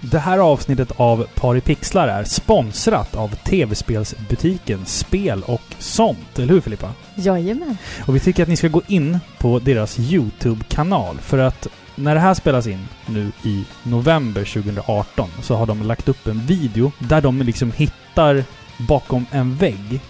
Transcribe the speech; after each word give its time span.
Det 0.00 0.18
här 0.18 0.38
avsnittet 0.38 0.92
av 0.96 1.26
Par 1.34 1.56
i 1.56 1.60
pixlar 1.60 2.08
är 2.08 2.24
sponsrat 2.24 3.16
av 3.16 3.34
tv-spelsbutiken 3.34 4.86
Spel 4.86 5.42
och 5.46 5.62
sånt. 5.78 6.38
Eller 6.38 6.52
hur 6.52 6.60
Filippa? 6.60 6.92
Jajamän. 7.14 7.76
Och 8.06 8.16
vi 8.16 8.20
tycker 8.20 8.42
att 8.42 8.48
ni 8.48 8.56
ska 8.56 8.68
gå 8.68 8.82
in 8.86 9.18
på 9.38 9.58
deras 9.58 9.98
YouTube-kanal 9.98 11.18
för 11.18 11.38
att 11.38 11.66
när 11.94 12.14
det 12.14 12.20
här 12.20 12.34
spelas 12.34 12.66
in 12.66 12.88
nu 13.06 13.32
i 13.44 13.64
november 13.82 14.44
2018 14.44 15.28
så 15.42 15.54
har 15.54 15.66
de 15.66 15.82
lagt 15.82 16.08
upp 16.08 16.26
en 16.26 16.46
video 16.46 16.92
där 16.98 17.20
de 17.20 17.42
liksom 17.42 17.72
hittar 17.72 18.44
bakom 18.78 19.26
en 19.30 19.56
vägg 19.56 20.00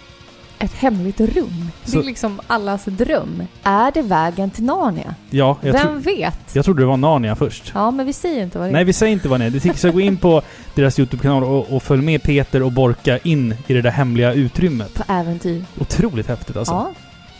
Ett 0.61 0.73
hemligt 0.73 1.19
rum. 1.19 1.71
Det 1.85 1.91
Så- 1.91 1.99
är 1.99 2.03
liksom 2.03 2.41
allas 2.47 2.85
dröm. 2.85 3.43
Är 3.63 3.91
det 3.91 4.01
vägen 4.01 4.49
till 4.51 4.63
Narnia? 4.63 5.15
Ja, 5.29 5.57
Vem 5.61 6.01
vet? 6.01 6.55
jag 6.55 6.65
trodde 6.65 6.81
det 6.81 6.85
var 6.85 6.97
Narnia 6.97 7.35
först. 7.35 7.71
Ja, 7.75 7.91
men 7.91 8.05
vi 8.05 8.13
säger 8.13 8.43
inte 8.43 8.57
vad 8.57 8.67
det 8.67 8.71
är. 8.71 8.73
Nej, 8.73 8.83
vi 8.83 8.93
säger 8.93 9.13
inte 9.13 9.29
vad 9.29 9.39
det 9.39 9.45
är. 9.45 9.49
Du 9.49 9.59
ska 9.75 9.89
gå 9.89 10.01
in 10.01 10.17
på 10.17 10.41
deras 10.75 10.99
YouTube-kanal 10.99 11.43
och, 11.43 11.69
och 11.75 11.83
följ 11.83 12.01
med 12.01 12.23
Peter 12.23 12.63
och 12.63 12.71
Borka 12.71 13.17
in 13.17 13.55
i 13.67 13.73
det 13.73 13.81
där 13.81 13.91
hemliga 13.91 14.33
utrymmet. 14.33 14.93
På 14.93 15.03
äventyr. 15.13 15.65
Otroligt 15.79 16.27
häftigt 16.27 16.57
alltså. 16.57 16.73
Ja. 16.73 16.91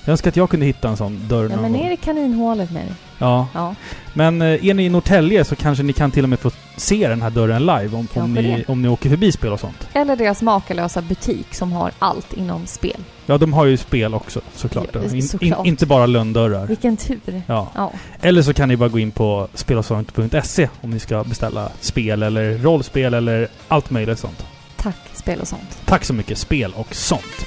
Jag 0.06 0.12
önskar 0.12 0.30
att 0.30 0.36
jag 0.38 0.50
kunde 0.50 0.66
hitta 0.66 0.90
en 0.90 0.98
sån 0.98 1.20
dörr 1.28 1.44
ja, 1.44 1.50
någon 1.50 1.62
men 1.62 1.72
gång. 1.74 1.82
ner 1.82 1.92
i 1.92 1.98
kaninhålet 1.98 2.72
med 2.72 2.82
dig. 2.86 2.94
Ja. 3.18 3.48
Ja. 3.54 3.76
Men 4.14 4.42
eh, 4.42 4.66
är 4.66 4.74
ni 4.74 4.86
i 4.86 4.90
Norrtälje 4.90 5.46
så 5.46 5.56
kanske 5.56 5.84
ni 5.84 5.94
kan 5.94 6.12
till 6.12 6.24
och 6.24 6.30
med 6.30 6.40
få 6.40 6.52
se 6.78 7.08
den 7.08 7.22
här 7.22 7.30
dörren 7.30 7.62
live 7.62 7.88
om, 7.88 7.96
om, 8.00 8.08
Kanske 8.14 8.42
ni, 8.42 8.56
det. 8.58 8.72
om 8.72 8.82
ni 8.82 8.88
åker 8.88 9.10
förbi 9.10 9.32
spel 9.32 9.52
och 9.52 9.60
sånt. 9.60 9.88
Eller 9.94 10.16
deras 10.16 10.42
makalösa 10.42 11.02
butik 11.02 11.54
som 11.56 11.72
har 11.72 11.92
allt 12.00 12.34
inom 12.34 12.66
spel. 12.66 12.98
Ja, 13.26 13.38
de 13.38 13.54
har 13.54 13.66
ju 13.66 13.78
spel 13.78 14.14
också 14.14 14.42
såklart. 14.56 14.88
Ja, 14.94 15.02
In, 15.04 15.30
in, 15.40 15.56
inte 15.64 15.86
bara 15.86 16.06
lönndörrar. 16.06 16.66
Vilken 16.68 16.98
tur. 16.98 17.42
Ja. 17.48 17.68
Ja. 17.76 17.92
Eller 18.22 18.42
så 18.42 18.54
kan 18.54 18.70
ni 18.70 18.78
bara 18.78 18.90
gå 18.90 19.00
in 19.00 19.12
på 19.12 19.48
spelochsont.se 19.54 20.70
om 20.82 20.90
ni 20.92 21.00
ska 21.00 21.24
beställa 21.24 21.70
spel 21.80 22.24
eller 22.24 22.58
rollspel 22.58 23.14
eller 23.14 23.48
allt 23.68 23.90
möjligt 23.90 24.20
sånt. 24.20 24.46
Tack, 24.78 24.96
spel 25.14 25.40
och 25.40 25.48
sånt. 25.48 25.82
Tack 25.86 26.06
så 26.06 26.14
mycket, 26.14 26.38
spel 26.38 26.74
och 26.76 26.96
sånt. 26.96 27.46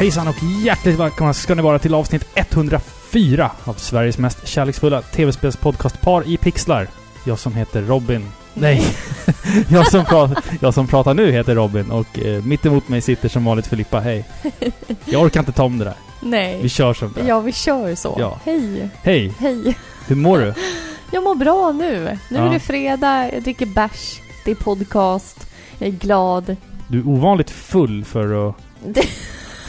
Hejsan 0.00 0.28
och 0.28 0.42
hjärtligt 0.42 0.98
välkomna 0.98 1.34
ska 1.34 1.54
ni 1.54 1.62
vara 1.62 1.78
till 1.78 1.94
avsnitt 1.94 2.26
104 2.34 3.50
av 3.64 3.74
Sveriges 3.74 4.18
mest 4.18 4.46
kärleksfulla 4.46 5.02
tv-spelspodcastpar 5.02 6.22
i 6.26 6.36
pixlar. 6.36 6.88
Jag 7.24 7.38
som 7.38 7.54
heter 7.54 7.82
Robin. 7.82 8.28
Nej, 8.54 8.82
jag, 9.68 9.90
som 9.90 10.04
pratar, 10.04 10.44
jag 10.60 10.74
som 10.74 10.86
pratar 10.86 11.14
nu 11.14 11.32
heter 11.32 11.54
Robin 11.54 11.90
och 11.90 12.18
eh, 12.18 12.44
mitt 12.44 12.66
emot 12.66 12.88
mig 12.88 13.00
sitter 13.00 13.28
som 13.28 13.44
vanligt 13.44 13.66
Filippa. 13.66 14.00
Hej. 14.00 14.24
Jag 15.04 15.22
orkar 15.22 15.40
inte 15.40 15.52
ta 15.52 15.64
om 15.64 15.78
det 15.78 15.84
där. 15.84 15.94
Vi 16.22 16.28
Nej. 16.28 16.68
kör 16.68 16.94
som 16.94 17.12
det. 17.12 17.26
Ja, 17.26 17.40
vi 17.40 17.52
kör 17.52 17.94
så. 17.94 18.16
Ja. 18.18 18.40
Hej. 18.44 18.88
Hej, 19.02 19.32
Hej. 19.38 19.76
hur 20.06 20.16
mår 20.16 20.38
du? 20.38 20.54
Jag 21.12 21.22
mår 21.24 21.34
bra 21.34 21.72
nu. 21.72 22.18
Nu 22.28 22.36
Ja. 22.36 22.46
är 22.48 22.52
det 22.52 22.60
fredag, 22.60 23.30
jag 23.32 23.42
dricker 23.42 23.66
bärs, 23.66 24.20
det 24.44 24.50
är 24.50 24.54
podcast, 24.54 25.46
jag 25.78 25.88
är 25.88 25.92
glad. 25.92 26.56
Du 26.88 26.98
är 26.98 27.08
ovanligt 27.08 27.50
full 27.50 28.04
för 28.04 28.48
att, 28.48 28.54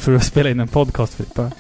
för 0.02 0.16
att 0.16 0.24
spela 0.24 0.50
in 0.50 0.60
en 0.60 0.68
podcast 0.68 1.14
Filippa. 1.14 1.52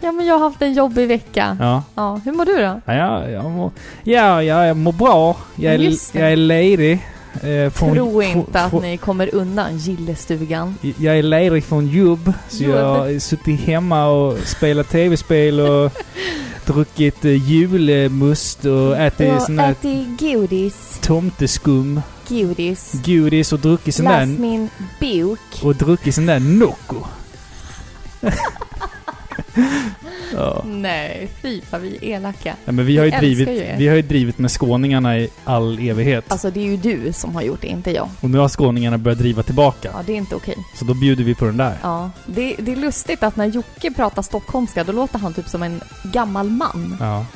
Ja, 0.00 0.12
men 0.12 0.26
jag 0.26 0.34
har 0.38 0.40
haft 0.50 0.62
en 0.62 0.74
jobbig 0.74 1.08
vecka. 1.08 1.56
Ja. 1.60 1.82
Ja, 1.94 2.20
hur 2.24 2.32
mår 2.32 2.44
du 2.44 2.52
då? 2.56 2.80
Ja, 2.84 2.94
jag, 2.94 3.30
jag, 3.30 3.50
mår, 3.50 3.70
ja, 4.04 4.42
ja, 4.42 4.66
jag 4.66 4.76
mår 4.76 4.92
bra. 4.92 5.36
Jag 5.56 5.74
är, 5.74 5.92
jag 6.12 6.32
är 6.32 6.36
ledig. 6.36 6.92
Eh, 7.42 7.70
från- 7.70 7.94
Tro 7.94 8.22
inte 8.22 8.60
att 8.60 8.82
ni 8.82 8.96
kommer 8.96 9.34
undan 9.34 9.78
gillestugan. 9.78 10.74
Jag 10.98 11.18
är 11.18 11.22
ledig 11.22 11.64
från 11.64 11.86
jobb, 11.86 12.32
så 12.48 12.62
Jobb. 12.64 12.74
jag 12.74 12.84
har 12.84 13.18
suttit 13.18 13.60
hemma 13.60 14.06
och 14.06 14.38
spelat 14.38 14.88
tv-spel 14.90 15.60
och 15.60 15.92
druckit 16.66 17.24
eh, 17.24 17.50
julmust 17.50 18.64
och 18.64 18.96
ätit 18.96 19.42
sån 19.42 19.56
där 19.56 19.70
ätit 19.70 20.20
godis, 20.20 20.98
tomteskum, 21.02 22.00
godis, 22.28 22.92
godis 23.04 23.52
och 23.52 23.58
druckit 23.58 23.94
sån 23.94 24.04
läst 24.04 24.32
där... 24.32 24.40
min 24.40 24.68
bok. 25.00 25.38
Och 25.62 25.74
druckit 25.76 26.14
sån 26.14 26.26
där 26.26 26.40
Nocco. 26.40 26.96
ja. 30.34 30.62
Nej, 30.66 31.28
fy 31.42 31.60
vad 31.70 31.80
vi 31.80 31.96
är 31.96 32.04
elaka. 32.04 32.54
ja, 32.64 32.72
men 32.72 32.86
vi 32.86 32.96
har 32.98 33.04
ju 33.04 33.10
Vi 33.10 33.16
drivit, 33.16 33.48
ju 33.48 33.56
er. 33.56 33.76
vi 33.78 33.88
har 33.88 33.96
ju 33.96 34.02
drivit 34.02 34.38
med 34.38 34.50
skåningarna 34.50 35.18
i 35.18 35.28
all 35.44 35.78
evighet. 35.78 36.24
Alltså 36.32 36.50
det 36.50 36.60
är 36.60 36.64
ju 36.64 36.76
du 36.76 37.12
som 37.12 37.34
har 37.34 37.42
gjort 37.42 37.60
det, 37.60 37.66
inte 37.66 37.90
jag. 37.90 38.08
Och 38.20 38.30
nu 38.30 38.38
har 38.38 38.48
skåningarna 38.48 38.98
börjat 38.98 39.18
driva 39.18 39.42
tillbaka. 39.42 39.90
Ja, 39.92 40.02
det 40.06 40.12
är 40.12 40.16
inte 40.16 40.34
okej. 40.34 40.56
Så 40.78 40.84
då 40.84 40.94
bjuder 40.94 41.24
vi 41.24 41.34
på 41.34 41.44
den 41.44 41.56
där. 41.56 41.78
Ja, 41.82 42.10
det, 42.26 42.56
det 42.58 42.72
är 42.72 42.76
lustigt 42.76 43.22
att 43.22 43.36
när 43.36 43.46
Jocke 43.46 43.90
pratar 43.90 44.22
stockholmska, 44.22 44.84
då 44.84 44.92
låter 44.92 45.18
han 45.18 45.34
typ 45.34 45.48
som 45.48 45.62
en 45.62 45.80
gammal 46.02 46.50
man. 46.50 46.96
Ja. 47.00 47.26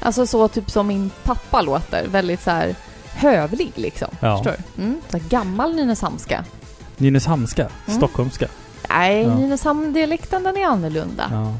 Alltså 0.00 0.26
så 0.26 0.48
typ 0.48 0.70
som 0.70 0.86
min 0.86 1.10
pappa 1.24 1.62
låter, 1.62 2.06
väldigt 2.08 2.42
så 2.42 2.50
här 2.50 2.74
hövlig 3.14 3.72
liksom. 3.74 4.08
Ja. 4.20 4.36
Förstår 4.36 4.56
du? 4.76 4.82
Mm, 4.82 5.00
så 5.10 5.18
gammal 5.28 5.74
nynäshamnska. 5.76 6.44
Nynäshamnska. 6.96 7.62
Mm. 7.86 7.96
Stockholmska. 7.98 8.46
Nej, 8.88 9.22
Ja. 9.22 9.34
Nynäshamn-dialekten 9.38 10.42
den 10.42 10.56
är 10.56 10.66
annorlunda. 10.66 11.28
Ja. 11.32 11.54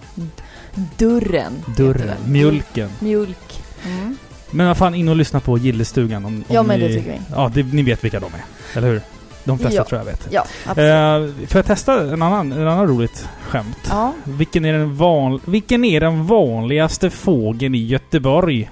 Dörren. 0.96 1.52
heter 1.68 1.82
Dörren. 1.82 2.06
den. 2.22 2.32
Mjölken. 2.32 2.90
Mjölk. 3.00 3.62
Mm. 3.86 4.16
Men 4.50 4.66
vad 4.66 4.76
fan, 4.76 4.94
in 4.94 5.08
och 5.08 5.16
lyssna 5.16 5.40
på 5.40 5.58
Gillestugan 5.58 6.24
om, 6.24 6.34
om 6.36 6.44
Ja, 6.48 6.62
men 6.62 6.80
ni, 6.80 6.88
det 6.88 6.94
tycker 6.94 7.10
vi. 7.12 7.20
Ja, 7.34 7.50
det, 7.54 7.62
ni 7.62 7.82
vet 7.82 8.04
vilka 8.04 8.20
de 8.20 8.26
är. 8.26 8.78
Eller 8.78 8.88
hur? 8.88 9.00
De 9.44 9.58
flesta 9.58 9.76
Ja. 9.76 9.84
tror 9.84 10.00
jag 10.00 10.04
vet. 10.06 10.28
Ja, 10.30 10.44
absolut. 10.66 11.40
Eh, 11.40 11.46
får 11.48 11.58
jag 11.58 11.66
testa 11.66 12.12
en 12.12 12.22
annan, 12.22 12.52
en 12.52 12.68
annan 12.68 12.86
roligt 12.86 13.28
skämt? 13.48 13.78
ja. 13.90 14.12
Vilken 14.24 14.64
är, 14.64 14.72
den 14.72 14.96
van, 14.96 15.40
vilken 15.44 15.84
är 15.84 16.00
den 16.00 16.26
vanligaste 16.26 17.10
fågeln 17.10 17.74
i 17.74 17.86
Göteborg? 17.86 18.70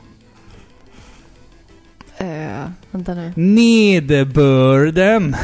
Uh, 2.20 2.26
vänta 2.90 3.14
nu. 3.14 3.32
Nederbörden! 3.36 5.36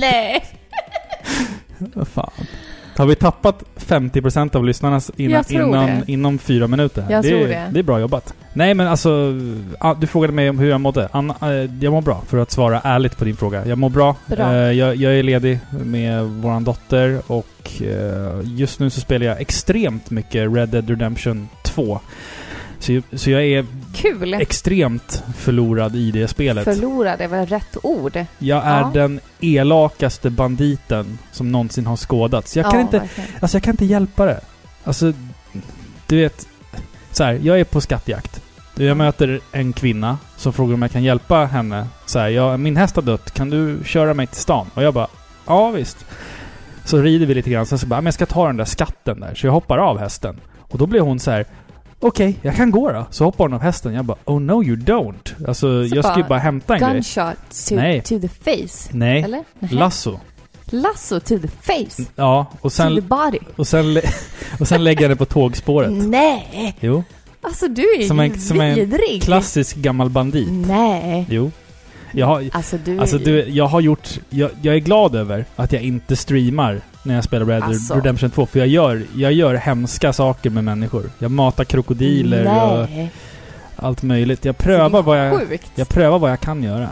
Nej! 0.00 0.44
Fan. 2.04 2.30
Har 2.96 3.06
vi 3.06 3.14
tappat 3.14 3.62
50% 3.76 4.56
av 4.56 4.64
lyssnarna 4.64 5.00
innan, 5.16 5.44
det. 5.86 6.02
inom 6.06 6.38
fyra 6.38 6.66
minuter? 6.66 7.06
Jag 7.10 7.22
det, 7.22 7.28
tror 7.28 7.40
är- 7.40 7.48
det. 7.48 7.68
Det 7.72 7.78
är 7.78 7.82
bra 7.82 8.00
jobbat. 8.00 8.34
Nej 8.52 8.74
men 8.74 8.86
alltså, 8.86 9.40
ah, 9.78 9.94
du 9.94 10.06
frågade 10.06 10.32
mig 10.32 10.50
om 10.50 10.58
hur 10.58 10.70
jag 10.70 10.80
mådde. 10.80 11.08
Anna, 11.12 11.34
eh, 11.42 11.70
jag 11.80 11.92
mår 11.92 12.02
bra, 12.02 12.22
för 12.28 12.38
att 12.38 12.50
svara 12.50 12.80
ärligt 12.84 13.18
på 13.18 13.24
din 13.24 13.36
fråga. 13.36 13.66
Jag 13.66 13.78
mår 13.78 13.90
bra. 13.90 14.16
Bra. 14.26 14.54
Eh, 14.54 14.72
jag, 14.72 14.96
jag 14.96 15.14
är 15.18 15.22
ledig 15.22 15.58
med 15.84 16.24
våran 16.24 16.64
dotter 16.64 17.20
och 17.26 17.82
eh, 17.82 18.40
just 18.44 18.80
nu 18.80 18.90
så 18.90 19.00
spelar 19.00 19.26
jag 19.26 19.40
extremt 19.40 20.10
mycket 20.10 20.52
Red 20.52 20.68
Dead 20.68 20.90
Redemption 20.90 21.48
2. 21.62 22.00
Så, 22.78 23.00
så 23.12 23.30
jag 23.30 23.44
är 23.44 23.66
Kul! 23.94 24.34
extremt 24.34 25.24
förlorad 25.36 25.96
i 25.96 26.10
det 26.10 26.28
spelet. 26.28 26.64
Förlorad 26.64 27.20
är 27.20 27.28
väl 27.28 27.46
rätt 27.46 27.76
ord? 27.82 28.24
jag 28.38 28.64
är 28.64 28.80
Ja. 28.80 28.90
den 28.94 29.20
elakaste 29.40 30.30
banditen 30.30 31.18
som 31.32 31.52
någonsin 31.52 31.86
har 31.86 31.96
skådats. 31.96 32.56
Jag 32.56 32.64
kan 32.70 32.74
ja, 32.74 32.80
inte 32.80 32.98
verkligen. 32.98 33.30
Alltså 33.40 33.56
jag 33.56 33.62
kan 33.62 33.70
inte 33.72 33.84
hjälpa 33.84 34.26
det. 34.26 34.40
Alltså, 34.84 35.12
du 36.06 36.16
vet. 36.16 36.46
Så 37.10 37.24
här, 37.24 37.40
jag 37.42 37.60
är 37.60 37.64
på 37.64 37.80
skattjakt. 37.80 38.42
Jag 38.74 38.96
möter 38.96 39.40
en 39.52 39.72
kvinna 39.72 40.18
som 40.36 40.52
frågar 40.52 40.74
om 40.74 40.82
jag 40.82 40.90
kan 40.90 41.02
hjälpa 41.02 41.44
henne. 41.44 41.86
Så 42.06 42.18
här, 42.18 42.28
jag, 42.28 42.60
min 42.60 42.76
häst 42.76 42.96
har 42.96 43.02
dött, 43.02 43.30
kan 43.34 43.50
du 43.50 43.78
köra 43.84 44.14
mig 44.14 44.26
till 44.26 44.40
stan? 44.40 44.66
Och 44.74 44.82
jag 44.82 44.94
bara, 44.94 45.06
ja 45.46 45.70
visst. 45.70 46.06
Så 46.84 46.98
rider 46.98 47.26
vi 47.26 47.34
lite 47.34 47.50
grann, 47.50 47.66
sen 47.66 47.78
så 47.78 47.86
bara, 47.86 48.00
men 48.00 48.06
jag 48.06 48.14
ska 48.14 48.26
ta 48.26 48.46
den 48.46 48.56
där 48.56 48.64
skatten 48.64 49.20
där. 49.20 49.34
Så 49.34 49.46
jag 49.46 49.52
hoppar 49.52 49.78
av 49.78 49.98
hästen. 49.98 50.40
Och 50.58 50.78
då 50.78 50.86
blir 50.86 51.00
hon 51.00 51.20
så 51.20 51.30
här. 51.30 51.46
Okej, 52.04 52.38
jag 52.42 52.56
kan 52.56 52.70
gå 52.70 52.92
då. 52.92 53.06
Så 53.10 53.24
hoppar 53.24 53.44
hon 53.44 53.54
av 53.54 53.60
hästen. 53.60 53.94
Jag 53.94 54.04
bara, 54.04 54.16
oh 54.24 54.40
no 54.40 54.64
you 54.64 54.76
don't. 54.76 55.46
Alltså, 55.48 55.88
Så 55.88 55.94
jag 55.96 56.04
ska 56.04 56.16
ju 56.16 56.24
bara, 56.24 56.38
hämta 56.38 56.74
en 56.74 56.80
grej. 56.80 56.92
Gunshot 56.92 57.66
to, 57.68 57.74
Nej. 57.74 58.00
to 58.02 58.18
the 58.20 58.28
face. 58.28 58.88
Nej, 58.92 59.22
Eller? 59.22 59.44
Nej. 59.58 59.70
lasso. 59.74 60.18
Lasso 60.64 61.20
to 61.20 61.38
the 61.38 61.48
face. 61.48 62.02
Ja, 62.16 62.46
och 62.52 62.60
to 62.60 62.68
the 62.68 62.74
sen, 62.76 63.08
body. 63.08 63.38
och 63.56 63.66
sen, 63.66 63.98
och 64.60 64.68
sen 64.68 64.84
lägger 64.84 65.02
jag 65.02 65.10
det 65.10 65.16
på 65.16 65.24
tågspåret. 65.24 65.90
Nej! 65.92 66.76
Jo. 66.80 67.04
Alltså 67.42 67.68
du 67.68 67.82
är 67.82 68.02
Som 68.08 68.20
en- 68.20 68.40
som 68.40 68.60
en. 68.60 68.90
Klassisk 69.20 69.76
gammal 69.76 70.10
bandit. 70.10 70.48
Nej. 70.50 71.26
Jo. 71.30 71.50
Jag 72.12 72.26
har, 72.26 72.44
Alltså 72.52 72.76
du 72.84 72.98
alltså 72.98 73.18
du, 73.18 73.48
jag 73.48 73.66
har 73.66 73.80
gjort... 73.80 74.08
Jag, 74.30 74.50
jag 74.62 74.74
är 74.74 74.78
glad 74.78 75.14
över 75.14 75.44
att 75.56 75.72
jag 75.72 75.82
inte 75.82 76.16
streamar 76.16 76.80
när 77.02 77.14
jag 77.14 77.24
spelar 77.24 77.46
Red 77.46 77.62
Alltså. 77.62 77.94
Redemption 77.94 78.30
2. 78.30 78.46
För 78.46 78.58
jag 78.58 78.68
gör, 78.68 79.02
jag 79.16 79.32
gör 79.32 79.54
hemska 79.54 80.12
saker 80.12 80.50
med 80.50 80.64
människor. 80.64 81.10
Jag 81.18 81.30
matar 81.30 81.64
krokodiler 81.64 82.40
och 82.72 82.90
Nej. 82.90 83.10
allt 83.76 84.02
möjligt. 84.02 84.44
Jag 84.44 84.58
prövar 84.58 85.02
vad 85.02 85.18
jag... 85.26 85.38
Sjukt. 85.48 85.70
Jag 85.74 85.88
prövar 85.88 86.18
vad 86.18 86.30
jag 86.30 86.40
kan 86.40 86.62
göra. 86.62 86.88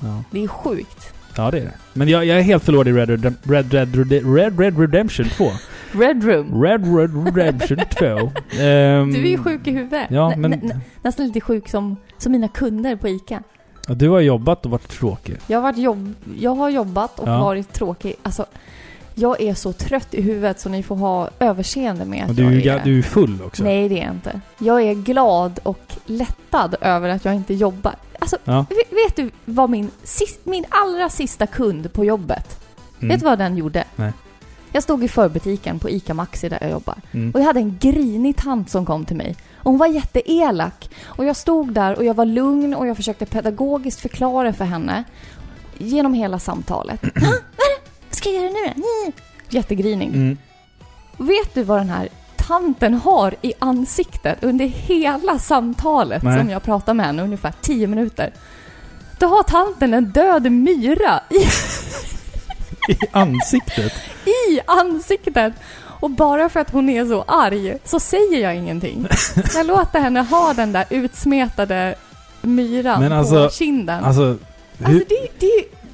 Ja, 0.00 0.22
Det 0.30 0.44
är 0.44 0.48
sjukt. 0.48 1.12
ja 1.36 1.50
det 1.50 1.58
är 1.58 1.62
det. 1.64 1.72
Men 1.94 2.08
jag, 2.08 2.24
jag 2.24 2.38
är 2.38 2.42
helt 2.42 2.64
förlorad 2.64 2.88
i 2.88 2.92
Red, 2.92 3.10
Red, 3.10 3.34
Red, 3.42 3.72
Red, 3.72 3.94
Red, 4.10 4.34
Red, 4.36 4.60
Red 4.60 4.78
Redemption 4.78 5.26
2. 5.28 5.50
Red 5.92 6.24
Room. 6.24 6.62
Red 6.62 6.96
Red 6.96 7.36
Redemption 7.36 7.78
2. 7.98 8.06
Ehm, 8.06 9.12
Du 9.12 9.22
är 9.22 9.30
ju 9.30 9.38
sjuk 9.38 9.66
i 9.66 9.70
huvudet. 9.70 10.06
Ja, 10.10 10.32
men- 10.36 10.50
nä- 10.50 10.56
nä- 10.62 10.80
nästan 11.02 11.26
lite 11.26 11.40
sjuk 11.40 11.68
som, 11.68 11.96
som 12.18 12.32
mina 12.32 12.48
kunder 12.48 12.96
på 12.96 13.08
ICA. 13.08 13.42
Ja, 13.88 13.94
Du 13.94 14.08
har 14.08 14.20
jobbat 14.20 14.64
och 14.64 14.70
varit 14.70 14.88
tråkig. 14.88 15.36
Jag 15.46 15.58
har, 15.58 15.62
varit 15.62 15.78
jobb, 15.78 16.14
jag 16.38 16.54
har 16.54 16.70
jobbat 16.70 17.18
och 17.18 17.28
Ja. 17.28 17.38
varit 17.40 17.72
tråkig. 17.72 18.14
Alltså, 18.22 18.46
jag 19.14 19.40
är 19.40 19.54
så 19.54 19.72
trött 19.72 20.14
i 20.14 20.22
huvudet 20.22 20.60
så 20.60 20.68
ni 20.68 20.82
får 20.82 20.96
ha 20.96 21.28
överseende 21.38 22.04
med 22.04 22.22
att 22.24 22.28
Och 22.30 22.34
du, 22.34 22.46
är 22.46 22.66
jag 22.66 22.76
är... 22.80 22.84
du 22.84 22.98
är 22.98 23.02
full 23.02 23.42
också. 23.42 23.62
Nej, 23.62 23.88
det 23.88 24.00
är 24.00 24.04
jag 24.04 24.14
inte. 24.14 24.40
Jag 24.58 24.82
är 24.82 24.94
glad 24.94 25.60
och 25.62 25.80
lättad 26.06 26.74
över 26.80 27.08
att 27.08 27.24
jag 27.24 27.34
inte 27.34 27.54
jobbar. 27.54 27.94
Alltså, 28.18 28.36
Ja. 28.44 28.66
vet, 28.90 29.16
du 29.16 29.30
vad 29.44 29.70
min, 29.70 29.90
sis, 30.02 30.38
min 30.44 30.64
allra 30.68 31.08
sista 31.08 31.46
kund 31.46 31.92
på 31.92 32.04
jobbet, 32.04 32.60
Mm. 33.00 33.08
vet 33.08 33.20
du 33.20 33.26
vad 33.26 33.38
den 33.38 33.56
gjorde? 33.56 33.84
Nej. 33.96 34.12
Jag 34.72 34.82
stod 34.82 35.04
i 35.04 35.08
förbutiken 35.08 35.78
på 35.78 35.90
ICA 35.90 36.14
Maxi 36.14 36.48
där 36.48 36.58
jag 36.60 36.70
jobbar. 36.70 36.94
Mm. 37.12 37.30
Och 37.30 37.40
jag 37.40 37.44
hade 37.44 37.60
en 37.60 37.78
grinig 37.80 38.36
tant 38.36 38.70
som 38.70 38.86
kom 38.86 39.04
till 39.04 39.16
mig. 39.16 39.36
Och 39.58 39.70
hon 39.70 39.78
var 39.78 39.86
jätteelak. 39.86 40.90
Och 41.04 41.24
jag 41.24 41.36
stod 41.36 41.72
där 41.72 41.96
och 41.98 42.04
jag 42.04 42.14
var 42.14 42.24
lugn 42.24 42.74
och 42.74 42.86
jag 42.86 42.96
försökte 42.96 43.26
pedagogiskt 43.26 44.00
förklara 44.00 44.52
för 44.52 44.64
henne 44.64 45.04
genom 45.78 46.14
hela 46.14 46.38
samtalet. 46.38 47.00
"Ha? 47.20 47.32
Vad 48.08 48.16
ska 48.16 48.28
jag 48.30 48.42
göra 48.42 48.52
nu 48.52 48.72
då? 48.74 48.80
Nej." 48.80 49.12
Jättegrinig. 49.48 50.08
Mm. 50.08 50.38
Vet 51.16 51.54
du 51.54 51.62
vad 51.62 51.78
den 51.80 51.88
här 51.90 52.08
tanten 52.36 52.94
har 52.94 53.34
i 53.42 53.52
ansiktet 53.58 54.44
under 54.44 54.64
hela 54.66 55.38
samtalet 55.38 56.22
Nej. 56.22 56.38
som 56.38 56.50
jag 56.50 56.62
pratade 56.62 56.94
med 56.94 57.06
henne, 57.06 57.22
ungefär 57.22 57.52
10 57.60 57.86
minuter? 57.86 58.32
Då 59.18 59.26
har 59.26 59.42
tanten 59.42 59.94
en 59.94 60.04
död 60.04 60.52
myra 60.52 61.20
i, 61.30 61.36
I 62.92 62.98
ansiktet. 63.12 63.92
i 64.24 64.60
ansiktet. 64.66 65.54
Och 66.00 66.10
bara 66.10 66.48
för 66.48 66.60
att 66.60 66.70
hon 66.70 66.88
är 66.88 67.04
så 67.04 67.24
arg 67.28 67.78
så 67.84 68.00
säger 68.00 68.42
jag 68.42 68.56
ingenting. 68.56 69.08
Jag 69.54 69.66
låter 69.66 70.00
henne 70.00 70.20
ha 70.20 70.52
den 70.52 70.72
där 70.72 70.84
utsmetade 70.90 71.94
myran 72.42 73.00
Men 73.00 73.10
på 73.10 73.16
alltså- 73.16 73.50
kinden. 73.50 74.04
Alltså, 74.04 74.22
hur, 74.22 74.36
Alltså 74.86 75.04
det, 75.08 75.28
det, 75.38 75.48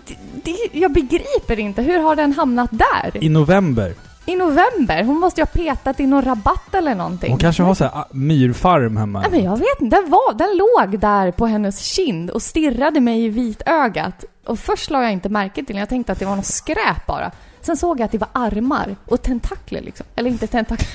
det, 0.07 0.17
det, 0.45 0.79
jag 0.79 0.93
begriper 0.93 1.59
inte. 1.59 1.83
Hur 1.83 1.99
har 1.99 2.17
den 2.17 2.33
hamnat 2.33 2.71
där? 2.73 3.25
i 3.25 3.29
november. 3.29 3.95
I 4.27 4.37
november? 4.37 5.05
Hon 5.05 5.21
måste 5.21 5.41
ju 5.41 5.45
ha 5.45 5.75
petat 5.75 6.01
i 6.01 6.07
någon 6.07 6.23
rabatt 6.23 6.75
eller 6.75 6.95
någonting. 6.95 7.31
Hon 7.31 7.39
kanske 7.39 7.63
har 7.63 7.75
så 7.75 7.85
här 7.85 7.93
ah, 7.95 8.09
myrfarm 8.11 8.97
hemma. 8.97 9.21
Nej, 9.21 9.31
men 9.31 9.45
jag 9.45 9.57
vet 9.57 9.81
inte. 9.81 9.97
Den, 9.97 10.11
var, 10.11 10.35
den 10.35 10.57
låg 10.57 11.01
där 11.01 11.31
på 11.31 11.47
hennes 11.47 11.85
kind 11.85 12.31
och 12.31 12.43
stirrade 12.43 13.01
mig 13.01 13.25
i 13.25 13.29
vitögat. 13.29 14.25
Och 14.47 14.59
först 14.59 14.91
la 14.91 15.03
jag 15.03 15.13
inte 15.13 15.29
märke 15.29 15.55
till 15.55 15.67
den. 15.67 15.77
Jag 15.77 15.89
tänkte 15.89 16.13
att 16.13 16.19
det 16.19 16.25
var 16.25 16.37
något 16.37 16.47
skräp 16.47 17.07
bara. 17.07 17.31
Sen 17.67 17.77
såg 17.77 18.01
jag 18.01 18.05
att 18.05 18.13
det 18.13 18.19
var 18.19 18.29
armar 18.33 18.97
och 19.05 19.23
tentakler 19.23 19.81
liksom. 19.83 20.07
Eller 20.17 20.31
inte 20.31 20.47
tentakler. 20.47 20.89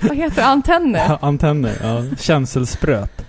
Vad 0.08 0.16
heter 0.16 0.36
det? 0.36 0.44
Antenner. 0.44 1.04
Ja, 1.08 1.18
Antenner, 1.22 1.74
ja. 1.82 2.16
Känselspröt. 2.18 3.24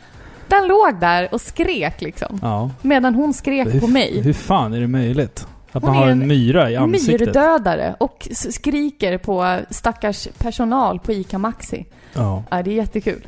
Den 0.48 0.68
låg 0.68 1.00
där 1.00 1.34
och 1.34 1.42
skrek 1.42 2.02
liksom. 2.02 2.40
Ja. 2.42 2.72
Medan 2.82 3.16
hon 3.16 3.34
skrek 3.34 3.68
Hur, 3.74 3.80
på 3.80 3.88
mig. 3.88 4.22
hur 4.22 4.34
fan 4.34 4.74
är 4.74 4.80
det 4.80 4.88
möjligt? 4.88 5.48
Att 5.72 5.84
Hon 5.84 5.92
man 5.92 5.96
har 5.96 6.08
är 6.08 6.12
en 6.12 6.28
myra 6.28 6.72
i 6.72 6.76
ansiktet? 6.76 7.20
Myrdödare 7.20 7.96
och 8.00 8.28
skriker 8.32 9.18
på 9.18 9.60
stackars 9.70 10.28
personal 10.38 11.00
på 11.00 11.12
ICA 11.14 11.38
Maxi. 11.38 11.86
Ja. 12.14 12.44
Ja, 12.50 12.64
det 12.64 12.72
är 12.72 12.76
jättekul. 12.76 13.28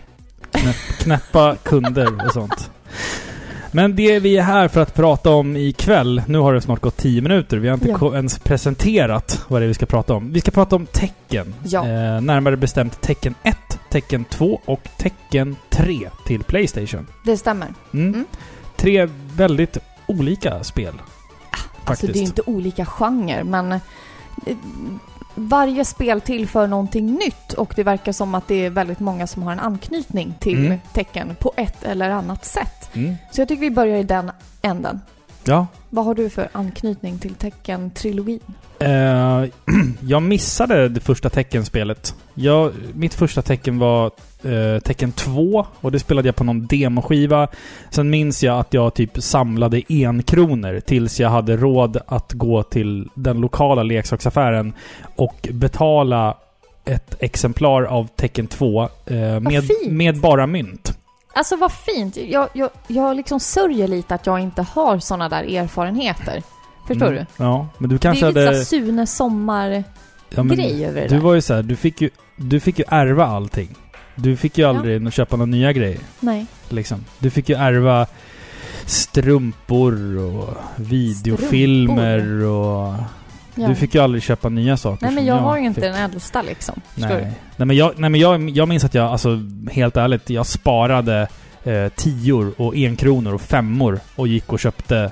Knäpp, 0.51 0.75
knäppa 0.99 1.55
kunder 1.55 2.25
och 2.25 2.33
sånt. 2.33 2.71
Men 3.71 3.95
det 3.95 4.19
vi 4.19 4.37
är 4.37 4.41
här 4.43 4.67
för 4.67 4.81
att 4.81 4.95
prata 4.95 5.29
om 5.29 5.55
ikväll, 5.55 6.21
nu 6.27 6.37
har 6.37 6.53
det 6.53 6.61
snart 6.61 6.81
gått 6.81 6.97
10 6.97 7.21
minuter, 7.21 7.57
vi 7.57 7.67
har 7.67 7.73
inte 7.73 7.89
Ja. 8.01 8.15
ens 8.15 8.39
presenterat 8.39 9.45
vad 9.47 9.61
det 9.61 9.65
är 9.65 9.67
vi 9.67 9.73
ska 9.73 9.85
prata 9.85 10.13
om. 10.13 10.33
Vi 10.33 10.41
ska 10.41 10.51
prata 10.51 10.75
om 10.75 10.85
tecken. 10.85 11.53
Ja. 11.63 11.79
Eh, 11.87 12.21
närmare 12.21 12.57
bestämt 12.57 13.01
tecken 13.01 13.35
1, 13.43 13.57
tecken 13.89 14.25
2 14.25 14.61
och 14.65 14.81
tecken 14.97 15.55
3 15.69 16.09
till 16.25 16.43
Playstation. 16.43 17.07
Det 17.25 17.37
stämmer. 17.37 17.67
Mm. 17.93 18.13
Mm. 18.13 18.25
Tre 18.75 19.07
väldigt 19.35 19.77
olika 20.07 20.63
spel. 20.63 20.93
Alltså 21.51 21.67
Faktiskt. 21.85 22.13
det 22.13 22.19
är 22.19 22.23
inte 22.23 22.41
olika 22.45 22.85
genrer, 22.85 23.43
men 23.43 23.71
eh, 23.71 23.79
varje 25.39 25.85
spel 25.85 26.21
tillför 26.21 26.67
någonting 26.67 27.13
nytt 27.13 27.53
och 27.53 27.73
det 27.75 27.83
verkar 27.83 28.11
som 28.11 28.35
att 28.35 28.47
det 28.47 28.65
är 28.65 28.69
väldigt 28.69 28.99
många 28.99 29.27
som 29.27 29.43
har 29.43 29.51
en 29.51 29.59
anknytning 29.59 30.33
till 30.39 30.65
Mm. 30.65 30.79
tecken 30.93 31.35
på 31.39 31.53
ett 31.57 31.83
eller 31.83 32.09
annat 32.09 32.45
sätt. 32.45 32.89
Mm. 32.93 33.15
Så 33.31 33.41
jag 33.41 33.47
tycker 33.47 33.61
vi 33.61 33.71
börjar 33.71 33.97
i 33.97 34.03
den 34.03 34.31
änden. 34.61 35.01
Ja. 35.43 35.67
Vad 35.89 36.05
har 36.05 36.15
du 36.15 36.29
för 36.29 36.47
anknytning 36.51 37.19
till 37.19 37.33
tecken-trilogin? 37.35 38.39
Eh, 38.79 39.43
jag 40.01 40.21
missade 40.23 40.89
det 40.89 40.99
första 40.99 41.29
teckenspelet. 41.29 42.15
Jag, 42.33 42.73
mitt 42.93 43.13
första 43.13 43.41
tecken 43.41 43.79
var 43.79 44.11
eh, 44.47 44.79
tecken 44.79 45.11
2 45.11 45.65
och 45.81 45.91
det 45.91 45.99
spelade 45.99 46.27
jag 46.27 46.35
på 46.35 46.43
någon 46.43 46.65
demoskiva. 46.67 47.47
Sen 47.89 48.09
minns 48.09 48.43
jag 48.43 48.59
att 48.59 48.73
jag 48.73 48.93
typ 48.93 49.23
samlade 49.23 49.81
enkronor 49.89 50.79
tills 50.79 51.19
jag 51.19 51.29
hade 51.29 51.57
råd 51.57 51.97
att 52.07 52.33
gå 52.33 52.63
till 52.63 53.09
den 53.13 53.41
lokala 53.41 53.83
leksaksaffären 53.83 54.73
och 55.15 55.47
betala 55.51 56.37
ett 56.85 57.15
exemplar 57.19 57.83
av 57.83 58.07
tecken 58.15 58.47
2 58.47 58.81
eh, 58.83 58.89
med, 59.39 59.63
med 59.89 60.19
bara 60.19 60.47
mynt. 60.47 60.97
Alltså 61.33 61.55
vad 61.55 61.71
fint! 61.71 62.17
Jag, 62.17 62.47
jag, 62.53 62.69
jag 62.87 63.15
liksom 63.15 63.39
sörjer 63.39 63.87
lite 63.87 64.15
att 64.15 64.25
jag 64.25 64.39
inte 64.39 64.61
har 64.61 64.99
såna 64.99 65.29
där 65.29 65.43
erfarenheter. 65.43 66.43
Förstår 66.87 67.05
Mm, 67.07 67.17
du? 67.37 67.43
Ja, 67.43 67.67
men 67.77 67.89
du 67.89 67.97
kanske 67.97 68.25
det 68.25 68.27
är 68.27 68.31
lite 68.31 68.39
hade... 68.39 68.51
hade... 68.55 68.65
Sune 68.65 69.07
sommar-grej 69.07 69.83
Ja, 70.29 70.43
men 70.43 70.59
över 70.59 71.01
det 71.01 71.07
du 71.07 71.15
där. 71.15 71.19
var 71.19 71.33
ju 71.33 71.41
så 71.41 71.53
här, 71.53 71.63
du 71.63 71.75
fick 71.75 72.01
ju, 72.01 72.09
du 72.35 72.59
fick 72.59 72.79
ju 72.79 72.85
ärva 72.87 73.25
allting. 73.25 73.75
Du 74.17 74.37
fick 74.37 74.57
ju 74.57 74.63
aldrig 74.65 75.13
köpa 75.13 75.35
några 75.35 75.51
nya 75.51 75.73
grejer. 75.73 75.99
Nej. 76.19 76.45
Liksom. 76.69 77.05
Du 77.19 77.29
fick 77.29 77.49
ju 77.49 77.55
ärva 77.55 78.07
strumpor 78.85 80.17
och 80.17 80.57
videofilmer 80.75 82.43
och... 82.43 82.93
Ja. 83.55 83.67
Du 83.67 83.75
fick 83.75 83.95
ju 83.95 84.01
aldrig 84.01 84.23
köpa 84.23 84.49
nya 84.49 84.77
saker 84.77 85.05
Nej 85.05 85.15
men 85.15 85.23
som 85.23 85.27
jag 85.27 85.35
har 85.35 85.57
ju 85.57 85.65
inte 85.65 85.81
den 85.81 85.95
äldsta 85.95 86.41
liksom. 86.41 86.81
Nej. 86.95 87.33
Nej 87.57 87.65
men, 87.65 87.75
jag, 87.75 87.93
nej 87.97 88.09
men 88.09 88.19
jag, 88.19 88.49
jag 88.49 88.67
minns 88.67 88.83
att 88.83 88.93
jag, 88.93 89.11
alltså 89.11 89.39
helt 89.71 89.97
ärligt, 89.97 90.29
jag 90.29 90.45
sparade 90.45 91.27
eh, 91.63 91.87
tior 91.95 92.53
och 92.57 92.73
enkronor 92.75 93.33
och 93.33 93.41
femmor 93.41 93.99
och 94.15 94.27
gick 94.27 94.53
och 94.53 94.59
köpte 94.59 95.11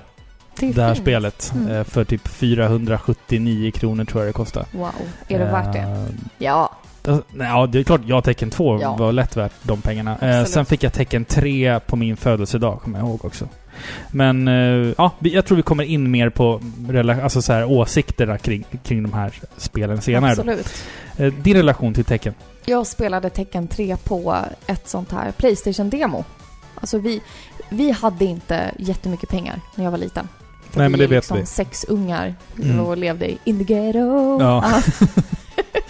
du? 0.60 0.72
det 0.72 0.82
här 0.82 0.94
fint. 0.94 1.06
spelet 1.06 1.52
Mm. 1.56 1.72
eh, 1.76 1.84
för 1.84 2.04
typ 2.04 2.28
479 2.28 3.72
kronor 3.72 4.06
tror 4.06 4.24
jag 4.24 4.30
det 4.30 4.34
kostade. 4.34 4.66
Wow. 4.72 4.92
Är 5.28 5.40
det 5.40 5.46
värt 5.46 5.74
det? 5.74 5.80
Eh, 5.80 6.06
Ja. 6.38 6.72
Alltså, 7.08 7.24
Ja, 7.40 7.68
det 7.68 7.80
är 7.80 7.84
klart. 7.84 8.02
Jag 8.06 8.24
tecken 8.24 8.50
2 8.50 8.80
Ja. 8.82 8.96
var 8.96 9.12
lätt 9.12 9.38
värt 9.38 9.52
de 9.62 9.82
pengarna. 9.82 10.18
Eh, 10.18 10.46
sen 10.46 10.66
fick 10.66 10.84
jag 10.84 10.94
tecken 10.94 11.26
3 11.26 11.80
på 11.80 11.96
min 11.96 12.18
födelsedag, 12.18 12.82
kommer 12.82 13.00
jag 13.00 13.08
ihåg 13.08 13.26
också. 13.26 13.48
Men 14.12 14.48
eh, 14.48 14.94
ja, 14.98 15.12
jag 15.20 15.46
tror 15.46 15.56
vi 15.56 15.62
kommer 15.62 15.84
in 15.84 16.12
mer 16.12 16.30
på 16.30 16.62
alltså 17.24 17.42
så 17.42 17.54
här, 17.54 17.66
åsikterna 17.66 18.38
kring, 18.38 18.66
kring 18.84 19.04
de 19.04 19.14
här 19.14 19.34
spelen 19.58 20.02
senare. 20.02 20.32
Absolut. 20.32 20.74
Eh, 21.18 21.34
din 21.34 21.56
relation 21.58 21.94
till 21.94 22.06
tecken? 22.06 22.34
Jag 22.66 22.88
spelade 22.88 23.30
Tekken 23.30 23.68
3 23.68 23.98
på 24.04 24.38
ett 24.68 24.88
sånt 24.88 25.12
här 25.12 25.32
Playstation-demo. 25.32 26.24
Alltså 26.76 26.98
vi, 26.98 27.22
vi 27.70 27.92
hade 27.92 28.26
inte 28.26 28.72
jättemycket 28.80 29.30
pengar 29.30 29.60
när 29.76 29.84
jag 29.84 29.92
var 29.92 29.98
liten. 29.98 30.28
Nej, 30.76 30.90
men 30.90 31.00
det 31.00 31.08
vet 31.08 31.12
liksom 31.24 31.38
vi. 31.38 31.46
sex 31.46 31.84
ungar 31.88 32.36
Mm. 32.64 32.80
och 32.80 32.98
levde 32.98 33.32
in 33.44 33.66
the 33.66 33.74
ghetto. 33.74 34.40
Ja. 34.42 34.74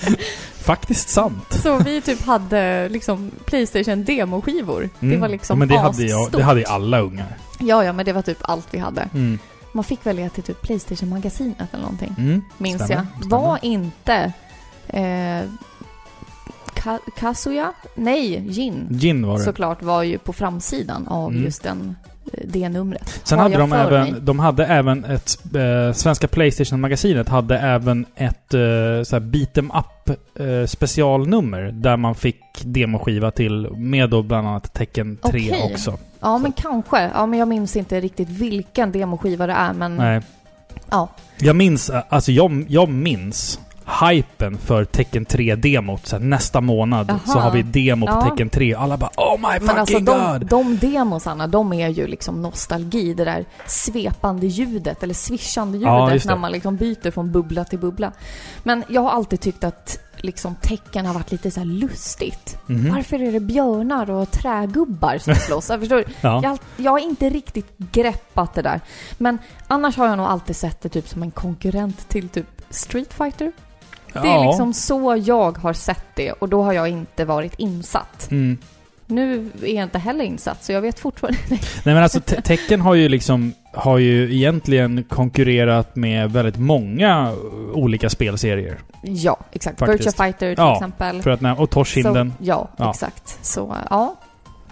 Faktiskt 0.64 1.10
sant. 1.10 1.54
Så 1.64 1.78
vi 1.78 2.02
typ 2.02 2.22
hade 2.26 2.90
liksom 2.90 3.32
Playstation-demoskivor. 3.46 4.90
Det 5.00 5.06
Mm. 5.06 5.20
var 5.22 5.28
liksom 5.30 5.56
ja, 5.56 5.60
men 5.60 5.68
det 5.68 5.78
hade, 5.78 6.04
jag, 6.04 6.32
det 6.32 6.44
hade 6.44 6.60
ju 6.60 6.66
alla 6.66 7.00
ungar. 7.00 7.38
Ja, 7.60 7.84
ja, 7.84 7.94
men 7.94 8.06
det 8.06 8.14
var 8.14 8.22
typ 8.22 8.38
allt 8.42 8.68
vi 8.72 8.78
hade. 8.80 9.10
Mm. 9.14 9.40
Man 9.72 9.84
fick 9.84 10.06
välja 10.06 10.30
till 10.30 10.44
typ 10.44 10.62
Playstation-magasinet 10.62 11.68
eller 11.74 11.82
någonting. 11.84 12.16
Mm. 12.18 12.42
minns 12.58 12.84
Stämmer, 12.84 12.96
jag. 12.96 13.26
stämmer. 13.26 13.42
Var 13.42 13.60
inte 13.62 14.34
eh, 14.88 15.50
Ka 16.74 17.00
Kazuya? 17.18 17.74
Nej, 17.96 18.44
Jin. 18.50 18.88
Gin 18.92 19.28
var 19.28 19.38
det. 19.38 19.44
Såklart 19.44 19.84
var 19.84 20.04
ju 20.04 20.18
på 20.18 20.34
framsidan 20.34 21.08
av 21.08 21.32
Mm. 21.32 21.44
just 21.44 21.64
den, 21.64 21.96
det 22.44 22.70
numret. 22.70 23.22
Sen 23.24 23.40
hade 23.40 23.58
de 23.58 23.70
mig. 23.70 23.80
även, 23.80 24.26
de 24.26 24.40
hade 24.40 24.66
även 24.66 25.06
ett, 25.06 25.38
eh, 25.56 25.94
svenska 25.94 26.28
Playstation-magasinet 26.28 27.30
hade 27.30 27.60
även 27.60 28.06
ett 28.16 28.54
eh, 28.54 28.60
så 29.04 29.16
här 29.16 29.20
beat 29.20 29.58
em 29.58 29.72
up 29.72 30.18
eh, 30.40 30.66
specialnummer 30.66 31.62
där 31.62 31.98
man 31.98 32.16
fick 32.16 32.42
demoskiva 32.64 33.32
till 33.32 33.70
med 33.72 34.10
då 34.10 34.22
bland 34.24 34.48
annat 34.48 34.74
tecken 34.74 35.18
3 35.18 35.30
Okej. 35.30 35.72
också. 35.74 35.98
Ja, 36.20 36.38
men 36.38 36.52
kanske. 36.52 37.12
Ja, 37.14 37.26
men 37.26 37.40
jag 37.40 37.48
minns 37.48 37.76
inte 37.76 38.00
riktigt 38.00 38.30
vilken 38.30 38.92
demoskiva 38.92 39.48
det 39.48 39.54
är, 39.54 39.74
men 39.74 39.96
Nej. 39.96 40.22
ja. 40.90 41.10
Jag 41.40 41.56
minns, 41.56 41.90
eh, 41.90 42.04
alltså 42.10 42.32
jag, 42.32 42.66
jag 42.68 42.90
minns 42.90 43.60
hypen 44.02 44.58
för 44.58 44.86
tecken 44.86 45.26
3-demot. 45.26 46.08
Så 46.08 46.16
här, 46.16 46.24
nästa 46.24 46.62
månad 46.62 47.10
Jaha. 47.10 47.20
så 47.26 47.40
har 47.40 47.52
vi 47.52 47.62
demo 47.64 48.06
på 48.06 48.12
Ja. 48.12 48.22
tecken 48.30 48.50
3. 48.50 48.74
Alla 48.74 48.98
bara 48.98 49.10
Oh 49.18 49.38
my 49.38 49.44
fucking 49.54 49.66
Men 49.68 49.78
alltså 49.78 50.00
de, 50.00 50.40
god! 50.40 50.46
de 50.48 50.78
demosarna, 50.78 51.48
de 51.48 51.74
är 51.74 51.88
ju 51.90 52.08
liksom 52.08 52.42
nostalgi. 52.42 53.14
Det 53.14 53.26
där 53.26 53.46
svepande 53.68 54.48
ljudet, 54.48 55.04
eller 55.04 55.14
swishande 55.14 55.78
ljudet 55.78 56.26
Ja, 56.26 56.32
när 56.32 56.36
man 56.36 56.52
liksom 56.52 56.76
byter 56.76 57.12
från 57.12 57.32
bubbla 57.32 57.64
till 57.64 57.80
bubbla. 57.80 58.12
Men 58.64 58.84
jag 58.88 59.02
har 59.02 59.10
alltid 59.12 59.40
tyckt 59.42 59.64
att 59.64 60.00
liksom 60.18 60.56
tecken 60.62 61.06
har 61.06 61.14
varit 61.14 61.32
lite 61.32 61.52
så 61.52 61.64
lustigt. 61.64 62.58
Mhm. 62.68 62.94
Varför 62.94 63.22
är 63.22 63.32
det 63.32 63.40
björnar 63.40 64.12
och 64.12 64.32
trägubbar 64.32 65.18
som 65.18 65.36
slåss? 65.36 65.70
Jag 65.70 65.80
förstår 65.80 66.04
Ja. 66.22 66.40
jag, 66.44 66.58
jag 66.78 66.92
har 66.92 67.00
inte 67.00 67.30
riktigt 67.30 67.78
greppat 67.78 68.54
det 68.54 68.62
där. 68.62 68.82
Men 69.18 69.38
annars 69.68 69.98
har 69.98 70.08
jag 70.08 70.18
nog 70.18 70.26
alltid 70.26 70.56
sett 70.56 70.82
det 70.82 70.90
typ 70.90 71.08
som 71.10 71.24
en 71.24 71.32
konkurrent 71.32 72.10
till 72.10 72.30
typ 72.30 72.46
Street 72.70 73.14
Fighter. 73.14 73.52
Det 74.22 74.28
är 74.30 74.48
liksom 74.48 74.74
så 74.74 75.22
jag 75.26 75.58
har 75.58 75.74
sett 75.74 76.06
det 76.16 76.32
och 76.32 76.50
då 76.50 76.64
har 76.64 76.74
jag 76.74 76.88
inte 76.90 77.26
varit 77.26 77.54
insatt. 77.60 78.28
Mm. 78.32 78.58
Nu 79.08 79.50
är 79.64 79.74
jag 79.76 79.84
inte 79.84 79.98
heller 80.00 80.26
insatt 80.26 80.64
så 80.64 80.72
jag 80.72 80.82
vet 80.82 81.00
fortfarande 81.00 81.40
Nej 81.50 81.60
men 81.84 81.98
alltså 81.98 82.20
te- 82.20 82.42
tecken 82.42 82.82
har 82.82 82.94
ju 82.96 83.10
liksom, 83.10 83.54
har 83.74 83.98
ju 83.98 84.36
egentligen 84.36 85.04
konkurrerat 85.04 85.96
med 85.96 86.32
väldigt 86.32 86.58
många 86.58 87.34
olika 87.74 88.10
spelserier. 88.10 88.78
Ja, 89.02 89.38
exakt. 89.52 89.80
Faktiskt. 89.80 90.00
Virtua 90.08 90.26
Fighter 90.26 90.56
till 90.56 90.64
Ja, 90.64 90.74
exempel. 90.76 91.22
För 91.22 91.30
att 91.32 91.60
och 91.60 91.70
Toshinden. 91.70 92.34
Så, 92.38 92.44
ja, 92.46 92.68
Ja. 92.78 92.90
exakt. 92.92 93.46
Så 93.46 93.76
ja, 93.90 94.16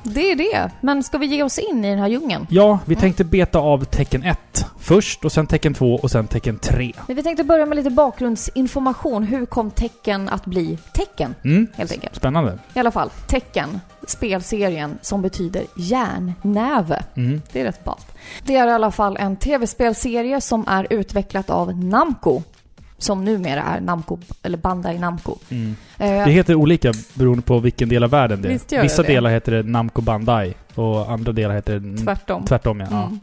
det 0.04 0.32
är 0.32 0.36
det. 0.36 0.72
Men 0.82 1.04
ska 1.04 1.18
vi 1.18 1.26
ge 1.26 1.44
oss 1.44 1.60
in 1.60 1.86
i 1.86 1.90
den 1.90 2.00
här 2.00 2.08
djungeln? 2.08 2.48
Ja, 2.50 2.80
vi 2.86 2.96
tänkte 2.96 3.24
beta 3.24 3.60
av 3.60 3.84
tecken 3.84 4.24
1 4.24 4.66
först 4.80 5.26
och 5.26 5.32
sen 5.32 5.48
tecken 5.48 5.74
2 5.74 5.96
och 5.96 6.12
sen 6.12 6.28
tecken 6.28 6.60
3. 6.60 6.94
Men 7.08 7.16
vi 7.16 7.24
tänkte 7.24 7.44
börja 7.44 7.66
med 7.66 7.76
lite 7.76 7.90
bakgrundsinformation. 7.90 9.24
Hur 9.24 9.46
kom 9.46 9.72
tecken 9.72 10.30
att 10.30 10.46
bli 10.46 10.78
tecken? 10.94 11.36
Mm. 11.44 11.68
Helt 11.76 11.92
enkelt. 11.92 12.16
Spännande. 12.16 12.60
I 12.74 12.80
alla 12.80 12.92
fall, 12.92 13.10
tecken. 13.28 13.80
Spelserien 14.08 14.98
som 15.02 15.22
betyder 15.22 15.64
järnnäve. 15.76 17.04
Mm. 17.16 17.42
Det 17.52 17.62
är 17.62 17.66
rätt 17.66 17.84
ballt. 17.84 18.08
Det 18.44 18.56
är 18.56 18.68
i 18.68 18.72
alla 18.72 18.92
fall 18.92 19.18
en 19.18 19.36
tv-spelserie 19.36 20.42
som 20.42 20.68
är 20.68 20.88
utvecklat 20.90 21.50
av 21.50 21.78
Namco. 21.78 22.42
Som 23.04 23.26
numera 23.26 23.62
är 23.62 23.82
Namco, 23.82 24.18
eller 24.44 24.58
Bandai 24.58 25.00
Namco. 25.00 25.38
Mm. 25.50 25.76
Eh, 25.98 26.26
Det 26.26 26.32
heter 26.32 26.56
olika 26.56 26.94
beroende 27.14 27.42
på 27.42 27.60
vilken 27.60 27.90
del 27.90 28.04
av 28.04 28.10
världen 28.10 28.42
det 28.42 28.74
är. 28.74 28.82
Vissa 28.82 29.02
det 29.02 29.08
delar 29.08 29.30
heter 29.30 29.52
det 29.52 29.64
Namco 29.64 30.02
Bandai 30.02 30.54
och 30.76 31.12
andra 31.12 31.32
delar 31.32 31.56
heter 31.56 31.80
det 31.80 31.98
tvärtom. 31.98 32.46
tvärtom. 32.46 32.80
Ja. 32.80 32.88
ja. 32.92 33.04
Mm. 33.04 33.20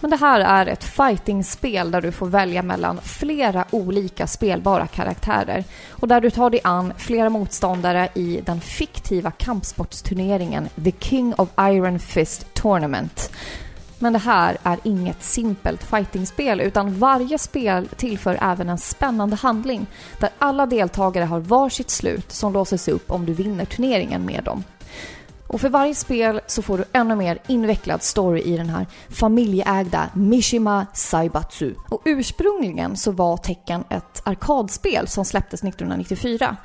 Men 0.00 0.10
det 0.10 0.16
här 0.16 0.40
är 0.40 0.66
ett 0.66 0.84
fightingspel 0.84 1.90
där 1.90 2.00
du 2.02 2.12
får 2.12 2.26
välja 2.26 2.62
mellan 2.62 2.98
flera 3.02 3.64
olika 3.70 4.26
spelbara 4.26 4.86
karaktärer 4.86 5.64
och 5.90 6.08
där 6.08 6.20
du 6.20 6.30
tar 6.30 6.50
dig 6.50 6.60
an 6.64 6.92
flera 6.96 7.30
motståndare 7.30 8.08
i 8.14 8.40
den 8.44 8.60
fiktiva 8.60 9.30
kampsportsturneringen 9.30 10.68
The 10.84 10.92
King 11.00 11.34
of 11.38 11.48
Iron 11.60 11.98
Fist 11.98 12.54
Tournament. 12.54 13.30
Men 13.98 14.12
det 14.12 14.18
här 14.18 14.56
är 14.62 14.78
inget 14.82 15.22
simpelt 15.22 15.84
fightingspel 15.84 16.60
utan 16.60 16.98
varje 16.98 17.38
spel 17.38 17.88
tillför 17.96 18.38
även 18.42 18.68
en 18.68 18.78
spännande 18.78 19.36
handling 19.36 19.86
där 20.20 20.30
alla 20.38 20.66
deltagare 20.66 21.24
har 21.24 21.40
varsitt 21.40 21.90
slut 21.90 22.32
som 22.32 22.52
låses 22.52 22.88
upp 22.88 23.10
om 23.10 23.26
du 23.26 23.32
vinner 23.32 23.64
turneringen 23.64 24.26
med 24.26 24.44
dem. 24.44 24.64
Och 25.48 25.60
för 25.60 25.68
varje 25.68 25.94
spel 25.94 26.40
så 26.46 26.62
får 26.62 26.78
du 26.78 26.84
ännu 26.92 27.16
mer 27.16 27.38
invecklad 27.46 28.02
story 28.02 28.40
i 28.40 28.56
den 28.56 28.68
här 28.68 28.86
familjeägda 29.08 30.10
Mishima 30.14 30.86
Saibatsu. 30.94 31.74
Och 31.88 32.02
ursprungligen 32.04 32.96
så 32.96 33.10
var 33.10 33.36
Tecken 33.36 33.84
ett 33.90 34.22
arkadspel 34.24 35.08
som 35.08 35.24
släpptes 35.24 35.64
1994. 35.64 36.56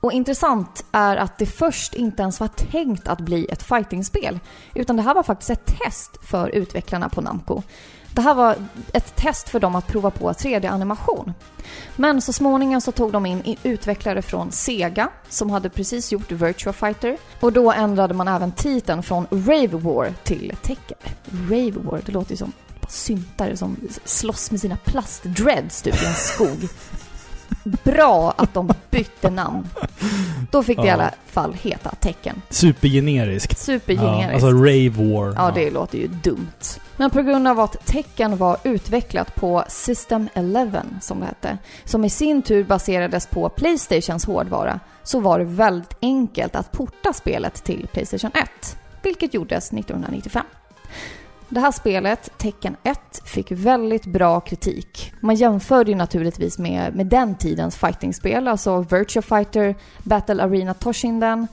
Och 0.00 0.12
intressant 0.12 0.84
är 0.92 1.16
att 1.16 1.38
det 1.38 1.46
först 1.46 1.94
inte 1.94 2.22
ens 2.22 2.40
var 2.40 2.48
tänkt 2.48 3.08
att 3.08 3.20
bli 3.20 3.46
ett 3.50 3.62
fightingspel. 3.62 4.38
Utan 4.74 4.96
det 4.96 5.02
här 5.02 5.14
var 5.14 5.22
faktiskt 5.22 5.50
ett 5.50 5.66
test 5.66 6.16
för 6.22 6.48
utvecklarna 6.48 7.08
på 7.08 7.20
Namco. 7.20 7.62
Det 8.14 8.22
här 8.22 8.34
var 8.34 8.56
ett 8.92 9.16
test 9.16 9.48
för 9.48 9.60
dem 9.60 9.74
att 9.74 9.86
prova 9.86 10.10
på 10.10 10.32
3D-animation. 10.32 11.32
Men 11.96 12.20
så 12.20 12.32
småningom 12.32 12.80
så 12.80 12.92
tog 12.92 13.12
de 13.12 13.26
in 13.26 13.56
utvecklare 13.62 14.22
från 14.22 14.52
Sega 14.52 15.08
som 15.28 15.50
hade 15.50 15.70
precis 15.70 16.12
gjort 16.12 16.32
Virtua 16.32 16.72
Fighter. 16.72 17.16
Och 17.40 17.52
då 17.52 17.72
ändrade 17.72 18.14
man 18.14 18.28
även 18.28 18.52
titeln 18.52 19.02
från 19.02 19.26
Rave 19.30 19.76
War 19.76 20.14
till 20.24 20.56
Tekken. 20.62 20.98
Rave 21.30 21.70
War, 21.70 22.00
det 22.06 22.12
låter 22.12 22.30
ju 22.30 22.36
som 22.36 22.52
syntare 22.88 23.56
som 23.56 23.76
slåss 24.04 24.50
med 24.50 24.60
sina 24.60 24.76
plastdreads 24.76 25.82
typ 25.82 26.02
i 26.02 26.06
en 26.06 26.14
skog. 26.14 26.68
Bra 27.64 28.34
att 28.36 28.54
de 28.54 28.72
bytte 28.90 29.30
namn. 29.30 29.68
Då 30.50 30.62
fick 30.62 30.76
det 30.78 30.84
i 30.84 30.86
Ja. 30.86 30.92
alla 30.94 31.10
fall 31.26 31.54
heta 31.54 31.90
Tekken. 32.00 32.42
Supergeneriskt. 32.50 33.52
Ja, 33.52 33.56
Supergeneriskt. 33.56 34.32
alltså 34.44 34.48
Rave 34.50 34.88
War. 34.88 35.34
Ja, 35.36 35.52
det 35.54 35.70
låter 35.70 35.98
ju 35.98 36.06
dumt. 36.08 36.46
Men 36.96 37.10
på 37.10 37.22
grund 37.22 37.48
av 37.48 37.60
att 37.60 37.86
Tekken 37.86 38.36
var 38.36 38.56
utvecklat 38.64 39.34
på 39.34 39.64
System 39.68 40.28
11, 40.34 40.82
som 41.00 41.20
det 41.20 41.26
hette, 41.26 41.58
som 41.84 42.04
i 42.04 42.10
sin 42.10 42.42
tur 42.42 42.64
baserades 42.64 43.26
på 43.26 43.48
Playstations 43.48 44.24
hårdvara, 44.24 44.80
så 45.02 45.20
var 45.20 45.38
det 45.38 45.44
väldigt 45.44 45.94
enkelt 46.02 46.56
att 46.56 46.72
porta 46.72 47.12
spelet 47.12 47.64
till 47.64 47.86
Playstation 47.92 48.30
1, 48.34 48.76
vilket 49.02 49.34
gjordes 49.34 49.72
1995. 49.72 50.44
Det 51.50 51.60
här 51.60 51.72
spelet, 51.72 52.30
Tecken 52.38 52.76
1, 52.82 53.22
fick 53.24 53.52
väldigt 53.52 54.06
bra 54.06 54.40
kritik. 54.40 55.12
Man 55.20 55.34
jämförde 55.34 55.90
ju 55.90 55.96
naturligtvis 55.96 56.58
med, 56.58 56.94
med 56.94 57.06
den 57.06 57.34
tidens 57.34 57.76
fightingspel, 57.76 58.48
alltså 58.48 58.80
Virtua 58.80 59.22
Fighter, 59.22 59.74
Battle 60.02 60.42
Arena 60.42 60.74
Toshinden. 60.74 61.46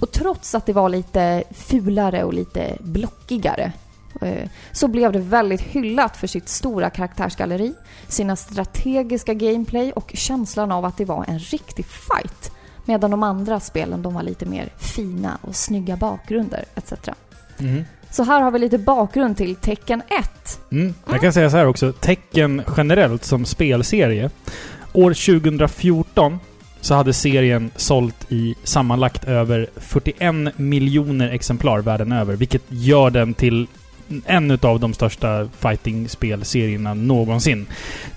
Och 0.00 0.12
trots 0.12 0.54
att 0.54 0.66
det 0.66 0.72
var 0.72 0.88
lite 0.88 1.44
fulare 1.50 2.24
och 2.24 2.34
lite 2.34 2.76
blockigare 2.80 3.72
eh, 4.20 4.48
så 4.72 4.88
blev 4.88 5.12
det 5.12 5.18
väldigt 5.18 5.60
hyllat 5.60 6.16
för 6.16 6.26
sitt 6.26 6.48
stora 6.48 6.90
karaktärsgalleri, 6.90 7.74
sina 8.08 8.36
strategiska 8.36 9.34
gameplay 9.34 9.92
och 9.92 10.10
känslan 10.14 10.72
av 10.72 10.84
att 10.84 10.96
det 10.96 11.04
var 11.04 11.24
en 11.28 11.38
riktig 11.38 11.86
fight. 11.86 12.52
Medan 12.84 13.10
de 13.10 13.22
andra 13.22 13.60
spelen 13.60 14.02
de 14.02 14.14
var 14.14 14.22
lite 14.22 14.46
mer 14.46 14.72
fina 14.78 15.38
och 15.42 15.56
snygga 15.56 15.96
bakgrunder 15.96 16.64
etc. 16.74 16.92
Mm. 17.58 17.84
Så 18.14 18.22
här 18.22 18.40
har 18.40 18.50
vi 18.50 18.58
lite 18.58 18.78
bakgrund 18.78 19.36
till 19.36 19.54
Tekken 19.54 20.02
1. 20.20 20.60
Mm. 20.72 20.94
Jag 21.10 21.20
kan 21.20 21.32
säga 21.32 21.50
så 21.50 21.56
här 21.56 21.66
också. 21.66 21.92
Tecken 21.92 22.62
generellt 22.76 23.24
som 23.24 23.44
spelserie. 23.44 24.30
År 24.92 25.40
2014 25.40 26.38
så 26.80 26.94
hade 26.94 27.12
serien 27.12 27.70
sålt 27.76 28.26
i 28.28 28.54
sammanlagt 28.64 29.24
över 29.24 29.66
41 29.76 30.58
miljoner 30.58 31.28
exemplar 31.28 31.78
världen 31.78 32.12
över. 32.12 32.36
Vilket 32.36 32.62
gör 32.68 33.10
den 33.10 33.34
till 33.34 33.66
en 34.26 34.58
av 34.62 34.80
de 34.80 34.94
största 34.94 35.48
fighting-spelserierna 35.58 36.94
någonsin. 36.94 37.66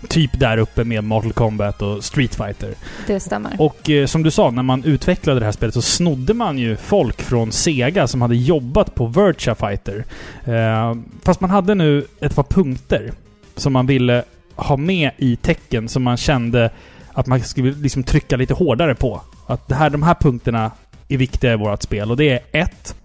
Typ 0.10 0.40
där 0.40 0.58
uppe 0.58 0.84
med 0.84 1.04
Mortal 1.04 1.34
Kombat 1.34 1.82
och 1.82 2.04
Street 2.04 2.36
Fighter. 2.36 2.74
Det 3.08 3.20
stämmer. 3.20 3.56
Och 3.60 3.90
eh, 3.90 4.06
som 4.06 4.24
du 4.24 4.32
sa, 4.32 4.52
när 4.52 4.64
man 4.64 4.84
utvecklade 4.84 5.40
det 5.40 5.46
här 5.46 5.52
spelet 5.52 5.74
så 5.74 5.82
snodde 5.82 6.34
man 6.34 6.58
ju 6.58 6.76
folk 6.76 7.22
från 7.22 7.52
Sega 7.52 8.08
som 8.08 8.22
hade 8.22 8.36
jobbat 8.36 8.96
på 8.96 9.06
Virtua 9.06 9.56
Fighter. 9.56 10.06
Eh, 10.46 10.96
fast 11.24 11.42
man 11.42 11.50
hade 11.50 11.76
nu 11.76 12.06
ett 12.20 12.36
par 12.36 12.44
punkter 12.44 13.12
som 13.56 13.74
man 13.74 13.88
ville 13.88 14.24
ha 14.56 14.78
med 14.78 15.12
i 15.18 15.36
tecken 15.36 15.90
som 15.90 16.04
man 16.04 16.18
kände 16.18 16.72
att 17.14 17.28
man 17.28 17.42
skulle 17.42 17.72
liksom 17.72 18.04
trycka 18.04 18.38
lite 18.38 18.54
hårdare 18.54 18.96
på. 18.96 19.22
Att 19.48 19.68
det 19.68 19.76
här, 19.76 19.90
de 19.90 20.04
här 20.04 20.14
punkterna 20.14 20.72
är 21.08 21.18
viktiga 21.18 21.54
i 21.54 21.56
vårt 21.56 21.84
spel. 21.84 22.12
Och 22.12 22.18
det 22.18 22.30
är 22.30 22.40
ett 22.62 22.96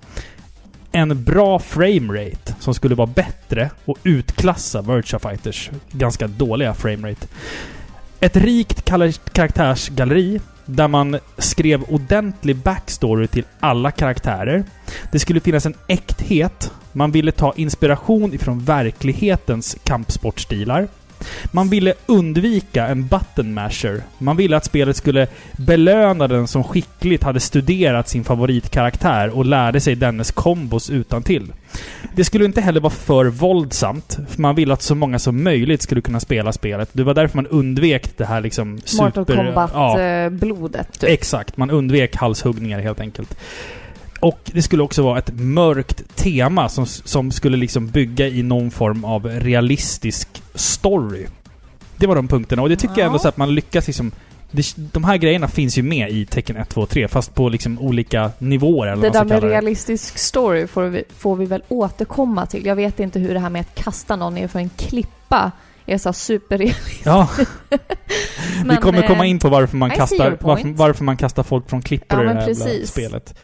en 0.92 1.24
bra 1.24 1.58
framerate 1.58 2.54
som 2.60 2.74
skulle 2.74 2.94
vara 2.94 3.06
bättre 3.06 3.70
och 3.84 3.98
utklassa 4.02 4.82
Virtua 4.82 5.18
Fighters 5.18 5.70
ganska 5.92 6.26
dåliga 6.26 6.74
framerate. 6.74 7.26
Ett 8.20 8.36
rikt 8.36 8.90
karaktärsgalleri 9.32 10.40
där 10.66 10.88
man 10.88 11.18
skrev 11.38 11.82
ordentlig 11.82 12.56
backstory 12.56 13.26
till 13.26 13.44
alla 13.60 13.90
karaktärer. 13.90 14.64
Det 15.12 15.18
skulle 15.18 15.40
finnas 15.40 15.66
en 15.66 15.74
äkthet. 15.88 16.72
Man 16.92 17.12
ville 17.12 17.32
ta 17.32 17.52
inspiration 17.56 18.34
ifrån 18.34 18.64
verklighetens 18.64 19.76
kampsportstilar. 19.84 20.88
Man 21.50 21.68
ville 21.68 21.94
undvika 22.06 22.86
en 22.86 23.06
button 23.06 23.54
masher. 23.54 24.02
Man 24.18 24.36
ville 24.36 24.56
att 24.56 24.64
spelet 24.64 24.96
skulle 24.96 25.26
belöna 25.52 26.28
den 26.28 26.48
som 26.48 26.64
skickligt 26.64 27.22
hade 27.22 27.40
studerat 27.40 28.08
sin 28.08 28.24
favoritkaraktär 28.24 29.28
och 29.28 29.44
lärde 29.44 29.80
sig 29.80 29.94
dennes 29.94 30.30
kombos 30.30 30.90
utan 30.90 31.22
till. 31.22 31.52
Det 32.14 32.24
skulle 32.24 32.44
inte 32.44 32.60
heller 32.60 32.80
vara 32.80 32.90
för 32.90 33.24
våldsamt, 33.24 34.18
för 34.28 34.40
man 34.40 34.54
ville 34.54 34.72
att 34.72 34.82
så 34.82 34.94
många 34.94 35.18
som 35.18 35.42
möjligt 35.42 35.82
skulle 35.82 36.00
kunna 36.00 36.20
spela 36.20 36.52
spelet. 36.52 36.88
Det 36.92 37.02
var 37.02 37.14
därför 37.14 37.36
man 37.36 37.46
undvek 37.46 38.16
det 38.16 38.24
här 38.24 38.40
liksom 38.40 38.80
super... 38.84 39.04
Mortal 39.04 39.24
ja, 39.28 39.36
Kombat-blodet. 39.36 41.00
typ. 41.00 41.10
Exakt, 41.10 41.56
man 41.56 41.70
undvek 41.70 42.16
halshuggningar 42.16 42.80
helt 42.80 43.00
enkelt. 43.00 43.36
Och 44.22 44.38
det 44.44 44.62
skulle 44.62 44.82
också 44.82 45.02
vara 45.02 45.18
ett 45.18 45.30
mörkt 45.34 46.16
tema 46.16 46.68
som, 46.68 46.86
som 46.86 47.30
skulle 47.30 47.56
liksom 47.56 47.86
bygga 47.86 48.28
i 48.28 48.42
någon 48.42 48.70
form 48.70 49.04
av 49.04 49.26
realistisk 49.26 50.28
story. 50.54 51.26
Det 51.96 52.06
var 52.06 52.16
de 52.16 52.28
punkterna 52.28 52.62
och 52.62 52.68
det 52.68 52.76
tycker 52.76 52.94
jag 52.98 53.06
ändå 53.06 53.14
Ja. 53.16 53.22
så 53.22 53.28
att 53.28 53.36
man 53.36 53.54
lyckas 53.54 53.86
liksom... 53.86 54.12
Det, 54.50 54.74
de 54.76 55.04
här 55.04 55.16
grejerna 55.16 55.48
finns 55.48 55.78
ju 55.78 55.82
med 55.82 56.10
i 56.10 56.26
tecken 56.26 56.56
1, 56.56 56.68
2, 56.68 56.86
3 56.86 57.08
fast 57.08 57.34
på 57.34 57.48
liksom 57.48 57.78
olika 57.78 58.30
nivåer 58.38 58.86
eller 58.86 59.02
Det 59.02 59.10
där 59.10 59.24
med 59.24 59.42
det. 59.42 59.48
realistisk 59.48 60.18
story 60.18 60.66
får 60.66 60.82
vi, 60.82 61.04
får 61.16 61.36
vi 61.36 61.46
väl 61.46 61.62
återkomma 61.68 62.46
till. 62.46 62.66
Jag 62.66 62.76
vet 62.76 63.00
inte 63.00 63.18
hur 63.18 63.34
det 63.34 63.40
här 63.40 63.50
med 63.50 63.60
att 63.60 63.74
kasta 63.74 64.16
någon 64.16 64.34
ner 64.34 64.48
för 64.48 64.58
en 64.58 64.68
klippa 64.68 65.52
är 65.86 65.98
så 65.98 66.12
super 66.12 66.74
Ja, 67.04 67.28
vi 68.68 68.76
kommer 68.76 69.06
komma 69.08 69.24
eh, 69.24 69.30
in 69.30 69.38
på 69.38 69.48
varför 69.48 69.76
man, 69.76 69.90
kastar, 69.90 70.36
varför, 70.40 70.68
varför 70.68 71.04
man 71.04 71.16
kastar 71.16 71.42
folk 71.42 71.70
från 71.70 71.82
klippor 71.82 72.24
Ja, 72.24 72.30
i 72.30 72.34
det 72.54 72.64
här 72.64 72.86
spelet. 72.86 73.34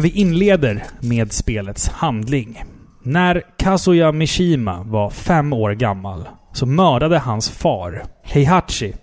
Men 0.00 0.10
vi 0.10 0.20
inleder 0.20 0.84
med 1.00 1.32
spelets 1.32 1.88
handling. 1.88 2.64
När 3.02 3.42
Kazuya 3.56 4.12
Mishima 4.12 4.82
var 4.82 5.10
fem 5.10 5.52
år 5.52 5.70
gammal 5.70 6.28
så 6.52 6.66
mördade 6.66 7.18
hans 7.18 7.50
far, 7.50 8.02
Heihachi, 8.22 8.94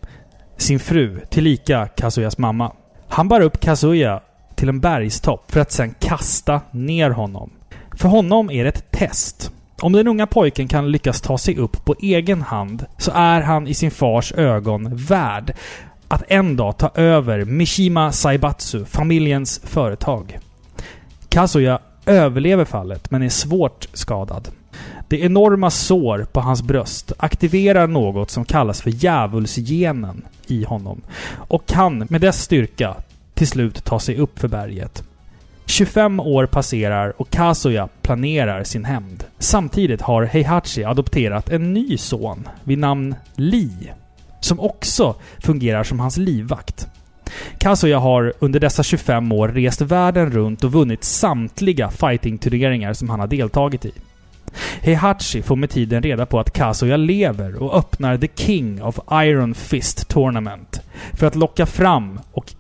sin 0.58 0.80
fru, 0.80 1.20
tillika 1.30 1.88
Kazuyas 1.88 2.38
mamma. 2.38 2.72
Han 3.08 3.28
bar 3.28 3.42
upp 3.42 3.60
Kazuya 3.60 4.22
till 4.56 4.70
en 4.70 4.80
bergstopp 4.80 5.52
för 5.52 5.60
att 5.60 5.72
sedan 5.72 5.96
kasta 6.00 6.62
ner 6.72 7.10
honom. 7.10 7.52
För 7.98 8.10
honom 8.10 8.52
är 8.52 8.64
det 8.64 8.70
ett 8.70 8.92
test. 8.92 9.52
Om 9.82 9.94
den 9.94 10.08
unga 10.08 10.28
pojken 10.28 10.68
kan 10.68 10.92
lyckas 10.92 11.22
ta 11.22 11.38
sig 11.38 11.58
upp 11.58 11.86
på 11.86 11.96
egen 12.00 12.42
hand 12.42 12.86
så 12.98 13.12
är 13.16 13.42
han 13.42 13.68
i 13.68 13.74
sin 13.74 13.92
fars 13.92 14.32
ögon 14.32 14.96
värd 14.96 15.54
att 16.08 16.24
en 16.28 16.56
dag 16.56 16.78
ta 16.78 16.92
över 16.96 17.46
Mishima 17.46 18.12
Saibatsu, 18.12 18.86
familjens 18.86 19.62
företag. 19.64 20.40
Kazuya 21.38 21.80
överlever 22.06 22.66
fallet, 22.66 23.12
men 23.12 23.24
är 23.24 23.30
svårt 23.30 23.88
skadad. 23.94 24.50
Det 25.08 25.20
enorma 25.20 25.70
sår 25.70 26.26
på 26.32 26.42
hans 26.42 26.62
bröst 26.62 27.12
aktiverar 27.18 27.88
något 27.88 28.32
som 28.32 28.46
kallas 28.46 28.82
för 28.82 28.90
djävulsgenen 28.90 30.26
i 30.48 30.64
honom 30.64 31.02
och 31.34 31.66
kan 31.66 32.08
med 32.10 32.22
dess 32.22 32.42
styrka 32.42 32.96
till 33.34 33.48
slut 33.48 33.86
ta 33.86 34.00
sig 34.00 34.18
upp 34.18 34.40
för 34.40 34.48
berget. 34.48 35.04
25 35.66 36.20
år 36.20 36.46
passerar 36.46 37.22
och 37.22 37.30
Kazuya 37.30 37.90
planerar 38.02 38.64
sin 38.64 38.86
hämnd. 38.86 39.24
Samtidigt 39.40 40.02
har 40.02 40.24
Heihachi 40.24 40.84
adopterat 40.84 41.50
en 41.50 41.74
ny 41.74 41.98
son 41.98 42.48
vid 42.64 42.78
namn 42.78 43.16
Li, 43.36 43.72
som 44.40 44.60
också 44.60 45.16
fungerar 45.40 45.84
som 45.84 46.00
hans 46.00 46.18
livvakt. 46.18 46.88
Kazuya 47.58 48.00
har 48.00 48.34
under 48.40 48.60
dessa 48.60 48.84
25 48.84 49.32
år 49.32 49.48
rest 49.48 49.82
världen 49.82 50.32
runt 50.32 50.64
och 50.64 50.72
vunnit 50.72 51.04
samtliga 51.04 51.90
fightingturneringar 51.90 52.94
som 52.94 53.10
han 53.10 53.20
har 53.20 53.28
deltagit 53.28 53.86
i. 53.86 53.92
Heihachi 54.82 55.42
får 55.42 55.56
med 55.56 55.70
tiden 55.70 56.04
reda 56.04 56.26
på 56.26 56.40
att 56.40 56.54
Kazuya 56.54 56.98
lever 56.98 57.64
och 57.64 57.78
öppnar 57.78 58.18
The 58.18 58.28
King 58.36 58.84
of 58.84 59.00
Iron 59.12 59.54
Fist 59.54 60.10
Tournament 60.10 60.82
för 61.14 61.28
att 61.28 61.36
locka 61.36 61.66
fram 61.66 62.20
och 62.32 62.54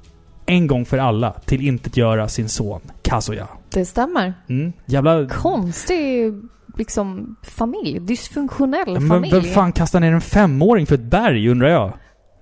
en 0.46 0.68
gång 0.68 0.86
för 0.86 0.98
alla 0.98 1.32
till 1.32 1.68
inte 1.68 2.00
göra 2.00 2.28
sin 2.28 2.50
son 2.50 2.82
Kazuya. 3.02 3.48
Det 3.70 3.86
stämmer. 3.86 4.34
Mm. 4.50 4.74
Jävla... 4.86 5.28
Konstig 5.28 6.34
liksom 6.78 7.36
familj. 7.44 8.00
Dysfunktionell 8.00 8.94
Men 8.94 9.08
familj. 9.10 9.34
vem 9.34 9.44
fan 9.44 9.72
kastar 9.72 10.00
ner 10.00 10.12
en 10.12 10.22
femåring 10.22 10.86
för 10.86 10.96
ett 10.96 11.02
berg 11.02 11.50
undrar 11.50 11.70
jag? 11.70 11.94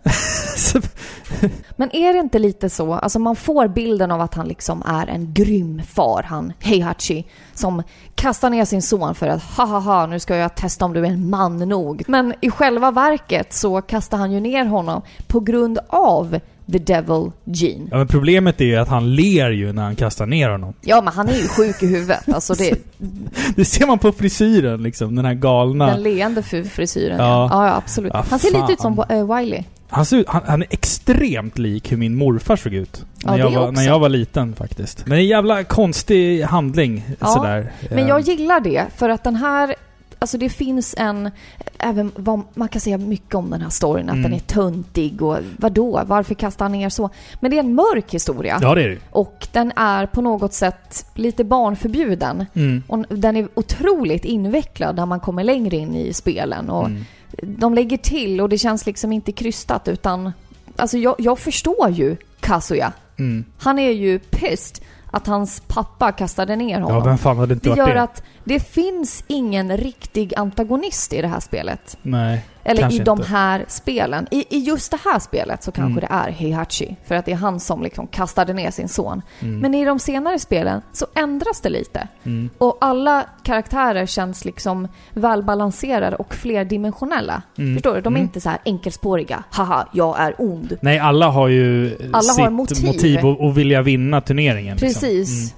Men 1.75 1.95
är 1.95 2.13
det 2.13 2.19
inte 2.19 2.39
lite 2.39 2.69
så, 2.69 2.93
alltså 2.93 3.19
man 3.19 3.35
får 3.35 3.67
bilden 3.67 4.11
av 4.11 4.21
att 4.21 4.33
han 4.33 4.47
liksom 4.47 4.83
är 4.85 5.07
en 5.07 5.33
grym 5.33 5.81
far, 5.93 6.23
han 6.23 6.53
Heihachi, 6.59 7.25
som 7.53 7.83
kastar 8.15 8.49
ner 8.49 8.65
sin 8.65 8.81
son 8.81 9.15
för 9.15 9.27
att 9.27 9.43
ha 9.43 9.65
ha 9.65 9.79
ha, 9.79 10.05
nu 10.05 10.19
ska 10.19 10.35
jag 10.35 10.55
testa 10.55 10.85
om 10.85 10.93
du 10.93 10.99
är 11.05 11.09
en 11.09 11.29
man 11.29 11.57
nog. 11.57 12.03
Men 12.07 12.33
i 12.41 12.49
själva 12.49 12.91
verket 12.91 13.53
så 13.53 13.81
kastar 13.81 14.17
han 14.17 14.31
ju 14.31 14.39
ner 14.39 14.65
honom 14.65 15.01
på 15.27 15.39
grund 15.39 15.79
av 15.87 16.39
the 16.71 16.79
devil 16.79 17.31
gene. 17.43 17.87
ja, 17.91 17.97
men 17.97 18.07
problemet 18.07 18.61
är 18.61 18.65
ju 18.65 18.75
att 18.75 18.87
han 18.87 19.15
ler 19.15 19.49
ju 19.49 19.73
när 19.73 19.83
han 19.83 19.95
kastar 19.95 20.25
ner 20.25 20.49
honom. 20.49 20.73
Ja, 20.81 21.01
men 21.01 21.13
han 21.13 21.29
är 21.29 21.35
ju 21.35 21.47
sjuk 21.47 21.83
i 21.83 21.87
huvudet. 21.87 22.29
Alltså 22.33 22.53
det, 22.53 22.75
Det 23.55 23.65
ser 23.65 23.87
man 23.87 23.99
på 23.99 24.11
frisyren 24.11 24.83
liksom, 24.83 25.15
den 25.15 25.25
här 25.25 25.33
galna... 25.33 25.87
den 25.87 26.03
leende 26.03 26.41
fri- 26.41 26.63
frisyren. 26.63 27.17
Ja. 27.19 27.47
Ja, 27.51 27.67
ja, 27.67 27.75
absolut. 27.75 28.11
Ja, 28.13 28.25
han 28.29 28.39
ser 28.39 28.61
lite 28.61 28.73
ut 28.73 28.81
som 28.81 28.99
uh, 29.11 29.35
Wiley. 29.37 29.63
Han, 29.89 30.05
ser 30.05 30.17
ut, 30.17 30.29
han, 30.29 30.41
han 30.45 30.61
är 30.61 30.67
extremt 30.71 31.57
lik 31.57 31.91
hur 31.91 31.97
min 31.97 32.15
morfar 32.15 32.55
såg 32.55 32.73
ut. 32.73 33.05
Ja, 33.23 33.31
När, 33.31 33.37
jag, 33.39 33.51
var, 33.51 33.61
också. 33.61 33.71
när 33.71 33.85
jag 33.87 33.99
var 33.99 34.09
liten 34.09 34.55
faktiskt. 34.55 35.05
Men 35.07 35.17
en 35.17 35.25
jävla 35.27 35.63
konstig 35.63 36.41
handling 36.43 37.03
Ja, 37.19 37.27
sådär. 37.27 37.71
Men 37.91 38.07
jag 38.07 38.19
Eh, 38.19 38.25
gillar 38.35 38.59
det, 38.59 38.85
för 38.95 39.09
att 39.09 39.23
den 39.23 39.35
här... 39.35 39.75
Alltså 40.19 40.37
det 40.37 40.49
finns 40.49 40.95
en... 40.97 41.31
Även 41.79 42.11
vad, 42.15 42.41
man 42.53 42.67
kan 42.67 42.81
säga 42.81 42.97
mycket 42.97 43.35
om 43.35 43.49
den 43.49 43.61
här 43.61 43.69
storyn, 43.69 44.09
att 44.09 44.13
Mm. 44.15 44.23
den 44.23 44.33
är 44.33 44.39
töntig 44.39 45.21
och 45.21 45.37
vadå, 45.57 46.01
varför 46.05 46.35
kastar 46.35 46.65
han 46.65 46.71
ner 46.71 46.89
så? 46.89 47.09
Men 47.39 47.51
det 47.51 47.57
är 47.57 47.59
en 47.59 47.75
mörk 47.75 48.13
historia. 48.13 48.59
Ja, 48.61 48.75
det 48.75 48.83
är 48.83 48.89
det 48.89 48.97
Och 49.11 49.47
den 49.51 49.71
är 49.75 50.05
på 50.05 50.21
något 50.21 50.53
sätt 50.53 51.05
lite 51.15 51.43
barnförbjuden. 51.43 52.45
mm. 52.53 52.83
Och 52.87 53.05
den 53.09 53.35
är 53.37 53.47
otroligt 53.53 54.25
invecklad 54.25 54.95
när 54.95 55.05
man 55.05 55.19
kommer 55.19 55.43
längre 55.43 55.75
in 55.77 55.95
i 55.95 56.13
spelen. 56.13 56.69
Och 56.69 56.85
Mm. 56.85 57.05
De 57.41 57.73
lägger 57.73 57.97
till 57.97 58.41
och 58.41 58.49
det 58.49 58.57
känns 58.57 58.85
liksom 58.85 59.11
inte 59.11 59.31
krystat 59.31 59.87
utan... 59.87 60.31
Alltså 60.75 60.97
jag, 60.97 61.15
jag 61.17 61.39
förstår 61.39 61.89
ju 61.89 62.17
Kazuya. 62.39 62.93
Mm. 63.17 63.45
Han 63.57 63.79
är 63.79 63.91
ju 63.91 64.19
pissed 64.19 64.85
att 65.11 65.27
hans 65.27 65.61
pappa 65.67 66.11
kastade 66.11 66.55
ner 66.55 66.79
honom. 66.81 66.97
Ja, 66.97 67.03
vem 67.03 67.17
fan 67.17 67.37
hade 67.37 67.53
inte 67.53 67.65
Det 67.65 67.69
varit 67.69 67.77
gör 67.87 67.95
det? 67.95 68.01
att 68.01 68.23
det 68.43 68.59
finns 68.59 69.23
ingen 69.27 69.77
riktig 69.77 70.33
antagonist 70.37 71.13
i 71.13 71.21
det 71.21 71.27
här 71.27 71.39
spelet. 71.39 71.97
Nej. 72.01 72.45
Eller 72.67 72.81
Kanske 72.81 73.01
i 73.01 73.03
de 73.03 73.17
inte. 73.19 73.29
här 73.29 73.65
spelen. 73.67 74.27
I, 74.31 74.45
I 74.57 74.59
just 74.59 74.91
det 74.91 74.97
här 75.05 75.19
spelet 75.19 75.63
så 75.63 75.71
kanske 75.71 75.91
Mm. 75.99 76.01
det 76.09 76.15
är 76.29 76.31
Heihachi. 76.31 76.95
För 77.05 77.15
att 77.15 77.25
det 77.25 77.31
är 77.31 77.35
han 77.35 77.59
som 77.59 77.83
liksom 77.83 78.07
kastade 78.07 78.53
ner 78.53 78.71
sin 78.71 78.89
son. 78.89 79.21
Mm. 79.39 79.59
Men 79.59 79.73
i 79.75 79.85
de 79.85 79.99
senare 79.99 80.39
spelen 80.39 80.81
så 80.93 81.05
ändras 81.15 81.61
det 81.61 81.69
lite. 81.69 82.07
Mm. 82.23 82.49
Och 82.57 82.77
alla 82.81 83.25
karaktärer 83.43 84.05
känns 84.05 84.45
liksom 84.45 84.87
välbalanserade 85.13 86.15
och 86.15 86.33
flerdimensionella. 86.35 87.41
Mm. 87.57 87.75
Förstår 87.75 87.95
du? 87.95 88.01
De 88.01 88.13
är 88.13 88.17
Mm. 88.17 88.21
inte 88.27 88.41
så 88.41 88.49
här 88.49 88.59
enkelspåriga. 88.65 89.43
Haha, 89.51 89.87
jag 89.93 90.19
är 90.19 90.35
ond. 90.37 90.77
Nej, 90.81 90.99
alla 90.99 91.27
har 91.29 91.47
ju 91.47 91.97
Alla 92.13 92.21
sitt 92.21 92.43
har 92.43 92.51
motiv. 92.51 92.85
motiv 92.85 93.25
och, 93.25 93.41
och 93.45 93.57
vilja 93.57 93.81
vinna 93.81 94.21
turneringen. 94.21 94.77
Precis. 94.77 95.29
Liksom. 95.29 95.57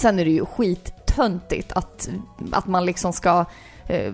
Sen 0.00 0.18
är 0.18 0.24
det 0.24 0.30
ju 0.30 0.44
skittöntigt 0.44 1.72
att, 1.72 2.08
att 2.52 2.66
man 2.66 2.84
liksom 2.86 3.12
ska 3.12 3.44
eh, 3.86 4.12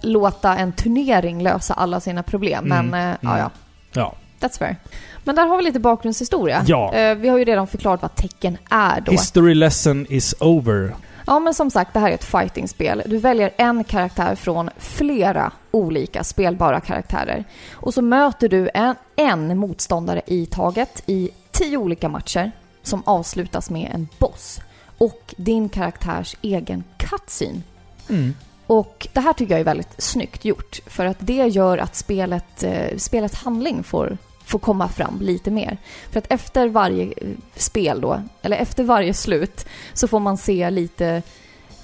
låta 0.00 0.56
en 0.56 0.72
turnering 0.72 1.42
lösa 1.42 1.74
alla 1.74 2.00
sina 2.00 2.22
problem. 2.22 2.72
Mm, 2.72 2.86
Men 2.86 3.10
eh, 3.10 3.16
ja, 3.20 3.28
mm. 3.30 3.38
ja. 3.38 3.50
Ja. 3.92 4.14
That's 4.40 4.58
fair. 4.58 4.76
Men 5.24 5.36
där 5.36 5.46
har 5.46 5.56
vi 5.56 5.62
lite 5.62 5.80
bakgrundshistoria. 5.80 6.64
Ja. 6.66 6.94
Eh, 6.94 7.14
vi 7.14 7.28
har 7.28 7.38
ju 7.38 7.44
redan 7.44 7.66
förklarat 7.66 8.02
vad 8.02 8.14
tecken 8.14 8.58
är 8.70 9.00
då. 9.00 9.12
History 9.12 9.54
lesson 9.54 10.06
is 10.08 10.34
over. 10.40 10.94
Ja, 11.26 11.38
men 11.38 11.54
som 11.54 11.70
sagt, 11.70 11.94
det 11.94 12.00
här 12.00 12.10
är 12.10 12.14
ett 12.14 12.24
fightingspel. 12.24 13.02
Du 13.06 13.18
väljer 13.18 13.50
en 13.56 13.84
karaktär 13.84 14.34
från 14.34 14.70
flera 14.76 15.52
olika 15.70 16.24
spelbara 16.24 16.80
karaktärer. 16.80 17.44
Och 17.72 17.94
så 17.94 18.02
möter 18.02 18.48
du 18.48 18.70
en, 18.74 18.94
en 19.16 19.58
motståndare 19.58 20.22
i 20.26 20.46
taget 20.46 21.02
i 21.06 21.30
tio 21.50 21.76
olika 21.76 22.08
matcher 22.08 22.52
som 22.82 23.02
avslutas 23.06 23.70
med 23.70 23.90
en 23.94 24.08
boss 24.18 24.60
och 24.98 25.34
din 25.36 25.68
karaktärs 25.68 26.36
egen 26.42 26.84
cutscene. 26.96 27.62
Mm. 28.08 28.34
Och 28.70 29.08
det 29.12 29.20
här 29.20 29.32
tycker 29.32 29.54
jag 29.54 29.60
är 29.60 29.64
väldigt 29.64 30.02
snyggt 30.02 30.44
gjort 30.44 30.80
för 30.86 31.06
att 31.06 31.16
det 31.20 31.46
gör 31.46 31.78
att 31.78 31.96
spelet, 31.96 32.62
eh, 32.62 32.96
spelets 32.96 33.34
handling 33.34 33.82
får, 33.82 34.18
får 34.44 34.58
komma 34.58 34.88
fram 34.88 35.18
lite 35.20 35.50
mer. 35.50 35.76
För 36.10 36.18
att 36.18 36.32
efter 36.32 36.68
varje 36.68 37.04
eh, 37.04 37.12
spel 37.54 38.00
då, 38.00 38.22
eller 38.42 38.56
efter 38.56 38.84
varje 38.84 39.14
slut, 39.14 39.66
så 39.92 40.08
får 40.08 40.20
man 40.20 40.36
se 40.36 40.70
lite 40.70 41.22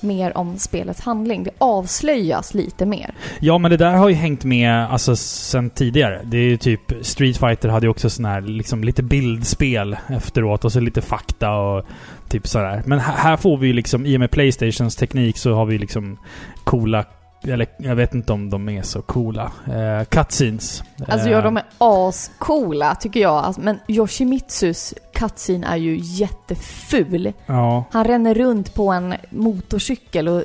mer 0.00 0.36
om 0.36 0.58
spelets 0.58 1.00
handling. 1.00 1.44
Det 1.44 1.50
avslöjas 1.58 2.54
lite 2.54 2.86
mer. 2.86 3.14
Ja, 3.40 3.58
men 3.58 3.70
det 3.70 3.76
där 3.76 3.92
har 3.92 4.08
ju 4.08 4.14
hängt 4.14 4.44
med 4.44 4.72
alltså 4.72 5.16
sen 5.16 5.70
tidigare. 5.70 6.20
Det 6.24 6.36
är 6.36 6.48
ju 6.48 6.56
typ 6.56 6.92
Street 7.02 7.36
Fighter 7.36 7.68
hade 7.68 7.86
ju 7.86 7.90
också 7.90 8.10
sån 8.10 8.24
här 8.24 8.40
liksom 8.40 8.84
lite 8.84 9.02
bildspel 9.02 9.96
efteråt 10.08 10.64
och 10.64 10.72
så 10.72 10.80
lite 10.80 11.02
fakta 11.02 11.50
och 11.50 11.86
typ 12.28 12.46
sådär. 12.46 12.82
Men 12.86 12.98
här, 13.00 13.36
får 13.36 13.56
vi 13.58 13.66
ju 13.66 13.72
liksom, 13.72 14.06
i 14.06 14.16
och 14.16 14.20
med 14.20 14.30
Playstations 14.30 14.96
teknik 14.96 15.38
så 15.38 15.54
har 15.54 15.66
vi 15.66 15.78
liksom 15.78 16.18
coola 16.64 17.04
Eller 17.44 17.66
jag 17.78 17.96
vet 17.96 18.14
inte 18.14 18.32
om 18.32 18.50
de 18.50 18.68
är 18.68 18.82
så 18.82 19.02
coola. 19.02 19.52
Eh, 19.66 20.04
cutscenes. 20.04 20.82
Alltså 21.08 21.26
Eh, 21.28 21.32
ja, 21.32 21.40
de 21.40 21.56
är 21.56 21.64
ascoola 21.78 22.94
tycker 22.94 23.20
jag. 23.20 23.44
Alltså, 23.44 23.60
men 23.60 23.78
Yoshimitsus 23.88 24.94
cutscene 25.14 25.66
är 25.66 25.76
ju 25.76 25.98
jätteful. 26.02 27.32
Ja. 27.46 27.84
Han 27.92 28.04
ränner 28.04 28.34
runt 28.34 28.74
på 28.74 28.88
en 28.92 29.14
motorcykel 29.30 30.28
och 30.28 30.42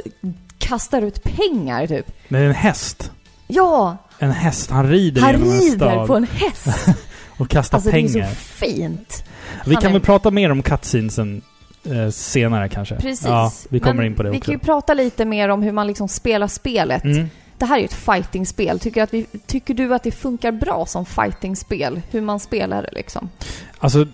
kastar 0.58 1.02
ut 1.02 1.24
pengar 1.24 1.88
typ. 1.88 2.12
Det 2.30 2.38
är 2.38 2.44
en 2.46 2.54
häst. 2.56 3.12
Ja! 3.48 3.98
En 4.20 4.32
häst. 4.32 4.72
Han 4.72 4.90
rider 4.90 5.22
Han 5.22 5.32
genom 5.32 5.48
en 5.50 5.54
rider 5.60 5.76
stad 5.92 6.08
på 6.08 6.16
en 6.16 6.28
häst! 6.34 6.88
och 7.38 7.50
kastar 7.50 7.78
Alltså 7.78 7.92
pengar. 7.92 8.14
det 8.14 8.20
är 8.20 8.30
så 8.30 8.36
fint. 8.36 9.24
Vi 9.66 9.74
han 9.74 9.82
kan 9.82 9.90
är- 9.90 9.94
väl 9.94 10.02
prata 10.02 10.32
mer 10.32 10.52
om 10.52 10.62
cutscenesen 10.64 11.42
eh, 11.86 12.10
senare 12.10 12.70
kanske. 12.70 12.96
Precis. 12.96 13.26
Ja, 13.26 13.52
vi 13.70 13.80
kommer 13.80 13.94
Men 13.94 14.06
in 14.06 14.16
på 14.16 14.24
det 14.24 14.30
Vi 14.30 14.38
också. 14.38 14.46
kan 14.46 14.54
ju 14.54 14.60
prata 14.60 14.94
lite 14.94 15.26
mer 15.26 15.50
om 15.50 15.64
hur 15.64 15.72
man 15.72 15.88
liksom 15.88 16.08
spelar 16.08 16.48
spelet. 16.48 17.04
Mm. 17.04 17.30
Det 17.58 17.66
här 17.66 17.76
är 17.76 17.80
ju 17.80 17.86
ett 17.86 17.94
fightingspel. 17.94 18.80
Tycker, 18.80 19.04
att 19.04 19.14
vi, 19.14 19.26
tycker 19.46 19.74
du 19.74 19.94
att 19.94 20.04
det 20.04 20.12
funkar 20.12 20.52
bra 20.52 20.86
som 20.86 21.06
fightingspel? 21.06 22.02
Hur 22.12 22.22
man 22.22 22.40
spelar 22.40 22.82
det 22.82 22.90
liksom? 22.92 23.30
Alltså, 23.78 24.06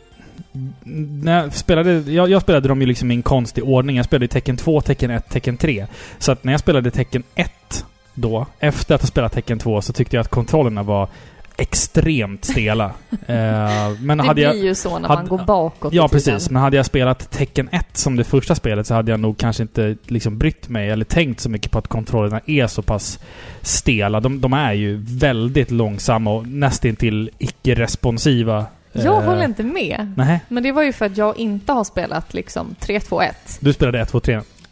när 0.83 1.43
jag 1.43 1.53
spelade... 1.53 1.91
Jag, 2.11 2.29
jag 2.29 2.41
spelade 2.41 2.67
dem 2.67 2.81
ju 2.81 2.87
liksom 2.87 3.11
i 3.11 3.15
en 3.15 3.21
konstig 3.21 3.63
ordning. 3.63 3.95
Jag 3.95 4.05
spelade 4.05 4.27
Tecken 4.27 4.57
2, 4.57 4.81
Tecken 4.81 5.11
1, 5.11 5.29
Tecken 5.29 5.57
3. 5.57 5.87
Så 6.19 6.31
att 6.31 6.43
när 6.43 6.53
jag 6.53 6.59
spelade 6.59 6.91
Tecken 6.91 7.23
1 7.35 7.85
då, 8.13 8.45
efter 8.59 8.95
att 8.95 9.01
ha 9.01 9.07
spelat 9.07 9.31
Tecken 9.33 9.59
2, 9.59 9.81
så 9.81 9.93
tyckte 9.93 10.15
jag 10.15 10.21
att 10.21 10.29
kontrollerna 10.29 10.83
var 10.83 11.07
extremt 11.57 12.45
stela. 12.45 12.85
eh, 13.11 13.91
men 14.01 14.17
Det 14.17 14.23
hade 14.23 14.33
blir 14.33 14.43
jag... 14.43 14.57
ju 14.57 14.75
så 14.75 14.99
när 14.99 15.07
hade- 15.07 15.21
man 15.21 15.29
går 15.29 15.45
bakåt 15.45 15.93
Ja, 15.93 16.07
precis. 16.07 16.49
Men 16.49 16.61
hade 16.61 16.77
jag 16.77 16.85
spelat 16.85 17.31
Tecken 17.31 17.69
1 17.71 17.85
som 17.97 18.15
det 18.15 18.23
första 18.23 18.55
spelet 18.55 18.87
så 18.87 18.93
hade 18.93 19.11
jag 19.11 19.19
nog 19.19 19.37
kanske 19.37 19.63
inte 19.63 19.95
liksom 20.05 20.37
brytt 20.37 20.69
mig 20.69 20.89
eller 20.89 21.05
tänkt 21.05 21.39
så 21.39 21.49
mycket 21.49 21.71
på 21.71 21.77
att 21.79 21.87
kontrollerna 21.87 22.41
är 22.45 22.67
så 22.67 22.81
pass 22.81 23.19
stela. 23.61 24.19
De, 24.19 24.41
de 24.41 24.53
är 24.53 24.73
ju 24.73 24.97
väldigt 25.07 25.71
långsamma 25.71 26.31
och 26.31 26.47
nästintill 26.47 27.29
icke-responsiva. 27.37 28.65
Jag 28.91 29.05
Eh, 29.05 29.29
håller 29.29 29.45
inte 29.45 29.63
med. 29.63 30.13
Nej. 30.17 30.39
Men 30.47 30.63
det 30.63 30.71
var 30.71 30.83
ju 30.83 30.93
för 30.93 31.05
att 31.05 31.17
jag 31.17 31.37
inte 31.37 31.71
har 31.71 31.83
spelat 31.83 32.33
liksom 32.33 32.75
3, 32.79 32.99
2, 32.99 33.21
1. 33.21 33.57
Du 33.59 33.73
spelade 33.73 33.99
1, 34.01 34.11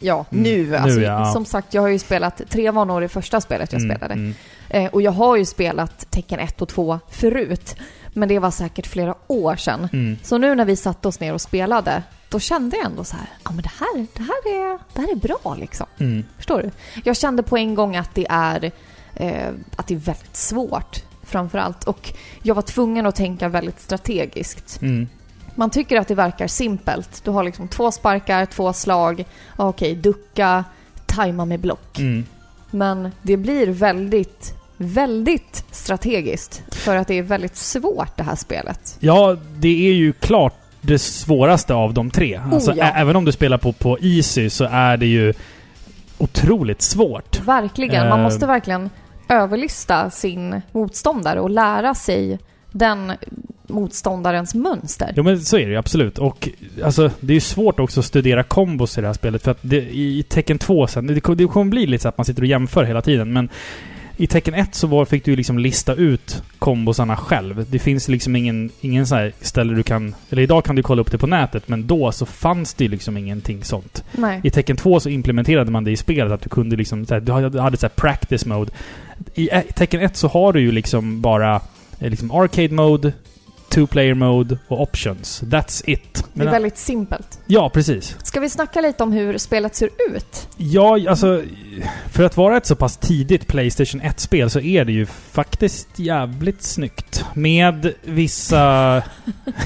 3? 0.00 0.06
Ja, 0.08 0.24
Mm. 0.32 0.42
nu. 0.42 0.76
Alltså, 0.76 0.98
Nu, 0.98 1.04
ja. 1.04 1.32
Som 1.32 1.44
sagt, 1.44 1.74
jag 1.74 1.82
har 1.82 1.88
ju 1.88 1.98
spelat... 1.98 2.42
Tre 2.50 2.70
var 2.70 2.84
nog 2.84 3.00
det 3.00 3.08
första 3.08 3.40
spelet 3.40 3.72
jag 3.72 3.82
spelade. 3.82 4.14
Mm. 4.14 4.34
Eh, 4.68 4.86
och 4.90 5.02
jag 5.02 5.12
har 5.12 5.36
ju 5.36 5.44
spelat 5.44 6.10
tecken 6.10 6.40
1 6.40 6.62
och 6.62 6.68
2 6.68 6.98
förut. 7.10 7.76
Men 8.12 8.28
det 8.28 8.38
var 8.38 8.50
säkert 8.50 8.86
flera 8.86 9.14
år 9.26 9.56
sedan. 9.56 9.88
Mm. 9.92 10.16
Så 10.22 10.38
nu 10.38 10.54
när 10.54 10.64
vi 10.64 10.76
satte 10.76 11.08
oss 11.08 11.20
ner 11.20 11.34
och 11.34 11.40
spelade, 11.40 12.02
då 12.28 12.40
kände 12.40 12.76
jag 12.76 12.86
ändå 12.86 13.04
så 13.04 13.16
här, 13.16 13.26
ja 13.44 13.50
men 13.50 13.62
det 13.62 13.70
här, 13.80 14.06
det 14.14 14.22
här, 14.22 14.72
är, 14.72 14.78
det 14.94 15.00
här 15.00 15.12
är 15.12 15.16
bra 15.16 15.56
liksom. 15.60 15.86
Mm. 15.98 16.24
Förstår 16.36 16.62
du? 16.62 16.70
Jag 17.04 17.16
kände 17.16 17.42
på 17.42 17.56
en 17.56 17.74
gång 17.74 17.96
att 17.96 18.14
det 18.14 18.26
är, 18.30 18.70
eh, 19.14 19.48
att 19.76 19.86
det 19.86 19.94
är 19.94 19.98
väldigt 19.98 20.36
svårt 20.36 21.02
framför 21.22 21.58
allt. 21.58 21.84
Och 21.84 22.12
jag 22.42 22.54
var 22.54 22.62
tvungen 22.62 23.06
att 23.06 23.16
tänka 23.16 23.48
väldigt 23.48 23.80
strategiskt. 23.80 24.82
Mm. 24.82 25.08
Man 25.56 25.70
tycker 25.70 25.96
att 26.00 26.08
det 26.08 26.14
verkar 26.14 26.46
simpelt. 26.46 27.24
Du 27.24 27.30
har 27.30 27.44
liksom 27.44 27.68
två 27.68 27.90
sparkar, 27.92 28.46
två 28.46 28.72
slag. 28.72 29.24
Ja, 29.58 29.68
Okej, 29.68 29.94
ducka, 29.94 30.64
tajma 31.06 31.44
med 31.44 31.60
block. 31.60 31.98
Mm. 31.98 32.24
Men 32.70 33.10
det 33.22 33.36
blir 33.36 33.66
väldigt, 33.66 34.54
väldigt 34.76 35.64
strategiskt. 35.70 36.62
För 36.74 36.96
att 36.96 37.08
det 37.08 37.14
är 37.18 37.22
väldigt 37.22 37.56
svårt 37.56 38.16
det 38.16 38.22
här 38.22 38.36
spelet. 38.36 38.96
Ja, 39.00 39.36
det 39.58 39.88
är 39.88 39.92
ju 39.92 40.12
klart 40.12 40.54
det 40.80 40.98
svåraste 40.98 41.74
av 41.74 41.94
de 41.94 42.10
tre. 42.10 42.40
Alltså, 42.52 42.70
Oh, 42.70 42.78
ja. 42.78 42.84
ä- 42.84 42.92
Även 42.96 43.16
om 43.16 43.24
du 43.24 43.32
spelar 43.32 43.58
på, 43.58 43.72
på 43.72 43.98
Easy 44.00 44.50
så 44.50 44.64
är 44.64 44.96
det 44.96 45.06
ju 45.06 45.34
otroligt 46.18 46.82
svårt. 46.82 47.40
Verkligen. 47.40 48.08
Man 48.08 48.18
Eh. 48.18 48.24
måste 48.24 48.46
verkligen 48.46 48.90
överlista 49.28 50.10
sin 50.10 50.62
motståndare 50.72 51.40
och 51.40 51.50
lära 51.50 51.94
sig 51.94 52.38
den 52.72 53.12
motståndarens 53.68 54.54
mönster. 54.54 55.12
Jo 55.16 55.22
men 55.22 55.40
så 55.40 55.56
är 55.56 55.66
det 55.66 55.70
ju 55.70 55.76
absolut. 55.76 56.18
Och 56.18 56.48
alltså, 56.84 57.10
det 57.20 57.32
är 57.32 57.34
ju 57.34 57.40
svårt 57.40 57.80
också 57.80 58.00
att 58.00 58.06
studera 58.06 58.42
kombos 58.42 58.98
i 58.98 59.00
det 59.00 59.06
här 59.06 59.14
spelet. 59.14 59.42
För 59.42 59.50
att 59.50 59.58
det, 59.60 59.76
i 59.76 60.24
tecken 60.28 60.58
2 60.58 60.86
sen, 60.86 61.06
det, 61.06 61.14
det 61.14 61.46
kommer 61.46 61.70
bli 61.70 61.86
lite 61.86 62.02
så 62.02 62.08
att 62.08 62.18
man 62.18 62.24
sitter 62.24 62.42
och 62.42 62.48
jämför 62.48 62.84
hela 62.84 63.02
tiden. 63.02 63.32
Men 63.32 63.48
i 64.18 64.26
tecken 64.26 64.54
1 64.54 64.74
så 64.74 64.86
var, 64.86 65.04
fick 65.04 65.24
du 65.24 65.30
ju 65.30 65.36
liksom 65.36 65.58
lista 65.58 65.94
ut 65.94 66.42
kombosarna 66.58 67.16
själv. 67.16 67.66
Det 67.70 67.78
finns 67.78 68.08
liksom 68.08 68.36
ingen, 68.36 68.70
ingen 68.80 69.06
så 69.06 69.14
här 69.14 69.32
ställe 69.40 69.74
du 69.74 69.82
kan... 69.82 70.14
Eller 70.30 70.42
idag 70.42 70.64
kan 70.64 70.76
du 70.76 70.82
kolla 70.82 71.00
upp 71.00 71.10
det 71.10 71.18
på 71.18 71.26
nätet, 71.26 71.68
men 71.68 71.86
då 71.86 72.12
så 72.12 72.26
fanns 72.26 72.74
det 72.74 72.84
ju 72.84 72.90
liksom 72.90 73.16
ingenting 73.16 73.64
sånt. 73.64 74.04
Nej. 74.12 74.40
I 74.44 74.50
tecken 74.50 74.76
2 74.76 75.00
så 75.00 75.08
implementerade 75.08 75.70
man 75.70 75.84
det 75.84 75.90
i 75.90 75.96
spelet, 75.96 76.32
att 76.32 76.40
du 76.40 76.48
kunde 76.48 76.76
liksom... 76.76 77.06
Så 77.06 77.14
här, 77.14 77.20
du 77.20 77.32
hade, 77.32 77.76
så 77.76 77.86
här 77.86 77.94
practice 77.96 78.46
mode. 78.46 78.70
I 79.34 79.48
tecken 79.74 80.00
1 80.00 80.16
så 80.16 80.28
har 80.28 80.52
du 80.52 80.60
ju 80.60 80.72
liksom 80.72 81.20
bara 81.20 81.60
eh, 81.98 82.10
liksom 82.10 82.30
arcade 82.30 82.74
mode, 82.74 83.12
two 83.76 83.86
player 83.86 84.14
mode 84.14 84.58
och 84.68 84.80
options. 84.82 85.42
That's 85.42 85.82
it. 85.86 86.24
Det 86.32 86.42
är 86.44 86.50
väldigt 86.50 86.78
simpelt. 86.78 87.38
ja, 87.46 87.70
precis. 87.70 88.16
Ska 88.22 88.40
vi 88.40 88.48
snacka 88.50 88.80
lite 88.80 89.02
om 89.02 89.12
hur 89.12 89.38
spelet 89.38 89.74
ser 89.74 89.90
ut? 90.10 90.48
Ja, 90.56 90.98
alltså... 91.10 91.42
För 92.12 92.24
att 92.24 92.36
vara 92.36 92.56
ett 92.56 92.66
så 92.66 92.76
pass 92.76 92.96
tidigt 92.96 93.46
Playstation 93.46 94.00
1-spel 94.00 94.50
så 94.50 94.60
är 94.60 94.84
det 94.84 94.92
ju 94.92 95.06
faktiskt 95.06 95.88
jävligt 95.98 96.62
snyggt. 96.62 97.24
Med 97.34 97.92
vissa 98.04 99.02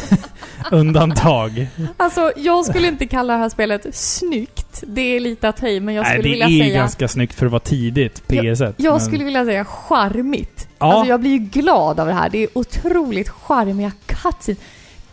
undantag. 0.70 1.66
Alltså, 1.96 2.33
jag 2.37 2.64
skulle 2.64 2.88
inte 2.88 3.07
kalla 3.07 3.33
det 3.33 3.38
här 3.38 3.49
spelet 3.49 3.87
snyggt. 3.94 4.85
Det 4.87 5.16
är 5.16 5.20
lite 5.20 5.49
att 5.49 5.62
i, 5.62 5.81
men 5.81 5.94
jag 5.94 6.03
Nej, 6.03 6.12
skulle 6.12 6.29
det 6.29 6.31
vilja 6.31 6.46
är 6.46 6.68
säga... 6.68 6.81
ganska 6.81 7.09
snyggt 7.09 7.35
för 7.35 7.46
att 7.46 7.53
vara 7.53 7.61
tidigt 7.61 8.23
PS1. 8.29 8.75
Jag 8.77 8.92
men- 8.92 9.01
skulle 9.01 9.25
vilja 9.25 9.44
säga 9.44 9.64
charmigt. 9.64 10.66
Ja. 10.81 10.93
Alltså 10.93 11.09
jag 11.11 11.21
blir 11.21 11.31
ju 11.31 11.38
glad 11.38 12.01
av 12.01 12.07
det 12.07 12.12
här. 12.12 12.31
Det 12.31 12.38
är 12.38 12.49
otroligt 12.59 13.29
charmiga 13.29 13.93
cutscenes. 14.07 14.59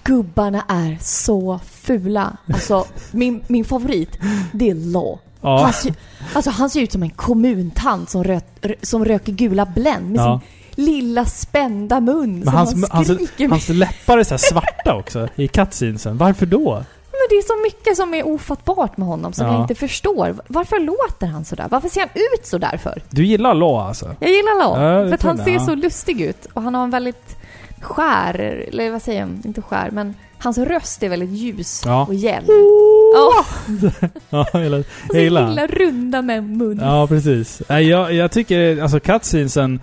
Gubbarna 0.04 0.64
är 0.68 0.98
så 1.02 1.60
fula. 1.72 2.38
Alltså, 2.54 2.86
min, 3.12 3.44
min 3.48 3.66
favorit, 3.66 4.10
det 4.54 4.70
är 4.70 4.76
Law. 4.76 5.20
Ja. 5.42 5.64
Han, 5.64 5.74
ser, 5.74 5.94
alltså, 6.34 6.52
han 6.52 6.70
ser 6.70 6.82
ut 6.82 6.92
som 6.92 7.04
en 7.04 7.10
kommuntant 7.10 8.10
som, 8.10 8.24
rö, 8.24 8.40
som 8.82 9.06
röker 9.06 9.32
gula 9.32 9.66
Blend 9.66 10.12
med 10.12 10.20
Ja. 10.20 10.42
sin 10.76 10.86
lilla 10.86 11.26
spända 11.26 12.00
mun 12.00 12.34
Men 12.34 12.44
som 12.44 12.54
hans, 12.54 12.74
han 12.74 12.90
hans, 12.92 13.08
skriker 13.08 13.44
med. 13.48 13.50
hans 13.50 13.70
läppar 13.70 14.18
är 14.18 14.24
så 14.24 14.38
svarta 14.38 14.96
också 14.96 15.28
i 15.36 15.48
cutscenesen. 15.48 16.18
Varför 16.18 16.46
då? 16.46 16.84
Men 17.20 17.28
det 17.30 17.36
är 17.36 17.42
så 17.48 17.64
mycket 17.64 17.98
som 17.98 18.14
är 18.14 18.28
ofattbart 18.28 18.98
med 18.98 19.08
honom 19.08 19.34
som 19.34 19.48
Ja. 19.48 19.54
jag 19.54 19.62
inte 19.64 19.76
förstor. 19.76 20.36
Varför 20.48 20.80
låter 20.80 21.28
han 21.28 21.46
sådär? 21.46 21.68
Varför 21.72 21.90
ser 21.90 22.00
han 22.02 22.10
ut 22.16 22.46
sådär 22.46 22.80
för? 22.84 23.02
Du 23.10 23.26
gillar 23.26 23.54
Law 23.54 23.80
alltså? 23.88 24.16
Jag 24.20 24.30
gillar 24.30 24.60
Law, 24.60 24.82
Ja, 24.84 25.08
för 25.08 25.14
att 25.14 25.24
han 25.24 25.38
ser 25.38 25.54
ja. 25.54 25.60
så 25.66 25.76
lustig 25.76 26.22
ut. 26.22 26.48
Och 26.54 26.62
han 26.62 26.76
har 26.76 26.84
en 26.84 26.90
väldigt 26.90 27.36
skär, 27.82 28.40
eller 28.72 28.92
vad 28.92 29.02
säger 29.02 29.20
jag? 29.20 29.30
Inte 29.44 29.62
skär, 29.62 29.90
men 29.92 30.14
hans 30.40 30.58
röst 30.58 31.04
är 31.04 31.10
väldigt 31.10 31.30
ljus 31.30 31.84
och 32.08 32.14
gäll. 32.14 32.44
Ja, 32.48 33.46
Ja, 34.30 34.46
jag 34.54 34.64
gillar, 34.64 34.78
och 34.80 34.86
jag 35.08 35.12
så 35.12 35.18
gillar. 35.18 35.50
lilla 35.50 35.68
runda 35.68 36.22
med 36.22 36.44
mun. 36.44 36.80
Ja, 36.84 37.08
precis. 37.08 37.62
Jag, 37.70 38.14
jag 38.14 38.32
tycker, 38.32 38.82
alltså 38.82 39.00
cutscenesen... 39.00 39.80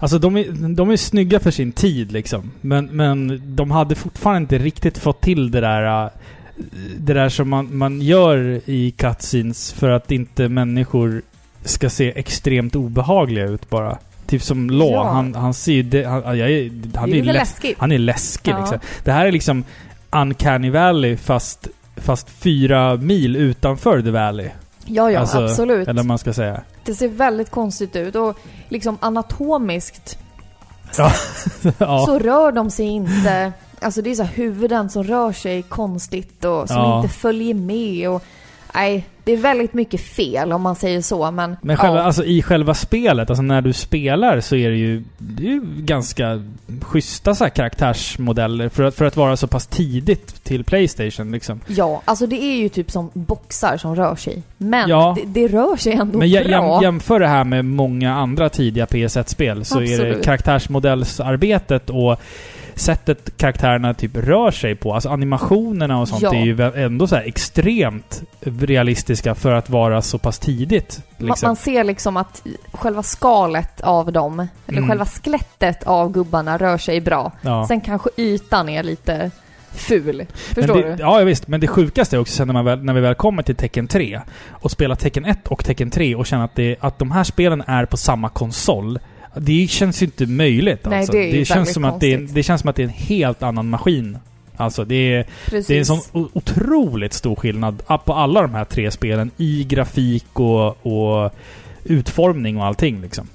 Alltså 0.00 0.18
de 0.18 0.36
är, 0.36 0.74
de 0.74 0.90
är 0.90 0.96
snygga 0.96 1.40
för 1.40 1.50
sin 1.50 1.72
tid 1.72 2.12
liksom. 2.12 2.50
Men, 2.60 2.86
men 2.86 3.42
de 3.56 3.70
hade 3.70 3.94
fortfarande 3.94 4.40
inte 4.40 4.58
riktigt 4.58 4.98
fått 4.98 5.20
till 5.20 5.50
det 5.50 5.60
där... 5.60 6.04
äh, 6.04 6.10
Det 6.98 7.14
där 7.14 7.28
som 7.28 7.48
man, 7.48 7.76
man 7.76 8.00
gör 8.00 8.60
i 8.64 8.90
cutscenes 8.90 9.72
för 9.72 9.90
att 9.90 10.10
inte 10.10 10.48
människor 10.48 11.22
ska 11.64 11.90
se 11.90 12.12
extremt 12.18 12.76
obehagliga 12.76 13.44
ut 13.46 13.70
bara. 13.70 13.98
Typ 14.26 14.42
som 14.42 14.70
Law, 14.70 14.90
Ja. 14.92 15.12
han, 15.12 15.34
han 15.34 15.54
ser 15.54 15.72
ju... 15.72 15.82
det- 15.82 16.04
Han, 16.04 16.38
jag 16.38 16.50
är, 16.50 16.70
han 16.96 17.10
det 17.10 17.18
är 17.18 17.28
är, 17.28 17.32
läs, 17.32 17.56
han 17.78 17.92
är 17.92 17.98
läskig 17.98 18.50
Ja. 18.52 18.60
liksom. 18.60 18.78
Det 19.04 19.12
här 19.12 19.26
är 19.26 19.32
liksom 19.32 19.64
Uncanny 20.10 20.70
Valley 20.70 21.16
fast, 21.16 21.68
fast 21.96 22.30
fyra 22.30 22.96
mil 22.96 23.36
utanför 23.36 24.02
The 24.02 24.10
Valley. 24.10 24.48
Ja, 24.84 25.10
ja, 25.10 25.20
Alltså, 25.20 25.38
absolut. 25.44 25.88
Eller 25.88 26.02
man 26.02 26.18
ska 26.18 26.32
säga. 26.32 26.60
Det 26.84 26.94
ser 26.94 27.08
väldigt 27.08 27.50
konstigt 27.50 27.96
ut 27.96 28.14
och 28.14 28.38
liksom 28.68 28.98
anatomiskt 29.00 30.18
Ja. 30.98 31.12
ja. 31.78 32.06
så 32.06 32.18
rör 32.18 32.52
de 32.52 32.70
sig 32.70 32.86
inte. 32.86 33.52
Alltså 33.80 34.02
det 34.02 34.10
är 34.10 34.14
så 34.14 34.22
huvuden 34.22 34.90
som 34.90 35.04
rör 35.04 35.32
sig 35.32 35.62
konstigt 35.62 36.44
och 36.44 36.68
som 36.68 36.76
Ja. 36.76 36.96
inte 37.02 37.14
följer 37.14 37.54
med 37.54 38.08
och... 38.10 38.22
Nej, 38.74 39.06
det 39.24 39.32
är 39.32 39.36
väldigt 39.36 39.74
mycket 39.74 40.00
fel 40.00 40.52
om 40.52 40.62
man 40.62 40.76
säger 40.76 41.00
så, 41.02 41.30
men... 41.30 41.56
Men 41.62 41.76
själva, 41.76 41.98
ja. 41.98 42.02
alltså, 42.02 42.24
i 42.24 42.42
själva 42.42 42.74
spelet, 42.74 43.30
alltså 43.30 43.42
när 43.42 43.60
du 43.62 43.72
spelar 43.72 44.40
så 44.40 44.56
är 44.56 44.70
det 44.70 44.76
ju, 44.76 45.04
det 45.18 45.42
är 45.42 45.50
ju 45.50 45.60
ganska 45.76 46.42
schyssta 46.82 47.34
så 47.34 47.50
karaktärsmodeller 47.50 48.68
för 48.68 48.82
att, 48.82 48.94
för 48.94 49.04
att 49.04 49.16
vara 49.16 49.36
så 49.36 49.46
pass 49.46 49.66
tidigt 49.66 50.44
till 50.44 50.64
Playstation 50.64 51.32
liksom. 51.32 51.60
Ja, 51.66 52.02
alltså 52.04 52.26
det 52.26 52.42
är 52.42 52.56
ju 52.56 52.68
typ 52.68 52.90
som 52.90 53.10
boxar 53.12 53.76
som 53.76 53.96
rör 53.96 54.16
sig. 54.16 54.42
Men 54.58 54.88
Ja. 54.88 55.16
det, 55.24 55.40
det 55.40 55.48
rör 55.48 55.76
sig 55.76 55.92
ändå 55.92 56.18
Men 56.18 56.28
jä- 56.28 56.48
bra. 56.48 56.74
jäm, 56.74 56.82
jämför 56.82 57.20
det 57.20 57.28
här 57.28 57.44
med 57.44 57.64
många 57.64 58.14
andra 58.14 58.48
tidiga 58.48 58.84
PS1-spel 58.86 59.64
så 59.64 59.78
är 59.78 59.82
det 59.86 59.92
Absolut. 59.94 60.24
karaktärsmodellsarbetet 60.24 61.90
och 61.90 62.20
sättet 62.80 63.36
karaktärerna 63.36 63.94
typ 63.94 64.16
rör 64.16 64.50
sig 64.50 64.74
på, 64.76 64.94
alltså 64.94 65.08
animationerna 65.08 66.00
och 66.00 66.08
sånt 66.08 66.22
Ja. 66.22 66.34
är 66.34 66.44
ju 66.44 66.84
ändå 66.84 67.06
så 67.06 67.16
här 67.16 67.22
extremt 67.22 68.22
realistiska 68.40 69.34
för 69.34 69.52
att 69.52 69.70
vara 69.70 70.02
så 70.02 70.18
pass 70.18 70.38
tidigt. 70.38 71.02
Liksom. 71.16 71.46
man 71.48 71.56
ser 71.56 71.84
liksom 71.84 72.16
att 72.16 72.42
själva 72.72 73.02
skalet 73.02 73.80
av 73.80 74.12
dem, 74.12 74.48
eller 74.66 74.78
Mm. 74.78 74.88
själva 74.90 75.06
skelettet 75.06 75.82
av 75.82 76.12
gubbarna 76.12 76.58
rör 76.58 76.78
sig 76.78 77.00
bra. 77.00 77.32
ja. 77.42 77.66
Sen 77.68 77.80
kanske 77.80 78.10
ytan 78.16 78.68
är 78.68 78.82
lite 78.82 79.30
ful. 79.72 80.26
Förstår 80.34 80.74
det, 80.82 80.96
du? 80.96 81.02
Ja, 81.02 81.18
visst. 81.18 81.48
Men 81.48 81.60
det 81.60 81.66
sjukaste 81.66 82.16
är 82.16 82.20
också 82.20 82.34
sen 82.34 82.46
när, 82.48 82.52
man 82.54 82.64
väl, 82.64 82.84
när 82.84 82.92
vi 82.92 83.00
väl 83.00 83.14
kommer 83.14 83.42
till 83.42 83.56
Tekken 83.56 83.88
3 83.88 84.20
och 84.50 84.70
spelar 84.70 84.94
Tekken 84.94 85.24
1 85.24 85.48
och 85.48 85.64
Tekken 85.64 85.90
3 85.90 86.14
och 86.14 86.26
känner 86.26 86.44
att, 86.44 86.54
det, 86.54 86.76
att 86.80 86.98
de 86.98 87.10
här 87.10 87.24
spelen 87.24 87.62
är 87.66 87.84
på 87.86 87.96
samma 87.96 88.28
konsol. 88.28 88.98
Det 89.34 89.66
känns 89.70 90.02
ju 90.02 90.06
inte 90.06 90.26
möjligt 90.26 90.84
Nej, 90.84 90.98
alltså. 90.98 91.12
det 91.12 91.30
är 91.30 91.36
ju 91.36 91.44
känns 91.44 91.72
som 91.72 91.84
att 91.84 92.00
det, 92.00 92.14
är, 92.14 92.18
det 92.18 92.42
känns 92.42 92.60
som 92.60 92.70
att 92.70 92.76
det 92.76 92.82
är 92.82 92.86
en 92.86 92.90
helt 92.90 93.42
annan 93.42 93.70
maskin. 93.70 94.18
Alltså 94.56 94.84
det 94.84 95.14
är, 95.14 95.26
Precis. 95.46 95.66
det 95.66 95.74
är 95.74 95.78
en 95.78 95.86
sån 95.86 96.28
otroligt 96.32 97.12
stor 97.12 97.36
skillnad 97.36 97.82
på 98.04 98.14
alla 98.14 98.42
de 98.42 98.54
här 98.54 98.64
tre 98.64 98.90
spelen 98.90 99.30
i 99.36 99.64
grafik 99.64 100.26
och, 100.40 100.86
och 100.86 101.32
utformning 101.84 102.56
och 102.58 102.66
allting 102.66 103.00
liksom. 103.00 103.28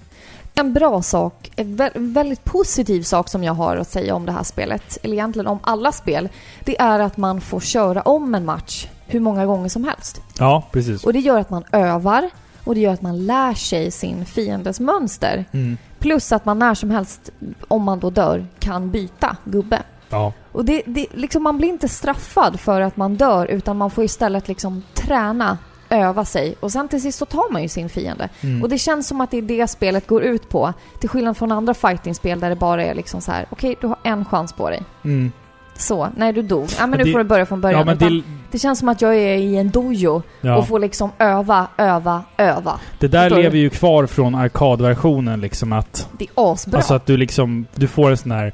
En 0.58 0.74
bra 0.74 1.02
sak, 1.02 1.52
en 1.56 1.78
vä- 1.78 2.14
väldigt 2.14 2.44
positiv 2.44 3.02
sak 3.02 3.30
som 3.30 3.44
jag 3.44 3.54
har 3.54 3.78
att 3.78 3.90
säga 3.90 4.16
om 4.16 4.26
det 4.26 4.32
här 4.32 4.44
spelet, 4.44 4.98
eller 5.04 5.14
egentligen 5.14 5.48
om 5.48 5.60
alla 5.64 5.92
spel, 5.92 6.30
det 6.64 6.80
är 6.82 7.00
att 7.00 7.18
man 7.18 7.42
får 7.42 7.60
köra 7.60 8.02
om 8.02 8.36
en 8.36 8.46
match 8.46 8.88
hur 9.08 9.20
många 9.20 9.46
gånger 9.46 9.70
som 9.70 9.84
helst. 9.84 10.22
Ja, 10.40 10.68
precis. 10.72 11.04
Och 11.04 11.14
det 11.14 11.20
gör 11.20 11.40
att 11.40 11.50
man 11.50 11.64
övar 11.72 12.30
och 12.66 12.76
det 12.76 12.82
gör 12.82 12.94
att 12.94 13.02
man 13.02 13.26
lär 13.26 13.54
sig 13.54 13.92
sin 13.92 14.26
fiendes 14.26 14.80
mönster. 14.80 15.46
Mm. 15.52 15.78
Plus 16.00 16.32
att 16.32 16.46
man 16.46 16.60
när 16.60 16.74
som 16.74 16.92
helst, 16.92 17.32
om 17.68 17.84
man 17.84 18.00
då 18.00 18.10
dör, 18.10 18.46
kan 18.60 18.92
byta 18.92 19.38
gubbe. 19.44 19.84
Ja. 20.10 20.34
Och 20.52 20.66
det, 20.66 20.82
det, 20.86 21.08
liksom 21.14 21.44
man 21.44 21.58
blir 21.58 21.70
inte 21.70 21.88
straffad 21.90 22.60
för 22.60 22.82
att 22.82 22.98
man 22.98 23.16
dör 23.16 23.46
utan 23.46 23.78
man 23.78 23.92
får 23.92 24.04
istället 24.04 24.48
liksom 24.48 24.84
träna, 24.94 25.58
öva 25.90 26.26
sig 26.26 26.56
och 26.60 26.72
sen 26.72 26.88
till 26.88 27.02
sist 27.02 27.18
så 27.18 27.26
tar 27.26 27.52
man 27.52 27.62
ju 27.62 27.70
sin 27.70 27.90
fiende. 27.90 28.30
Mm. 28.42 28.64
Och 28.64 28.70
det 28.70 28.78
känns 28.78 29.08
som 29.08 29.22
att 29.22 29.32
det 29.32 29.38
är 29.38 29.42
det 29.42 29.68
spelet 29.68 30.08
går 30.08 30.24
ut 30.24 30.50
på. 30.50 30.74
Till 31.00 31.10
skillnad 31.10 31.38
från 31.38 31.52
andra 31.52 31.74
fightingspel 31.74 32.40
där 32.40 32.50
det 32.50 32.56
bara 32.56 32.84
är 32.84 32.94
liksom 32.94 33.22
så 33.22 33.32
här: 33.32 33.46
okej 33.50 33.76
du 33.82 33.88
har 33.88 33.98
en 34.04 34.26
chans 34.26 34.54
på 34.54 34.70
dig. 34.70 34.84
Mm. 35.04 35.32
Så, 35.78 36.10
nej 36.16 36.34
du 36.34 36.42
dog. 36.42 36.70
Ja 36.80 36.88
men 36.88 36.98
nu 36.98 37.04
det- 37.04 37.12
får 37.12 37.20
du 37.20 37.24
börja 37.26 37.46
från 37.46 37.62
början. 37.62 37.80
Ja, 37.80 37.86
men 37.86 37.98
det, 37.98 38.24
det 38.52 38.60
känns 38.60 38.80
som 38.80 38.90
att 38.90 39.02
jag 39.02 39.16
är 39.16 39.38
i 39.38 39.58
en 39.58 39.70
dojo 39.70 40.22
ja. 40.42 40.58
och 40.58 40.68
får 40.68 40.80
liksom 40.80 41.12
öva, 41.20 41.68
öva, 41.78 42.24
öva. 42.38 42.80
det 43.00 43.08
där 43.08 43.22
förstår 43.24 43.38
du? 43.38 43.44
lever 43.44 43.58
ju 43.58 43.70
kvar 43.70 44.06
från 44.06 44.36
arkadversionen 44.36 45.42
liksom 45.42 45.74
att 45.74 46.10
Det 46.18 46.26
är 46.26 46.52
asbra. 46.54 46.78
Alltså 46.78 46.94
att 46.94 47.06
du 47.06 47.18
liksom, 47.18 47.66
du 47.76 47.88
får 47.88 48.12
en 48.12 48.18
sån 48.18 48.32
här... 48.32 48.54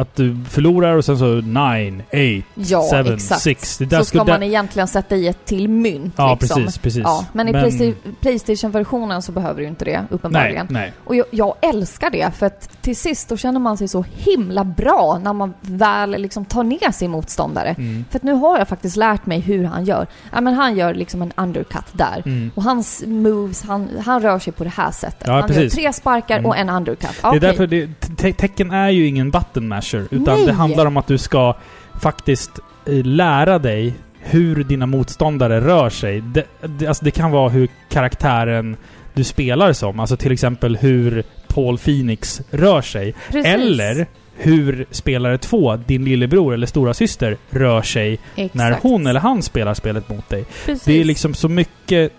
Att 0.00 0.16
du 0.16 0.36
förlorar 0.48 0.96
och 0.96 1.04
sen 1.04 1.18
så 1.18 1.24
9, 1.26 2.02
8, 2.08 2.44
ja, 2.54 3.04
7, 3.04 3.14
exakt. 3.14 3.40
6. 3.42 3.78
Det 3.78 3.84
där 3.84 3.98
så 3.98 4.04
ska 4.04 4.24
man 4.24 4.42
egentligen 4.42 4.88
sätta 4.88 5.16
i 5.16 5.28
ett 5.28 5.44
till 5.44 5.68
mynt 5.68 6.14
ja, 6.16 6.38
liksom. 6.40 6.62
precis, 6.64 6.78
precis. 6.78 7.02
Ja, 7.04 7.26
men 7.32 7.48
i 7.48 7.52
Playsta- 7.52 7.94
Playstation-versionen 8.20 9.22
så 9.22 9.32
behöver 9.32 9.60
du 9.60 9.66
inte 9.68 9.84
det, 9.84 9.90
Nej, 9.98 10.06
uppenbarligen. 10.10 10.66
nej. 10.70 10.92
Och 11.04 11.16
jag, 11.16 11.26
jag 11.30 11.54
älskar 11.62 12.10
det, 12.10 12.30
för 12.36 12.46
att 12.46 12.82
till 12.82 12.96
sist 12.96 13.28
då 13.28 13.36
känner 13.36 13.60
man 13.60 13.76
sig 13.78 13.88
så 13.88 14.04
himla 14.16 14.64
bra 14.64 15.20
när 15.24 15.32
man 15.32 15.54
väl 15.60 16.10
liksom 16.10 16.44
tar 16.44 16.62
ner 16.62 16.90
sin 16.92 17.10
motståndare. 17.10 17.68
Mm. 17.78 18.04
För 18.10 18.18
att 18.18 18.22
nu 18.22 18.32
har 18.32 18.58
jag 18.58 18.68
faktiskt 18.68 18.96
lärt 18.96 19.26
mig 19.26 19.40
hur 19.40 19.64
han 19.64 19.84
gör. 19.84 20.06
Ja, 20.32 20.40
men 20.40 20.54
han 20.54 20.76
gör 20.76 20.94
liksom 20.94 21.22
en 21.22 21.32
undercut 21.36 21.84
där. 21.92 22.22
Mm. 22.26 22.50
Och 22.54 22.62
hans 22.62 23.02
moves, 23.06 23.62
han, 23.62 23.88
han 24.04 24.22
rör 24.22 24.38
sig 24.38 24.52
på 24.52 24.64
det 24.64 24.70
här 24.76 24.90
sättet. 24.90 25.26
Ja, 25.26 25.32
han 25.32 25.48
precis. 25.48 25.62
gör 25.76 25.82
tre 25.82 25.92
sparkar 25.92 26.38
Mm. 26.38 26.46
och 26.46 26.56
en 26.56 26.68
undercut. 26.68 27.10
Det 27.22 27.28
är 27.36 27.40
därför 27.40 27.66
det, 27.66 27.88
te 28.16 28.32
tecken 28.32 28.70
är 28.70 28.90
ju 28.90 29.06
ingen 29.06 29.30
button 29.30 29.68
masher. 29.92 30.08
Utan 30.10 30.36
Nej. 30.36 30.46
det 30.46 30.52
handlar 30.52 30.86
om 30.86 30.96
att 30.96 31.06
du 31.06 31.18
ska 31.18 31.56
faktiskt 32.00 32.50
eh, 32.86 33.04
lära 33.04 33.58
dig 33.58 33.94
hur 34.18 34.64
dina 34.64 34.86
motståndare 34.86 35.60
rör 35.60 35.90
sig. 35.90 36.20
Det, 36.20 36.44
det, 36.60 36.86
alltså 36.86 37.04
det 37.04 37.10
kan 37.10 37.30
vara 37.30 37.48
hur 37.48 37.68
karaktären 37.88 38.76
du 39.14 39.24
spelar 39.24 39.72
som. 39.72 40.00
Alltså 40.00 40.16
till 40.16 40.32
exempel 40.32 40.76
hur 40.76 41.24
Paul 41.48 41.78
Phoenix 41.78 42.40
rör 42.50 42.82
sig. 42.82 43.14
Precis. 43.30 43.54
Eller 43.54 44.06
hur 44.36 44.86
spelare 44.90 45.38
två, 45.38 45.76
din 45.76 46.04
lillebror 46.04 46.54
eller 46.54 46.66
stora 46.66 46.94
syster 46.94 47.36
rör 47.50 47.82
sig 47.82 48.18
Exakt. 48.36 48.54
när 48.54 48.78
hon 48.82 49.06
eller 49.06 49.20
han 49.20 49.42
spelar 49.42 49.74
spelet 49.74 50.08
mot 50.08 50.28
dig. 50.28 50.44
Precis. 50.66 50.84
Det 50.84 51.00
är 51.00 51.04
liksom 51.04 51.34
så 51.34 51.48
mycket... 51.48 52.12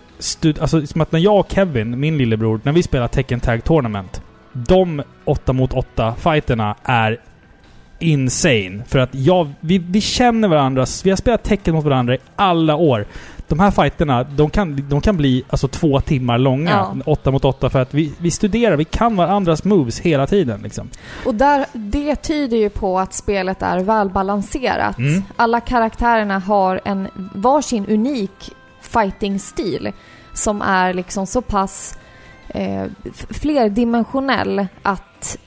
Alltså 0.60 0.86
som 0.86 1.00
att 1.00 1.12
när 1.12 1.20
jag 1.20 1.38
och 1.38 1.46
Kevin, 1.50 2.00
min 2.00 2.18
lillebror, 2.18 2.60
när 2.62 2.72
vi 2.72 2.82
spelar 2.82 3.08
Tekken 3.08 3.40
Tag 3.40 3.64
Tournament. 3.64 4.22
De 4.52 5.02
8 5.24 5.52
mot 5.52 5.72
8 5.72 6.14
fighterna 6.18 6.76
är 6.84 7.18
insane. 8.02 8.82
För 8.88 8.98
att 8.98 9.14
jag, 9.14 9.52
vi, 9.60 9.78
vi 9.78 10.00
känner 10.00 10.48
varandra, 10.48 10.86
vi 11.04 11.10
har 11.10 11.16
spelat 11.16 11.42
Tekken 11.42 11.74
mot 11.74 11.84
varandra 11.84 12.14
i 12.14 12.18
alla 12.36 12.76
år. 12.76 13.06
De 13.48 13.60
här 13.60 13.70
fighterna, 13.70 14.24
de 14.24 14.50
kan, 14.50 14.88
de 14.88 15.00
kan 15.00 15.16
bli 15.16 15.44
alltså 15.48 15.68
två 15.68 16.00
timmar 16.00 16.38
långa. 16.38 17.02
8 17.06 17.30
mot 17.30 17.44
8 17.44 17.70
för 17.70 17.82
att 17.82 17.94
vi, 17.94 18.12
vi 18.18 18.30
studerar, 18.30 18.76
vi 18.76 18.84
kan 18.84 19.16
varandras 19.16 19.64
moves 19.64 20.00
hela 20.00 20.26
tiden 20.26 20.60
liksom. 20.62 20.88
Och 21.26 21.34
där, 21.34 21.66
det 21.72 22.16
tyder 22.16 22.56
ju 22.56 22.70
på 22.70 22.98
att 22.98 23.14
spelet 23.14 23.62
är 23.62 23.78
välbalanserat. 23.78 24.98
Mm. 24.98 25.22
Alla 25.36 25.60
karaktärerna 25.60 26.38
har 26.38 26.80
en 26.84 27.08
varsin 27.34 27.86
unik 27.86 28.54
fighting-stil 28.80 29.92
som 30.32 30.62
är 30.62 30.94
liksom 30.94 31.26
så 31.26 31.42
pass 31.42 31.98
eh, 32.48 32.84
flerdimensionell 33.30 34.66
att 34.82 35.38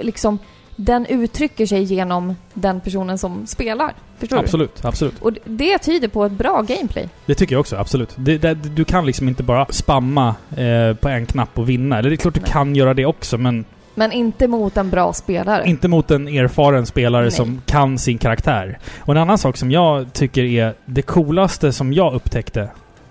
liksom 0.00 0.38
den 0.76 1.06
uttrycker 1.06 1.66
sig 1.66 1.82
genom 1.82 2.36
den 2.54 2.80
personen 2.80 3.18
som 3.18 3.46
spelar. 3.46 3.92
Förstår 4.18 4.38
Absolut, 4.38 4.84
absolut. 4.84 5.14
du? 5.20 5.24
Och 5.24 5.32
det- 5.44 5.78
tyder 5.78 6.08
på 6.08 6.24
ett 6.24 6.32
bra 6.32 6.62
gameplay. 6.62 7.08
Det 7.26 7.34
tycker 7.34 7.54
jag 7.54 7.60
också, 7.60 7.76
absolut. 7.76 8.14
Det, 8.16 8.38
det, 8.38 8.54
du 8.54 8.84
kan 8.84 9.06
liksom 9.06 9.28
inte 9.28 9.42
bara 9.42 9.66
spamma 9.70 10.34
eh, 10.56 10.94
på 10.96 11.08
en 11.08 11.26
knapp 11.26 11.58
och 11.58 11.68
vinna. 11.68 11.98
Eller 11.98 12.10
det 12.10 12.14
är 12.14 12.16
klart 12.16 12.34
du 12.34 12.40
Nej. 12.40 12.50
kan 12.50 12.76
göra 12.76 12.94
det 12.94 13.06
också, 13.06 13.38
men 13.38 13.64
Men 13.94 14.12
inte 14.12 14.48
mot 14.48 14.76
en 14.76 14.90
bra 14.90 15.12
spelare. 15.12 15.64
inte 15.66 15.88
mot 15.88 16.10
en 16.10 16.28
erfaren 16.28 16.86
spelare 16.86 17.22
Nej. 17.22 17.30
som 17.30 17.62
kan 17.66 17.98
sin 17.98 18.18
karaktär. 18.18 18.78
Och 18.98 19.14
en 19.14 19.20
annan 19.22 19.38
sak 19.38 19.56
som 19.56 19.70
jag 19.70 20.12
tycker 20.12 20.42
är 20.44 20.74
det 20.86 21.02
coolaste 21.02 21.72
som 21.72 21.92
jag 21.92 22.14
upptäckte 22.14 22.60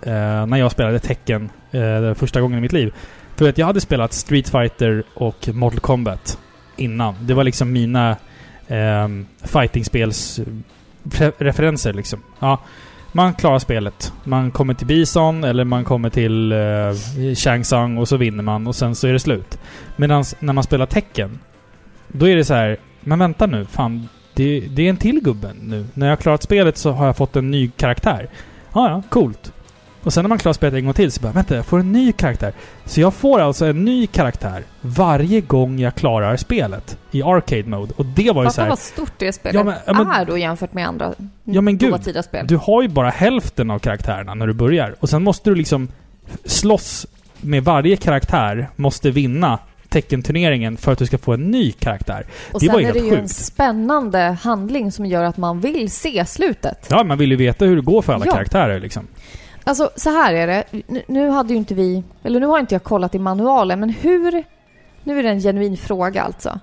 eh, 0.02 0.46
när 0.46 0.58
jag 0.58 0.72
spelade 0.72 1.00
Tekken 1.00 1.50
eh, 1.72 2.14
första 2.14 2.42
gången 2.42 2.58
i 2.58 2.62
mitt 2.62 2.74
liv. 2.74 2.94
För 3.36 3.50
att 3.50 3.58
jag 3.58 3.66
hade 3.66 3.82
spelat 3.82 4.14
Street 4.14 4.50
Fighter 4.50 5.04
och 5.14 5.50
Mortal 5.54 5.80
Kombat 5.80 6.40
innan. 6.78 7.16
Det 7.22 7.34
var 7.34 7.44
liksom 7.44 7.72
mina 7.72 8.18
eh, 8.68 9.08
fightingspelsreferenser 9.44 11.94
liksom. 11.94 12.20
Ja, 12.40 12.60
man 13.12 13.34
klarar 13.34 13.60
spelet. 13.60 14.14
Man 14.24 14.52
kommer 14.52 14.74
till 14.74 14.88
Bison 14.88 15.44
eller 15.44 15.64
man 15.64 15.84
kommer 15.84 16.10
till 16.10 16.52
eh, 16.52 16.58
Shang 17.36 17.64
Tsung 17.64 17.98
och 17.98 18.08
så 18.08 18.18
vinner 18.18 18.44
man 18.44 18.68
och 18.68 18.76
sen 18.76 18.96
så 18.96 19.08
är 19.08 19.14
det 19.14 19.20
slut. 19.20 19.60
Medan 19.96 20.24
när 20.40 20.54
man 20.54 20.64
spelar 20.64 20.86
tecken, 20.86 21.40
då 22.08 22.28
är 22.28 22.36
det 22.36 22.46
så 22.46 22.54
här, 22.54 22.78
men 23.00 23.20
vänta 23.20 23.46
nu, 23.46 23.66
fan, 23.66 24.10
det, 24.34 24.60
det 24.60 24.86
är 24.86 24.90
en 24.90 24.98
till 24.98 25.22
gubben 25.22 25.58
nu. 25.62 25.86
När 25.94 26.08
jag 26.08 26.12
har 26.12 26.18
klarat 26.22 26.44
spelet 26.44 26.78
så 26.78 26.92
har 26.92 27.06
jag 27.06 27.18
fått 27.18 27.36
en 27.36 27.52
ny 27.52 27.72
karaktär. 27.78 28.30
Ja, 28.74 28.90
ja, 28.90 29.02
coolt. 29.10 29.54
Och 30.06 30.14
sen 30.14 30.24
när 30.24 30.30
man 30.30 30.38
klarar 30.38 30.54
spelet 30.54 30.74
en 30.74 30.86
gång 30.86 30.94
till 30.94 31.12
så 31.12 31.22
bara, 31.22 31.32
vänta, 31.32 31.56
jag 31.56 31.66
får 31.66 31.80
en 31.80 31.92
ny 31.92 32.12
karaktär. 32.12 32.54
Så 32.86 33.02
jag 33.02 33.14
får 33.14 33.40
alltså 33.40 33.66
en 33.66 33.86
ny 33.86 34.08
karaktär 34.08 34.64
varje 34.82 35.42
gång 35.42 35.80
jag 35.80 35.96
klarar 35.96 36.38
spelet 36.38 36.98
i 37.12 37.24
arcade 37.24 37.64
mode. 37.64 37.94
Och 37.98 38.06
det 38.06 38.32
var 38.32 38.44
ju 38.44 38.50
så 38.50 38.54
Fatta 38.54 38.62
här, 38.62 38.70
vad 38.70 38.80
stort 38.80 39.12
det 39.18 39.34
spelet 39.34 39.56
Ja, 39.56 39.64
men- 39.64 39.76
ja, 39.86 39.94
men- 39.94 40.08
är 40.08 40.26
då 40.26 40.38
jämfört 40.38 40.74
med 40.74 40.88
andra 40.88 41.14
Ja, 41.44 41.62
men 41.62 41.78
gud. 41.78 41.96
spel. 42.26 42.48
du 42.48 42.58
har 42.58 42.82
ju 42.82 42.88
bara 42.88 43.10
hälften 43.10 43.72
av 43.72 43.80
karaktärerna 43.80 44.34
när 44.34 44.48
du 44.48 44.54
börjar. 44.54 44.96
Och 45.00 45.10
sen 45.10 45.24
måste 45.24 45.50
du 45.50 45.56
liksom 45.56 45.88
slåss 46.46 47.08
med 47.42 47.64
varje 47.64 47.96
karaktär, 47.96 48.70
måste 48.76 49.12
vinna 49.12 49.60
Tekken-turneringen 49.90 50.78
för 50.78 50.92
att 50.92 50.98
du 51.00 51.06
ska 51.06 51.18
få 51.18 51.34
en 51.34 51.52
ny 51.52 51.72
karaktär. 51.72 52.26
Och 52.54 52.60
det 52.60 52.66
sen 52.66 52.74
var 52.74 52.80
ju 52.80 52.88
är 52.88 52.94
det 52.94 53.00
ju 53.00 53.10
en 53.10 53.22
sjukt. 53.22 53.30
spännande 53.36 54.38
handling 54.42 54.92
som 54.92 55.06
gör 55.06 55.24
att 55.24 55.38
man 55.38 55.60
vill 55.60 55.92
se 55.92 56.26
slutet. 56.26 56.88
Ja, 56.90 57.04
man 57.04 57.18
vill 57.18 57.32
ju 57.32 57.38
veta 57.38 57.66
hur 57.66 57.76
det 57.76 57.82
går 57.82 58.02
för 58.02 58.14
alla 58.14 58.26
Ja. 58.26 58.32
karaktärer 58.32 58.80
liksom. 58.80 59.08
Alltså, 59.68 59.90
så 59.96 60.10
här 60.10 60.34
är 60.34 60.48
det. 60.48 60.64
Nu, 61.08 61.30
hade 61.30 61.54
ju 61.54 61.58
inte 61.58 61.74
vi... 61.76 62.04
Eller 62.24 62.40
nu 62.40 62.46
har 62.46 62.60
inte 62.60 62.76
jag 62.76 62.84
kollat 62.84 63.16
i 63.16 63.20
manualen, 63.20 63.80
men 63.80 63.90
hur... 63.90 64.44
Nu 65.04 65.20
är 65.20 65.24
det 65.24 65.30
en 65.30 65.40
genuin 65.40 65.78
fråga 65.78 66.24
alltså. 66.24 66.60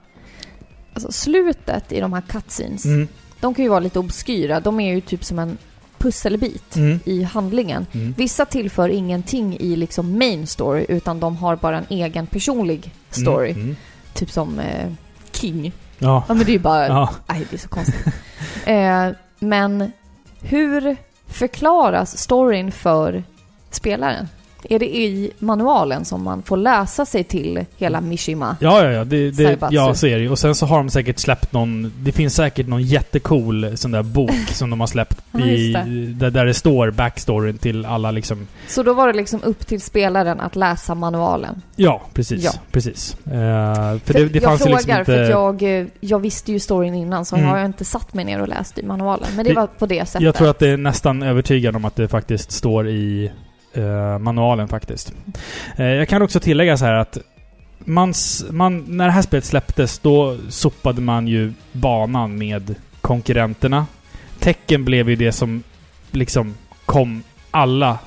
Alltså 0.94 1.12
slutet 1.12 1.92
i 1.92 2.00
de 2.00 2.12
här 2.12 2.20
cutscenes, 2.20 2.84
Mm, 2.84 3.08
de 3.40 3.54
kan 3.54 3.62
ju 3.64 3.68
vara 3.68 3.80
lite 3.80 3.98
obskyra. 3.98 4.60
De 4.60 4.80
är 4.80 4.94
ju 4.94 5.00
typ 5.00 5.24
som 5.24 5.38
en 5.38 5.58
pusselbit 5.98 6.76
mm, 6.76 7.00
i 7.04 7.22
handlingen. 7.22 7.86
mm. 7.92 8.14
Vissa 8.18 8.44
tillför 8.44 8.88
ingenting 8.88 9.56
i 9.60 9.76
liksom 9.76 10.18
main 10.18 10.46
story, 10.46 10.86
utan 10.88 11.20
de 11.20 11.36
har 11.36 11.56
bara 11.56 11.78
en 11.78 11.86
egen 11.88 12.26
personlig 12.26 12.94
story. 13.10 13.50
Mm, 13.50 13.62
mm. 13.62 13.76
Typ 14.14 14.30
som 14.30 14.58
eh, 14.58 14.90
King. 15.32 15.72
Ja. 15.98 16.24
Ja 16.28 16.34
men 16.34 16.46
det 16.46 16.50
är 16.50 16.54
ju 16.54 16.58
bara... 16.58 16.86
ja. 16.86 17.10
Nej, 17.26 17.46
det 17.50 17.56
är 17.56 17.58
så 17.58 17.68
konstigt. 17.68 18.06
eh, 18.64 19.08
men 19.38 19.92
hur 20.40 20.96
förklaras 21.32 22.18
storyn 22.18 22.72
för 22.72 23.22
spelaren? 23.70 24.28
Är 24.70 24.78
det 24.78 24.96
i 24.96 25.30
manualen 25.38 26.04
som 26.04 26.22
man 26.22 26.42
får 26.42 26.56
läsa 26.56 27.06
sig 27.06 27.24
till 27.24 27.64
hela 27.76 28.00
Mishima? 28.00 28.56
Ja, 28.60 28.84
ja, 28.84 28.90
ja. 28.90 29.04
Det, 29.04 29.30
det, 29.30 29.58
ja, 29.70 29.94
så 29.94 30.06
är 30.06 30.18
det. 30.18 30.28
Och 30.28 30.38
sen 30.38 30.54
så 30.54 30.66
har 30.66 30.76
de 30.76 30.90
säkert 30.90 31.18
släppt 31.18 31.52
någon... 31.52 31.92
Det 31.98 32.12
finns 32.12 32.34
säkert 32.34 32.66
någon 32.66 32.82
jättecool 32.82 33.76
sån 33.76 33.90
där 33.90 34.02
bok 34.02 34.30
som 34.52 34.70
de 34.70 34.80
har 34.80 34.86
släppt 34.86 35.22
Ja, 35.32 35.40
i... 35.40 35.72
Där, 36.18 36.30
där 36.30 36.46
det 36.46 36.54
står 36.54 36.90
backstoryn 36.90 37.58
till 37.58 37.84
alla 37.86 38.10
liksom... 38.10 38.46
Så 38.68 38.82
då 38.82 38.92
var 38.92 39.06
det 39.06 39.12
liksom 39.12 39.40
upp 39.42 39.66
till 39.66 39.80
spelaren 39.80 40.40
att 40.40 40.56
läsa 40.56 40.94
manualen? 40.94 41.62
Ja, 41.76 42.02
precis. 42.14 42.44
Ja. 42.44 42.52
Precis. 42.72 43.16
Eh, 43.26 43.32
för 44.04 44.12
det, 44.12 44.24
det 44.28 44.34
jag 44.34 44.42
fanns 44.42 44.60
ju 44.60 44.64
frågar 44.64 44.76
liksom 44.78 44.90
inte... 44.98 45.04
för 45.04 45.30
jag, 45.30 45.62
eh, 45.80 45.86
jag 46.00 46.18
visste 46.18 46.52
ju 46.52 46.58
storyn 46.60 46.94
innan 46.94 47.24
så 47.24 47.36
Mm. 47.36 47.48
har 47.48 47.56
jag 47.58 47.66
inte 47.66 47.84
satt 47.84 48.14
mig 48.14 48.24
ner 48.24 48.40
och 48.40 48.48
läst 48.48 48.78
i 48.78 48.82
manualen. 48.82 49.28
Men 49.36 49.44
det, 49.44 49.50
Det- 49.50 49.56
var 49.56 49.66
på 49.66 49.86
det 49.86 50.06
sättet. 50.08 50.22
Jag 50.22 50.34
tror 50.34 50.50
att 50.50 50.58
det 50.58 50.68
är 50.68 50.76
nästan 50.76 51.22
övertygad 51.22 51.76
om 51.76 51.84
att 51.84 51.96
det 51.96 52.08
faktiskt 52.08 52.52
står 52.52 52.88
i 52.88 53.32
eh, 53.74 54.18
manualen 54.18 54.68
faktiskt. 54.68 55.12
Eh, 55.76 55.86
jag 55.86 56.08
kan 56.08 56.22
också 56.22 56.40
tillägga 56.40 56.76
så 56.76 56.84
här 56.84 56.94
att 56.94 57.18
man, 57.78 58.14
man, 58.50 58.84
när 58.88 59.04
det 59.06 59.12
här 59.12 59.22
spelet 59.22 59.44
släpptes 59.44 59.98
då 59.98 60.36
sopade 60.48 61.00
man 61.00 61.28
ju 61.28 61.52
banan 61.72 62.38
med 62.38 62.74
konkurrenterna. 63.00 63.86
Tecken 64.38 64.84
blev 64.84 65.10
ju 65.10 65.16
det 65.16 65.32
som 65.32 65.62
liksom 66.10 66.54
kom 66.86 67.22
alla 67.50 67.98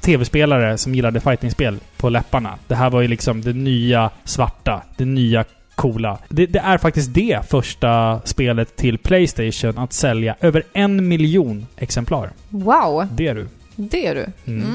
tv-spelare 0.00 0.78
som 0.78 0.94
gillade 0.94 1.20
fightingspel 1.20 1.78
på 1.96 2.08
läpparna. 2.08 2.58
Det 2.66 2.74
här 2.74 2.90
var 2.90 3.00
ju 3.00 3.08
liksom 3.08 3.42
det 3.42 3.52
nya 3.52 4.10
svarta, 4.24 4.82
det 4.96 5.04
nya 5.04 5.44
coola. 5.74 6.18
Det, 6.28 6.46
det 6.46 6.58
är 6.58 6.78
faktiskt 6.78 7.14
det 7.14 7.50
första 7.50 8.20
spelet 8.24 8.76
till 8.76 8.98
Playstation 8.98 9.78
att 9.78 9.92
sälja 9.92 10.36
över 10.40 10.62
en 10.72 11.08
miljon 11.08 11.66
exemplar. 11.76 12.30
Wow, 12.48 13.06
Det 13.12 13.28
är 13.28 13.34
du. 13.34 13.48
Det 13.80 14.06
är 14.06 14.14
du. 14.14 14.26
Mm. 14.52 14.62
Mm. 14.68 14.74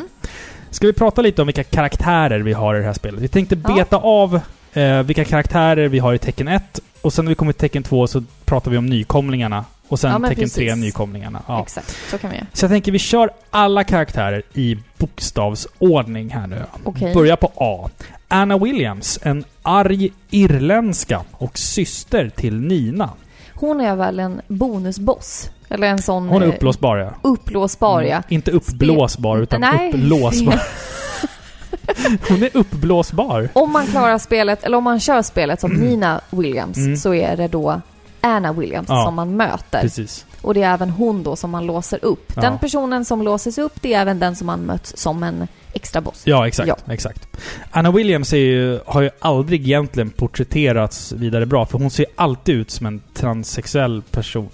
Ska 0.69 0.87
vi 0.87 0.93
prata 0.93 1.21
lite 1.21 1.41
om 1.41 1.45
vilka 1.47 1.63
karaktärer 1.63 2.39
vi 2.39 2.53
har 2.53 2.75
i 2.75 2.79
det 2.79 2.85
här 2.85 2.93
spelet? 2.93 3.21
Vi 3.21 3.27
tänkte 3.27 3.57
Ja. 3.63 3.75
beta 3.75 3.97
av 3.97 4.39
eh, 4.73 5.03
vilka 5.03 5.25
karaktärer 5.25 5.87
vi 5.87 5.99
har 5.99 6.13
i 6.13 6.17
tecken 6.17 6.47
1 6.47 6.79
och 7.01 7.13
sen 7.13 7.25
när 7.25 7.29
vi 7.29 7.35
kommer 7.35 7.53
till 7.53 7.59
tecken 7.59 7.83
2 7.83 8.07
så 8.07 8.23
pratar 8.45 8.71
vi 8.71 8.77
om 8.77 8.85
nykomlingarna 8.85 9.65
och 9.87 9.99
sen 9.99 10.11
Ja, 10.11 10.29
tecken 10.29 10.49
3 10.49 10.65
precis. 10.67 10.75
nykomlingarna. 10.83 11.41
Ja. 11.47 11.61
Exakt, 11.61 11.95
så 12.11 12.17
kan 12.17 12.29
vi 12.29 12.35
göra. 12.35 12.47
Så 12.53 12.63
jag 12.65 12.71
tänker 12.71 12.91
vi 12.91 12.99
kör 12.99 13.29
alla 13.49 13.83
karaktärer 13.83 14.41
i 14.53 14.77
bokstavsordning 14.97 16.29
här 16.29 16.47
nu. 16.47 16.61
Okej. 16.83 17.13
Börja 17.13 17.37
på 17.37 17.51
A. 17.55 17.89
Anna 18.27 18.57
Williams, 18.57 19.19
en 19.21 19.43
arg 19.61 20.09
irländska 20.29 21.21
och 21.31 21.57
syster 21.57 22.29
till 22.35 22.55
Nina. 22.61 23.09
Hon 23.53 23.81
är 23.81 23.95
väl 23.95 24.19
en 24.19 24.41
bonusboss? 24.47 25.49
Eller 25.69 25.87
en 25.87 26.01
sån... 26.01 26.29
Hon 26.29 26.41
är 26.41 26.45
eh, 26.47 26.53
uppblåsbar 26.53 26.97
ja. 26.97 27.09
Upplåsbar, 27.21 28.01
ja. 28.01 28.15
Mm, 28.15 28.23
Inte 28.29 28.51
uppblåsbar 28.51 29.37
utan 29.37 29.61
Nej. 29.61 29.89
upplåsbar. 29.93 30.61
Hon 32.29 32.43
är 32.43 32.49
uppblåsbar. 32.57 33.49
Om 33.53 33.71
man 33.71 33.87
klarar 33.87 34.17
spelet, 34.17 34.63
eller 34.63 34.77
om 34.77 34.83
man 34.83 34.99
kör 34.99 35.21
spelet 35.21 35.61
som 35.61 35.71
Nina 35.71 36.21
Williams, 36.29 36.77
Mm. 36.77 36.97
så 36.97 37.13
är 37.13 37.37
det 37.37 37.47
då 37.47 37.81
Anna 38.21 38.53
Williams 38.53 38.89
Ja. 38.89 39.03
som 39.05 39.15
man 39.15 39.37
möter. 39.37 39.81
Precis. 39.81 40.25
Och 40.41 40.53
det 40.53 40.63
är 40.63 40.73
även 40.73 40.89
hon 40.89 41.23
då 41.23 41.35
som 41.35 41.49
man 41.51 41.65
låser 41.65 41.99
upp. 42.01 42.31
Ja. 42.35 42.41
Den 42.41 42.59
personen 42.59 43.05
som 43.05 43.21
låses 43.21 43.57
upp, 43.57 43.73
det 43.81 43.93
är 43.93 44.01
även 44.01 44.19
den 44.19 44.35
som 44.35 44.47
man 44.47 44.59
mött 44.59 44.85
som 44.95 45.23
en 45.23 45.47
extra 45.73 46.01
boss. 46.01 46.21
Ja, 46.25 46.47
exakt. 46.47 46.67
Ja. 46.67 46.93
exakt. 46.93 47.27
Anna 47.71 47.91
Williams 47.91 48.33
ju, 48.33 48.79
har 48.85 49.01
ju 49.01 49.09
aldrig 49.19 49.61
egentligen 49.61 50.09
porträtterats 50.09 51.11
vidare 51.11 51.45
bra, 51.45 51.65
för 51.65 51.77
hon 51.79 51.89
ser 51.91 52.05
alltid 52.15 52.55
ut 52.55 52.71
som 52.71 52.85
en 52.85 53.01
transsexuell 53.13 54.01
person. 54.11 54.49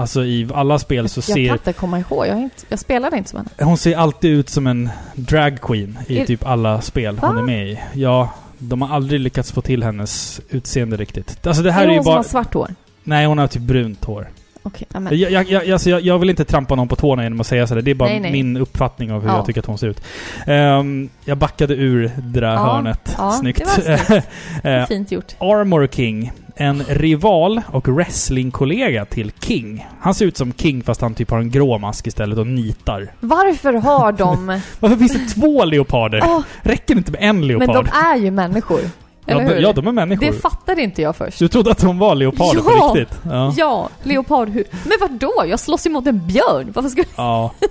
Alltså 0.00 0.24
i 0.24 0.48
alla 0.54 0.78
spel 0.78 1.08
så 1.08 1.18
jag 1.18 1.24
kan 1.24 1.34
ser... 1.34 1.52
inte 1.52 1.72
komma 1.72 1.98
ihåg, 1.98 2.26
jag, 2.26 2.38
inte, 2.38 2.56
jag 2.68 2.78
spelade 2.78 3.16
inte 3.16 3.30
som 3.30 3.36
henne. 3.36 3.50
Hon 3.70 3.78
ser 3.78 3.96
alltid 3.96 4.30
ut 4.30 4.48
som 4.48 4.66
en 4.66 4.90
drag 5.14 5.60
queen 5.60 5.98
i 6.06 6.18
Är- 6.18 6.26
typ 6.26 6.46
alla 6.46 6.80
spel 6.80 7.18
hon 7.18 7.34
Va? 7.34 7.40
är 7.40 7.44
med 7.46 7.68
i. 7.68 7.80
Ja, 7.92 8.30
de 8.58 8.82
har 8.82 8.96
aldrig 8.96 9.20
lyckats 9.20 9.52
få 9.52 9.60
till 9.62 9.82
hennes 9.82 10.40
utseende 10.50 10.96
riktigt. 10.96 11.46
Alltså 11.46 11.62
det 11.62 11.72
här 11.72 11.80
är 11.80 11.84
är, 11.84 11.88
det 11.88 11.92
ju 11.92 11.98
hon 11.98 12.04
som 12.04 12.10
bara... 12.12 12.18
har 12.18 12.22
svart 12.22 12.54
hår? 12.54 12.74
Nej, 13.02 13.26
hon 13.26 13.38
har 13.38 13.46
typ 13.46 13.62
brunt 13.62 14.04
hår. 14.04 14.28
Okej, 14.62 14.86
ja, 14.92 15.00
men, 15.00 15.18
Jag, 15.18 15.50
jag, 15.50 15.70
alltså 15.70 15.90
jag, 15.90 16.00
jag 16.00 16.18
vill 16.18 16.30
inte 16.30 16.44
trampa 16.44 16.74
någon 16.74 16.88
på 16.88 16.96
tårna 16.96 17.22
genom 17.22 17.40
att 17.40 17.46
säga 17.46 17.66
sådär. 17.66 17.82
Det 17.82 17.90
är 17.90 17.94
bara 17.94 18.08
Nej, 18.08 18.20
nej. 18.20 18.32
min 18.32 18.56
uppfattning 18.56 19.12
av 19.12 19.22
hur 19.22 19.28
Ja. 19.28 19.36
jag 19.36 19.46
tycker 19.46 19.60
att 19.60 19.66
hon 19.66 19.78
ser 19.78 19.86
ut. 19.88 20.02
Ehm, 20.46 21.08
jag 21.24 21.38
backade 21.38 21.74
ur 21.74 22.10
det 22.16 22.40
där 22.40 22.52
Ja, 22.52 22.58
hörnet. 22.58 23.14
ja, 23.18 23.30
Snyggt. 23.32 23.58
det 23.58 23.88
var 23.88 23.96
snyggt. 24.06 24.26
Eh, 24.64 24.86
fint 24.86 25.12
gjort. 25.12 25.34
Armor 25.38 25.86
King. 25.92 26.32
En 26.56 26.82
rival 26.88 27.60
och 27.66 27.88
wrestlingkollega 27.88 29.04
till 29.04 29.32
King. 29.40 29.86
Han 30.00 30.14
ser 30.14 30.26
ut 30.26 30.36
som 30.36 30.52
King 30.52 30.82
fast 30.82 31.00
han 31.00 31.14
typ 31.14 31.30
har 31.30 31.38
en 31.38 31.50
grå 31.50 31.78
mask 31.78 32.06
istället 32.06 32.38
och 32.38 32.46
nitar. 32.46 33.08
Varför 33.20 33.72
har 33.72 34.12
de... 34.12 34.46
Varför 34.80 34.96
finns 34.96 35.12
det 35.12 35.40
två 35.40 35.64
leoparder? 35.64 36.20
Åh, 36.24 36.40
Räcker 36.62 36.94
det 36.94 36.98
inte 36.98 37.12
med 37.12 37.20
en 37.22 37.38
men 37.38 37.48
leopard? 37.48 37.84
de 37.84 37.90
är 38.14 38.16
ju 38.16 38.30
människor. 38.30 38.80
Ja, 39.26 39.32
Eller 39.34 39.44
de, 39.48 39.54
hur? 39.54 39.60
ja, 39.62 39.72
de 39.72 39.86
är 39.86 39.92
människor. 39.92 40.26
det 40.26 40.32
fattade 40.32 40.82
inte 40.82 41.02
jag 41.02 41.16
först. 41.16 41.38
Du 41.38 41.48
trodde 41.48 41.70
att 41.70 41.78
de 41.78 41.98
var 41.98 42.14
leoparder 42.14 42.62
Ja! 42.66 42.88
på 42.88 42.94
riktigt? 42.94 43.18
Ja. 43.30 43.54
Ja, 43.56 43.88
leopardhuvud. 44.02 44.66
Men 44.84 44.92
vad 45.00 45.10
då? 45.10 45.44
Jag 45.48 45.60
slåss 45.60 45.86
emot 45.86 46.06
en 46.06 46.26
björn. 46.26 46.72
Varför 46.74 46.88
ska... 46.90 47.02
ja. 47.16 47.52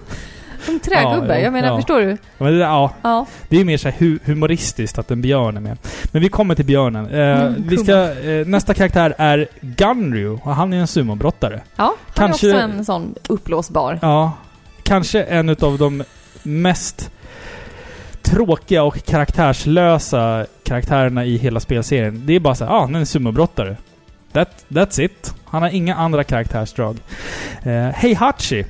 En 0.67 0.79
trägubbe. 0.79 1.27
Ja, 1.27 1.35
ja, 1.35 1.39
jag 1.39 1.53
menar, 1.53 1.67
ja. 1.67 1.75
förstår 1.75 1.99
du? 1.99 2.17
Men 2.37 2.53
det, 2.53 2.59
ja. 2.59 2.91
Ja. 3.01 3.25
Det 3.49 3.55
är 3.55 3.59
ju 3.59 3.65
mer 3.65 3.77
så 3.77 3.89
hu 3.89 4.19
humoristiskt 4.25 4.99
att 4.99 5.11
en 5.11 5.21
björn 5.21 5.57
är 5.57 5.61
med. 5.61 5.77
Men 6.11 6.21
vi 6.21 6.29
kommer 6.29 6.55
till 6.55 6.65
björnen. 6.65 7.05
Eh, 7.07 7.41
Mm, 7.41 7.63
vi 7.67 7.77
ska, 7.77 8.19
eh, 8.21 8.47
nästa 8.47 8.73
karaktär 8.73 9.15
är 9.17 9.47
Gunryu 9.61 10.29
och 10.43 10.55
han 10.55 10.73
är 10.73 10.77
en 10.77 10.87
sumobrottare. 10.87 11.61
Ja, 11.75 11.83
han 11.83 11.95
Kanske- 12.13 12.47
är 12.49 12.53
också 12.55 12.77
en 12.77 12.85
sån 12.85 13.15
uppblåsbar. 13.29 13.99
Ja. 14.01 14.31
Kanske 14.83 15.23
en 15.23 15.49
utav 15.49 15.77
de 15.77 16.03
mest 16.43 17.11
tråkiga 18.29 18.83
och 18.83 19.05
karaktärslösa 19.05 20.45
karaktärerna 20.63 21.25
i 21.25 21.37
hela 21.37 21.59
spelserien. 21.59 22.21
Det 22.25 22.33
är 22.35 22.39
bara 22.39 22.55
så 22.55 22.65
här, 22.65 22.71
ah, 22.71 22.81
han 22.81 22.95
är 22.95 22.99
en 22.99 23.05
sumobrottare. 23.05 23.75
That, 24.31 24.65
that's 24.67 25.01
it. 25.01 25.33
Han 25.45 25.61
har 25.61 25.69
inga 25.69 25.95
andra 25.95 26.23
karaktärsdrag. 26.23 26.97
Eh, 27.63 27.71
Heihachi 27.73 28.65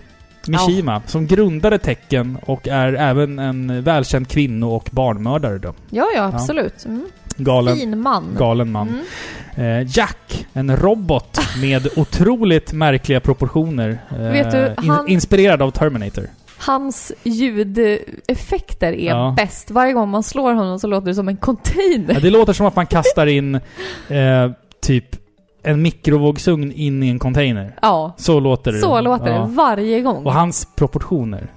Mishima, 0.47 1.01
som 1.05 1.27
grundade 1.27 1.77
tecken 1.77 2.37
och 2.41 2.67
är 2.67 2.93
även 2.93 3.39
en 3.39 3.81
välkänd 3.83 4.27
kvinno 4.27 4.65
och 4.65 4.89
barnmördare 4.91 5.57
då. 5.57 5.73
Ja, 5.89 6.05
ja, 6.15 6.23
absolut. 6.33 6.85
Mm. 6.85 7.05
Galen, 7.37 7.75
Fin 7.77 7.99
man. 8.01 8.35
galen 8.37 8.71
man. 8.71 8.87
Mm. 9.55 9.81
Eh, 9.81 9.87
Jack, 9.97 10.47
en 10.53 10.77
robot 10.77 11.39
med 11.61 11.87
otroligt 11.95 12.73
märkliga 12.73 13.19
proportioner. 13.19 13.99
Eh, 14.11 14.17
Vet 14.17 14.51
du, 14.51 14.73
han- 14.77 15.07
in, 15.07 15.13
inspirerad 15.13 15.61
av 15.61 15.71
Terminator. 15.71 16.27
Hans 16.59 17.11
ljudeffekter 17.23 18.93
är 18.93 19.09
Ja. 19.09 19.33
bäst. 19.37 19.71
Varje 19.71 19.93
gång 19.93 20.09
man 20.09 20.23
slår 20.23 20.53
honom 20.53 20.79
så 20.79 20.87
låter 20.87 21.07
det 21.07 21.15
som 21.15 21.27
en 21.27 21.37
container. 21.37 22.13
Ja, 22.13 22.19
det 22.19 22.29
låter 22.29 22.53
som 22.53 22.65
att 22.65 22.75
man 22.75 22.85
kastar 22.87 23.27
in 23.27 23.55
eh, 24.07 24.51
typ 24.81 25.05
en 25.63 25.81
mikrovågsugn 25.81 26.71
in 26.71 27.03
i 27.03 27.09
en 27.09 27.19
container. 27.19 27.75
Ja, 27.81 28.13
Så 28.17 28.39
låter 28.39 28.71
det. 28.71 28.79
så 28.79 29.01
låter 29.01 29.27
Ja. 29.33 29.39
det 29.39 29.45
varje 29.47 30.01
gång. 30.01 30.25
Och 30.25 30.33
hans 30.33 30.67
proportioner 30.75 31.47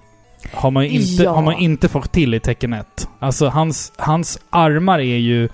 har 0.54 0.70
man 0.70 0.84
ju 0.84 0.90
inte, 0.90 1.28
har 1.28 1.42
man 1.42 1.54
inte 1.54 1.88
fått 1.88 2.12
till 2.12 2.34
i 2.34 2.40
tecken 2.40 2.72
1. 2.72 3.08
Alltså 3.18 3.48
hans, 3.48 3.92
hans 3.96 4.38
armar 4.50 4.98
är 4.98 5.16
ju 5.16 5.48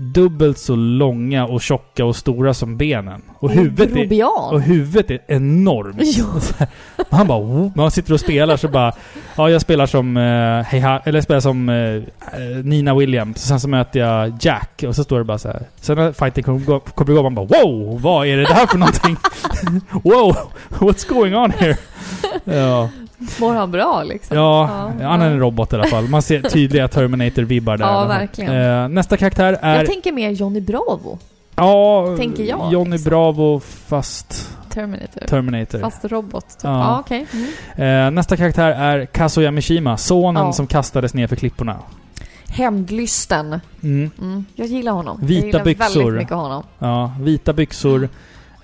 dubbelt 0.00 0.58
så 0.58 0.76
långa 0.76 1.46
och 1.46 1.62
tjocka 1.62 2.04
och 2.04 2.16
stora 2.16 2.54
som 2.54 2.76
benen. 2.76 3.22
Och 3.38 3.50
huvudet 3.50 3.96
är, 3.96 4.52
och 4.52 4.60
huvudet 4.60 5.10
är 5.10 5.20
enormt. 5.26 6.00
Ja. 6.60 6.66
Han 7.10 7.26
bara 7.26 7.40
"Wo." 7.40 7.72
Man 7.74 7.90
sitter 7.90 8.12
och 8.12 8.20
spelar 8.20 8.56
så 8.56 8.68
bara... 8.68 8.92
Ja, 9.36 9.50
jag 9.50 9.60
spelar 9.60 9.86
som... 9.86 10.16
Uh, 10.16 10.74
eller 10.74 11.12
jag 11.12 11.24
spelar 11.24 11.40
som 11.40 11.68
eh, 11.68 12.02
Nina 12.64 12.94
Williams. 12.94 13.38
Sen 13.38 13.60
så 13.60 13.68
möter 13.68 14.00
jag 14.00 14.32
Jack 14.40 14.84
och 14.86 14.96
så 14.96 15.04
står 15.04 15.18
det 15.18 15.24
bara 15.24 15.38
så 15.38 15.48
här. 15.48 15.62
Sen 15.80 15.96
när 15.96 16.12
fighten 16.12 16.44
kommer 16.94 17.10
igång 17.10 17.22
man 17.22 17.34
bara 17.34 17.46
Wow! 17.46 18.00
Vad 18.00 18.26
är 18.26 18.36
det 18.36 18.44
där 18.44 18.66
för 18.66 18.78
någonting? 18.78 19.16
wow! 20.02 20.36
What's 20.68 21.08
going 21.08 21.34
on 21.34 21.50
here? 21.50 21.76
Ja, 22.44 22.88
Mår 23.40 23.54
han 23.54 23.70
bra 23.70 24.02
liksom? 24.02 24.36
ja, 24.36 24.90
Ja, 25.00 25.08
han 25.08 25.22
är 25.22 25.30
en 25.30 25.38
robot 25.40 25.72
i 25.72 25.76
alla 25.76 25.84
fall. 25.86 26.08
Man 26.08 26.22
ser 26.22 26.42
tydliga 26.42 26.86
Terminator-vibbar 26.88 27.76
där. 27.76 27.86
Ja, 27.86 28.04
verkligen. 28.06 28.54
Eh, 28.82 28.88
nästa 28.88 29.16
karaktär 29.16 29.58
är... 29.62 29.76
Jag 29.76 29.86
tänker 29.86 30.12
mer 30.12 30.30
Johnny 30.30 30.60
Bravo. 30.60 31.18
ja, 31.56 32.14
tänker 32.18 32.44
jag, 32.44 32.72
Johnny 32.72 32.90
liksom. 32.90 33.10
Bravo 33.10 33.60
fast 33.60 34.48
Terminator. 34.70 35.20
Terminator. 35.26 35.78
Fast 35.78 36.04
robot. 36.04 36.48
Typ. 36.48 36.58
Ja. 36.64 36.70
Ja, 36.80 37.00
okej. 37.00 37.26
Mm. 37.76 38.06
Eh, 38.06 38.10
nästa 38.10 38.36
karaktär 38.36 38.70
är 38.70 39.06
Kazuya 39.06 39.50
Mishima, 39.50 39.96
sonen 39.96 40.46
Ja. 40.46 40.52
som 40.52 40.66
kastades 40.66 41.14
ner 41.14 41.26
för 41.26 41.36
klipporna. 41.36 41.76
Hämndlysten. 42.48 43.60
Mm. 43.82 44.10
Mm. 44.20 44.44
Jag 44.54 44.66
gillar 44.66 44.92
honom. 44.92 45.18
Vita 45.22 45.40
jag 45.40 45.46
gillar 45.46 45.64
byxor. 45.64 46.00
väldigt 46.04 46.14
mycket 46.20 46.36
honom. 46.36 46.62
Ja, 46.78 47.12
vita 47.20 47.52
byxor, 47.52 48.08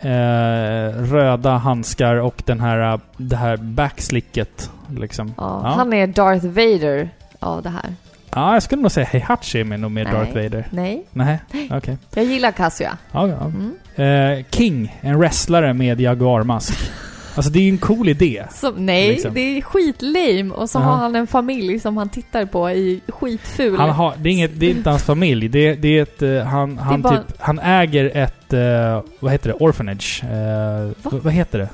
eh, 0.00 1.02
röda 1.02 1.50
handskar 1.56 2.14
och 2.16 2.42
den 2.46 2.60
här, 2.60 3.00
det 3.16 3.36
här 3.36 3.56
backslicket. 3.56 4.70
Liksom. 4.98 5.34
Ja. 5.36 5.60
Ja. 5.64 5.68
Han 5.68 5.92
är 5.92 6.06
Darth 6.06 6.46
Vader 6.46 7.08
av 7.38 7.62
det 7.62 7.70
här. 7.70 7.94
Ja, 8.34 8.52
jag 8.52 8.62
skulle 8.62 8.82
nog 8.82 8.90
säga 8.90 9.06
Heihachi 9.06 9.60
är 9.60 9.64
nog 9.64 9.90
mer 9.90 10.04
Nej. 10.04 10.12
Darth 10.12 10.34
Vader. 10.34 10.68
Nej, 10.70 11.06
Nej, 11.12 11.38
okej. 11.70 11.98
jag 12.14 12.24
gillar 12.24 12.50
Kazuya. 12.50 12.98
Ja, 13.12 13.28
ja. 13.28 13.44
Mm. 13.44 14.38
Eh, 14.38 14.44
King, 14.50 14.96
en 15.00 15.18
wrestlare 15.18 15.74
med 15.74 16.00
jaguarmask. 16.00 16.90
Alltså 17.36 17.50
det 17.52 17.58
är 17.58 17.62
ju 17.62 17.68
en 17.70 17.78
cool 17.78 18.08
idé. 18.08 18.42
Som, 18.54 18.86
nej, 18.86 19.08
Liksom. 19.08 19.34
det 19.34 19.40
är 19.40 19.60
skitlame 19.62 20.50
och 20.54 20.70
så 20.70 20.78
Ja. 20.78 20.82
har 20.82 20.96
han 20.96 21.16
en 21.16 21.26
familj 21.26 21.80
som 21.80 21.96
han 21.96 22.08
tittar 22.08 22.44
på 22.46 22.70
i 22.70 23.00
skitful... 23.08 23.76
Han 23.76 23.90
har, 23.90 24.14
det, 24.18 24.28
är 24.28 24.32
inget, 24.32 24.60
det 24.60 24.66
är 24.66 24.70
inte 24.70 24.90
hans 24.90 25.02
familj. 25.02 25.48
Det, 25.48 25.74
det 25.74 25.98
är 25.98 26.02
ett... 26.02 26.22
eh, 26.22 26.38
Han, 26.42 26.78
han, 26.78 27.02
bara- 27.02 27.16
typ, 27.16 27.36
han 27.38 27.58
äger 27.58 28.16
ett... 28.16 28.52
eh, 28.52 29.02
vad 29.20 29.32
heter 29.32 29.48
det? 29.48 29.54
Orphanage. 29.54 30.22
Eh, 30.24 30.90
vad, 31.02 31.12
vad 31.22 31.32
heter 31.32 31.58
det? 31.58 31.68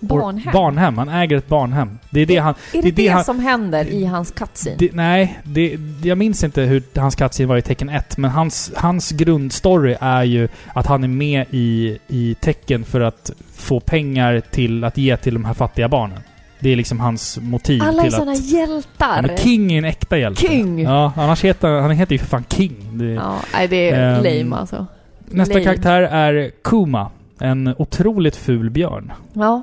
Barnhem. 0.00 0.52
Barnhem. 0.52 0.98
Han 0.98 1.08
äger 1.08 1.36
ett 1.36 1.48
barnhem. 1.48 1.98
Det 2.10 2.20
är 2.20 2.26
det 2.26 2.36
han... 2.36 2.54
är 2.54 2.56
det 2.72 2.80
det 2.82 2.88
är 2.88 2.92
det, 2.92 3.02
det 3.02 3.08
han- 3.08 3.24
som 3.24 3.38
händer 3.40 3.84
i 3.86 4.04
hans 4.04 4.30
cutscene? 4.30 4.76
Det, 4.78 4.90
nej, 4.94 5.38
det, 5.42 5.76
jag 6.02 6.18
minns 6.18 6.44
inte 6.44 6.62
hur 6.62 6.82
hans 6.96 7.14
cutscene 7.14 7.46
var 7.46 7.56
i 7.56 7.62
tecken 7.62 7.88
1, 7.88 8.16
men 8.18 8.30
hans, 8.30 8.72
hans 8.76 9.10
grundstory 9.12 9.96
är 10.00 10.22
ju 10.22 10.48
att 10.74 10.86
han 10.86 11.04
är 11.04 11.08
med 11.08 11.46
i, 11.50 11.98
i 12.08 12.36
tecken 12.40 12.84
för 12.84 13.00
att 13.00 13.30
få 13.54 13.80
pengar 13.80 14.40
till 14.50 14.84
att 14.84 14.98
ge 14.98 15.16
till 15.16 15.34
de 15.34 15.44
här 15.44 15.54
fattiga 15.54 15.88
barnen. 15.88 16.18
Det 16.60 16.70
är 16.70 16.76
liksom 16.76 17.00
hans 17.00 17.38
motiv 17.42 17.82
Alla 17.82 18.02
är 18.02 18.04
till 18.06 18.12
såna 18.12 18.32
att... 18.32 18.44
hjältar! 18.50 19.26
Ja, 19.30 19.36
King 19.36 19.72
är 19.72 19.78
en 19.78 19.84
äkta 19.84 20.18
hjälte. 20.18 20.40
King! 20.46 20.82
Ja, 20.82 21.12
annars 21.16 21.44
heter 21.44 21.68
han 21.80 21.90
heter 21.90 22.12
ju 22.12 22.18
för 22.18 22.26
fan 22.26 22.44
King. 22.48 22.76
Det, 22.92 23.04
Ja, 23.04 23.36
nej, 23.54 23.68
det 23.68 23.90
är 23.90 24.16
Ehm, 24.16 24.24
lame 24.44 24.56
alltså. 24.56 24.86
nästa 25.26 25.54
lame. 25.54 25.64
karaktär 25.64 26.02
är 26.02 26.50
Kuma. 26.64 27.10
En 27.40 27.74
otroligt 27.78 28.36
ful 28.36 28.70
björn. 28.70 29.12
Ja, 29.32 29.62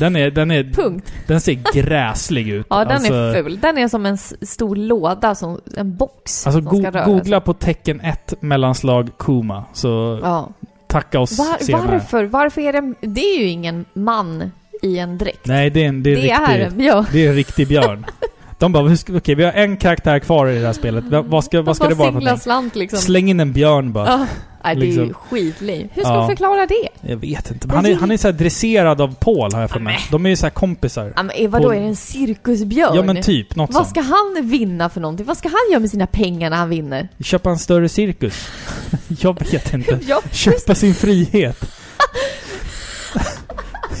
Den, 0.00 0.16
är, 0.16 0.30
den, 0.30 0.50
är, 0.50 0.64
punkt. 0.64 1.12
den 1.26 1.40
ser 1.40 1.72
gräslig 1.74 2.48
ut. 2.48 2.66
Ja, 2.70 2.84
den 2.84 2.92
Alltså- 2.96 3.12
är 3.14 3.42
ful. 3.42 3.58
Den 3.62 3.78
är 3.78 3.88
som 3.88 4.06
en 4.06 4.18
stor 4.18 4.76
låda, 4.76 5.34
som 5.34 5.60
en 5.76 5.96
box 5.96 6.46
Alltså 6.46 6.60
go 6.60 6.82
googla 7.06 7.40
på 7.40 7.52
tecken 7.54 8.00
1 8.00 8.34
mellanslag 8.42 9.10
Kuma, 9.18 9.64
så 9.72 10.20
Ja. 10.22 10.48
tacka 10.88 11.20
oss 11.20 11.38
Var, 11.38 11.64
senare. 11.64 11.86
varför? 11.92 12.24
Varför 12.24 12.60
är 12.60 12.72
det... 12.72 12.94
Det 13.00 13.20
är 13.20 13.38
ju 13.40 13.46
ingen 13.48 13.84
man 13.92 14.50
i 14.82 14.98
en 14.98 15.18
dräkt. 15.18 15.46
Nej, 15.46 15.70
det 15.70 15.84
är 15.84 15.88
en, 15.88 16.02
det 16.02 16.10
är 16.10 16.16
det 16.16 16.30
en 16.30 16.42
är 16.42 16.48
riktig, 16.58 16.66
en 16.72 16.78
björn. 16.78 17.04
det 17.12 17.24
är 17.26 17.28
en 17.28 17.34
riktig 17.34 17.68
björn. 17.68 18.06
De 18.58 18.72
bara, 18.72 18.96
okej 19.16 19.34
vi 19.34 19.44
har 19.44 19.52
en 19.52 19.76
karaktär 19.76 20.18
kvar 20.18 20.46
i 20.48 20.58
det 20.60 20.66
här 20.66 20.72
spelet. 20.72 21.04
Va- 21.04 21.22
Vad 21.22 21.44
ska, 21.44 21.62
vad 21.62 21.76
ska 21.76 21.88
det 21.88 21.94
vara 21.94 22.12
för 22.12 22.36
slant 22.36 22.76
liksom. 22.76 22.98
Släng 22.98 23.30
in 23.30 23.40
en 23.40 23.52
björn 23.52 23.92
bara. 23.92 24.06
Ja. 24.06 24.26
Nej, 24.64 24.76
det 24.76 24.82
är 24.82 24.86
ju 24.86 25.04
Liksom. 25.04 25.14
skitlame. 25.14 25.88
Hur 25.92 26.02
ska 26.02 26.12
Ja. 26.14 26.20
du 26.20 26.26
förklara 26.26 26.66
det? 26.66 26.88
Jag 27.10 27.16
vet 27.16 27.50
inte. 27.50 27.66
Men 27.66 27.76
han 27.76 27.86
är, 27.86 27.94
han 27.94 28.10
är 28.10 28.16
så 28.16 28.30
dresserad 28.32 29.00
av 29.00 29.14
Paul 29.14 29.52
har 29.52 29.60
jag 29.60 29.70
för 29.70 29.80
mig. 29.80 29.98
De 30.10 30.26
är 30.26 30.30
ju 30.30 30.36
så 30.36 30.46
här 30.46 30.50
kompisar. 30.50 31.12
Ja, 31.16 31.22
men 31.22 31.36
eh, 31.36 31.48
vadå, 31.50 31.64
På- 31.68 31.74
är 31.74 31.80
det 31.80 31.86
en 31.86 31.96
cirkusbjörn? 31.96 32.96
Ja 32.96 33.02
men 33.02 33.22
typ, 33.22 33.56
något 33.56 33.70
Vad 33.74 33.86
sånt. 33.86 33.88
ska 33.88 34.00
han 34.14 34.48
vinna 34.50 34.88
för 34.88 35.00
någonting? 35.00 35.26
Vad 35.26 35.36
ska 35.36 35.48
han 35.48 35.70
göra 35.70 35.80
med 35.80 35.90
sina 35.90 36.06
pengar 36.06 36.50
när 36.50 36.56
han 36.56 36.68
vinner? 36.68 37.08
Köpa 37.20 37.50
en 37.50 37.58
större 37.58 37.88
cirkus. 37.88 38.48
jag 39.08 39.40
vet 39.50 39.74
inte. 39.74 39.98
Ja, 40.08 40.20
Köpa 40.32 40.74
sin 40.74 40.94
frihet. 40.94 41.64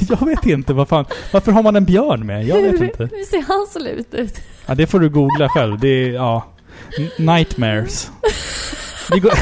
jag 0.08 0.26
vet 0.26 0.46
inte, 0.46 0.72
vad 0.74 0.88
fan. 0.88 1.04
Varför 1.32 1.52
har 1.52 1.62
man 1.62 1.76
en 1.76 1.84
björn 1.84 2.26
med? 2.26 2.44
Jag 2.44 2.62
vet 2.62 2.80
inte. 2.80 3.02
hur 3.02 3.24
ser 3.24 3.42
han 3.42 3.66
slut 3.66 4.14
ut? 4.14 4.40
Ja, 4.66 4.74
det 4.74 4.86
får 4.86 5.00
du 5.00 5.08
googla 5.08 5.48
själv. 5.48 5.78
Det 5.78 5.88
är, 5.88 6.12
ja... 6.12 6.44
Nightmares. 7.18 8.10
Vi 9.12 9.20
går... 9.20 9.32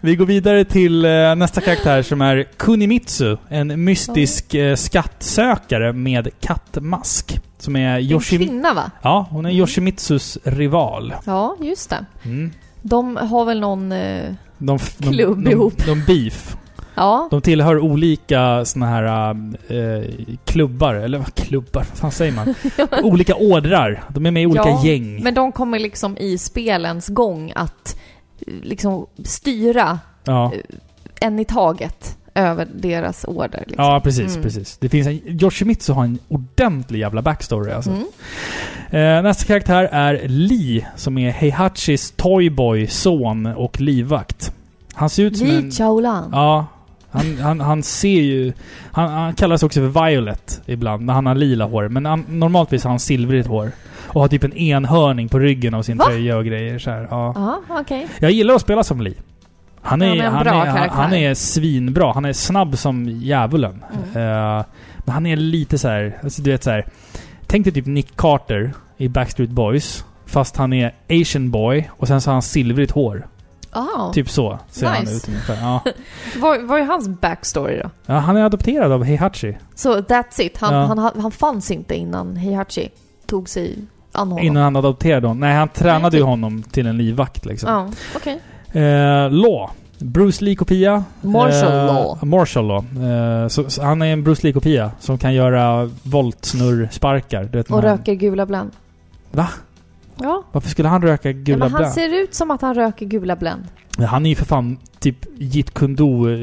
Vi 0.00 0.16
går 0.16 0.26
vidare 0.26 0.64
till 0.64 1.04
eh, 1.04 1.34
nästa 1.34 1.60
karaktär 1.60 2.02
som 2.02 2.20
är 2.20 2.44
Kunimitsu. 2.56 3.36
En 3.48 3.84
mystisk 3.84 4.54
eh, 4.54 4.76
skattsökare 4.76 5.92
med 5.92 6.28
kattmask. 6.40 7.40
Som 7.58 7.76
är 7.76 7.98
En 7.98 8.04
Yoshi... 8.04 8.36
kvinna 8.38 8.74
va? 8.74 8.90
Ja, 9.02 9.26
hon 9.30 9.46
är 9.46 9.50
Yoshimitsus 9.50 10.38
rival. 10.44 11.14
Ja, 11.26 11.56
just 11.60 11.90
det. 11.90 12.04
Mm. 12.24 12.52
De 12.82 13.16
har 13.16 13.44
väl 13.44 13.60
någon... 13.60 13.92
Eh, 13.92 14.32
de, 14.58 14.78
Klubb 14.78 15.44
de, 15.44 15.50
ihop. 15.50 15.78
de, 15.78 15.84
de 15.86 16.04
beef. 16.06 16.56
Ja, 16.94 17.28
De 17.30 17.40
tillhör 17.40 17.78
olika 17.78 18.64
såna 18.64 18.86
här 18.86 19.30
eh, 19.68 20.04
klubbar, 20.44 20.94
eller 20.94 21.18
vad 21.18 21.34
klubbar? 21.34 21.84
Vad 21.90 21.98
fan 21.98 22.12
säger 22.12 22.32
man? 22.32 22.54
olika 23.02 23.34
ordrar. 23.34 24.02
De 24.08 24.26
är 24.26 24.30
med 24.30 24.42
i 24.42 24.46
olika 24.46 24.68
Ja, 24.68 24.84
gäng. 24.84 25.22
men 25.22 25.34
de 25.34 25.52
kommer 25.52 25.78
liksom 25.78 26.16
i 26.18 26.38
spelens 26.38 27.08
gång 27.08 27.52
att 27.54 27.96
eh, 28.46 28.54
liksom 28.62 29.06
styra 29.24 29.98
Ja. 30.24 30.52
en 31.20 31.38
i 31.38 31.44
taget 31.44 32.18
över 32.34 32.68
deras 32.74 33.24
order. 33.28 33.64
Liksom. 33.66 33.84
Ja, 33.84 34.00
precis, 34.04 34.30
Mm. 34.30 34.42
precis. 34.42 34.78
Det 34.80 34.88
finns 34.88 35.06
en, 35.06 35.20
Yoshimitsu 35.42 35.92
har 35.92 36.04
en 36.04 36.18
ordentlig 36.28 36.98
jävla 36.98 37.22
backstory 37.22 37.72
alltså. 37.72 37.90
Mm. 37.90 38.06
Eh, 38.90 39.22
nästa 39.22 39.44
karaktär 39.44 39.88
är 39.92 40.28
Lee, 40.28 40.86
som 40.96 41.18
är 41.18 41.30
Heihachis 41.30 42.10
toyboy, 42.16 42.86
son 42.86 43.46
och 43.46 43.80
livvakt. 43.80 44.52
Han 44.94 45.10
ser 45.10 45.22
ut 45.22 45.38
som 45.38 45.46
en... 45.50 45.60
Li 45.60 45.70
Chaolan. 45.70 46.28
Ja. 46.32 46.66
Han, 47.12 47.38
han, 47.38 47.60
han 47.60 47.82
ser 47.82 48.20
ju... 48.20 48.52
Han, 48.92 49.10
han 49.10 49.34
kallas 49.34 49.62
också 49.62 49.80
för 49.80 50.06
Violet 50.06 50.62
ibland, 50.66 51.02
när 51.04 51.14
han 51.14 51.26
har 51.26 51.34
lila 51.34 51.64
hår. 51.64 51.88
Men 51.88 52.06
han, 52.06 52.24
normaltvis 52.28 52.84
har 52.84 52.90
han 52.90 53.00
silvrigt 53.00 53.48
hår. 53.48 53.72
Och 54.06 54.20
har 54.20 54.28
typ 54.28 54.44
en 54.44 54.56
enhörning 54.56 55.28
på 55.28 55.38
ryggen 55.38 55.74
av 55.74 55.82
sin 55.82 55.98
Va? 55.98 56.04
tröja 56.04 56.36
och 56.36 56.44
grejer 56.44 56.78
så 56.78 56.90
här. 56.90 57.08
Ja. 57.10 57.32
Ja, 57.36 57.80
okej. 57.80 58.08
Jag 58.18 58.30
gillar 58.30 58.54
att 58.54 58.60
spela 58.60 58.84
som 58.84 59.00
Lee. 59.00 59.14
Han 59.82 60.02
är, 60.02 60.16
en 60.16 60.32
han, 60.32 60.46
är, 60.46 60.66
han, 60.66 60.88
han 60.88 61.12
är 61.12 61.34
svinbra. 61.34 62.12
Han 62.12 62.24
är 62.24 62.32
snabb 62.32 62.78
som 62.78 63.08
djävulen. 63.08 63.84
Mm. 63.94 64.28
Eh, 64.28 64.64
men 64.98 65.14
han 65.14 65.26
är 65.26 65.36
lite 65.36 65.78
så 65.78 65.88
här, 65.88 66.18
alltså 66.22 66.42
du 66.42 66.50
vet 66.50 66.62
så 66.62 66.70
här. 66.70 66.86
Tänk 67.46 67.64
dig 67.64 67.72
typ 67.72 67.86
Nick 67.86 68.16
Carter 68.16 68.72
i 68.96 69.08
Backstreet 69.08 69.50
Boys. 69.50 70.04
Fast 70.26 70.56
han 70.56 70.72
är 70.72 70.94
asian 71.10 71.50
boy 71.50 71.90
och 71.90 72.08
sen 72.08 72.20
så 72.20 72.30
har 72.30 72.32
han 72.32 72.42
silvrigt 72.42 72.92
hår. 72.92 73.26
Ah, 73.74 74.12
Typ 74.12 74.30
så 74.30 74.58
ser 74.70 74.86
han 74.86 75.00
Nice. 75.00 75.16
ut 75.16 75.28
ungefär. 75.28 75.56
Ja. 75.60 75.80
vad, 76.40 76.62
vad 76.62 76.80
är 76.80 76.84
hans 76.84 77.08
backstory 77.08 77.80
då? 77.82 77.90
ja, 78.06 78.14
han 78.14 78.36
är 78.36 78.44
adopterad 78.44 78.92
av 78.92 79.04
Heihachi. 79.04 79.58
Så 79.74 79.96
that's 79.98 80.40
it. 80.40 80.58
Han, 80.58 80.74
Ja. 80.74 80.80
han, 80.84 80.98
han, 80.98 81.20
han 81.20 81.30
fanns 81.30 81.70
inte 81.70 81.94
innan 81.94 82.36
Heihachi 82.36 82.88
tog 83.26 83.48
sig 83.48 83.78
an 84.12 84.28
honom. 84.28 84.44
Innan 84.46 84.62
han 84.62 84.76
adopterade 84.76 85.26
honom. 85.26 85.40
Nej, 85.40 85.54
han 85.54 85.68
tränade 85.68 86.16
ju 86.16 86.20
typ. 86.22 86.28
honom 86.28 86.62
till 86.62 86.86
en 86.86 86.96
livvakt 86.98 87.44
liksom. 87.46 87.70
Ja, 87.70 87.88
okej. 88.16 88.40
Eh, 88.82 89.30
Law. 89.30 89.70
Bruce 89.98 90.44
Lee-kopia. 90.44 91.04
Martial 91.20 91.72
Eh, 91.72 91.86
Law. 91.86 92.18
Martial 92.26 92.66
Law. 92.66 92.84
Eh, 93.10 93.48
så, 93.48 93.70
så 93.70 93.82
han 93.82 94.02
är 94.02 94.06
en 94.12 94.24
Bruce 94.24 94.46
Lee-kopia 94.46 94.90
som 95.00 95.18
kan 95.18 95.34
göra 95.34 95.90
voltsnurr-sparkar. 96.02 97.64
Och 97.72 97.82
röker 97.82 98.14
gula 98.14 98.46
Blend. 98.46 98.70
Va? 99.30 99.48
Ja. 100.16 100.42
Varför 100.52 100.68
skulle 100.68 100.88
han 100.88 101.02
röka 101.02 101.28
ja 101.28 101.32
gula 101.32 101.58
men 101.58 101.70
han 101.72 101.78
Blend? 101.80 101.94
ser 101.94 102.22
ut 102.22 102.34
som 102.34 102.50
att 102.50 102.62
han 102.62 102.74
röker 102.74 103.06
gula 103.06 103.36
Blend. 103.36 103.64
Men 103.98 104.06
Han 104.06 104.26
är 104.26 104.30
ju 104.30 104.36
för 104.36 104.44
fan 104.44 104.78
typ 104.98 105.16
Jeet 105.38 105.74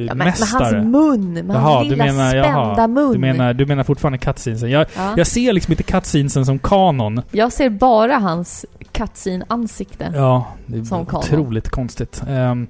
Ja, 0.08 0.14
men 0.14 0.18
med 0.18 0.34
hans 0.38 0.86
mun. 0.86 1.34
Med 1.34 1.62
hans 1.62 1.84
du 1.84 1.90
lilla 1.90 2.04
spända 2.30 2.88
mun. 2.88 3.12
du, 3.12 3.18
menar, 3.18 3.54
du 3.54 3.66
menar 3.66 3.84
fortfarande 3.84 4.18
cutscenesen. 4.18 4.70
Jag, 4.70 4.88
ja. 4.96 5.14
jag 5.18 5.28
ser 5.28 5.54
liksom 5.54 5.72
inte 5.74 5.84
cutscenesen 5.84 6.46
som 6.46 6.60
kanon. 6.60 7.22
Jag 7.32 7.52
ser 7.54 7.70
bara 7.70 8.16
hans 8.16 8.66
cutscene-ansikte. 8.92 10.12
Ja, 10.16 10.48
det 10.66 10.78
är 10.78 10.84
Som 10.84 11.06
kanon. 11.06 11.24
otroligt 11.24 11.70
konstigt. 11.70 12.24
Um, 12.30 12.68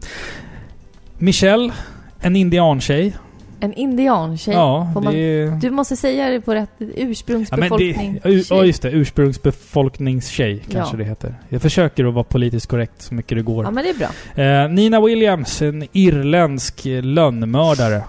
Michelle, 1.17 1.73
en 2.19 2.35
indiantjej. 2.35 3.15
En 3.61 3.73
indiantjej. 3.73 4.55
Ja, 4.55 4.91
Får 4.93 5.01
det 5.01 5.05
man- 5.05 5.15
är... 5.15 5.51
Du 5.61 5.69
måste 5.71 5.95
säga 5.95 6.29
det 6.29 6.41
på 6.41 6.53
rätt 6.53 6.69
Ja, 6.77 6.85
men 6.85 7.07
ursprungsbefolkning. 7.09 8.19
det, 8.23 8.29
u- 8.29 8.37
ja, 8.37 8.43
tjej. 8.43 8.67
just 8.67 8.81
det. 8.81 8.89
Ursprungsbefolkningstjej 8.91 10.61
kanske 10.71 10.93
Ja. 10.95 10.97
det 10.97 11.03
heter. 11.09 11.35
Jag 11.49 11.61
försöker 11.61 12.05
att 12.05 12.13
vara 12.13 12.23
politiskt 12.23 12.67
korrekt 12.67 13.01
så 13.01 13.13
mycket 13.13 13.37
det 13.37 13.41
går. 13.41 13.63
Ja, 13.65 13.71
men 13.71 13.83
det 13.83 13.89
är 13.89 13.93
bra. 14.35 14.43
Eh, 14.43 14.69
Nina 14.69 15.01
Williams, 15.01 15.61
en 15.61 15.87
irländsk 15.91 16.81
lönnmördare. 17.01 18.03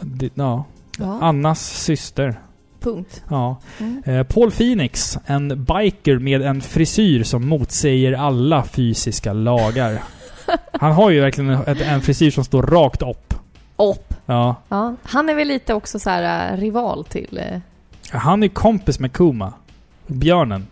Det, 0.00 0.30
ja. 0.34 0.64
Ja, 0.98 1.18
Annas 1.20 1.82
syster. 1.84 2.34
punkt. 2.80 3.22
Ja. 3.30 3.56
Mm. 3.80 4.02
Eh, 4.06 4.22
Paul 4.22 4.50
Phoenix, 4.50 5.18
en 5.26 5.48
biker 5.64 6.18
med 6.18 6.42
en 6.42 6.60
frisyr 6.60 7.22
som 7.22 7.48
motsäger 7.48 8.12
alla 8.12 8.64
fysiska 8.64 9.32
lagar. 9.32 9.98
Han 10.72 10.92
har 10.92 11.10
ju 11.10 11.20
verkligen 11.20 11.50
en, 11.50 11.76
en 11.82 12.00
frisyr 12.00 12.30
som 12.30 12.44
står 12.44 12.62
rakt 12.62 13.02
upp. 13.02 13.34
Upp. 13.76 14.11
Ja. 14.26 14.56
Ja. 14.68 14.94
Han 15.02 15.28
är 15.28 15.34
väl 15.34 15.48
lite 15.48 15.74
också 15.74 15.98
så 15.98 16.10
här 16.10 16.52
äh, 16.52 16.56
rival 16.56 17.04
till... 17.04 17.38
eh, 17.52 17.58
Han 18.18 18.42
är 18.42 18.48
kompis 18.48 18.98
med 19.00 19.12
Kuma. 19.12 19.52
Björnen. 20.06 20.66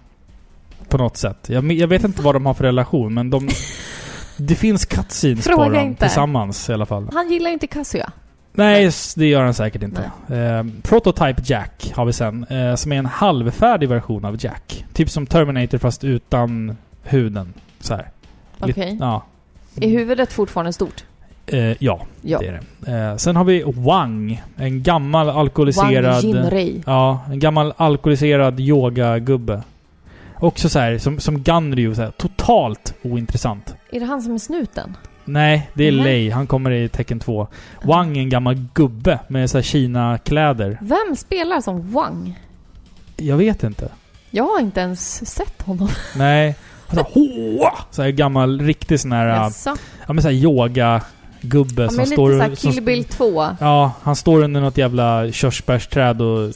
På 0.89 0.99
något 0.99 1.17
sätt. 1.17 1.49
Jag, 1.49 1.73
jag 1.73 1.89
vet 1.89 2.05
inte 2.05 2.23
vad 2.23 2.35
de 2.35 2.47
har 2.47 2.55
för 2.55 2.65
relation, 2.65 3.15
men 3.15 3.31
de... 3.31 3.49
Det 4.37 4.55
finns 4.55 4.85
cutscenes 4.87 5.47
på 5.47 5.53
Fråga 5.53 5.69
dem 5.69 5.87
inte. 5.87 6.01
tillsammans 6.07 6.71
i 6.71 6.73
alla 6.73 6.87
fall. 6.87 7.09
Han 7.13 7.31
gillar 7.31 7.51
inte 7.51 7.67
Kazuya. 7.67 8.11
Nej, 8.53 8.91
det 9.17 9.27
gör 9.27 9.43
han 9.45 9.55
säkert 9.55 9.83
inte. 9.83 10.03
Eh, 10.29 10.65
Prototype 10.83 11.43
Jack 11.45 11.93
har 11.95 12.05
vi 12.05 12.13
sen, 12.13 12.45
eh, 12.45 12.75
som 12.75 12.93
är 12.93 12.97
en 12.97 13.07
halvfärdig 13.07 13.89
version 13.89 14.25
av 14.25 14.45
Jack. 14.45 14.85
Typ 14.93 15.11
som 15.11 15.27
Terminator 15.27 15.79
fast 15.79 16.05
utan 16.05 16.77
huden. 17.03 17.53
Så 17.81 17.95
här. 17.95 18.11
Okej. 18.59 18.97
Ja. 19.01 19.23
Är 19.81 19.89
huvudet 19.89 20.33
fortfarande 20.33 20.73
stort? 20.73 21.05
Eh, 21.53 21.77
ja, 21.79 22.01
Ja. 22.23 22.39
det 22.39 22.47
är 22.47 22.61
det. 22.81 22.93
Eh, 23.11 23.17
sen 23.17 23.37
har 23.37 23.45
vi 23.45 23.63
Wang. 23.67 24.43
En 24.57 24.83
gammal 24.83 25.27
Wang 25.27 25.37
alkoholiserad... 25.39 26.25
Jinrei. 26.25 26.83
Ja, 26.87 27.21
en 27.31 27.39
gammal 27.39 27.73
alkoholiserad 27.77 28.61
yogagubbe. 28.61 29.63
Också 30.39 30.69
så 30.69 30.79
här, 30.79 30.99
som, 30.99 31.21
som 31.21 31.43
Ganryu, 31.43 31.95
så 31.95 32.03
här, 32.03 32.11
totalt 32.11 32.95
ointressant. 33.03 33.75
Är 33.93 34.01
det 34.01 34.07
han 34.07 34.23
som 34.23 34.35
är 34.35 34.39
snuten? 34.39 34.97
Nej, 35.25 35.71
det 35.75 35.85
är 35.85 35.93
Mhm. 35.93 36.05
Lei. 36.05 36.31
Han 36.31 36.47
kommer 36.47 36.71
i 36.71 36.89
Tecken 36.89 37.21
2. 37.21 37.47
Wang 37.83 38.17
är 38.17 38.21
en 38.21 38.29
gammal 38.29 38.67
gubbe 38.75 39.19
med 39.29 39.51
så 39.51 39.59
här 39.59 39.63
Kina-kläder. 39.63 40.79
Vem 40.81 41.17
spelar 41.17 41.61
som 41.61 41.93
Wang? 41.93 42.39
Jag 43.17 43.37
vet 43.37 43.63
inte. 43.63 43.89
Jag 44.31 44.45
har 44.45 44.61
inte 44.61 44.81
ens 44.81 45.27
sett 45.35 45.63
honom. 45.63 45.89
Nej. 46.17 46.55
Han 46.87 47.05
så 47.05 47.05
här! 47.05 47.73
Så 47.91 48.03
här 48.03 48.11
gammal, 48.11 48.61
riktig 48.61 49.01
sån 49.01 49.13
här... 49.13 49.27
Ja 50.07 50.13
men 50.13 50.23
så 50.23 50.29
här 50.29 50.35
yoga-gubbe 50.35 51.01
Ja, 51.77 51.89
som 51.91 52.07
står... 52.07 52.29
lite 52.31 52.39
såhär 52.45 52.55
som- 52.55 52.73
Kill 52.73 52.83
Bill 52.83 53.05
2. 53.05 53.47
Ja, 53.61 53.93
han 54.03 54.17
står 54.17 54.43
under 54.43 54.61
något 54.61 54.79
jävla 54.79 55.33
körsbärsträd 55.33 56.21
och 56.23 56.55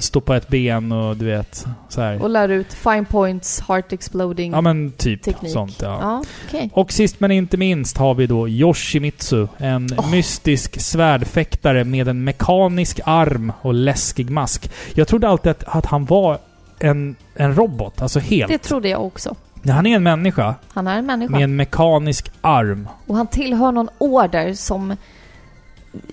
står 0.00 0.20
på 0.20 0.34
ett 0.34 0.48
ben 0.48 0.92
och 0.92 1.16
du 1.16 1.24
vet, 1.24 1.64
så 1.88 2.00
här. 2.00 2.22
Och 2.22 2.30
lär 2.30 2.48
ut 2.48 2.72
fine 2.72 3.04
points, 3.04 3.60
heart 3.68 3.92
exploding 3.92 4.52
Ja 4.52 4.60
men 4.60 4.92
typ 4.92 5.22
teknik. 5.22 5.52
sånt 5.52 5.76
ja. 5.82 5.98
Ja, 6.00 6.24
okej. 6.48 6.70
Och 6.72 6.92
sist 6.92 7.20
men 7.20 7.30
inte 7.30 7.56
minst 7.56 7.96
har 7.98 8.14
vi 8.14 8.26
då 8.26 8.48
Yoshimitsu. 8.48 9.46
En 9.58 9.88
Åh. 9.98 10.10
mystisk 10.10 10.80
svärdfäktare 10.80 11.84
med 11.84 12.08
en 12.08 12.24
mekanisk 12.24 13.00
arm 13.04 13.52
och 13.62 13.74
läskig 13.74 14.30
mask. 14.30 14.70
Jag 14.94 15.08
trodde 15.08 15.28
alltid 15.28 15.50
att, 15.50 15.64
att 15.66 15.86
han 15.86 16.04
var 16.04 16.38
en, 16.78 17.16
en 17.34 17.54
robot, 17.54 18.02
alltså 18.02 18.18
helt. 18.20 18.52
Det 18.52 18.58
trodde 18.58 18.88
jag 18.88 19.04
också. 19.04 19.34
Han 19.72 19.86
är 19.86 19.96
en 19.96 20.02
människa 20.02 20.54
Han 20.72 20.86
är 20.86 20.98
en 20.98 21.06
människa. 21.06 21.32
med 21.32 21.42
en 21.44 21.56
mekanisk 21.56 22.30
arm. 22.40 22.88
Och 23.06 23.16
han 23.16 23.26
tillhör 23.26 23.72
någon 23.72 23.88
order 23.98 24.54
som 24.54 24.96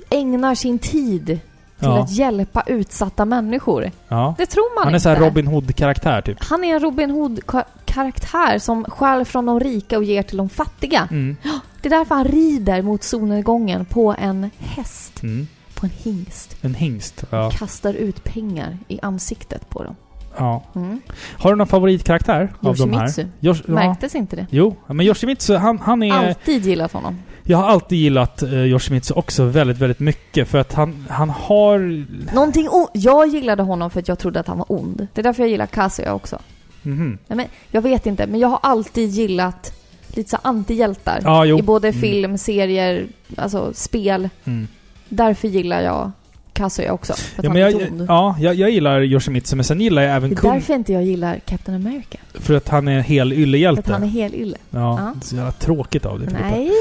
ägnar 0.10 0.56
sin 0.56 0.80
tid 0.80 1.26
till 1.26 1.40
Ja. 1.80 2.00
att 2.04 2.12
hjälpa 2.12 2.64
utsatta 2.68 3.26
människor. 3.26 3.92
Ja. 4.08 4.36
Det 4.38 4.46
tror 4.46 4.76
man 4.76 4.84
Han 4.84 4.94
är 4.94 4.98
inte. 4.98 5.04
så 5.04 5.10
här 5.10 5.16
Robin 5.20 5.48
Hood-karaktär 5.48 6.22
typ. 6.22 6.38
Han 6.44 6.64
är 6.64 6.74
en 6.76 6.80
Robin 6.80 7.10
Hood-karaktär 7.12 8.60
som 8.60 8.84
stjäl 8.86 9.26
från 9.26 9.46
de 9.46 9.60
rika 9.60 9.98
och 9.98 10.04
ger 10.04 10.24
till 10.24 10.38
de 10.38 10.50
fattiga. 10.50 11.08
Mm. 11.12 11.36
Det 11.82 11.88
är 11.88 11.98
därför 11.98 12.16
han 12.16 12.26
rider 12.26 12.82
mot 12.82 13.04
solnedgången 13.04 13.86
på 13.86 14.16
en 14.20 14.50
häst, 14.58 15.24
Mm. 15.24 15.48
på 15.76 15.86
en 15.86 15.92
hingst. 15.98 16.58
En 16.62 16.74
hingst. 16.74 17.24
Ja. 17.30 17.52
Kastar 17.52 17.94
ut 17.94 18.24
pengar 18.24 18.78
i 18.88 19.00
ansiktet 19.02 19.70
på 19.70 19.84
dem. 19.84 19.96
Ja. 20.38 20.64
Mm. 20.76 21.02
Har 21.40 21.50
du 21.52 21.56
någon 21.58 21.68
favoritkaraktär 21.68 22.54
av 22.62 22.76
de 22.76 22.94
här? 22.94 23.04
Yoshimitsu. 23.04 23.26
Yosh, 23.42 23.62
ja. 23.68 23.74
Märktes 23.74 24.16
inte 24.16 24.36
det? 24.36 24.46
Jo, 24.50 24.76
men 24.88 25.06
Yoshimitsu, 25.06 25.56
han, 25.56 25.80
han 25.80 26.04
är... 26.04 26.12
Alltid 26.28 26.66
gillat 26.66 26.92
honom. 26.94 27.18
Jag 27.44 27.58
har 27.58 27.66
alltid 27.68 27.98
gillat 27.98 28.44
uh, 28.44 28.54
Yoshimitsu 28.66 29.14
också 29.14 29.46
väldigt, 29.46 29.78
väldigt 29.78 30.00
mycket. 30.00 30.48
För 30.48 30.58
att 30.58 30.74
han, 30.74 31.06
han 31.10 31.30
har... 31.30 32.06
Någonting 32.36 32.70
o- 32.70 32.90
Jag 32.94 33.28
gillade 33.28 33.64
honom 33.64 33.90
för 33.90 34.00
att 34.00 34.08
jag 34.08 34.20
trodde 34.20 34.40
att 34.40 34.48
han 34.48 34.58
var 34.58 34.66
ond. 34.72 35.08
Det 35.14 35.22
är 35.22 35.24
därför 35.24 35.44
jag 35.44 35.50
gillar 35.50 35.66
Kazuya 35.66 36.14
också. 36.14 36.40
Mhm. 36.82 37.18
Nej, 37.28 37.38
men 37.38 37.46
jag 37.72 37.82
vet 37.82 38.06
inte, 38.06 38.28
men 38.28 38.40
jag 38.40 38.48
har 38.48 38.60
alltid 38.64 39.10
gillat 39.10 39.74
lite 40.08 40.30
så 40.30 40.38
antihjältar. 40.42 41.46
Jo. 41.46 41.60
I 41.60 41.62
både 41.62 41.88
Mm. 41.88 42.02
film, 42.02 42.38
serier, 42.38 43.06
alltså 43.38 43.74
spel. 43.74 44.30
Mm. 44.46 44.68
Därför 45.10 45.48
gillar 45.48 45.82
jag 45.82 46.12
Kazuya 46.54 46.94
också. 46.94 47.14
För 47.14 47.44
Ja, 47.44 47.54
men 47.54 47.62
jag, 47.62 47.74
ja, 48.08 48.36
jag, 48.40 48.56
jag 48.56 48.70
gillar 48.70 49.02
Yoshimitsu, 49.02 49.56
men 49.56 49.66
sen 49.66 49.82
gillar 49.82 50.02
jag 50.02 50.16
även 50.16 50.30
Det 50.30 50.48
är 50.48 50.54
därför 50.54 50.74
inte 50.74 50.94
jag 50.94 51.04
gillar 51.04 51.40
Captain 51.46 51.76
America. 51.88 52.18
för 52.34 52.54
att 52.54 52.70
han 52.70 52.88
är 52.88 53.00
hel 53.02 53.30
För 53.34 53.40
yllehjälte. 53.40 53.82
att 53.82 53.88
han 53.90 54.04
är 54.04 54.08
hel 54.08 54.36
ylle. 54.36 54.58
Ja, 54.70 54.80
Ja. 54.80 55.14
det 55.16 55.26
är 55.26 55.28
så 55.28 55.36
jävla 55.36 55.52
tråkigt 55.52 56.06
av 56.06 56.20
dig. 56.20 56.30
Nej. 56.52 56.72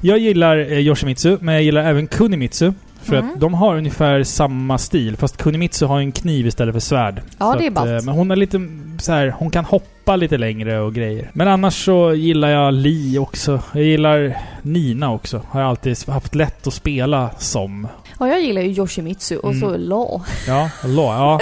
Jag 0.00 0.18
gillar 0.18 0.58
eh, 0.58 0.78
Yoshimitsu, 0.78 1.36
men 1.40 1.54
jag 1.54 1.62
gillar 1.64 1.84
även 1.84 2.06
Kunimitsu. 2.06 2.72
För 3.02 3.16
Mm. 3.16 3.30
att 3.30 3.40
de 3.40 3.54
har 3.54 3.76
ungefär 3.76 4.22
samma 4.22 4.78
stil, 4.78 5.16
fast 5.16 5.36
Kunimitsu 5.36 5.86
har 5.86 5.98
en 6.00 6.12
kniv 6.12 6.46
istället 6.46 6.72
för 6.74 6.80
svärd. 6.80 7.22
Ja, 7.38 7.52
Så 7.52 7.58
det 7.58 7.66
är 7.66 7.70
ballt. 7.70 7.90
eh, 7.90 8.02
Men 8.02 8.08
hon 8.14 8.30
är 8.30 8.36
lite 8.36 8.60
så 8.98 9.12
här, 9.12 9.34
hon 9.38 9.50
kan 9.50 9.64
hoppa 9.64 10.16
lite 10.16 10.38
längre 10.38 10.80
och 10.80 10.94
grejer. 10.94 11.30
Men 11.32 11.48
annars 11.48 11.84
så 11.84 12.14
gillar 12.14 12.48
jag 12.48 12.74
Li 12.74 13.18
också. 13.18 13.60
Jag 13.72 13.84
gillar 13.84 14.36
Nina 14.62 15.12
också. 15.12 15.42
Har 15.48 15.60
jag 15.60 15.68
alltid 15.70 15.96
haft 16.08 16.34
lätt 16.34 16.66
att 16.66 16.74
spela 16.74 17.30
som. 17.38 17.88
Ja, 18.22 18.28
jag 18.28 18.40
gillar 18.42 18.62
ju 18.62 18.68
Yoshimitsu 18.68 19.36
och 19.36 19.50
Mm. 19.52 19.60
så 19.60 19.76
La. 19.76 20.20
Ja, 20.46 20.70
Allah, 20.84 21.04
ja. 21.04 21.40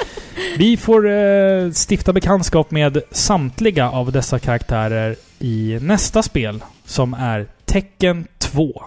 Vi 0.58 0.76
får 0.76 1.10
eh, 1.10 1.70
stifta 1.88 2.12
bekantskap 2.12 2.70
med 2.70 3.02
samtliga 3.10 3.90
av 3.90 4.12
dessa 4.12 4.38
karaktärer 4.38 5.16
i 5.38 5.78
nästa 5.82 6.22
spel, 6.22 6.64
som 6.84 7.14
är 7.14 7.46
Tecken 7.64 8.26
2. 8.38 8.82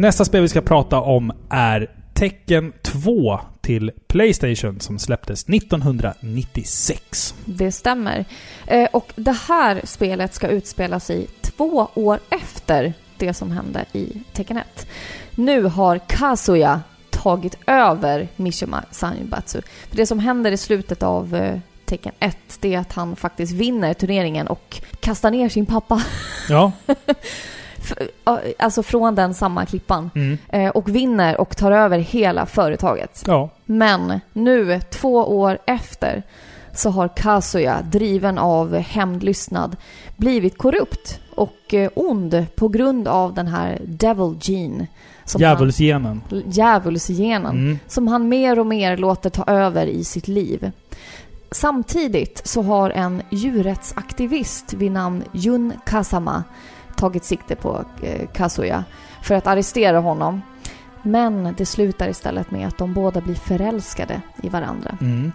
Nästa 0.00 0.24
spel 0.24 0.42
vi 0.42 0.48
ska 0.48 0.60
prata 0.60 1.00
om 1.00 1.32
är 1.50 1.90
Tecken 2.14 2.72
2 2.82 3.40
till 3.60 3.92
Playstation 4.06 4.80
som 4.80 4.98
släpptes 4.98 5.48
1996. 5.48 7.34
Det 7.44 7.72
stämmer. 7.72 8.24
Eh, 8.66 8.88
och 8.92 9.12
det 9.16 9.36
här 9.48 9.80
spelet 9.84 10.34
ska 10.34 10.48
utspela 10.48 11.00
sig 11.00 11.26
två 11.42 11.88
år 11.94 12.18
efter 12.30 12.92
det 13.16 13.34
som 13.34 13.50
hände 13.50 13.84
i 13.92 14.22
Tekken 14.32 14.56
1. 14.56 14.86
Nu 15.34 15.62
har 15.62 15.98
Kazuya 15.98 16.82
tagit 17.10 17.58
över 17.66 18.28
Mishima 18.36 18.84
Sanbatsu. 18.90 19.60
För 19.88 19.96
det 19.96 20.06
som 20.06 20.18
händer 20.18 20.52
i 20.52 20.56
slutet 20.56 21.02
av 21.02 21.34
eh, 21.34 21.58
Tekken 21.84 22.12
1, 22.18 22.36
det 22.60 22.74
är 22.74 22.78
att 22.78 22.92
han 22.92 23.16
faktiskt 23.16 23.52
vinner 23.52 23.94
turneringen 23.94 24.46
och 24.46 24.80
kastar 25.00 25.30
ner 25.30 25.48
sin 25.48 25.66
pappa. 25.66 26.02
Ja. 26.48 26.72
Alltså 28.58 28.82
från 28.82 29.14
den 29.14 29.34
samma 29.34 29.66
klippan. 29.66 30.10
Mm. 30.14 30.38
Eh, 30.48 30.68
och 30.68 30.88
vinner 30.88 31.40
och 31.40 31.56
tar 31.56 31.72
över 31.72 31.98
hela 31.98 32.46
företaget. 32.46 33.24
Ja. 33.26 33.50
Men 33.64 34.20
nu, 34.32 34.80
två 34.90 35.14
år 35.14 35.58
efter, 35.66 36.22
så 36.74 36.90
har 36.90 37.08
Kazuya, 37.08 37.82
driven 37.82 38.38
av 38.38 38.76
hämndlystnad, 38.76 39.76
blivit 40.16 40.58
korrupt 40.58 41.20
och 41.34 41.74
eh, 41.74 41.90
ond 41.94 42.46
på 42.56 42.68
grund 42.68 43.08
av 43.08 43.34
den 43.34 43.46
här 43.46 43.80
Devil 43.84 44.38
Gene. 44.40 44.86
Djävulsgenen. 45.38 46.22
Djävulsgenen. 46.46 47.56
Mm. 47.56 47.78
Som 47.88 48.08
han 48.08 48.28
mer 48.28 48.58
och 48.58 48.66
mer 48.66 48.96
låter 48.96 49.30
ta 49.30 49.44
över 49.44 49.86
i 49.86 50.04
sitt 50.04 50.28
liv. 50.28 50.70
Samtidigt 51.50 52.42
så 52.44 52.62
har 52.62 52.90
en 52.90 53.22
djurrättsaktivist 53.30 54.72
vid 54.72 54.92
namn 54.92 55.24
Jun 55.32 55.72
Kasama 55.86 56.44
tagit 57.00 57.24
sikte 57.24 57.56
på 57.56 57.84
eh, 58.02 58.28
Kazuya 58.34 58.84
för 59.22 59.34
att 59.34 59.46
arrestera 59.46 59.98
honom. 60.00 60.42
Men 61.02 61.54
det 61.58 61.66
slutar 61.66 62.08
istället 62.08 62.50
med 62.50 62.68
att 62.68 62.78
de 62.78 62.94
båda 62.94 63.20
blir 63.20 63.34
förälskade 63.34 64.20
i 64.42 64.48
varandra. 64.48 64.96
Mm. 65.00 65.32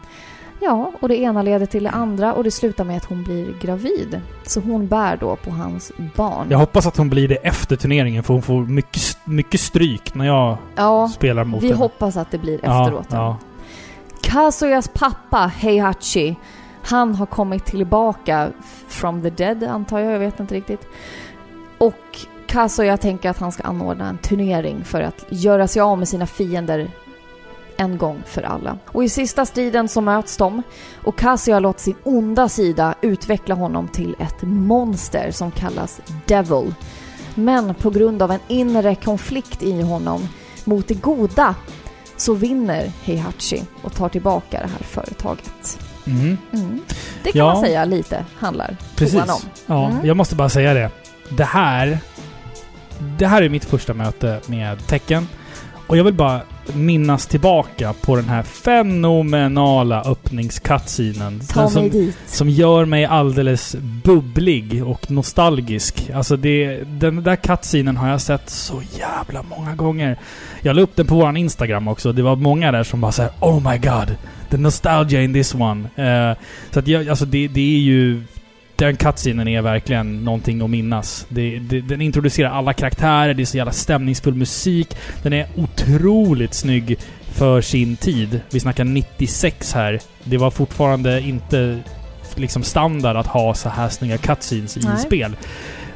Ja, 0.61 0.91
och 0.99 1.09
det 1.09 1.15
ena 1.21 1.41
leder 1.41 1.65
till 1.65 1.83
det 1.83 1.89
andra 1.89 2.33
och 2.33 2.43
det 2.43 2.51
slutar 2.51 2.83
med 2.83 2.97
att 2.97 3.05
hon 3.05 3.23
blir 3.23 3.53
gravid. 3.61 4.21
Så 4.45 4.59
hon 4.59 4.87
bär 4.87 5.17
då 5.17 5.35
på 5.35 5.51
hans 5.51 5.91
barn. 6.15 6.47
Jag 6.49 6.57
hoppas 6.57 6.85
att 6.87 6.97
hon 6.97 7.09
blir 7.09 7.27
det 7.27 7.35
efter 7.35 7.75
turneringen 7.75 8.23
för 8.23 8.33
hon 8.33 8.41
får 8.41 8.61
mycket, 8.65 9.01
mycket 9.25 9.59
stryk 9.61 10.15
när 10.15 10.25
jag 10.25 10.57
Ja, 10.75 11.07
spelar 11.07 11.43
mot 11.43 11.63
vi 11.63 11.67
henne. 11.67 11.77
hoppas 11.79 12.17
att 12.17 12.31
det 12.31 12.37
blir 12.37 12.59
Ja, 12.63 12.81
efteråt. 12.83 13.07
ja. 13.11 13.37
Kazuyas 14.21 14.87
pappa, 14.87 15.51
Heihachi, 15.57 16.35
Han 16.83 17.15
har 17.15 17.25
kommit 17.25 17.65
tillbaka 17.65 18.49
from 18.87 19.21
the 19.21 19.29
dead, 19.29 19.63
antar 19.63 19.99
jag. 19.99 20.11
Jag 20.13 20.19
vet 20.19 20.39
inte 20.39 20.55
riktigt. 20.55 20.87
Och 21.77 22.19
Kazuya 22.47 22.97
tänker 22.97 23.29
att 23.29 23.37
han 23.37 23.51
ska 23.51 23.63
anordna 23.63 24.09
en 24.09 24.17
turnering 24.17 24.83
för 24.83 25.01
att 25.01 25.25
göra 25.29 25.67
sig 25.67 25.81
av 25.81 25.97
med 25.99 26.07
sina 26.07 26.27
fiender 26.27 26.91
en 27.77 27.97
gång 27.97 28.23
för 28.25 28.41
alla. 28.41 28.77
Och 28.87 29.03
i 29.03 29.09
sista 29.09 29.45
striden 29.45 29.87
så 29.87 30.01
möts 30.01 30.37
de 30.37 30.63
och 31.03 31.15
Kazuya 31.17 31.59
låter 31.59 31.81
sin 31.81 31.95
onda 32.03 32.49
sida 32.49 32.95
utveckla 33.01 33.55
honom 33.55 33.87
till 33.87 34.15
ett 34.19 34.41
monster 34.41 35.31
som 35.31 35.51
kallas 35.51 36.01
Devil. 36.25 36.73
Men 37.35 37.75
på 37.75 37.89
grund 37.89 38.21
av 38.21 38.31
en 38.31 38.39
inre 38.47 38.95
konflikt 38.95 39.63
i 39.63 39.81
honom 39.81 40.27
mot 40.63 40.87
det 40.87 40.93
goda 40.93 41.55
så 42.17 42.33
vinner 42.33 42.91
Heihachi 43.03 43.63
och 43.81 43.93
tar 43.95 44.09
tillbaka 44.09 44.61
det 44.61 44.67
här 44.67 44.83
företaget. 44.83 45.79
Mm. 46.07 46.37
Mm. 46.53 46.81
Det 47.23 47.31
kan 47.31 47.39
Ja. 47.39 47.53
man 47.53 47.61
säga 47.63 47.85
lite 47.85 48.25
handlar 48.39 48.77
Precis. 48.95 49.15
om. 49.21 49.39
Ja, 49.65 49.89
Mm. 49.91 50.05
jag 50.05 50.17
måste 50.17 50.35
bara 50.35 50.49
säga 50.49 50.73
det. 50.73 50.89
Det 51.29 51.43
här... 51.43 51.99
Det 53.17 53.27
här 53.27 53.41
är 53.41 53.49
mitt 53.49 53.65
första 53.65 53.93
möte 53.93 54.39
med 54.47 54.87
tecken. 54.87 55.27
Och 55.87 55.97
jag 55.97 56.03
vill 56.03 56.13
bara 56.13 56.41
minnas 56.73 57.27
tillbaka 57.27 57.93
på 58.01 58.15
den 58.15 58.29
här 58.29 58.43
fenomenala 58.43 60.01
öppningscutscenen. 60.01 61.41
Ta 61.53 61.69
som, 61.69 61.89
dit. 61.89 62.17
som 62.25 62.49
gör 62.49 62.85
mig 62.85 63.05
alldeles 63.05 63.75
bubblig 64.03 64.83
och 64.85 65.11
nostalgisk. 65.11 66.09
Alltså 66.13 66.37
det, 66.37 66.83
den 66.83 67.23
där 67.23 67.35
cutscenen 67.35 67.97
har 67.97 68.09
jag 68.09 68.21
sett 68.21 68.49
så 68.49 68.81
jävla 68.99 69.43
många 69.43 69.75
gånger. 69.75 70.19
Jag 70.61 70.75
la 70.75 70.81
upp 70.81 70.95
den 70.95 71.07
på 71.07 71.15
våran 71.15 71.37
Instagram 71.37 71.87
också. 71.87 72.11
Det 72.11 72.21
var 72.21 72.35
många 72.35 72.71
där 72.71 72.83
som 72.83 73.01
bara 73.01 73.11
såhär 73.11 73.31
Oh 73.39 73.71
my 73.71 73.77
god! 73.77 74.15
The 74.49 74.57
nostalgia 74.57 75.21
in 75.21 75.33
this 75.33 75.55
one. 75.55 75.89
Eh, 75.95 76.37
så 76.71 76.79
att 76.79 76.87
jag, 76.87 77.09
alltså 77.09 77.25
det, 77.25 77.47
det 77.47 77.75
är 77.75 77.79
ju... 77.79 78.23
Den 78.75 78.95
cutscenen 78.95 79.47
är 79.47 79.61
verkligen 79.61 80.23
någonting 80.23 80.61
att 80.61 80.69
minnas. 80.69 81.25
Det, 81.29 81.59
det, 81.59 81.81
den 81.81 82.01
introducerar 82.01 82.49
alla 82.49 82.73
karaktärer, 82.73 83.33
det 83.33 83.43
är 83.43 83.45
så 83.45 83.57
jävla 83.57 83.71
stämningsfull 83.71 84.35
musik. 84.35 84.97
Den 85.23 85.33
är 85.33 85.47
otroligt 85.55 86.53
snygg 86.53 86.99
för 87.31 87.61
sin 87.61 87.95
tid. 87.95 88.41
Vi 88.49 88.59
snackar 88.59 88.83
96 88.83 89.73
här. 89.73 89.99
Det 90.23 90.37
var 90.37 90.51
fortfarande 90.51 91.21
inte 91.21 91.79
liksom 92.35 92.63
standard 92.63 93.17
att 93.17 93.27
ha 93.27 93.53
så 93.53 93.69
här 93.69 93.89
snygga 93.89 94.17
cutscenes 94.17 94.77
i 94.77 94.79
Nej. 94.83 94.97
spel. 94.97 95.35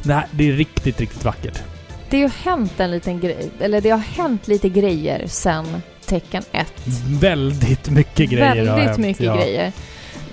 Det, 0.04 0.14
här, 0.14 0.26
det 0.32 0.50
är 0.50 0.54
riktigt, 0.54 1.00
riktigt 1.00 1.26
vackert. 1.26 1.62
Det 2.10 2.22
har 2.22 2.30
hänt 2.30 2.80
en 2.80 2.92
liten 2.92 3.20
grej, 3.20 3.50
eller 3.60 3.82
det 3.82 3.90
har 3.90 3.98
hänt 3.98 4.48
lite 4.48 4.70
grejer 4.70 5.28
sen 5.28 5.82
Tecken 6.06 6.44
1. 6.52 6.68
Väldigt 7.08 7.90
mycket 7.90 8.30
grejer 8.30 8.76
Väldigt 8.76 8.98
mycket 8.98 9.26
ja. 9.26 9.36
grejer. 9.36 9.72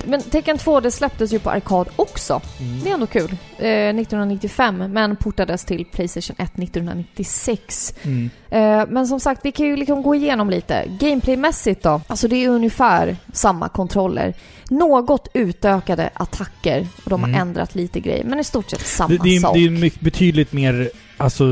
Men 0.07 0.23
Tekken 0.23 0.59
2 0.59 0.81
det 0.81 0.91
släpptes 0.91 1.33
ju 1.33 1.39
på 1.39 1.51
arkad 1.51 1.89
också. 1.97 2.41
Mm. 2.61 2.81
Det 2.85 2.91
är 2.91 2.95
ändå 2.95 3.07
kul. 3.07 3.37
Eh, 3.59 3.67
1995 3.69 4.77
men 4.93 5.17
portades 5.17 5.65
till 5.65 5.85
Playstation 5.93 6.37
1 6.39 6.59
1996. 6.59 7.95
Mm. 8.03 8.31
Eh, 8.51 8.87
men 8.89 9.07
som 9.07 9.21
sagt, 9.21 9.41
vi 9.45 9.53
kan 9.53 9.67
ju 9.67 9.77
liksom 9.77 10.03
gå 10.03 10.15
igenom 10.15 10.51
lite. 10.51 10.85
Gameplaymässigt 11.01 11.83
då, 11.83 12.01
alltså 12.07 12.29
det 12.29 12.45
är 12.45 12.49
ungefär 12.49 13.17
samma 13.33 13.69
kontroller. 13.69 14.35
Något 14.71 15.29
utökade 15.35 16.11
attacker 16.15 16.87
och 17.05 17.11
de 17.11 17.21
har 17.23 17.29
Mm. 17.29 17.41
ändrat 17.41 17.75
lite 17.75 18.01
grejer, 18.01 18.25
men 18.25 18.39
i 18.39 18.45
stort 18.45 18.71
sett 18.71 18.87
samma 18.87 19.09
Det, 19.09 19.19
det, 19.23 19.37
är, 19.37 19.41
sak. 19.41 19.55
det 19.55 19.67
är 19.67 19.71
mycket, 19.71 20.01
betydligt 20.01 20.53
mer 20.53 20.91
alltså, 21.17 21.45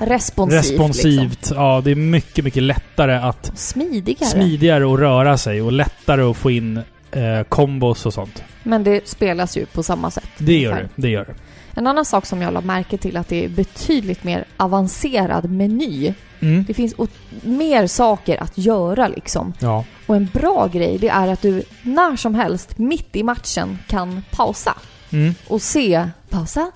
Responsivt. 0.00 0.58
responsivt. 0.58 1.30
Liksom. 1.36 1.56
Ja, 1.56 1.80
det 1.84 1.90
är 1.90 1.94
mycket, 1.94 2.44
mycket 2.44 2.62
lättare 2.62 3.14
att 3.14 3.58
Smidigare. 3.58 4.28
smidigare 4.30 4.92
att 4.94 4.98
röra 5.00 5.38
sig 5.38 5.62
och 5.62 5.72
lättare 5.72 6.22
att 6.22 6.36
få 6.36 6.50
in 6.50 6.80
eh, 7.12 7.42
kombos 7.48 8.06
och 8.06 8.14
sånt. 8.14 8.42
Men 8.62 8.84
det 8.84 9.08
spelas 9.08 9.56
ju 9.56 9.66
på 9.66 9.82
samma 9.82 10.10
sätt. 10.10 10.28
Det 10.38 10.58
gör 10.58 10.70
ungefär. 10.70 10.90
det. 10.94 11.02
Det 11.02 11.08
gör 11.08 11.24
det. 11.24 11.34
En 11.74 11.86
annan 11.86 12.04
sak 12.04 12.26
som 12.26 12.42
jag 12.42 12.52
la 12.52 12.60
märke 12.60 12.98
till 12.98 13.16
att 13.16 13.28
det 13.28 13.44
är 13.44 13.48
betydligt 13.48 14.24
mer 14.24 14.44
avancerad 14.56 15.50
meny. 15.50 16.14
Mm. 16.40 16.64
Det 16.68 16.74
finns 16.74 16.94
mer 17.42 17.86
saker 17.86 18.42
att 18.42 18.58
göra 18.58 19.08
liksom. 19.08 19.52
Ja. 19.58 19.84
Och 20.06 20.16
en 20.16 20.26
bra 20.32 20.66
grej 20.72 20.98
det 20.98 21.08
är 21.08 21.28
att 21.28 21.42
du 21.42 21.62
när 21.82 22.16
som 22.16 22.34
helst 22.34 22.78
mitt 22.78 23.16
i 23.16 23.22
matchen 23.22 23.78
kan 23.86 24.22
pausa 24.30 24.74
Mm. 25.12 25.34
och 25.48 25.62
se, 25.62 26.08
pausa, 26.30 26.70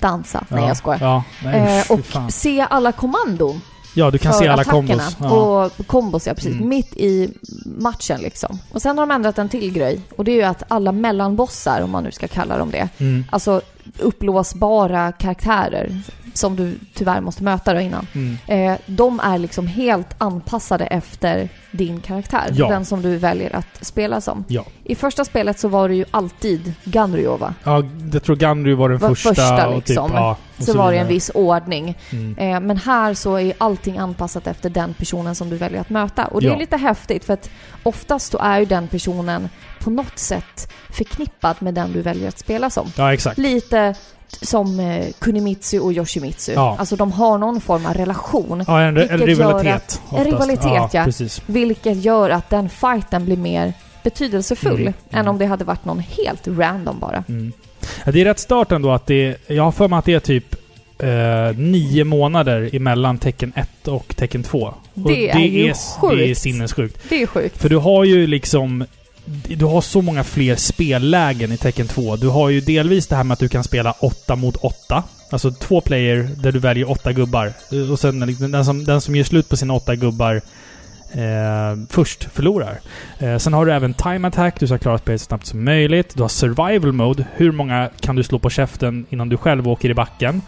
dansa. 0.00 0.44
Nej 0.48 0.60
ja. 0.62 0.68
jag 0.68 0.76
skojar. 0.76 0.98
Ja, 1.00 1.24
nej, 1.44 1.80
Eh, 1.88 1.92
och 1.92 2.32
se 2.32 2.66
alla 2.70 2.92
kommandon 2.92 3.60
ja, 3.94 4.10
du 4.10 4.18
kan 4.18 4.32
se 4.34 4.48
alla 4.48 4.64
kombos. 4.64 5.16
Ja. 5.20 5.30
Och 5.30 5.86
kombos, 5.86 6.26
ja 6.26 6.34
precis. 6.34 6.52
Mm. 6.52 6.68
Mitt 6.68 6.96
i 6.96 7.30
matchen 7.64 8.20
liksom. 8.20 8.58
Och 8.72 8.82
sen 8.82 8.98
har 8.98 9.06
de 9.06 9.14
ändrat 9.14 9.38
en 9.38 9.48
till 9.48 9.72
grej. 9.72 10.00
Och 10.16 10.24
det 10.24 10.30
är 10.32 10.36
ju 10.36 10.42
att 10.42 10.62
alla 10.68 10.92
mellanbossar, 10.92 11.80
om 11.82 11.90
man 11.90 12.04
nu 12.04 12.12
ska 12.12 12.28
kalla 12.28 12.58
dem 12.58 12.70
det, 12.70 12.88
Mm. 12.98 13.24
alltså 13.30 13.60
upplåsbara 13.98 15.12
karaktärer 15.12 16.00
som 16.34 16.56
du 16.56 16.78
tyvärr 16.94 17.20
måste 17.20 17.42
möta 17.42 17.74
då 17.74 17.80
innan. 17.80 18.06
Mm. 18.12 18.38
Eh, 18.46 18.78
de 18.86 19.20
är 19.20 19.38
liksom 19.38 19.66
helt 19.66 20.08
anpassade 20.18 20.84
efter 20.86 21.48
din 21.72 22.00
karaktär. 22.00 22.50
Ja. 22.52 22.68
Den 22.68 22.84
som 22.84 23.02
du 23.02 23.16
väljer 23.16 23.56
att 23.56 23.84
spela 23.84 24.20
som. 24.20 24.44
Ja. 24.48 24.64
I 24.84 24.94
första 24.94 25.24
spelet 25.24 25.58
så 25.58 25.68
var 25.68 25.88
det 25.88 25.94
ju 25.94 26.04
alltid 26.10 26.72
Ganryo 26.84 27.36
va? 27.36 27.54
ja, 27.64 27.82
jag 28.12 28.22
tror 28.22 28.36
Ganry 28.36 28.74
var 28.74 28.88
den 28.88 28.98
Var 28.98 29.08
första. 29.08 29.28
första, 29.28 29.68
och 29.68 29.74
typ, 29.84 29.88
liksom. 29.88 30.10
ja, 30.14 30.36
och 30.58 30.64
Så, 30.64 30.78
var 30.78 30.92
det 30.92 30.98
en 30.98 31.08
viss 31.08 31.30
ordning. 31.34 31.98
Mm. 32.10 32.38
Eh, 32.38 32.60
men 32.60 32.76
här 32.76 33.14
så 33.14 33.36
är 33.38 33.52
allting 33.58 33.98
anpassat 33.98 34.46
efter 34.46 34.70
den 34.70 34.94
personen 34.94 35.34
som 35.34 35.50
du 35.50 35.56
väljer 35.56 35.80
att 35.80 35.90
möta. 35.90 36.24
Och 36.26 36.40
det 36.40 36.46
Ja. 36.46 36.54
är 36.54 36.58
lite 36.58 36.76
häftigt 36.76 37.24
för 37.24 37.34
att 37.34 37.50
oftast 37.82 38.32
så 38.32 38.38
är 38.38 38.58
ju 38.58 38.64
den 38.64 38.88
personen 38.88 39.48
på 39.80 39.90
något 39.90 40.18
sätt 40.18 40.72
förknippad 40.90 41.56
med 41.58 41.74
den 41.74 41.92
du 41.92 42.02
väljer 42.02 42.28
att 42.28 42.38
spela 42.38 42.70
som. 42.70 42.88
Ja, 42.96 43.14
exakt. 43.14 43.38
Lite 43.38 43.94
som 44.42 44.80
eh, 44.80 45.06
Kunimitsu 45.18 45.78
och 45.80 45.92
Yoshimitsu. 45.92 46.52
Ja. 46.52 46.76
Alltså 46.78 46.96
de 46.96 47.12
har 47.12 47.38
någon 47.38 47.60
form 47.60 47.86
av 47.86 47.94
relation. 47.94 48.64
Ja, 48.66 48.80
en, 48.80 48.96
en 48.96 49.18
rivalitet. 49.18 49.74
oftast. 49.76 50.00
en 50.18 50.24
rivalitet, 50.24 50.94
ja. 50.94 51.04
Precis. 51.04 51.42
Vilket 51.46 52.04
gör 52.04 52.30
att 52.30 52.50
den 52.50 52.68
fighten 52.68 53.24
blir 53.24 53.36
mer 53.36 53.72
betydelsefull 54.02 54.80
Mm, 54.80 54.92
än 55.10 55.18
mm. 55.18 55.28
om 55.28 55.38
det 55.38 55.46
hade 55.46 55.64
varit 55.64 55.84
någon 55.84 55.98
helt 55.98 56.48
random 56.48 56.98
bara. 57.00 57.24
Mm. 57.28 57.52
Ja, 58.04 58.12
det 58.12 58.20
är 58.20 58.24
rätt 58.24 58.38
start 58.38 58.72
ändå 58.72 58.90
att 58.90 59.06
det... 59.06 59.36
Jag 59.46 59.62
har 59.62 59.72
för 59.72 59.88
mig 59.88 59.98
att 59.98 60.04
det 60.04 60.14
är 60.14 60.20
typ 60.20 60.54
eh, 60.98 61.56
nio 61.58 62.04
månader 62.04 62.70
emellan 62.72 63.18
tecken 63.18 63.52
1 63.56 63.88
och 63.88 64.16
tecken 64.16 64.42
2. 64.42 64.58
Och 64.58 64.74
Det 64.94 65.30
är 65.30 65.38
ju 65.38 65.62
Det 65.62 65.68
är 65.68 66.00
sjukt. 66.00 66.38
sinnessjukt. 66.40 66.98
Det 67.08 67.22
är 67.22 67.26
sjukt. 67.26 67.58
För 67.62 67.68
du 67.68 67.76
har 67.76 68.04
ju 68.04 68.26
liksom... 68.26 68.84
Du 69.24 69.64
har 69.64 69.80
så 69.80 70.02
många 70.02 70.24
fler 70.24 70.56
spellägen 70.56 71.52
i 71.52 71.56
tecken 71.56 71.88
2. 71.88 72.16
Du 72.16 72.28
har 72.28 72.48
ju 72.48 72.60
delvis 72.60 73.06
det 73.06 73.16
här 73.16 73.24
med 73.24 73.32
att 73.32 73.38
du 73.38 73.48
kan 73.48 73.64
spela 73.64 73.92
8 73.92 74.36
mot 74.36 74.56
8. 74.56 75.02
Alltså 75.30 75.50
två 75.50 75.80
player 75.80 76.28
där 76.36 76.52
du 76.52 76.58
väljer 76.58 76.90
åtta 76.90 77.12
gubbar. 77.12 77.52
Och 77.90 77.98
sen 77.98 78.20
liksom 78.20 78.50
den 78.50 78.64
som, 78.64 78.84
den 78.84 79.00
som 79.00 79.16
gör 79.16 79.24
slut 79.24 79.48
på 79.48 79.56
sina 79.56 79.74
åtta 79.74 79.96
gubbar 79.96 80.34
eh, 81.12 81.86
först 81.90 82.24
förlorar. 82.24 82.80
Eh, 83.18 83.38
sen 83.38 83.52
har 83.52 83.66
du 83.66 83.72
även 83.72 83.94
time 83.94 84.28
attack. 84.28 84.60
Du 84.60 84.66
ska 84.66 84.78
klara 84.78 84.98
spelet 84.98 85.20
så 85.20 85.24
snabbt 85.24 85.46
som 85.46 85.64
möjligt. 85.64 86.14
Du 86.14 86.22
har 86.22 86.28
survival 86.28 86.92
mode. 86.92 87.26
Hur 87.36 87.52
många 87.52 87.90
kan 88.00 88.16
du 88.16 88.22
slå 88.22 88.38
på 88.38 88.50
käften 88.50 89.06
innan 89.10 89.28
du 89.28 89.36
själv 89.36 89.68
åker 89.68 89.90
i 89.90 89.94
backen? 89.94 90.42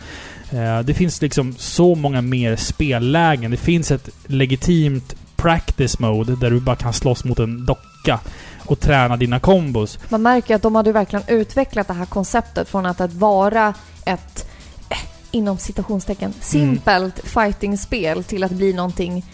Eh, 0.51 0.81
det 0.81 0.95
finns 0.95 1.23
liksom 1.23 1.55
så 1.59 1.95
många 1.95 2.23
mer 2.23 2.57
spellägen. 2.57 3.51
Det 3.51 3.57
finns 3.57 3.91
ett 3.91 4.09
legitimt 4.27 5.15
practice 5.37 5.99
mode 5.99 6.37
där 6.37 6.51
du 6.51 6.61
bara 6.61 6.77
kan 6.77 6.93
slåss 6.93 7.25
mot 7.25 7.39
en 7.39 7.67
docka 7.67 8.21
och 8.67 8.81
träna 8.81 9.17
dina 9.17 9.41
kombos. 9.41 9.99
Man 10.09 10.23
märker 10.23 10.55
att 10.55 10.63
de 10.63 10.75
hade 10.75 10.93
verkligen 10.93 11.25
utvecklat 11.29 11.89
det 11.89 11.95
här 11.95 12.07
konceptet 12.07 12.69
från 12.69 12.87
att, 12.87 13.01
att 13.01 13.13
vara 13.13 13.75
ett, 14.07 14.49
eh, 14.89 14.99
inom 15.31 15.59
citationstecken, 15.59 16.33
simpelt 16.41 17.19
fightingspel 17.19 18.25
till 18.25 18.45
att 18.45 18.53
bli 18.53 18.73
någonting 18.73 19.25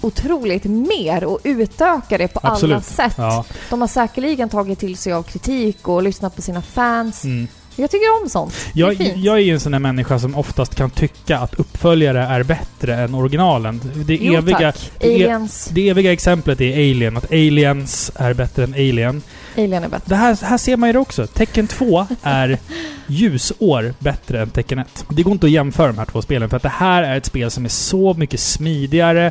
otroligt 0.00 0.64
mer 0.64 1.24
och 1.24 1.38
utöka 1.44 2.18
det 2.18 2.28
på 2.28 2.40
alla 2.40 2.54
Absolut. 2.54 2.84
sätt. 2.84 3.14
Ja. 3.16 3.44
De 3.70 3.80
har 3.80 3.88
säkerligen 3.88 4.48
tagit 4.48 4.78
till 4.78 4.96
sig 4.96 5.12
av 5.12 5.22
kritik 5.22 5.88
och 5.88 6.02
lyssnat 6.02 6.36
på 6.36 6.42
sina 6.42 6.62
fans. 6.62 7.24
Mm. 7.24 7.48
Jag 7.80 7.90
tycker 7.90 8.22
om 8.22 8.28
sånt. 8.28 8.54
Det 8.74 8.80
är 8.80 8.86
Jag, 8.86 8.96
fint. 8.96 9.16
jag 9.16 9.36
är 9.36 9.40
ju 9.42 9.52
en 9.52 9.60
sån 9.60 9.72
där 9.72 9.78
människa 9.78 10.18
som 10.18 10.34
oftast 10.36 10.74
kan 10.74 10.90
tycka 10.90 11.38
att 11.38 11.54
uppföljare 11.54 12.22
är 12.22 12.42
bättre 12.42 12.94
än 12.96 13.14
originalen. 13.14 13.80
Det 13.94 14.18
Jo, 14.22 14.34
eviga, 14.34 14.58
tack. 14.58 14.90
det, 15.00 15.22
e- 15.22 15.48
det 15.70 15.88
eviga 15.88 16.12
exemplet 16.12 16.60
är 16.60 16.72
Alien. 16.72 17.16
Att 17.16 17.32
Aliens 17.32 18.12
är 18.16 18.34
bättre 18.34 18.64
än 18.64 18.72
Alien. 18.74 19.22
Alien 19.56 19.84
är 19.84 19.88
bättre. 19.88 20.04
Det 20.06 20.16
här, 20.16 20.38
här 20.42 20.58
ser 20.58 20.76
man 20.76 20.88
ju 20.88 20.92
det 20.92 20.98
också. 20.98 21.26
Tecken 21.26 21.66
2 21.66 22.06
är 22.22 22.58
ljusår 23.06 23.94
bättre 23.98 24.42
än 24.42 24.50
Tecken 24.50 24.78
1. 24.78 25.04
Det 25.08 25.22
går 25.22 25.32
inte 25.32 25.46
att 25.46 25.52
jämföra 25.52 25.86
de 25.86 25.98
här 25.98 26.04
två 26.04 26.22
spelen 26.22 26.48
för 26.48 26.56
att 26.56 26.62
det 26.62 26.68
här 26.68 27.02
är 27.02 27.16
ett 27.16 27.26
spel 27.26 27.50
som 27.50 27.64
är 27.64 27.68
så 27.68 28.14
mycket 28.14 28.40
smidigare, 28.40 29.30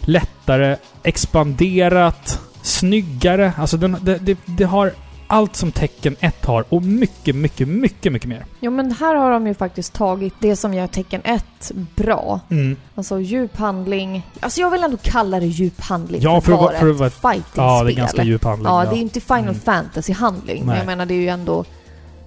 lättare, 0.00 0.76
expanderat, 1.02 2.40
snyggare. 2.62 3.52
Alltså 3.58 3.76
den, 3.76 3.96
det, 4.02 4.18
det, 4.18 4.38
det 4.46 4.64
har 4.64 4.92
allt 5.26 5.56
som 5.56 5.72
Tecken 5.72 6.16
1 6.20 6.44
har 6.44 6.64
och 6.68 6.82
mycket, 6.82 7.36
mycket, 7.36 7.68
mycket, 7.68 8.12
mycket 8.12 8.28
mer. 8.28 8.44
Jo 8.60 8.70
men 8.70 8.92
här 8.92 9.14
har 9.14 9.30
de 9.30 9.46
ju 9.46 9.54
faktiskt 9.54 9.92
tagit 9.92 10.34
det 10.40 10.56
som 10.56 10.74
gör 10.74 10.86
tecken 10.86 11.20
1 11.24 11.44
bra. 11.96 12.40
Mm. 12.50 12.76
Alltså 12.94 13.20
djup 13.20 13.56
handling. 13.56 14.22
Alltså 14.40 14.60
jag 14.60 14.70
vill 14.70 14.84
ändå 14.84 14.96
kalla 15.02 15.40
det 15.40 15.46
djup 15.46 15.80
handling 15.80 16.22
Ja, 16.22 16.40
för 16.40 16.52
att 16.68 16.78
för 16.80 16.90
att 16.90 16.96
vara 16.96 17.06
ett 17.06 17.14
fighting-spel. 17.14 17.64
Ja, 17.64 17.84
det 17.84 17.92
är 17.92 17.96
ganska 17.96 18.22
djup 18.22 18.44
handling. 18.44 18.72
Ja, 18.72 18.84
det 18.90 18.96
är 18.96 19.00
inte 19.00 19.20
Final 19.20 19.42
Mm. 19.44 19.54
Fantasy-handling. 19.64 20.64
Men 20.64 20.76
jag 20.76 20.86
menar, 20.86 21.06
det 21.06 21.14
är 21.14 21.20
ju 21.20 21.28
ändå 21.28 21.64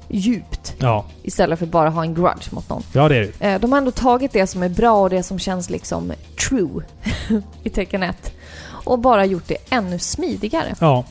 djupt. 0.09 0.73
Ja, 0.77 1.05
Istället 1.23 1.59
för 1.59 1.65
bara 1.65 1.89
ha 1.89 2.01
en 2.03 2.13
grudge 2.13 2.51
mot 2.53 2.69
någon. 2.69 2.83
ja 2.93 3.09
det 3.09 3.15
är 3.17 3.31
det. 3.39 3.47
Eh, 3.47 3.59
De 3.59 3.71
har 3.71 3.77
ändå 3.77 3.91
tagit 3.91 4.31
det 4.31 4.47
som 4.47 4.63
är 4.63 4.69
bra 4.69 5.01
och 5.01 5.09
det 5.09 5.23
som 5.23 5.39
känns 5.39 5.69
liksom 5.69 6.13
true 6.49 6.83
i 7.63 7.69
tecken 7.69 8.03
1. 8.03 8.33
Och 8.67 8.99
bara 8.99 9.25
gjort 9.25 9.47
det 9.47 9.57
ännu 9.69 9.99
smidigare. 9.99 10.75
Ja, 10.79 11.03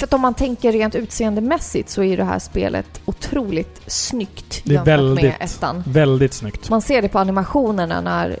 För 0.00 0.06
att 0.06 0.12
om 0.12 0.20
man 0.20 0.34
tänker 0.34 0.72
rent 0.72 0.94
utseendemässigt 0.94 1.90
så 1.90 2.02
är 2.02 2.16
det 2.16 2.24
här 2.24 2.38
spelet 2.38 3.00
otroligt 3.04 3.80
snyggt 3.86 4.60
Det 4.64 4.70
är 4.70 4.74
jämfört 4.74 4.86
med 4.86 4.96
väldigt- 4.98 5.34
ettan. 5.40 5.82
väldigt 5.86 6.34
snyggt. 6.34 6.70
Man 6.70 6.82
ser 6.82 7.02
det 7.02 7.08
på 7.08 7.18
animationerna 7.18 8.00
när, 8.00 8.38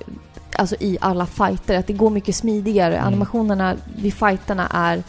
alltså 0.56 0.76
i 0.80 0.98
alla 1.00 1.26
fighter, 1.26 1.78
att 1.78 1.86
det 1.86 1.92
går 1.92 2.10
mycket 2.10 2.36
smidigare. 2.36 2.94
Mm. 2.94 3.06
Animationerna 3.06 3.76
vid 3.96 4.14
fighterna 4.14 4.68
är, 4.74 5.02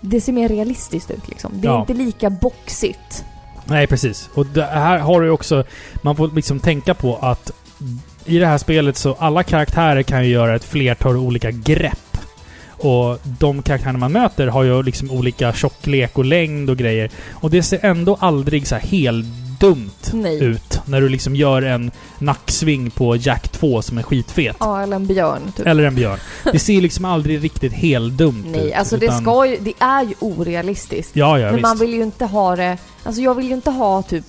det 0.00 0.20
ser 0.20 0.32
mer 0.32 0.48
realistiskt 0.48 1.10
ut 1.10 1.28
liksom. 1.28 1.52
Det 1.54 1.68
är 1.68 1.72
Ja. 1.72 1.80
inte 1.80 1.94
lika 1.94 2.30
boxigt. 2.30 3.24
Nej, 3.64 3.86
precis. 3.86 4.28
Och 4.34 4.46
här 4.56 4.98
har 4.98 5.20
du 5.20 5.30
också... 5.30 5.64
Man 6.02 6.16
får 6.16 6.28
liksom 6.34 6.60
tänka 6.60 6.94
på 6.94 7.16
att 7.16 7.50
i 8.24 8.38
det 8.38 8.46
här 8.46 8.58
spelet 8.58 8.96
så 8.96 9.14
alla 9.18 9.42
karaktärer 9.42 10.02
kan 10.02 10.24
ju 10.24 10.30
göra 10.30 10.54
ett 10.56 10.64
flertal 10.64 11.16
olika 11.16 11.50
grepp. 11.50 11.98
Och 12.84 13.18
de 13.38 13.62
karaktärerna 13.62 13.98
man 13.98 14.12
möter 14.12 14.46
har 14.46 14.62
ju 14.62 14.82
liksom 14.82 15.10
olika 15.10 15.52
tjocklek 15.52 16.18
och 16.18 16.24
längd 16.24 16.70
och 16.70 16.76
grejer. 16.76 17.10
Och 17.32 17.50
det 17.50 17.62
ser 17.62 17.84
ändå 17.84 18.16
aldrig 18.20 18.66
så 18.66 18.74
här 18.74 18.82
helt 18.82 19.26
dumt 19.60 19.90
Nej. 20.12 20.44
ut 20.44 20.80
när 20.86 21.00
du 21.00 21.08
liksom 21.08 21.36
gör 21.36 21.62
en 21.62 21.90
nacksving 22.18 22.90
på 22.90 23.16
Jack 23.16 23.48
2 23.48 23.82
som 23.82 23.98
är 23.98 24.02
skitfet. 24.02 24.56
Ja, 24.60 24.82
eller 24.82 24.96
en 24.96 25.06
björn 25.06 25.52
typ. 25.56 25.66
Eller 25.66 25.84
en 25.84 25.94
björn. 25.94 26.18
Det 26.52 26.58
ser 26.58 26.80
liksom 26.80 27.04
aldrig 27.04 27.44
riktigt 27.44 27.72
helt 27.72 28.12
dumt 28.14 28.44
ut. 28.46 28.56
Nej, 28.56 28.74
alltså 28.74 28.96
det 28.96 29.06
utan- 29.06 29.22
ska 29.22 29.46
ju, 29.46 29.56
det 29.60 29.72
är 29.78 30.02
ju 30.02 30.14
orealistiskt. 30.20 31.16
Ja, 31.16 31.38
ja 31.38 31.46
Men 31.46 31.54
visst. 31.54 31.62
man 31.62 31.78
vill 31.78 31.94
ju 31.94 32.02
inte 32.02 32.24
ha 32.24 32.56
det, 32.56 32.78
alltså 33.04 33.22
jag 33.22 33.34
vill 33.34 33.46
ju 33.46 33.54
inte 33.54 33.70
ha 33.70 34.02
typ 34.02 34.24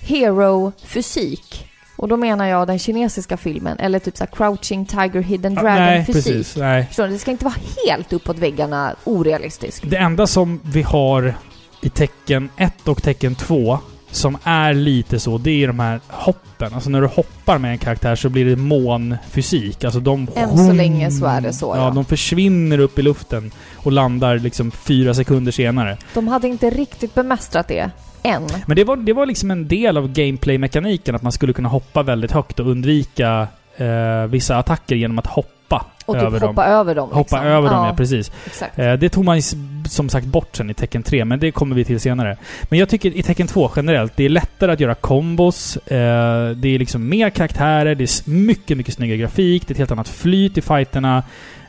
hero-fysik. 0.00 1.66
Och 1.96 2.08
då 2.08 2.16
menar 2.16 2.46
jag 2.46 2.66
den 2.66 2.78
kinesiska 2.78 3.36
filmen, 3.36 3.78
eller 3.78 3.98
typ 3.98 4.16
såhär 4.16 4.30
Crouching 4.36 4.86
Tiger, 4.86 5.22
Hidden 5.22 5.54
Dragon 5.54 5.74
Nej, 5.74 6.04
fysik. 6.04 6.24
precis. 6.24 6.56
Nej. 6.56 6.86
Förstår 6.86 7.04
du? 7.06 7.12
Det 7.12 7.18
ska 7.18 7.30
inte 7.30 7.44
vara 7.44 7.54
helt 7.86 8.12
uppåt 8.12 8.38
väggarna 8.38 8.94
orealistiskt. 9.04 9.90
Det 9.90 9.96
enda 9.96 10.26
som 10.26 10.60
vi 10.64 10.82
har 10.82 11.34
i 11.82 11.88
tecken 11.88 12.48
1 12.56 12.88
och 12.88 13.02
tecken 13.02 13.34
2 13.34 13.78
som 14.10 14.38
är 14.42 14.74
lite 14.74 15.18
så, 15.20 15.38
det 15.38 15.50
är 15.50 15.66
de 15.66 15.78
här 15.80 16.00
hoppen. 16.08 16.74
Alltså 16.74 16.90
när 16.90 17.00
du 17.00 17.06
hoppar 17.06 17.58
med 17.58 17.70
en 17.70 17.78
karaktär 17.78 18.16
så 18.16 18.28
blir 18.28 18.44
det 18.44 18.56
månfysik. 18.56 19.84
Alltså 19.84 20.00
de... 20.00 20.28
Än 20.34 20.58
så 20.58 20.72
länge 20.72 21.10
så 21.10 21.26
är 21.26 21.40
det 21.40 21.52
så, 21.52 21.66
Ja, 21.76 21.84
ja. 21.84 21.90
de 21.90 22.04
försvinner 22.04 22.78
upp 22.78 22.98
i 22.98 23.02
luften 23.02 23.50
och 23.76 23.92
landar 23.92 24.38
liksom 24.38 24.70
fyra 24.70 25.14
sekunder 25.14 25.52
senare. 25.52 25.96
De 26.14 26.28
hade 26.28 26.48
inte 26.48 26.70
riktigt 26.70 27.14
bemästrat 27.14 27.68
det 27.68 27.90
än. 28.26 28.42
Men 28.66 28.76
det 28.76 28.84
var, 28.84 28.96
det 28.96 29.12
var 29.12 29.26
liksom 29.26 29.50
en 29.50 29.68
del 29.68 29.96
av 29.96 30.08
gameplay-mekaniken 30.12 31.14
att 31.14 31.22
man 31.22 31.32
skulle 31.32 31.52
kunna 31.52 31.68
hoppa 31.68 32.02
väldigt 32.02 32.32
högt 32.32 32.60
och 32.60 32.66
undvika 32.70 33.48
eh, 33.76 34.26
vissa 34.28 34.56
attacker 34.58 34.96
genom 34.96 35.18
att 35.18 35.26
hoppa 35.26 35.86
Och 36.06 36.14
typ 36.14 36.22
över 36.22 36.40
hoppa 36.40 36.62
dem. 36.64 36.72
över 36.72 36.94
dem. 36.94 37.08
Hoppa 37.08 37.18
liksom. 37.20 37.38
över 37.46 37.70
dem, 37.70 37.86
ja 37.86 37.94
precis. 37.96 38.30
Eh, 38.76 38.92
Det 38.92 39.08
tog 39.08 39.24
man 39.24 39.42
som 39.88 40.08
sagt 40.08 40.26
bort 40.26 40.56
sen 40.56 40.70
i 40.70 40.74
tecken 40.74 41.02
3, 41.02 41.24
men 41.24 41.38
det 41.40 41.50
kommer 41.50 41.76
vi 41.76 41.84
till 41.84 42.00
senare. 42.00 42.36
Men 42.62 42.78
jag 42.78 42.88
tycker 42.88 43.16
i 43.16 43.22
tecken 43.22 43.46
2 43.46 43.70
generellt, 43.76 44.16
det 44.16 44.24
är 44.24 44.28
lättare 44.28 44.72
att 44.72 44.80
göra 44.80 44.94
kombos. 44.94 45.76
eh, 45.76 46.50
Det 46.56 46.68
är 46.68 46.78
liksom 46.78 47.08
mer 47.08 47.30
karaktärer, 47.30 47.94
det 47.94 48.04
är 48.04 48.30
mycket, 48.30 48.76
mycket 48.76 48.94
snyggare 48.94 49.18
grafik, 49.18 49.66
det 49.66 49.70
är 49.72 49.74
ett 49.74 49.78
helt 49.78 49.90
annat 49.90 50.08
flyt 50.08 50.58
i 50.58 50.62
fighterna. 50.62 51.22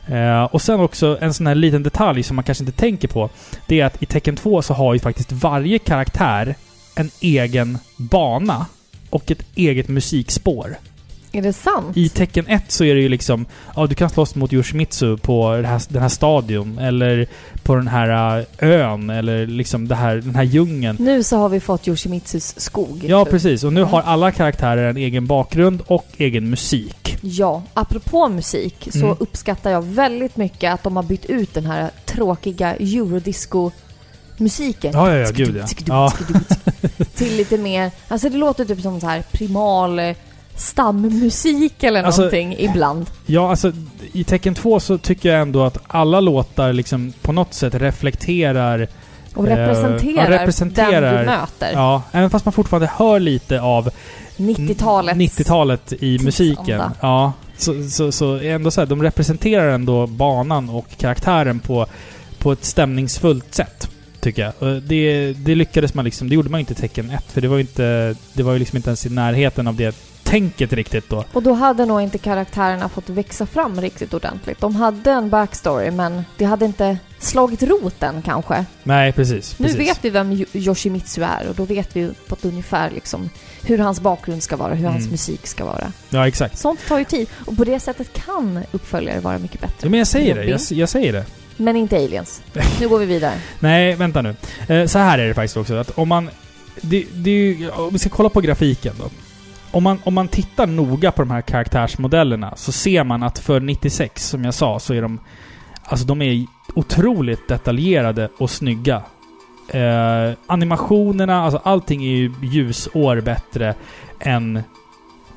Eh, 0.08 0.42
Och 0.44 0.62
sen 0.62 0.80
också 0.80 1.18
en 1.20 1.34
sån 1.34 1.46
här 1.46 1.54
liten 1.54 1.82
detalj 1.82 2.22
som 2.22 2.36
man 2.36 2.44
kanske 2.44 2.64
inte 2.64 2.78
tänker 2.78 3.08
på. 3.08 3.30
Det 3.66 3.80
är 3.80 3.84
att 3.84 4.02
i 4.02 4.06
tecken 4.06 4.36
2 4.36 4.62
så 4.62 4.74
har 4.74 4.94
ju 4.94 5.00
faktiskt 5.00 5.32
varje 5.32 5.78
karaktär 5.78 6.54
en 6.96 7.10
egen 7.20 7.78
bana 7.96 8.66
och 9.10 9.30
ett 9.30 9.46
eget 9.54 9.88
musikspår. 9.88 10.76
Är 11.38 11.42
det 11.42 11.52
sant? 11.52 11.96
I 11.96 12.08
tecken 12.08 12.46
1 12.46 12.62
så 12.68 12.84
är 12.84 12.94
det 12.94 13.00
ju 13.00 13.08
liksom, 13.08 13.46
ja 13.76 13.86
du 13.86 13.94
kan 13.94 14.10
slåss 14.10 14.34
mot 14.34 14.52
Yoshimitsu 14.52 15.16
på 15.16 15.48
här, 15.52 15.92
den 15.92 16.02
här 16.02 16.08
stadion, 16.08 16.78
eller 16.78 17.26
på 17.62 17.74
den 17.74 17.88
här 17.88 18.38
äh, 18.38 18.44
ön, 18.68 19.10
eller 19.10 19.46
liksom 19.46 19.88
det 19.88 19.94
här, 19.94 20.16
den 20.16 20.34
här 20.34 20.42
djungeln. 20.42 20.96
Nu 21.00 21.22
så 21.22 21.36
har 21.36 21.48
vi 21.48 21.60
fått 21.60 21.88
Yoshimitsus 21.88 22.60
skog. 22.60 23.04
Ja, 23.08 23.24
typ. 23.24 23.32
precis. 23.32 23.64
Och 23.64 23.72
nu 23.72 23.80
Mm. 23.80 23.92
har 23.92 24.02
alla 24.02 24.32
karaktärer 24.32 24.90
en 24.90 24.96
egen 24.96 25.26
bakgrund 25.26 25.82
och 25.86 26.06
egen 26.16 26.50
musik. 26.50 27.18
Ja, 27.20 27.62
apropå 27.74 28.28
musik 28.28 28.88
så 28.92 28.98
Mm. 29.04 29.16
uppskattar 29.20 29.70
jag 29.70 29.82
väldigt 29.82 30.36
mycket 30.36 30.74
att 30.74 30.82
de 30.82 30.96
har 30.96 31.02
bytt 31.02 31.24
ut 31.24 31.54
den 31.54 31.66
här 31.66 31.90
tråkiga 32.06 32.74
eurodisco-musiken. 32.76 34.90
Ja, 34.94 35.12
ja, 35.14 35.18
ja, 35.18 35.30
gud 35.34 35.62
ja. 35.86 36.12
Till 37.14 37.36
lite 37.36 37.58
mer, 37.58 37.90
alltså 38.08 38.28
det 38.28 38.36
låter 38.36 38.64
typ 38.64 38.80
som 38.80 39.00
så 39.00 39.06
här 39.06 39.22
primal 39.32 39.98
eh, 39.98 40.14
stammusik 40.58 41.82
eller 41.82 42.02
Alltså- 42.02 42.20
någonting 42.20 42.56
ibland. 42.58 43.06
Ja, 43.26 43.50
alltså 43.50 43.72
i 44.12 44.24
tecken 44.24 44.54
2 44.54 44.80
så 44.80 44.98
tycker 44.98 45.28
jag 45.32 45.40
ändå 45.42 45.64
att 45.64 45.78
alla 45.86 46.20
låtar 46.20 46.72
liksom 46.72 47.12
på 47.22 47.32
något 47.32 47.54
sätt 47.54 47.74
reflekterar 47.74 48.88
Och 49.34 49.48
Eh, 49.48 49.56
representerar, 49.56 50.30
ja, 50.32 50.38
representerar- 50.40 51.00
den 51.12 51.20
du 51.20 51.26
möter. 51.26 51.72
Ja, 51.72 52.02
även 52.12 52.30
fast 52.30 52.44
man 52.44 52.52
fortfarande 52.52 52.90
hör 52.96 53.20
lite 53.20 53.60
av 53.60 53.90
90-talets 54.36 55.18
90-talet 55.18 55.92
i 56.00 56.18
musiken. 56.18 56.82
Ja. 57.00 57.32
Så, 57.56 57.88
så, 57.90 58.12
så 58.12 58.36
ändå 58.36 58.70
så 58.70 58.80
här, 58.80 58.86
de 58.86 59.02
representerar 59.02 59.68
ändå 59.68 60.06
banan 60.06 60.68
och 60.70 60.86
karaktären 60.96 61.58
på, 61.60 61.86
på 62.38 62.52
ett 62.52 62.64
stämningsfullt 62.64 63.54
sätt. 63.54 63.88
Tycker 64.20 64.42
jag. 64.42 64.52
Och 64.58 64.82
det, 64.82 65.32
det 65.32 65.54
lyckades 65.54 65.94
man 65.94 66.04
liksom, 66.04 66.28
det 66.28 66.34
gjorde 66.34 66.50
man 66.50 66.60
inte 66.60 66.72
i 66.72 66.76
tecken 66.76 67.10
1 67.10 67.24
för 67.28 67.40
det 67.40 67.48
var 67.48 67.56
ju 67.56 67.60
inte, 67.60 68.14
det 68.32 68.42
var 68.42 68.52
ju 68.52 68.58
liksom 68.58 68.76
inte 68.76 68.88
ens 68.90 69.06
i 69.06 69.10
närheten 69.10 69.66
av 69.66 69.74
det 69.76 69.96
tänket 70.28 70.72
riktigt 70.72 71.08
då. 71.10 71.24
Och 71.32 71.42
då 71.42 71.52
hade 71.52 71.84
nog 71.86 72.00
inte 72.00 72.18
karaktärerna 72.18 72.88
fått 72.88 73.08
växa 73.08 73.46
fram 73.46 73.80
riktigt 73.80 74.14
ordentligt. 74.14 74.60
De 74.60 74.76
hade 74.76 75.10
en 75.10 75.30
backstory 75.30 75.90
men 75.90 76.24
det 76.36 76.44
hade 76.44 76.64
inte 76.64 76.98
slagit 77.18 77.62
roten 77.62 78.22
kanske. 78.22 78.64
Nej, 78.82 79.12
precis. 79.12 79.58
Nu 79.58 79.66
precis. 79.66 79.80
vet 79.80 80.04
vi 80.04 80.10
vem 80.10 80.32
Yo- 80.32 80.46
Yoshimitsu 80.52 81.22
är 81.22 81.48
och 81.48 81.54
då 81.54 81.64
vet 81.64 81.96
vi 81.96 82.10
på 82.28 82.34
ett 82.34 82.44
ungefär 82.44 82.90
liksom 82.90 83.30
hur 83.62 83.78
hans 83.78 84.00
bakgrund 84.00 84.42
ska 84.42 84.56
vara, 84.56 84.74
hur 84.74 84.86
hans 84.86 84.98
Mm. 84.98 85.10
musik 85.10 85.46
ska 85.46 85.64
vara. 85.64 85.92
Ja, 86.10 86.28
exakt. 86.28 86.58
Sånt 86.58 86.86
tar 86.88 86.98
ju 86.98 87.04
tid 87.04 87.28
och 87.46 87.56
på 87.56 87.64
det 87.64 87.80
sättet 87.80 88.12
kan 88.12 88.60
uppföljare 88.72 89.20
vara 89.20 89.38
mycket 89.38 89.60
bättre. 89.60 89.74
Ja, 89.80 89.88
men 89.88 89.98
jag 89.98 90.06
säger 90.08 90.34
det. 90.34 90.44
Jag, 90.44 90.60
jag 90.70 90.88
säger 90.88 91.12
det. 91.12 91.24
Men 91.56 91.76
inte 91.76 91.96
aliens. 91.96 92.42
Nu 92.80 92.88
går 92.88 92.98
vi 92.98 93.06
vidare. 93.06 93.34
Nej, 93.60 93.94
vänta 93.94 94.22
nu. 94.22 94.34
Eh, 94.68 94.86
så 94.86 94.98
här 94.98 95.18
är 95.18 95.28
det 95.28 95.34
faktiskt 95.34 95.56
också. 95.56 95.74
Att 95.74 95.90
om 95.98 96.08
man... 96.08 96.30
Det, 96.80 97.04
det 97.14 97.70
om 97.70 97.92
vi 97.92 97.98
ska 97.98 98.08
kolla 98.08 98.28
på 98.28 98.40
grafiken 98.40 98.94
då. 98.98 99.10
Om 99.70 99.82
man, 99.82 99.98
om 100.04 100.14
man 100.14 100.28
tittar 100.28 100.66
noga 100.66 101.12
på 101.12 101.22
de 101.22 101.30
här 101.30 101.40
karaktärsmodellerna 101.40 102.56
så 102.56 102.72
ser 102.72 103.04
man 103.04 103.22
att 103.22 103.38
för 103.38 103.60
96, 103.60 104.28
som 104.28 104.44
jag 104.44 104.54
sa, 104.54 104.78
så 104.78 104.94
är 104.94 105.02
de... 105.02 105.20
Alltså 105.82 106.06
de 106.06 106.22
är 106.22 106.46
otroligt 106.74 107.48
detaljerade 107.48 108.28
och 108.38 108.50
snygga. 108.50 109.02
Eh, 109.68 110.32
animationerna, 110.46 111.44
alltså 111.44 111.60
allting 111.64 112.04
är 112.04 112.16
ju 112.16 112.32
ljusår 112.42 113.20
bättre 113.20 113.74
än 114.20 114.62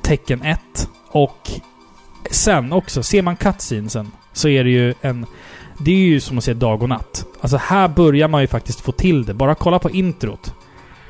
tecken 0.02 0.42
1. 0.42 0.88
Och 1.08 1.50
sen 2.30 2.72
också, 2.72 3.02
ser 3.02 3.22
man 3.22 3.36
cutscenesen 3.36 4.10
så 4.32 4.48
är 4.48 4.64
det 4.64 4.70
ju 4.70 4.94
en... 5.00 5.26
Det 5.78 5.90
är 5.90 5.96
ju 5.96 6.20
som 6.20 6.38
att 6.38 6.44
se 6.44 6.54
dag 6.54 6.82
och 6.82 6.88
natt. 6.88 7.26
Alltså 7.40 7.56
här 7.56 7.88
börjar 7.88 8.28
man 8.28 8.40
ju 8.40 8.46
faktiskt 8.46 8.80
få 8.80 8.92
till 8.92 9.24
det. 9.24 9.34
Bara 9.34 9.54
kolla 9.54 9.78
på 9.78 9.90
introt. 9.90 10.54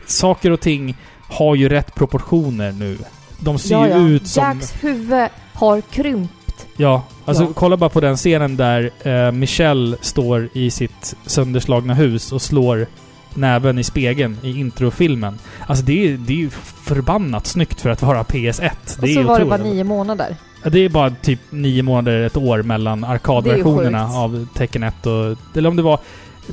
Saker 0.07 0.51
och 0.51 0.61
ting 0.61 0.97
har 1.33 1.55
ju 1.55 1.69
rätt 1.69 1.95
proportioner 1.95 2.73
nu. 2.73 2.99
De 3.39 3.59
ser 3.59 3.75
Ja, 3.75 3.87
ju 3.87 3.93
ja. 3.93 3.99
ut 4.09 4.29
som... 4.29 4.43
Jacks 4.45 4.75
huvud 4.85 5.29
har 5.55 5.81
krympt. 5.81 6.67
Ja, 6.77 7.03
alltså 7.25 7.43
Ja. 7.43 7.49
kolla 7.55 7.77
bara 7.77 7.91
på 7.91 8.01
den 8.01 8.17
scenen 8.17 8.57
där 8.57 8.91
eh, 9.03 9.33
Michelle 9.33 9.97
står 10.01 10.49
i 10.53 10.71
sitt 10.71 11.15
sönderslagna 11.27 11.95
hus 11.95 12.33
och 12.33 12.43
slår 12.43 12.87
näven 13.35 13.79
i 13.79 13.85
spegeln 13.85 14.39
i 14.43 14.61
introfilmen. 14.61 15.39
Alltså 15.67 15.85
det 15.85 16.07
är, 16.07 16.17
det 16.17 16.33
är 16.33 16.37
ju 16.37 16.51
förbannat 16.85 17.47
snyggt 17.47 17.81
för 17.81 17.91
att 17.91 18.03
vara 18.03 18.23
PS1. 18.23 18.71
Och 18.97 19.03
Det 19.07 19.15
så 19.15 19.21
är 19.21 19.25
var 19.25 19.39
det 19.39 19.45
bara 19.45 19.63
nio 19.63 19.85
månader. 19.85 20.37
Det 20.65 20.79
är 20.79 20.89
bara 20.89 21.11
typ 21.11 21.41
nio 21.51 21.83
månader, 21.83 22.21
ett 22.21 22.37
år 22.37 22.63
mellan 22.63 23.05
arkadversionerna 23.05 24.05
av 24.05 24.47
Tekken 24.55 24.83
1 24.83 25.07
och... 25.07 25.37
Eller 25.57 25.69
om 25.69 25.77
det 25.77 25.83
var 25.83 25.99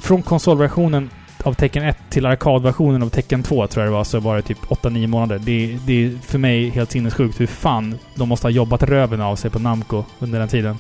från 0.02 0.22
konsolversionen 0.22 1.10
av 1.44 1.54
Tekken 1.54 1.84
1 1.84 1.98
till 2.10 2.26
arkadversionen 2.26 3.04
av 3.04 3.10
Tekken 3.10 3.44
2 3.44 3.68
tror 3.68 3.86
jag 3.86 3.94
det 3.94 3.98
var, 3.98 4.04
så 4.04 4.20
var 4.20 4.36
det 4.36 4.42
typ 4.42 4.66
8-9 4.66 5.08
månader. 5.08 5.40
Det, 5.40 5.80
det 5.86 6.06
är 6.06 6.18
för 6.22 6.38
mig 6.38 6.70
helt 6.70 6.92
sinnessjukt 6.92 7.40
hur 7.40 7.48
fan 7.48 8.00
de 8.16 8.30
måste 8.30 8.48
ha 8.48 8.52
jobbat 8.52 8.84
röven 8.84 9.22
av 9.22 9.36
sig 9.36 9.52
på 9.52 9.60
Namco 9.60 10.04
under 10.20 10.40
den 10.40 10.48
tiden. 10.48 10.78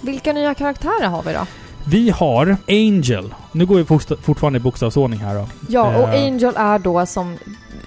Vilka 0.00 0.32
nya 0.32 0.54
karaktärer 0.54 1.08
har 1.08 1.22
vi 1.22 1.32
då? 1.32 1.46
Vi 1.86 2.10
har 2.10 2.56
Angel. 2.68 3.34
Nu 3.52 3.66
går 3.66 3.76
vi 3.76 3.84
fortfarande 4.22 4.56
i 4.56 4.60
bokstavsordning 4.60 5.20
här 5.20 5.34
då. 5.34 5.46
Ja, 5.68 5.96
och 5.96 6.08
Eh. 6.08 6.24
Angel 6.24 6.52
är 6.56 6.78
då 6.78 7.06
som, 7.06 7.38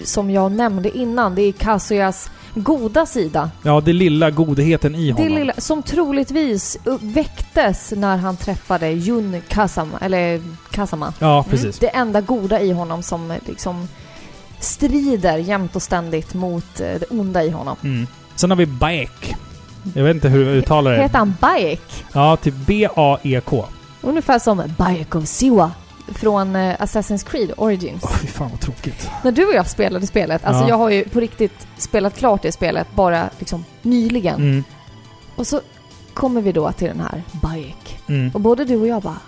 som 0.03 0.31
jag 0.31 0.51
nämnde 0.51 0.97
innan, 0.97 1.35
det 1.35 1.41
är 1.41 1.51
Kazuyas 1.51 2.29
goda 2.63 3.05
sida. 3.05 3.51
Ja, 3.63 3.81
det 3.85 3.93
lilla 3.93 4.31
godheten 4.31 4.95
i 4.95 5.07
Det 5.07 5.13
honom. 5.23 5.33
lilla, 5.37 5.53
som 5.57 5.83
troligtvis 5.83 6.77
väcktes 7.01 7.93
när 7.95 8.17
han 8.17 8.37
träffade 8.37 8.89
Jun 8.89 9.41
Kazama, 9.47 9.97
eller 10.01 10.41
Kazama. 10.71 11.13
Ja, 11.19 11.33
Mm. 11.39 11.49
precis. 11.49 11.79
Det 11.79 11.87
enda 11.87 12.21
goda 12.21 12.61
i 12.61 12.71
honom 12.71 13.03
som 13.03 13.33
liksom 13.45 13.87
strider 14.59 15.37
jämt 15.37 15.75
och 15.75 15.81
ständigt 15.81 16.33
mot 16.33 16.79
eh, 16.79 16.85
det 16.99 17.05
onda 17.09 17.43
i 17.43 17.49
honom. 17.49 17.75
Mm. 17.83 18.07
Sen 18.35 18.49
har 18.51 18.57
vi 18.57 18.65
Baek. 18.65 19.35
Jag 19.93 20.03
vet 20.03 20.15
inte 20.15 20.29
hur 20.29 20.45
du 20.45 20.51
uttalar 20.51 20.91
det. 20.91 21.01
Heter 21.01 21.17
han 21.17 21.35
Bayek? 21.41 21.81
Ja, 22.13 22.37
typ 22.37 22.53
B-A-E-K. 22.55 23.65
Ungefär 24.01 24.39
som 24.39 24.61
Bayek 24.77 25.15
of 25.15 25.25
Siwa 25.27 25.71
från 26.15 26.55
eh, 26.55 26.75
Assassin's 26.79 27.25
Creed 27.29 27.51
Origins. 27.57 28.03
Åh, 28.03 28.17
fy 28.17 28.27
fan 28.27 28.49
vad 28.51 28.59
tråkigt. 28.59 29.09
När 29.23 29.31
du 29.31 29.45
och 29.45 29.53
jag 29.53 29.67
spelade 29.67 30.07
spelet, 30.07 30.45
alltså 30.45 30.63
Ja. 30.63 30.69
jag 30.69 30.77
har 30.77 30.89
ju 30.89 31.03
på 31.03 31.19
riktigt 31.19 31.67
spelat 31.77 32.17
klart 32.17 32.41
det 32.41 32.51
spelet 32.51 32.87
bara 32.95 33.29
liksom 33.39 33.65
nyligen. 33.81 34.35
Mm. 34.35 34.63
Och 35.35 35.47
så 35.47 35.61
kommer 36.13 36.41
vi 36.41 36.51
då 36.51 36.71
till 36.71 36.87
den 36.87 36.99
här 36.99 37.23
Bayek. 37.31 37.99
Mm. 38.07 38.31
Och 38.33 38.41
både 38.41 38.65
du 38.65 38.75
och 38.75 38.87
jag 38.87 39.01
bara 39.01 39.19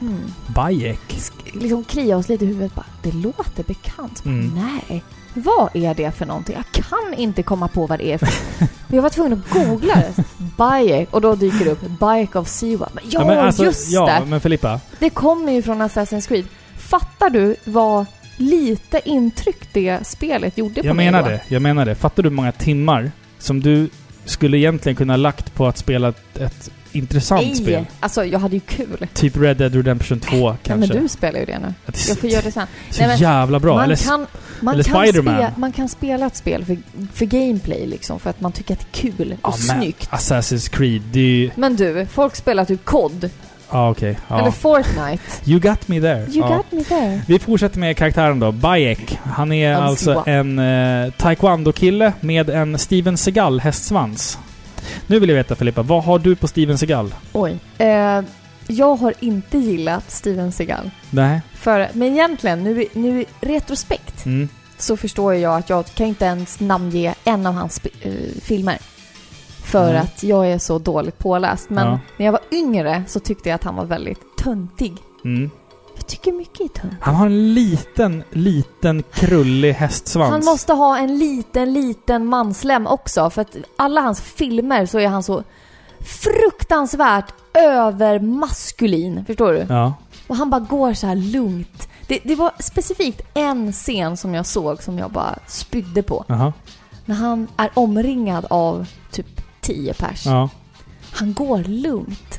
hmm, 0.00 0.34
Bayek. 0.46 1.16
liksom 1.52 1.84
klia 1.84 2.16
oss 2.16 2.28
lite 2.28 2.44
i 2.44 2.48
huvudet 2.48 2.74
bara, 2.74 2.86
det 3.02 3.12
låter 3.12 3.64
bekant. 3.64 4.24
Mm. 4.24 4.54
Nej, 4.54 5.02
vad 5.34 5.76
är 5.76 5.94
det 5.94 6.10
för 6.10 6.26
någonting? 6.26 6.56
Jag 6.56 6.84
kan 6.84 7.14
inte 7.14 7.42
komma 7.42 7.68
på 7.68 7.86
vad 7.86 7.98
det 7.98 8.12
är 8.12 8.18
för 8.18 8.28
jag 8.96 9.02
var 9.02 9.10
tvungen 9.10 9.32
att 9.32 9.50
googla 9.50 9.94
det. 9.94 10.24
Bayek, 10.56 11.08
och 11.10 11.20
då 11.20 11.34
dyker 11.34 11.64
det 11.64 11.70
upp 11.70 11.88
Bayek 12.00 12.36
of 12.36 12.48
Siwa. 12.48 12.88
Men 12.92 13.04
ja, 13.10 13.26
men 13.26 13.38
alltså, 13.38 13.64
just 13.64 13.90
ja, 13.92 14.06
det! 14.06 14.26
men 14.26 14.40
Filippa. 14.40 14.80
Det 14.98 15.10
kommer 15.10 15.52
ju 15.52 15.62
från 15.62 15.82
Assassin's 15.82 16.28
Creed. 16.28 16.44
Fattar 16.76 17.30
du 17.30 17.56
vad 17.64 18.06
lite 18.36 19.00
intryck 19.04 19.72
det 19.72 20.06
spelet 20.06 20.58
gjorde 20.58 20.80
på 20.80 20.86
Jag 20.86 20.96
mig 20.96 21.06
menar 21.06 21.22
då? 21.22 21.28
det. 21.28 21.40
Jag 21.48 21.62
menar 21.62 21.84
det. 21.84 21.94
Fattar 21.94 22.22
du 22.22 22.28
hur 22.28 22.36
många 22.36 22.52
timmar 22.52 23.12
som 23.38 23.60
du 23.60 23.88
skulle 24.24 24.58
egentligen 24.58 24.96
kunna 24.96 25.16
lagt 25.16 25.54
på 25.54 25.66
att 25.66 25.78
spela 25.78 26.08
ett, 26.08 26.38
ett 26.38 26.70
intressant 26.92 27.42
Nej! 27.46 27.54
spel? 27.56 27.86
Alltså, 28.00 28.24
jag 28.24 28.38
hade 28.38 28.54
ju 28.54 28.60
kul. 28.60 29.06
Typ 29.14 29.36
Red 29.36 29.56
Dead 29.56 29.74
Redemption 29.74 30.20
2 30.20 30.36
Ja, 30.36 30.48
men 30.50 30.58
kanske. 30.62 30.98
du 30.98 31.08
spelar 31.08 31.40
ju 31.40 31.46
det 31.46 31.58
nu. 31.58 31.74
Att 31.86 31.94
det 31.94 32.08
Jag 32.08 32.18
får 32.18 32.30
göra 32.30 32.42
det 32.42 32.52
sen. 32.52 32.66
så 32.90 33.06
Nej, 33.06 33.20
jävla 33.20 33.60
bra. 33.60 33.74
Man 33.74 33.84
Eller, 33.84 33.96
kan, 33.96 34.26
man, 34.60 34.74
eller 34.74 34.84
kan 34.84 34.94
Spider-Man. 35.06 35.34
spe, 35.36 35.52
man 35.60 35.72
kan 35.72 35.88
spela 35.88 36.26
ett 36.26 36.36
spel 36.36 36.64
för, 36.64 36.76
för 37.14 37.26
gameplay 37.26 37.86
liksom, 37.86 38.20
för 38.20 38.30
att 38.30 38.40
man 38.40 38.52
tycker 38.52 38.74
att 38.74 38.80
det 38.80 38.98
är 38.98 39.12
kul 39.12 39.36
ja, 39.42 39.48
och 39.48 39.58
men 39.66 39.76
snyggt. 39.80 40.10
Assassin's 40.10 40.70
Creed, 40.70 41.02
det 41.12 41.20
är 41.20 41.24
ju... 41.24 41.50
Men 41.54 41.76
du, 41.76 42.06
folk 42.06 42.36
spelar 42.36 42.64
typ 42.64 42.84
COD, 42.84 43.30
Ja, 43.72 43.90
okej. 43.90 44.18
eller 44.28 44.38
Ja. 44.44 44.52
Fortnite. 44.52 45.22
You 45.44 45.60
got 45.60 45.88
me 45.88 46.00
there. 46.00 46.20
You 46.20 46.48
ja. 46.50 46.56
got 46.56 46.72
me 46.72 46.84
there. 46.84 47.22
Vi 47.28 47.38
fortsätter 47.38 47.78
med 47.78 47.96
karaktären 47.96 48.40
då. 48.40 48.52
Bayek. 48.52 49.18
Han 49.22 49.52
är 49.52 49.74
alltså 49.74 50.22
en 50.26 50.58
eh, 50.58 51.10
taekwondo-kille 51.12 52.12
med 52.20 52.50
en 52.50 52.78
Steven 52.78 53.16
Seagal-hästsvans. 53.16 54.38
Nu 55.06 55.18
vill 55.20 55.28
jag 55.28 55.36
veta 55.36 55.56
Filippa, 55.56 55.82
vad 55.82 56.04
har 56.04 56.18
du 56.18 56.36
på 56.36 56.48
Steven 56.48 56.78
Seagal? 56.78 57.14
Oj. 57.32 57.56
Eh, 57.78 58.20
jag 58.66 58.96
har 58.96 59.14
inte 59.20 59.58
gillat 59.58 60.10
Steven 60.10 60.52
Seagal. 60.52 60.90
Nej. 61.10 61.40
För, 61.54 61.88
men 61.92 62.08
egentligen, 62.08 62.64
nu, 62.64 62.84
nu 62.92 63.20
i 63.20 63.26
retrospekt, 63.40 64.26
Mm. 64.26 64.48
så 64.78 64.96
förstår 64.96 65.34
jag 65.34 65.54
att 65.58 65.70
jag 65.70 65.84
kan 65.94 66.06
inte 66.06 66.24
ens 66.24 66.60
namnge 66.60 67.14
en 67.24 67.46
av 67.46 67.54
hans 67.54 67.80
eh, 68.02 68.12
filmer. 68.42 68.78
För 69.64 69.92
Nej. 69.92 69.96
att 70.00 70.22
jag 70.22 70.46
är 70.52 70.58
så 70.58 70.78
dåligt 70.78 71.18
påläst. 71.18 71.70
Men 71.70 71.86
Ja. 71.86 71.98
när 72.16 72.26
jag 72.26 72.32
var 72.32 72.40
yngre 72.52 73.02
så 73.08 73.20
tyckte 73.20 73.48
jag 73.48 73.54
att 73.54 73.64
han 73.64 73.74
var 73.76 73.84
väldigt 73.84 74.20
töntig. 74.38 74.96
Mm. 75.24 75.50
Tycker 76.10 76.32
mycket 76.32 76.60
är 76.60 76.80
tönt. 76.80 76.94
Han 77.00 77.14
har 77.14 77.26
en 77.26 77.54
liten, 77.54 78.24
liten 78.30 79.02
krullig 79.12 79.72
hästsvans. 79.72 80.30
Han 80.30 80.44
måste 80.44 80.72
ha 80.72 80.98
en 80.98 81.18
liten, 81.18 81.72
liten 81.72 82.26
manslem 82.26 82.86
också. 82.86 83.30
För 83.30 83.42
att 83.42 83.56
alla 83.76 84.00
hans 84.00 84.20
filmer 84.20 84.86
så 84.86 84.98
är 84.98 85.08
han 85.08 85.22
så 85.22 85.42
fruktansvärt 86.00 87.34
övermaskulin. 87.54 89.24
Förstår 89.24 89.52
du? 89.52 89.66
Ja. 89.68 89.94
Och 90.26 90.36
han 90.36 90.50
bara 90.50 90.60
går 90.60 90.94
så 90.94 91.06
här 91.06 91.16
lugnt. 91.16 91.88
Det, 92.06 92.20
det 92.24 92.34
var 92.34 92.52
specifikt 92.58 93.22
en 93.34 93.72
scen 93.72 94.16
som 94.16 94.34
jag 94.34 94.46
såg 94.46 94.82
som 94.82 94.98
jag 94.98 95.10
bara 95.10 95.38
spydde 95.46 96.02
på. 96.02 96.24
Jaha. 96.28 96.52
När 97.04 97.14
han 97.14 97.48
är 97.56 97.70
omringad 97.74 98.46
av 98.50 98.86
typ 99.10 99.40
10 99.60 99.94
pers. 99.94 100.26
Ja. 100.26 100.48
Han 101.12 101.34
går 101.34 101.58
lugnt. 101.58 102.38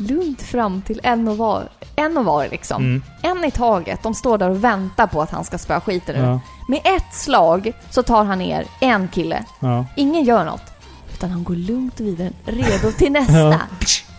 Lugnt 0.00 0.42
fram 0.42 0.82
till 0.82 1.00
en 1.02 1.28
och 1.28 1.36
var. 1.36 1.68
En 1.96 2.18
och 2.18 2.24
var 2.24 2.48
liksom. 2.48 2.82
Mm. 2.82 3.02
En 3.22 3.44
i 3.44 3.50
taget. 3.50 4.02
De 4.02 4.14
står 4.14 4.38
där 4.38 4.50
och 4.50 4.64
väntar 4.64 5.06
på 5.06 5.22
att 5.22 5.30
han 5.30 5.44
ska 5.44 5.58
spöa 5.58 5.80
skiten 5.80 6.16
ur. 6.16 6.24
Ja. 6.24 6.40
Med 6.68 6.80
ett 6.84 7.14
slag 7.14 7.72
så 7.90 8.02
tar 8.02 8.24
han 8.24 8.38
ner 8.38 8.66
en 8.80 9.08
kille. 9.08 9.44
Ja. 9.60 9.86
Ingen 9.96 10.24
gör 10.24 10.44
något. 10.44 10.62
Utan 11.12 11.30
han 11.30 11.44
går 11.44 11.54
lugnt 11.54 12.00
vidare, 12.00 12.32
redo 12.44 12.92
till 12.92 13.12
nästa. 13.12 13.60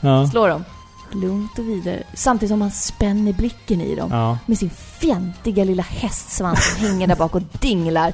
Ja. 0.02 0.28
Slår 0.28 0.50
dem. 0.50 0.66
Lugnt 1.12 1.60
och 1.60 1.70
vidare. 1.70 2.04
Samtidigt 2.14 2.50
som 2.50 2.62
han 2.62 2.72
spänner 2.72 3.34
blicken 3.34 3.82
i 3.82 3.96
dem. 3.96 4.38
Med 4.46 4.58
sin 4.58 4.70
fjantiga 5.00 5.64
lilla 5.64 5.84
hästsvans 5.84 6.76
som 6.76 6.88
hänger 6.88 7.08
där 7.08 7.16
bak 7.16 7.36
och 7.36 7.42
dinglar. 7.42 8.14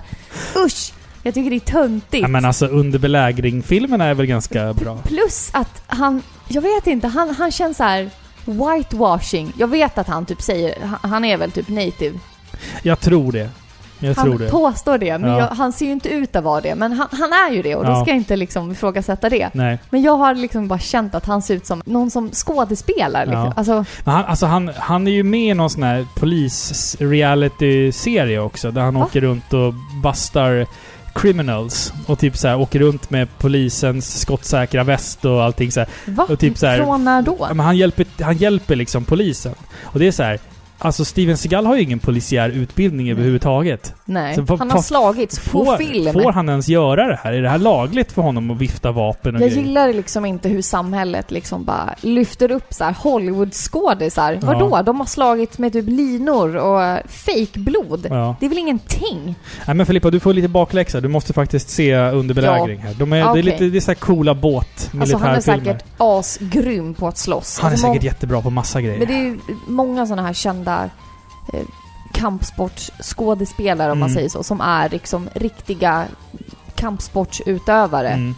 Usch! 0.65 0.93
Jag 1.23 1.33
tycker 1.33 1.49
det 1.49 1.55
är 1.55 1.59
töntigt. 1.59 2.21
ja. 2.21 2.27
Men 2.27 2.45
alltså 2.45 2.65
under 2.67 2.99
belägring-filmerna 2.99 4.05
är 4.05 4.13
väl 4.13 4.25
ganska 4.25 4.73
bra? 4.73 4.97
Plus 4.97 5.49
att 5.53 5.81
han, 5.87 6.21
jag 6.47 6.61
vet 6.61 6.87
inte, 6.87 7.07
han, 7.07 7.29
han 7.35 7.51
känns 7.51 7.77
så 7.77 7.83
här 7.83 8.09
whitewashing. 8.45 9.53
Jag 9.57 9.67
vet 9.67 9.97
att 9.97 10.07
han 10.07 10.25
typ 10.25 10.41
säger, 10.41 10.75
han, 11.01 11.25
är 11.25 11.37
väl 11.37 11.51
typ 11.51 11.69
native. 11.69 12.19
Jag 12.83 12.99
tror 12.99 13.31
det. 13.31 13.49
Jag 13.99 14.15
han 14.15 14.25
tror 14.25 14.39
det. 14.39 14.49
påstår 14.49 14.97
det, 14.97 15.17
men 15.17 15.29
Ja. 15.31 15.39
jag, 15.39 15.47
han 15.47 15.73
ser 15.73 15.85
ju 15.85 15.91
inte 15.91 16.09
ut 16.09 16.35
att 16.35 16.43
vara 16.43 16.61
det. 16.61 16.75
Men 16.75 16.93
han, 16.93 17.07
han 17.11 17.33
är 17.33 17.51
ju 17.55 17.61
det 17.61 17.75
och 17.75 17.85
då 17.85 17.91
Ja. 17.91 18.01
ska 18.01 18.09
jag 18.11 18.17
inte 18.17 18.35
liksom 18.35 18.71
ifrågasätta 18.71 19.29
det. 19.29 19.49
Nej. 19.53 19.79
Men 19.89 20.01
jag 20.01 20.17
har 20.17 20.35
liksom 20.35 20.67
bara 20.67 20.79
känt 20.79 21.15
att 21.15 21.25
han 21.25 21.41
ser 21.41 21.55
ut 21.55 21.65
som 21.65 21.81
någon 21.85 22.11
som 22.11 22.31
skådespelar 22.31 23.25
liksom. 23.25 23.43
Ja. 23.45 23.53
Alltså, 23.55 23.85
han, 24.05 24.25
alltså 24.25 24.45
han, 24.45 24.71
han 24.77 25.07
är 25.07 25.11
ju 25.11 25.23
med 25.23 25.51
i 25.51 25.53
någon 25.53 25.69
sån 25.69 25.83
här 25.83 26.05
polis-reality-serie 26.15 28.39
också. 28.39 28.71
Där 28.71 28.81
han 28.81 28.93
Va? 28.95 29.05
åker 29.05 29.21
runt 29.21 29.53
och 29.53 29.73
bastar 30.03 30.65
criminals. 31.21 31.93
Och 32.05 32.19
typ 32.19 32.37
så 32.37 32.47
här, 32.47 32.59
åker 32.59 32.79
runt 32.79 33.09
med 33.09 33.27
polisens 33.37 34.19
skottsäkra 34.21 34.83
väst 34.83 35.25
och 35.25 35.43
allting 35.43 35.71
så 35.71 35.79
här. 35.79 35.89
va? 36.05 36.25
Och 36.29 36.39
typ 36.39 36.57
så 36.57 36.67
här- 36.67 36.77
Från 36.77 37.03
när 37.03 37.21
då? 37.21 37.35
Ja, 37.39 37.47
Men 37.53 37.65
han 37.65 37.77
hjälper, 37.77 38.05
han 38.21 38.37
hjälper 38.37 38.75
liksom 38.75 39.05
polisen. 39.05 39.55
Och 39.83 39.99
det 39.99 40.07
är 40.07 40.11
så 40.11 40.23
här. 40.23 40.39
Alltså 40.79 41.05
Steven 41.05 41.37
Seagal 41.37 41.65
har 41.65 41.75
ju 41.75 41.81
ingen 41.81 41.99
polisiär 41.99 42.49
utbildning 42.49 43.11
överhuvudtaget. 43.11 43.93
Nej, 44.05 44.35
Så 44.35 44.57
han 44.57 44.71
har 44.71 44.81
slagits 44.81 45.39
på 45.39 45.65
Får, 45.65 45.77
film. 45.77 46.13
får 46.13 46.31
han 46.31 46.49
ens 46.49 46.67
göra 46.67 47.07
det 47.07 47.19
här? 47.23 47.33
Är 47.33 47.41
det 47.41 47.49
här 47.49 47.57
lagligt 47.57 48.11
för 48.11 48.21
honom 48.21 48.51
att 48.51 48.57
vifta 48.57 48.91
vapen 48.91 49.35
och 49.35 49.41
Jag 49.41 49.49
grejer? 49.49 49.63
gillar 49.65 49.93
liksom 49.93 50.25
inte 50.25 50.49
hur 50.49 50.61
samhället 50.61 51.31
liksom 51.31 51.65
bara 51.65 51.95
lyfter 52.01 52.51
upp 52.51 52.73
så 52.73 52.83
här 52.83 52.93
Hollywood-skådisar. 52.93 54.33
Ja. 54.41 54.47
Vadå? 54.47 54.81
De 54.85 54.99
har 54.99 55.07
slagit 55.07 55.57
med 55.57 55.73
typ 55.73 55.87
linor 55.87 56.55
och 56.55 56.99
fejkblod. 57.09 58.07
Ja. 58.09 58.35
Det 58.39 58.45
är 58.45 58.49
väl 58.49 58.57
ingenting? 58.57 59.35
Nej 59.65 59.75
men 59.75 59.85
Filippa, 59.85 60.09
du 60.09 60.19
får 60.19 60.33
lite 60.33 60.47
bakläxa. 60.47 61.01
Du 61.01 61.07
måste 61.07 61.33
faktiskt 61.33 61.69
se 61.69 61.95
under 61.97 62.35
belägring 62.35 62.79
här. 62.79 62.93
De 62.99 63.13
är, 63.13 63.17
Ja, 63.17 63.33
Det 63.33 63.39
är 63.39 63.43
lite 63.43 63.63
det 63.65 63.77
är 63.77 63.81
så 63.81 63.91
här 63.91 63.95
coola 63.95 64.35
båt 64.35 64.91
Alltså 65.01 65.17
han 65.17 65.35
är 65.35 65.39
säkert 65.41 65.83
asgrym 65.97 66.93
på 66.93 67.07
att 67.07 67.17
slåss. 67.17 67.59
Han 67.59 67.67
är 67.67 67.73
alltså, 67.73 67.87
säkert 67.87 68.03
jättebra 68.03 68.41
på 68.41 68.49
massa 68.49 68.81
grejer. 68.81 68.99
Men 68.99 69.07
det 69.07 69.13
är 69.13 69.23
ju 69.23 69.37
många 69.67 70.05
sådana 70.05 70.21
här 70.27 70.33
kända 70.33 70.66
eh, 71.53 71.65
kampsportsskådespelare 72.13 73.91
om 73.91 73.99
man 73.99 74.09
Mm. 74.09 74.15
säger 74.15 74.29
så, 74.29 74.43
som 74.43 74.61
är 74.61 74.89
liksom 74.89 75.29
riktiga 75.33 76.05
kampsportsutövare 76.75 78.09
Mm, 78.09 78.35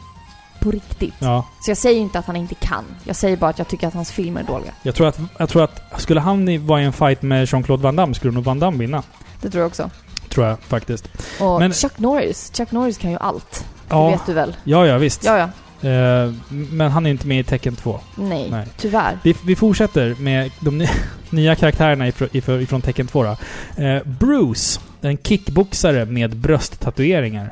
på 0.60 0.72
riktigt. 0.72 1.14
ja. 1.20 1.46
Så 1.62 1.72
jag 1.72 1.78
säger 1.78 2.00
inte 2.02 2.20
att 2.20 2.26
han 2.26 2.36
inte 2.36 2.56
kan. 2.56 2.84
Jag 3.04 3.16
säger 3.16 3.38
bara 3.38 3.50
att 3.50 3.58
jag 3.58 3.68
tycker 3.68 3.88
att 3.88 3.94
hans 3.94 4.12
filmer 4.12 4.42
är 4.42 4.46
dåliga. 4.46 4.72
Jag 4.84 4.96
tror, 4.96 5.08
att, 5.08 5.20
jag 5.38 5.50
tror 5.50 5.64
att 5.64 6.02
skulle 6.02 6.20
han 6.20 6.66
vara 6.68 6.82
i 6.82 6.86
en 6.86 6.94
fight 6.94 7.22
med 7.22 7.48
Jean-Claude 7.48 7.84
Van 7.84 7.96
Damme 7.96 8.14
skulle 8.14 8.34
nog 8.34 8.44
Van 8.44 8.60
Damme 8.60 8.78
vinna. 8.78 9.04
Det 9.42 9.50
tror 9.50 9.62
jag 9.62 9.68
också. 9.68 9.90
Tror 10.30 10.46
jag 10.48 10.60
faktiskt. 10.60 11.08
Och 11.40 11.60
Men- 11.60 11.74
Chuck 11.74 12.00
Norris. 12.00 12.52
Chuck 12.58 12.72
Norris 12.72 12.98
kan 12.98 13.12
ju 13.12 13.18
allt. 13.18 13.66
Det 13.88 13.96
Ja, 13.96 14.10
vet 14.10 14.26
du 14.26 14.34
väl? 14.34 14.56
ja, 14.64 14.86
ja 14.88 14.98
visst. 14.98 15.24
Ja, 15.26 15.38
ja. 15.38 15.50
Eh, 15.90 16.34
men 16.50 16.92
han 16.92 17.06
är 17.06 17.10
inte 17.10 17.28
med 17.28 17.40
i 17.40 17.44
Tekken 17.44 17.76
2. 17.76 18.00
Nej, 18.16 18.48
Nej. 18.52 18.68
tyvärr. 18.78 19.20
Vi, 19.24 19.36
vi 19.46 19.56
fortsätter 19.56 20.16
med 20.20 20.52
de 20.60 20.78
ny, 20.78 20.88
nya 21.30 21.56
karaktärerna 21.56 22.08
ifrån, 22.08 22.62
ifrån, 22.62 22.82
Tekken 22.82 23.08
2 23.08 23.24
då. 23.24 23.38
Eh, 23.84 24.02
Bruce, 24.06 24.80
en 25.02 25.18
kickboxare 25.18 26.06
med 26.06 26.36
brösttatueringar. 26.36 27.50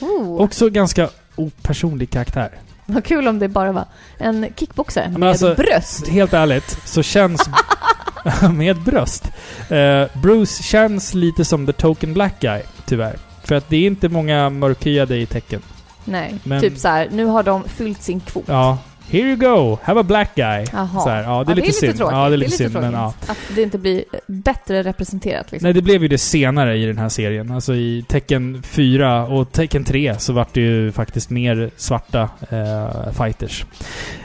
Oh, 0.00 0.40
Också 0.40 0.70
ganska 0.70 1.08
opersonlig 1.36 2.10
karaktär. 2.10 2.50
Vad 2.86 3.04
kul 3.04 3.28
om 3.28 3.38
det 3.38 3.48
bara 3.48 3.72
var 3.72 3.84
en 4.18 4.46
kickboxare 4.56 5.08
med 5.08 5.28
alltså- 5.28 5.54
bröst. 5.54 6.08
Helt 6.08 6.32
ärligt 6.32 6.78
så 6.84 7.02
känns... 7.02 7.48
med 8.54 8.76
bröst. 8.82 9.24
Eh, 9.68 10.20
Bruce 10.22 10.62
känns 10.62 11.14
lite 11.14 11.44
som 11.44 11.66
the 11.66 11.72
token 11.72 12.14
black 12.14 12.40
guy, 12.40 12.60
tyvärr. 12.86 13.16
För 13.44 13.54
att 13.54 13.68
det 13.68 13.76
är 13.76 13.86
inte 13.86 14.08
många 14.08 14.50
mörkhyade 14.50 15.16
i 15.16 15.26
tecken. 15.26 15.62
Nej, 16.04 16.34
men- 16.44 16.60
typ 16.60 16.78
så 16.78 16.88
här. 16.88 17.08
nu 17.12 17.24
har 17.24 17.42
de 17.42 17.64
fyllt 17.64 18.02
sin 18.02 18.20
kvot. 18.20 18.44
Ja. 18.46 18.78
Here 19.10 19.28
you 19.28 19.36
go, 19.36 19.78
have 19.82 20.00
a 20.00 20.02
black 20.02 20.34
guy. 20.34 20.64
Jaha. 20.72 21.00
Så 21.00 21.08
här, 21.08 21.22
ja, 21.22 21.44
det 21.44 21.52
är 21.52 21.56
lite 21.56 21.72
synd. 21.72 21.96
tråkigt. 21.96 22.16
Ja, 22.16 22.28
det 22.28 22.34
är 22.34 22.36
lite 22.36 22.56
synd, 22.56 22.72
tråkigt. 22.72 22.90
men 22.90 23.00
ja. 23.00 23.14
Att 23.26 23.38
det 23.54 23.62
inte 23.62 23.78
blir 23.78 24.04
bättre 24.26 24.82
representerat 24.82 25.52
liksom. 25.52 25.66
Nej, 25.66 25.72
det 25.72 25.82
blev 25.82 26.02
ju 26.02 26.08
det 26.08 26.18
senare 26.18 26.76
i 26.76 26.86
den 26.86 26.98
här 26.98 27.08
serien. 27.08 27.50
Alltså 27.50 27.74
i 27.74 28.04
Tecken 28.08 28.62
4 28.62 29.26
och 29.26 29.52
Tecken 29.52 29.84
3 29.84 30.14
så 30.18 30.32
vart 30.32 30.54
det 30.54 30.60
ju 30.60 30.92
faktiskt 30.92 31.30
mer 31.30 31.70
svarta 31.76 32.28
eh, 32.50 33.12
fighters. 33.12 33.64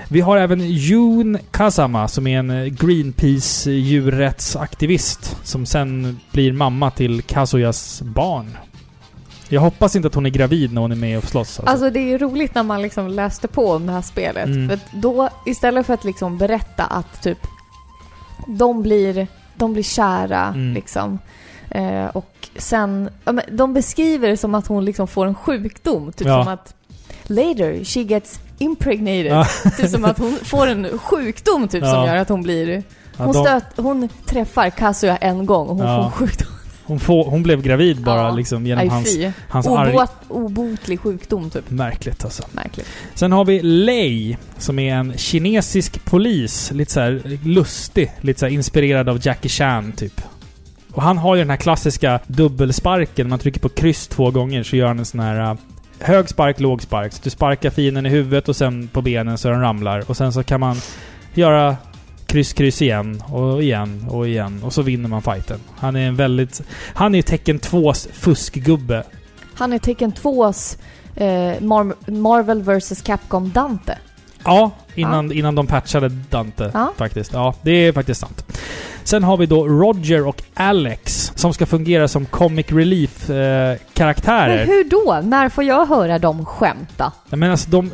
Vi 0.07 0.21
har 0.21 0.37
även 0.37 0.59
Jun 0.69 1.37
Kazama 1.51 2.07
som 2.07 2.27
är 2.27 2.39
en 2.39 2.75
Greenpeace 2.75 3.71
djurrättsaktivist 3.71 5.37
som 5.43 5.65
sen 5.65 6.19
blir 6.31 6.53
mamma 6.53 6.91
till 6.91 7.21
Kazuyas 7.21 8.01
barn. 8.01 8.57
Jag 9.53 9.61
hoppas 9.61 9.95
inte 9.95 10.07
att 10.07 10.15
hon 10.15 10.25
är 10.25 10.29
gravid 10.29 10.73
när 10.73 10.81
hon 10.81 10.91
är 10.91 10.95
med 10.95 11.17
och 11.17 11.23
slåss. 11.23 11.59
Alltså. 11.59 11.71
Alltså 11.71 11.89
det 11.89 11.99
är 11.99 12.07
ju 12.07 12.17
roligt 12.17 12.55
när 12.55 12.63
man 12.63 12.81
liksom 12.81 13.07
läste 13.07 13.47
på 13.47 13.71
om 13.71 13.85
det 13.85 13.91
här 13.93 14.01
spelet. 14.01 14.45
Mm. 14.45 14.69
För 14.69 14.79
då, 14.93 15.29
istället 15.45 15.85
för 15.85 15.93
att 15.93 16.03
liksom 16.03 16.37
berätta 16.37 16.83
att 16.83 17.21
typ 17.23 17.37
de 18.47 18.81
blir, 18.81 19.27
de 19.55 19.73
blir 19.73 19.83
kära 19.83 20.47
Mm. 20.47 20.73
liksom. 20.73 21.19
Eh, 21.69 22.05
och 22.05 22.49
sen, 22.55 23.09
de 23.51 23.73
beskriver 23.73 24.29
det 24.29 24.37
som 24.37 24.55
att 24.55 24.67
hon 24.67 24.85
liksom 24.85 25.07
får 25.07 25.25
en 25.25 25.35
sjukdom. 25.35 26.11
Typ 26.11 26.27
Ja. 26.27 26.43
som 26.43 26.53
att 26.53 26.73
later 27.23 27.83
she 27.83 27.99
gets 27.99 28.39
impregnated. 28.57 29.25
Ja. 29.25 29.45
Typ 29.77 29.89
som 29.89 30.05
att 30.05 30.17
hon 30.19 30.37
får 30.43 30.67
en 30.67 30.99
sjukdom 30.99 31.67
typ 31.67 31.83
som 31.83 31.89
Ja. 31.93 32.07
gör 32.07 32.15
att 32.15 32.29
hon 32.29 32.41
blir... 32.43 32.83
Hon, 33.17 33.33
stöt, 33.33 33.63
hon 33.77 34.09
träffar 34.25 34.69
Kazuya 34.69 35.17
en 35.17 35.45
gång 35.45 35.67
och 35.67 35.75
hon 35.75 35.85
får 35.97 36.05
en 36.05 36.11
sjukdom. 36.11 36.52
Hon, 36.85 36.99
får, 36.99 37.29
hon 37.29 37.43
blev 37.43 37.61
gravid 37.61 38.01
bara 38.03 38.21
Ja. 38.21 38.35
liksom 38.35 38.65
genom 38.65 38.81
Aj, 38.81 38.87
hans, 38.87 39.15
fy. 39.15 39.31
hans 39.49 39.67
arg... 39.67 39.93
Obot, 39.93 40.11
obotlig 40.27 40.99
sjukdom 40.99 41.49
typ. 41.49 41.69
Märkligt 41.69 42.23
alltså. 42.23 42.43
Märkligt. 42.51 42.87
Sen 43.13 43.31
har 43.31 43.45
vi 43.45 43.61
Lei, 43.61 44.37
som 44.57 44.79
är 44.79 44.95
en 44.95 45.17
kinesisk 45.17 46.05
polis. 46.05 46.71
Lite 46.71 46.91
så 46.93 47.19
lustig. 47.43 48.11
Lite 48.21 48.39
så 48.39 48.47
inspirerad 48.47 49.09
av 49.09 49.19
Jackie 49.27 49.49
Chan, 49.49 49.91
typ. 49.91 50.21
Och 50.91 51.01
han 51.01 51.17
har 51.17 51.35
ju 51.35 51.41
den 51.41 51.49
här 51.49 51.57
klassiska 51.57 52.19
dubbelsparken. 52.27 53.29
Man 53.29 53.39
trycker 53.39 53.59
på 53.59 53.69
kryss 53.69 54.07
två 54.07 54.31
gånger 54.31 54.63
så 54.63 54.75
gör 54.75 54.87
han 54.87 54.99
en 54.99 55.05
sån 55.05 55.19
här 55.19 55.51
uh, 55.51 55.57
hög 55.99 56.29
spark, 56.29 56.59
låg 56.59 56.81
spark. 56.81 57.13
Så 57.13 57.19
du 57.23 57.29
sparkar 57.29 57.69
fienden 57.69 58.05
i 58.05 58.09
huvudet 58.09 58.49
och 58.49 58.55
sen 58.55 58.87
på 58.87 59.01
benen 59.01 59.37
så 59.37 59.49
den 59.49 59.61
ramlar. 59.61 60.03
Och 60.09 60.17
sen 60.17 60.33
så 60.33 60.43
kan 60.43 60.59
man 60.59 60.75
göra 61.33 61.77
kryss, 62.33 62.53
kryss 62.53 62.81
igen 62.81 63.23
och 63.29 63.63
igen 63.63 64.05
och 64.09 64.27
igen. 64.27 64.63
Och 64.63 64.73
så 64.73 64.81
vinner 64.81 65.09
man 65.09 65.21
fighten. 65.21 65.59
Han 65.77 65.95
är 65.95 66.07
en 66.07 66.15
väldigt... 66.15 66.61
Han 66.93 67.13
är 67.15 67.17
ju 67.19 67.21
tecken 67.21 67.59
2s 67.59 68.07
fuskgubbe. 68.13 69.03
Han 69.55 69.73
är 69.73 69.77
Tekken 69.79 70.13
2s 70.13 70.77
eh, 71.15 71.25
Mar- 71.61 72.11
Marvel 72.11 72.61
vs 72.63 73.01
Capcom 73.01 73.51
Dante. 73.51 73.97
Ja, 74.45 74.71
innan, 74.95 75.31
innan 75.31 75.55
de 75.55 75.67
patchade 75.67 76.09
Dante 76.09 76.71
Ja. 76.73 76.93
faktiskt. 76.97 77.33
Ja, 77.33 77.55
det 77.61 77.71
är 77.71 77.91
faktiskt 77.91 78.21
sant. 78.21 78.45
Sen 79.03 79.23
har 79.23 79.37
vi 79.37 79.45
då 79.45 79.67
Roger 79.67 80.27
och 80.27 80.43
Alex 80.53 81.31
som 81.35 81.53
ska 81.53 81.65
fungera 81.65 82.07
som 82.07 82.25
comic 82.25 82.65
relief 82.71 83.29
eh, 83.29 83.77
Men 83.95 84.67
hur 84.67 84.89
då? 84.89 85.21
När 85.23 85.49
får 85.49 85.63
jag 85.63 85.85
höra 85.85 86.19
dem 86.19 86.45
skämta? 86.45 87.11
Nej, 87.29 87.39
men 87.39 87.51
alltså 87.51 87.69
de... 87.69 87.91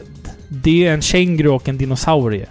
Det 0.47 0.87
är 0.87 0.93
en 0.93 1.01
känguru 1.01 1.49
och 1.49 1.69
en 1.69 1.77
dinosaurie. 1.77 2.45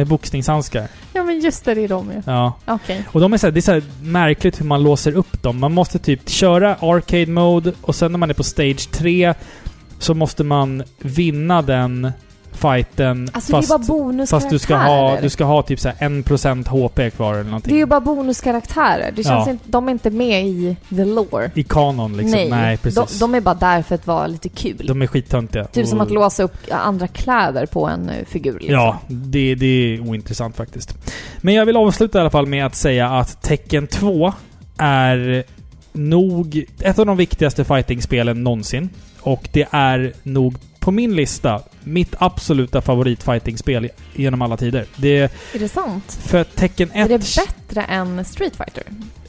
Med 0.00 0.06
boxningshandskar. 0.06 0.88
Ja 1.12 1.24
men 1.24 1.40
just 1.40 1.64
det, 1.64 1.74
det 1.74 1.84
är 1.84 1.88
de 1.88 2.10
ju. 2.10 2.22
Ja. 2.26 2.52
Okej. 2.66 3.04
Och 3.12 3.20
de 3.20 3.32
är 3.32 3.38
så 3.38 3.46
här, 3.46 3.52
det 3.52 3.60
är 3.60 3.62
så 3.62 3.72
här 3.72 3.82
märkligt 4.02 4.60
hur 4.60 4.64
man 4.64 4.82
låser 4.82 5.12
upp 5.12 5.42
dem. 5.42 5.60
Man 5.60 5.74
måste 5.74 5.98
typ 5.98 6.28
köra 6.28 6.74
arcade 6.74 7.26
mode 7.26 7.72
och 7.80 7.94
sen 7.94 8.12
när 8.12 8.18
man 8.18 8.30
är 8.30 8.34
på 8.34 8.42
stage 8.42 8.90
3 8.90 9.34
så 9.98 10.14
måste 10.14 10.44
man 10.44 10.82
vinna 10.98 11.62
den 11.62 12.12
fighten 12.52 13.28
Alltså 13.32 13.52
fast, 13.52 13.68
det 13.68 13.74
är 13.74 13.78
bara 13.78 13.86
bonuskaraktärer. 13.86 14.40
fast 14.40 14.50
du 14.50 14.58
ska 14.58 14.76
ha, 14.76 15.18
du 15.22 15.28
ska 15.30 15.44
ha 15.44 15.62
typ 15.62 15.80
så 15.80 15.88
här 15.88 16.08
1% 16.08 16.68
HP 16.68 17.10
kvar 17.16 17.34
eller 17.34 17.44
någonting. 17.44 17.72
Det 17.72 17.76
är 17.76 17.80
ju 17.80 17.86
bara 17.86 18.00
bonuskaraktärer. 18.00 19.12
Det 19.16 19.24
känns 19.24 19.46
Ja. 19.46 19.50
inte, 19.52 19.64
de 19.68 19.88
är 19.88 19.92
inte 19.92 20.10
med 20.10 20.46
i 20.46 20.76
the 20.88 21.04
lore. 21.04 21.50
I 21.54 21.62
kanon 21.62 22.16
liksom. 22.16 22.30
Nej, 22.30 22.50
Nej, 22.50 22.76
precis. 22.76 23.18
De, 23.18 23.18
de 23.18 23.34
är 23.34 23.40
bara 23.40 23.54
där 23.54 23.82
för 23.82 23.94
att 23.94 24.06
vara 24.06 24.26
lite 24.26 24.48
kul. 24.48 24.84
De 24.86 25.02
är 25.02 25.06
skittöntiga. 25.06 25.64
typ 25.64 25.86
som 25.86 25.98
Och- 26.00 26.06
att 26.06 26.10
låsa 26.12 26.42
upp 26.42 26.56
andra 26.70 27.06
kläder 27.06 27.66
på 27.66 27.86
en 27.88 28.08
eh, 28.08 28.24
figur 28.28 28.52
liksom. 28.52 28.74
Ja, 28.74 28.98
det, 29.08 29.54
det 29.54 29.66
är 29.66 30.00
ointressant 30.00 30.56
faktiskt. 30.56 30.94
Men 31.40 31.54
jag 31.54 31.66
vill 31.66 31.76
avsluta 31.76 32.18
i 32.18 32.20
alla 32.20 32.30
fall 32.30 32.46
med 32.46 32.66
att 32.66 32.74
säga 32.74 33.08
att 33.10 33.42
Tekken 33.42 33.86
2 33.86 34.32
är 34.78 35.44
nog 35.92 36.64
ett 36.80 36.98
av 36.98 37.06
de 37.06 37.16
viktigaste 37.16 37.64
fightingspelen 37.64 38.42
någonsin. 38.44 38.88
Och 39.20 39.48
det 39.52 39.66
är 39.70 40.12
nog 40.22 40.54
på 40.80 40.90
min 40.90 41.16
lista 41.16 41.62
mitt 41.84 42.14
absoluta 42.18 42.80
favoritfightingspel 42.80 43.88
genom 44.14 44.42
alla 44.42 44.56
tider. 44.56 44.86
Det 44.96 45.18
är 45.18 45.58
det 45.58 45.68
sant? 45.68 46.18
för 46.22 46.38
att 46.38 46.56
Tekken 46.56 46.90
1... 46.90 46.96
Är 46.96 47.08
det 47.08 47.18
bättre 47.18 47.82
än 47.82 48.24
Street 48.24 48.56
Fighter? 48.56 48.82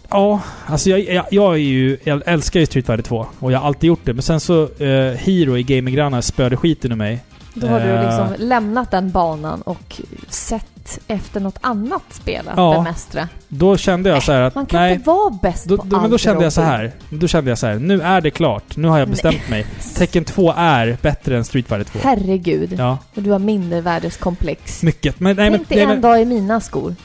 Ja, 0.09 0.41
alltså 0.65 0.89
jag, 0.89 0.99
jag, 0.99 1.25
jag 1.31 1.53
är 1.53 1.57
ju... 1.57 1.97
Jag 2.03 2.21
älskar 2.25 2.59
ju 2.59 2.65
Street 2.65 2.85
Fighter 2.85 3.03
2 3.03 3.25
och 3.39 3.51
jag 3.51 3.59
har 3.59 3.67
alltid 3.67 3.87
gjort 3.87 4.05
det. 4.05 4.13
Men 4.13 4.23
sen 4.23 4.39
så... 4.39 4.63
Eh, 4.63 5.13
Hero 5.13 5.57
i 5.57 5.63
Gaminggrannar 5.63 6.21
spöade 6.21 6.57
skiten 6.57 6.91
ur 6.91 6.95
mig. 6.95 7.23
Då 7.53 7.67
har 7.67 7.79
du 7.79 7.85
Eh. 7.89 8.01
liksom 8.05 8.47
lämnat 8.47 8.91
den 8.91 9.11
banan 9.11 9.61
och 9.61 10.01
sett 10.29 10.99
efter 11.07 11.39
något 11.39 11.57
annat 11.61 12.01
spel 12.11 12.47
att 12.47 12.57
Ja. 12.57 12.73
bemästra. 12.73 13.27
Då 13.47 13.77
kände 13.77 14.09
jag 14.09 14.23
så 14.23 14.31
här 14.31 14.41
att... 14.41 14.55
Man 14.55 14.65
kan 14.65 14.81
nej, 14.81 14.93
inte 14.93 15.07
vara 15.07 15.29
bäst 15.41 15.65
Då, 15.67 15.77
på 15.77 15.83
då, 15.83 15.95
allt 15.95 16.01
men 16.03 16.11
då 16.11 16.17
kände 16.17 16.43
jag 16.43 16.53
så 16.53 16.61
här. 16.61 16.91
Då 17.09 17.27
kände 17.27 17.51
jag 17.51 17.57
så 17.57 17.67
här. 17.67 17.75
Nu 17.75 18.01
är 18.01 18.21
det 18.21 18.31
klart. 18.31 18.77
Nu 18.77 18.87
har 18.87 18.99
jag 18.99 19.07
Nej. 19.07 19.11
bestämt 19.11 19.49
mig. 19.49 19.65
Tekken 19.95 20.25
2 20.25 20.53
är 20.57 20.97
bättre 21.01 21.37
än 21.37 21.43
Street 21.45 21.67
Fighter 21.67 21.83
2. 21.83 21.99
Herregud. 22.03 22.75
Ja, 22.77 22.97
Och 23.15 23.21
du 23.23 23.31
har 23.31 23.39
mindervärdeskomplex. 23.39 24.83
mycket. 24.83 25.19
Men 25.19 25.35
nej 25.35 25.49
men... 25.49 25.59
Dig 25.59 25.65
Nej, 25.69 25.79
en 25.81 25.87
men 25.89 26.01
dag 26.01 26.21
i 26.21 26.25
mina 26.25 26.61
skor. 26.61 26.95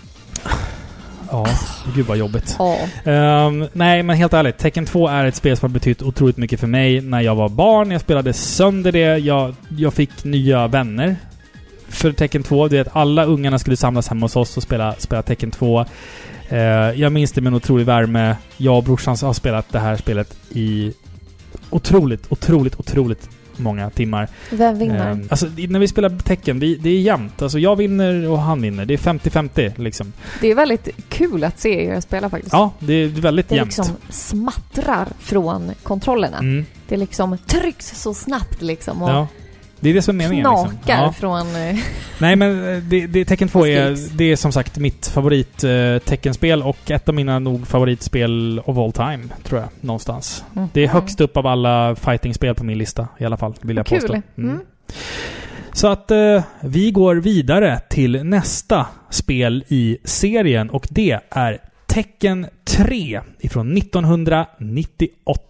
Ja, 1.45 1.93
gud 1.95 2.07
vad 2.07 2.16
jobbigt. 2.16 2.57
Ja. 2.59 2.78
Ehm, 3.05 3.66
nej 3.72 4.03
men 4.03 4.16
helt 4.16 4.32
ärligt. 4.32 4.59
Tekken 4.59 4.87
2 4.87 5.09
är 5.09 5.24
ett 5.24 5.34
spel 5.34 5.57
som 5.57 5.70
har 5.70 5.74
betytt 5.74 6.03
otroligt 6.03 6.37
mycket 6.37 6.61
för 6.61 6.66
mig 6.66 7.01
när 7.01 7.20
jag 7.20 7.34
var 7.34 7.49
barn. 7.49 7.91
Jag 7.91 8.01
spelade 8.01 8.32
sönder 8.32 8.93
det. 8.93 9.18
Jag, 9.18 9.55
jag 9.68 9.95
fick 9.95 10.24
nya 10.24 10.66
vänner. 10.66 11.16
För 11.89 12.12
Tekken 12.12 12.43
2. 12.43 12.68
Du 12.68 12.76
vet, 12.76 12.89
alla 12.93 13.24
ungarna 13.24 13.59
skulle 13.59 13.76
samlas 13.76 14.09
hemma 14.09 14.24
hos 14.24 14.37
oss 14.37 14.57
och 14.57 14.62
spela, 14.62 14.95
spela 14.99 15.22
Tekken 15.22 15.51
2. 15.51 15.84
Eh, 16.49 16.59
jag 16.95 17.12
minns 17.12 17.32
det 17.32 17.41
med 17.41 17.51
en 17.51 17.57
otrolig 17.57 17.87
värme. 17.87 18.37
Jag 18.57 18.76
och 18.76 18.84
brorsan 18.84 19.16
har 19.22 19.32
spelat 19.32 19.72
det 19.72 19.78
här 19.78 19.97
spelet 19.97 20.37
i 20.51 20.93
otroligt, 21.70 22.26
otroligt, 22.28 22.80
otroligt 22.80 23.28
många 23.59 23.91
timmar. 23.91 24.29
Vem 24.51 24.79
vinner? 24.79 25.11
Eh, 25.11 25.19
alltså, 25.29 25.47
när 25.69 25.79
vi 25.79 25.89
spelar 25.89 26.19
tecken, 26.19 26.59
vi, 26.59 26.77
det 26.77 26.91
är 26.91 27.01
jämnt. 27.01 27.43
Alltså, 27.43 27.59
jag 27.59 27.77
vinner 27.77 28.29
och 28.29 28.39
han 28.39 28.63
vinner. 28.63 28.85
Det 28.85 28.95
är 28.95 28.99
50-50 28.99 29.73
liksom. 29.81 30.13
Det 30.41 30.51
är 30.51 30.55
väldigt 30.55 30.89
kul 31.09 31.45
att 31.45 31.61
se 31.61 31.85
er 31.87 32.01
spela 32.01 32.31
faktiskt. 32.31 32.53
Ja, 32.53 32.71
det 32.79 32.93
är 32.95 33.09
väldigt 33.09 33.49
det 33.49 33.57
jämnt. 33.57 33.79
liksom 33.79 33.97
smattrar 34.09 35.09
från 35.19 35.71
kontrollerna. 35.83 36.39
Mm, 36.39 36.67
Det 36.89 36.97
liksom 36.97 37.39
trycks 37.47 38.01
så 38.03 38.15
snabbt 38.15 38.63
liksom 38.63 39.03
och 39.03 39.11
ja. 39.11 39.29
Det 39.81 39.91
är 39.91 39.95
det 39.95 40.03
som 40.03 40.20
är 40.20 40.24
meningen. 40.24 40.45
knakar 40.45 40.70
Liksom. 40.72 40.81
Ja. 40.87 41.12
från... 41.12 41.57
eh, 41.57 41.77
Nej 42.18 42.37
men 42.37 42.74
eh, 42.74 42.83
det, 42.83 43.07
det, 43.07 43.24
Tekken 43.24 43.49
2 43.49 43.66
är, 43.66 44.16
det 44.16 44.24
är 44.24 44.37
som 44.37 44.53
sagt 44.53 44.79
mitt 44.79 45.07
favorit 45.07 45.64
eh, 45.64 45.99
Tekken-spel 45.99 46.62
och 46.62 46.91
ett 46.91 47.09
av 47.09 47.14
mina 47.14 47.39
nog 47.39 47.66
favoritspel 47.66 48.61
of 48.64 48.79
all 48.79 48.93
time, 48.93 49.24
tror 49.45 49.61
jag. 49.61 49.68
Någonstans. 49.81 50.45
Det 50.72 50.85
är 50.85 50.89
högst 50.89 51.20
upp 51.20 51.37
av 51.37 51.47
alla 51.47 51.97
fightingspel 51.97 52.55
på 52.55 52.64
min 52.64 52.79
lista 52.79 53.09
i 53.18 53.24
alla 53.24 53.37
fall, 53.37 53.55
vill 53.61 53.77
jag 53.77 53.87
Kul. 53.87 54.01
påstå. 54.01 54.22
Mm. 54.39 54.61
Så 55.72 55.87
att 55.89 56.11
eh, 56.11 56.43
vi 56.61 56.91
går 56.91 57.16
vidare 57.16 57.81
till 57.91 58.24
nästa 58.24 58.87
spel 59.11 59.64
i 59.68 59.99
serien 60.05 60.70
och 60.70 60.87
det 60.91 61.20
är 61.31 61.59
Tekken 61.87 62.47
3 62.64 63.20
ifrån 63.41 63.77
1998. 63.77 65.43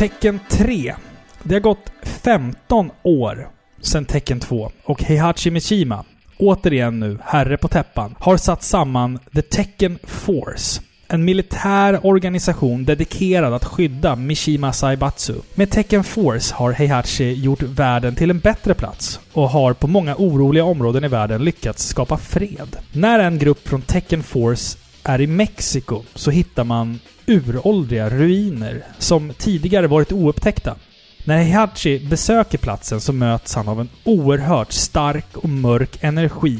Tecken 0.00 0.40
3. 0.48 0.94
Det 1.42 1.54
har 1.54 1.60
gått 1.60 1.92
15 2.02 2.90
år 3.02 3.48
sedan 3.80 4.04
Tecken 4.04 4.40
2 4.40 4.70
och 4.84 5.02
Heihachi 5.02 5.50
Mishima, 5.50 6.04
återigen 6.38 7.00
nu 7.00 7.18
herre 7.24 7.56
på 7.56 7.68
täppan, 7.68 8.14
har 8.18 8.36
satt 8.36 8.62
samman 8.62 9.18
The 9.34 9.42
Tekken 9.42 9.98
Force. 10.02 10.82
En 11.08 11.24
militär 11.24 12.06
organisation 12.06 12.84
dedikerad 12.84 13.52
att 13.52 13.64
skydda 13.64 14.16
Mishima 14.16 14.72
Saibatsu. 14.72 15.34
Med 15.54 15.70
Tekken 15.70 16.04
Force 16.04 16.54
har 16.54 16.72
Heihachi 16.72 17.32
gjort 17.32 17.62
världen 17.62 18.14
till 18.14 18.30
en 18.30 18.38
bättre 18.38 18.74
plats 18.74 19.20
och 19.32 19.50
har 19.50 19.72
på 19.72 19.86
många 19.86 20.14
oroliga 20.18 20.64
områden 20.64 21.04
i 21.04 21.08
världen 21.08 21.44
lyckats 21.44 21.86
skapa 21.88 22.16
fred. 22.16 22.76
När 22.92 23.18
en 23.18 23.38
grupp 23.38 23.68
från 23.68 23.82
Tekken 23.82 24.22
Force 24.22 24.78
är 25.04 25.20
i 25.20 25.26
Mexiko 25.26 26.02
så 26.14 26.30
hittar 26.30 26.64
man 26.64 26.98
uråldriga 27.30 28.10
ruiner 28.10 28.84
som 28.98 29.32
tidigare 29.38 29.86
varit 29.86 30.12
oupptäckta. 30.12 30.76
När 31.24 31.36
Heihachi 31.36 31.98
besöker 31.98 32.58
platsen 32.58 33.00
så 33.00 33.12
möts 33.12 33.54
han 33.54 33.68
av 33.68 33.80
en 33.80 33.88
oerhört 34.04 34.72
stark 34.72 35.36
och 35.36 35.48
mörk 35.48 35.98
energi. 36.00 36.58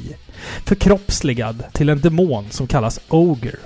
Förkroppsligad 0.64 1.64
till 1.72 1.88
en 1.88 2.00
demon 2.00 2.46
som 2.50 2.66
kallas 2.66 3.00
Oger. 3.08 3.58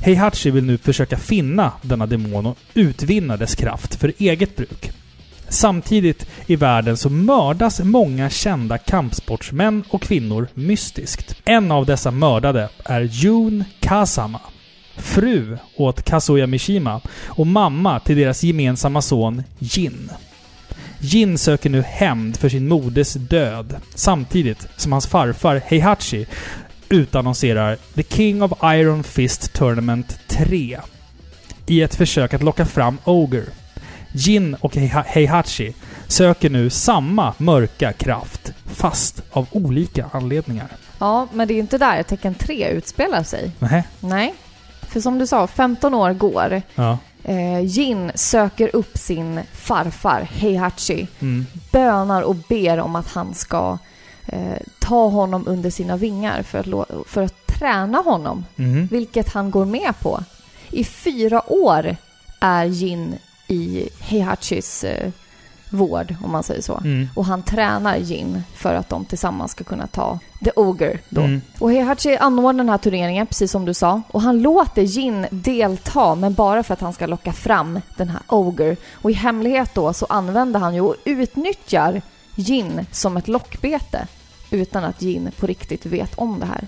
Heihachi 0.00 0.50
vill 0.50 0.64
nu 0.64 0.78
försöka 0.78 1.16
finna 1.16 1.72
denna 1.82 2.06
demon 2.06 2.46
och 2.46 2.58
utvinna 2.74 3.36
dess 3.36 3.54
kraft 3.54 3.94
för 3.94 4.12
eget 4.18 4.56
bruk. 4.56 4.90
Samtidigt 5.48 6.26
i 6.46 6.56
världen 6.56 6.96
så 6.96 7.10
mördas 7.10 7.80
många 7.80 8.30
kända 8.30 8.78
kampsportsmän 8.78 9.84
och 9.88 10.02
kvinnor 10.02 10.48
mystiskt. 10.54 11.36
En 11.44 11.72
av 11.72 11.86
dessa 11.86 12.10
mördade 12.10 12.68
är 12.84 13.00
Jun 13.00 13.64
Kazama. 13.80 14.40
Fru 14.96 15.58
åt 15.76 16.02
Kazuya 16.02 16.46
Mishima 16.46 17.00
och 17.26 17.46
mamma 17.46 18.00
till 18.00 18.16
deras 18.16 18.42
gemensamma 18.42 19.02
son 19.02 19.42
Jin. 19.58 20.10
Jin 21.00 21.38
söker 21.38 21.70
nu 21.70 21.82
hämnd 21.82 22.36
för 22.36 22.48
sin 22.48 22.68
moders 22.68 23.12
död 23.12 23.76
samtidigt 23.94 24.68
som 24.76 24.92
hans 24.92 25.06
farfar 25.06 25.62
Heihachi 25.66 26.26
utannonserar 26.88 27.76
The 27.94 28.02
King 28.02 28.42
of 28.42 28.52
Iron 28.62 29.04
Fist 29.04 29.52
Tournament 29.52 30.18
3 30.28 30.80
i 31.66 31.82
ett 31.82 31.94
försök 31.94 32.34
att 32.34 32.42
locka 32.42 32.66
fram 32.66 32.98
Ogre. 33.04 33.44
Jin 34.12 34.56
och 34.60 34.76
Heihachi 34.76 35.74
söker 36.06 36.50
nu 36.50 36.70
samma 36.70 37.34
mörka 37.38 37.92
kraft, 37.92 38.52
fast 38.64 39.22
av 39.30 39.46
olika 39.50 40.06
anledningar. 40.12 40.68
Ja, 40.98 41.28
men 41.32 41.48
det 41.48 41.54
är 41.54 41.56
ju 41.56 41.60
inte 41.60 41.78
där 41.78 42.02
tecken 42.02 42.34
3 42.34 42.68
utspelar 42.68 43.22
sig. 43.22 43.50
Nähä? 43.58 43.84
Nej. 44.00 44.34
För 44.96 45.00
som 45.00 45.18
du 45.18 45.26
sa, 45.26 45.46
15 45.46 45.94
år 45.94 46.12
går. 46.12 46.62
Ja. 46.74 46.98
Eh, 47.24 47.60
Jin 47.60 48.12
söker 48.14 48.76
upp 48.76 48.98
sin 48.98 49.40
farfar 49.52 50.20
Heihachi, 50.20 51.06
Mm. 51.20 51.46
bönar 51.72 52.22
och 52.22 52.34
ber 52.34 52.80
om 52.80 52.96
att 52.96 53.08
han 53.08 53.34
ska 53.34 53.78
eh, 54.26 54.58
ta 54.78 55.08
honom 55.08 55.44
under 55.48 55.70
sina 55.70 55.96
vingar 55.96 56.42
för 56.42 56.58
att, 56.58 56.88
för 57.08 57.22
att 57.22 57.46
träna 57.46 57.98
honom, 57.98 58.44
Mhm. 58.56 58.86
vilket 58.90 59.28
han 59.32 59.50
går 59.50 59.64
med 59.64 59.92
på. 60.02 60.20
I 60.70 60.84
fyra 60.84 61.52
år 61.52 61.96
är 62.40 62.64
Jin 62.64 63.14
i 63.48 63.88
Heihachis 64.00 64.84
eh, 64.84 65.10
vård, 65.76 66.14
om 66.24 66.32
man 66.32 66.42
säger 66.42 66.62
så. 66.62 66.78
Mm. 66.84 67.08
Och 67.14 67.24
han 67.24 67.42
tränar 67.42 67.96
Jin 67.96 68.42
för 68.54 68.74
att 68.74 68.88
de 68.88 69.04
tillsammans 69.04 69.50
ska 69.50 69.64
kunna 69.64 69.86
ta 69.86 70.18
The 70.44 70.50
Ogre 70.56 70.98
då. 71.08 71.20
Mm. 71.20 71.40
Och 71.58 71.70
Heihachi 71.70 72.16
anordnar 72.16 72.64
den 72.64 72.68
här 72.68 72.78
turneringen, 72.78 73.26
precis 73.26 73.50
som 73.50 73.64
du 73.64 73.74
sa. 73.74 74.02
Och 74.08 74.22
han 74.22 74.42
låter 74.42 74.82
Jin 74.82 75.26
delta, 75.30 76.14
men 76.14 76.34
bara 76.34 76.62
för 76.62 76.74
att 76.74 76.80
han 76.80 76.92
ska 76.92 77.06
locka 77.06 77.32
fram 77.32 77.80
den 77.96 78.08
här 78.08 78.22
Ogre. 78.26 78.76
Och 78.92 79.10
i 79.10 79.14
hemlighet 79.14 79.74
då 79.74 79.92
så 79.92 80.06
använder 80.08 80.60
han 80.60 80.74
ju 80.74 80.80
och 80.80 80.96
utnyttjar 81.04 82.02
Jin 82.34 82.86
som 82.92 83.16
ett 83.16 83.28
lockbete. 83.28 84.06
Utan 84.50 84.84
att 84.84 85.02
Jin 85.02 85.30
på 85.38 85.46
riktigt 85.46 85.86
vet 85.86 86.18
om 86.18 86.40
det 86.40 86.46
här. 86.46 86.66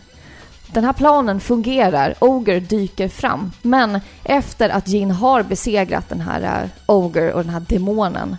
Den 0.72 0.84
här 0.84 0.92
planen 0.92 1.40
fungerar, 1.40 2.14
Ogre 2.18 2.60
dyker 2.60 3.08
fram. 3.08 3.52
Men 3.62 4.00
efter 4.24 4.68
att 4.68 4.88
Jin 4.88 5.10
har 5.10 5.42
besegrat 5.42 6.08
den 6.08 6.20
här 6.20 6.62
eh, 6.62 6.70
Ogre 6.86 7.32
och 7.32 7.44
den 7.44 7.52
här 7.52 7.64
demonen 7.68 8.36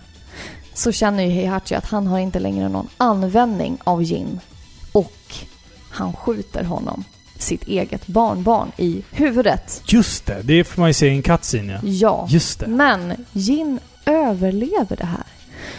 så 0.80 0.92
känner 0.92 1.22
ju 1.24 1.30
Heihachi 1.30 1.74
att 1.74 1.86
han 1.86 2.06
har 2.06 2.18
inte 2.18 2.38
längre 2.38 2.68
någon 2.68 2.88
användning 2.96 3.78
av 3.84 4.02
Jin. 4.02 4.40
Och 4.92 5.12
han 5.90 6.12
skjuter 6.12 6.64
honom, 6.64 7.04
sitt 7.38 7.62
eget 7.68 8.06
barnbarn, 8.06 8.72
i 8.76 9.02
huvudet. 9.10 9.82
Just 9.86 10.26
det, 10.26 10.42
det 10.42 10.64
får 10.64 10.80
man 10.80 10.90
ju 10.90 10.94
se 10.94 11.06
i 11.06 11.10
en 11.10 11.22
cutscene 11.22 11.72
ja. 11.72 11.80
Ja. 11.82 12.26
Just 12.30 12.60
det. 12.60 12.66
Men 12.66 13.26
Jin 13.32 13.78
överlever 14.06 14.96
det 14.96 15.06
här. 15.06 15.24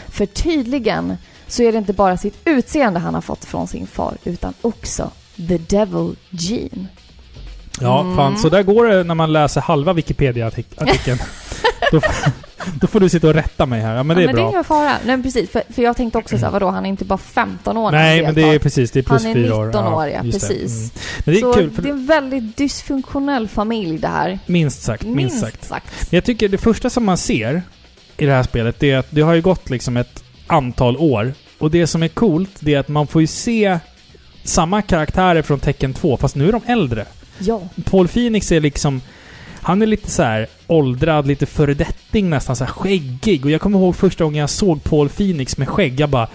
För 0.10 0.26
tydligen 0.26 1.18
så 1.48 1.64
är 1.64 1.72
det 1.72 1.78
inte 1.78 1.94
bara 1.94 2.18
sitt 2.18 2.38
utseende 2.46 3.00
han 3.00 3.14
har 3.14 3.22
fått 3.22 3.46
från 3.46 3.68
sin 3.68 3.88
far, 3.88 4.18
utan 4.24 4.54
också 4.62 5.12
The 5.48 5.58
Devil 5.58 6.16
Gene. 6.30 6.88
Ja, 7.80 8.00
Mm. 8.02 8.16
fan. 8.18 8.38
Så 8.38 8.50
där 8.50 8.64
går 8.64 8.86
det 8.88 9.04
när 9.04 9.16
man 9.16 9.34
läser 9.34 9.62
halva 9.62 9.94
Wikipedia-artikeln. 9.94 11.20
då, 12.82 12.88
får- 12.88 13.00
du 13.00 13.10
sitta 13.10 13.28
och 13.28 13.34
rätta 13.34 13.66
mig 13.66 13.82
här. 13.82 13.96
Ja, 13.96 14.04
men 14.04 14.18
det 14.18 14.24
ja, 14.24 14.30
är 14.30 14.34
men 14.34 14.36
bra. 14.36 14.44
det 14.44 14.50
är 14.50 14.52
ingen 14.52 14.64
fara. 14.64 14.94
Nej, 15.06 15.24
precis. 15.24 15.50
För, 15.50 15.64
för 15.70 15.82
jag 15.82 15.98
tänkte 15.98 16.18
också 16.18 16.38
så 16.38 16.46
här, 16.46 16.52
vadå, 16.52 16.70
han 16.70 16.86
är 16.86 16.90
inte 16.90 17.06
bara 17.06 17.18
15 17.18 17.78
år 17.78 17.92
Nej, 17.92 18.16
han 18.16 18.26
men 18.26 18.44
det 18.44 18.56
är 18.56 18.60
precis. 18.60 18.92
Det 18.92 19.00
är 19.00 19.04
plus 19.04 19.24
Han 19.24 19.32
är 19.32 19.36
fyra 19.36 19.56
år. 19.56 19.66
19 19.66 19.88
år, 19.94 20.08
ja, 20.08 20.22
precis. 20.22 20.72
Mm. 20.72 20.90
Men 21.26 21.34
det 21.34 21.40
är 21.40 21.42
så 21.42 21.54
kul. 21.54 21.72
För 21.72 21.82
det 21.82 21.90
är 21.90 21.94
en 21.94 22.06
väldigt 22.06 22.58
dysfunktionell 22.58 23.48
familj 23.48 23.98
det 23.98 24.08
här. 24.08 24.40
Minst 24.46 24.82
sagt. 24.84 25.04
Minst, 25.04 25.16
Minst 25.16 25.40
sagt. 25.40 25.64
sagt. 25.68 26.08
Jag 26.14 26.24
tycker 26.24 26.50
det 26.50 26.58
första 26.58 26.90
som 26.90 27.06
man 27.06 27.18
ser 27.18 27.62
i 28.18 28.26
det 28.26 28.32
här 28.32 28.44
spelet, 28.44 28.80
det 28.80 28.92
är 28.92 28.98
att 28.98 29.08
det 29.10 29.22
har 29.22 29.34
ju 29.34 29.42
gått 29.42 29.70
liksom 29.70 29.98
ett 29.98 30.24
antal 30.48 30.98
år. 30.98 31.34
Och 31.58 31.72
det 31.72 31.88
som 31.88 32.04
är 32.04 32.08
coolt, 32.08 32.50
det 32.60 32.74
är 32.74 32.80
att 32.80 32.88
man 32.88 33.08
får 33.08 33.22
ju 33.22 33.28
se 33.28 33.80
samma 34.44 34.82
karaktärer 34.82 35.42
från 35.42 35.60
Tekken 35.60 35.94
2, 35.94 36.18
fast 36.18 36.36
nu 36.36 36.48
är 36.48 36.52
de 36.52 36.62
äldre. 36.66 37.06
Ja. 37.40 37.62
Paul 37.86 38.08
Phoenix 38.08 38.52
är 38.52 38.60
liksom... 38.60 39.02
Han 39.62 39.82
är 39.82 39.86
lite 39.86 40.12
så 40.12 40.24
här 40.24 40.48
åldrad, 40.68 41.28
lite 41.28 41.46
föredetting 41.46 42.30
nästan, 42.30 42.56
så 42.56 42.64
här 42.64 42.72
skäggig. 42.72 43.46
Och 43.46 43.52
jag 43.52 43.62
kommer 43.62 43.80
ihåg 43.80 43.96
första 43.96 44.24
gången 44.24 44.40
jag 44.40 44.50
såg 44.50 44.84
Paul 44.84 45.10
Phoenix 45.10 45.58
med 45.58 45.70
skägg, 45.70 46.00
jag 46.00 46.10
bara... 46.10 46.28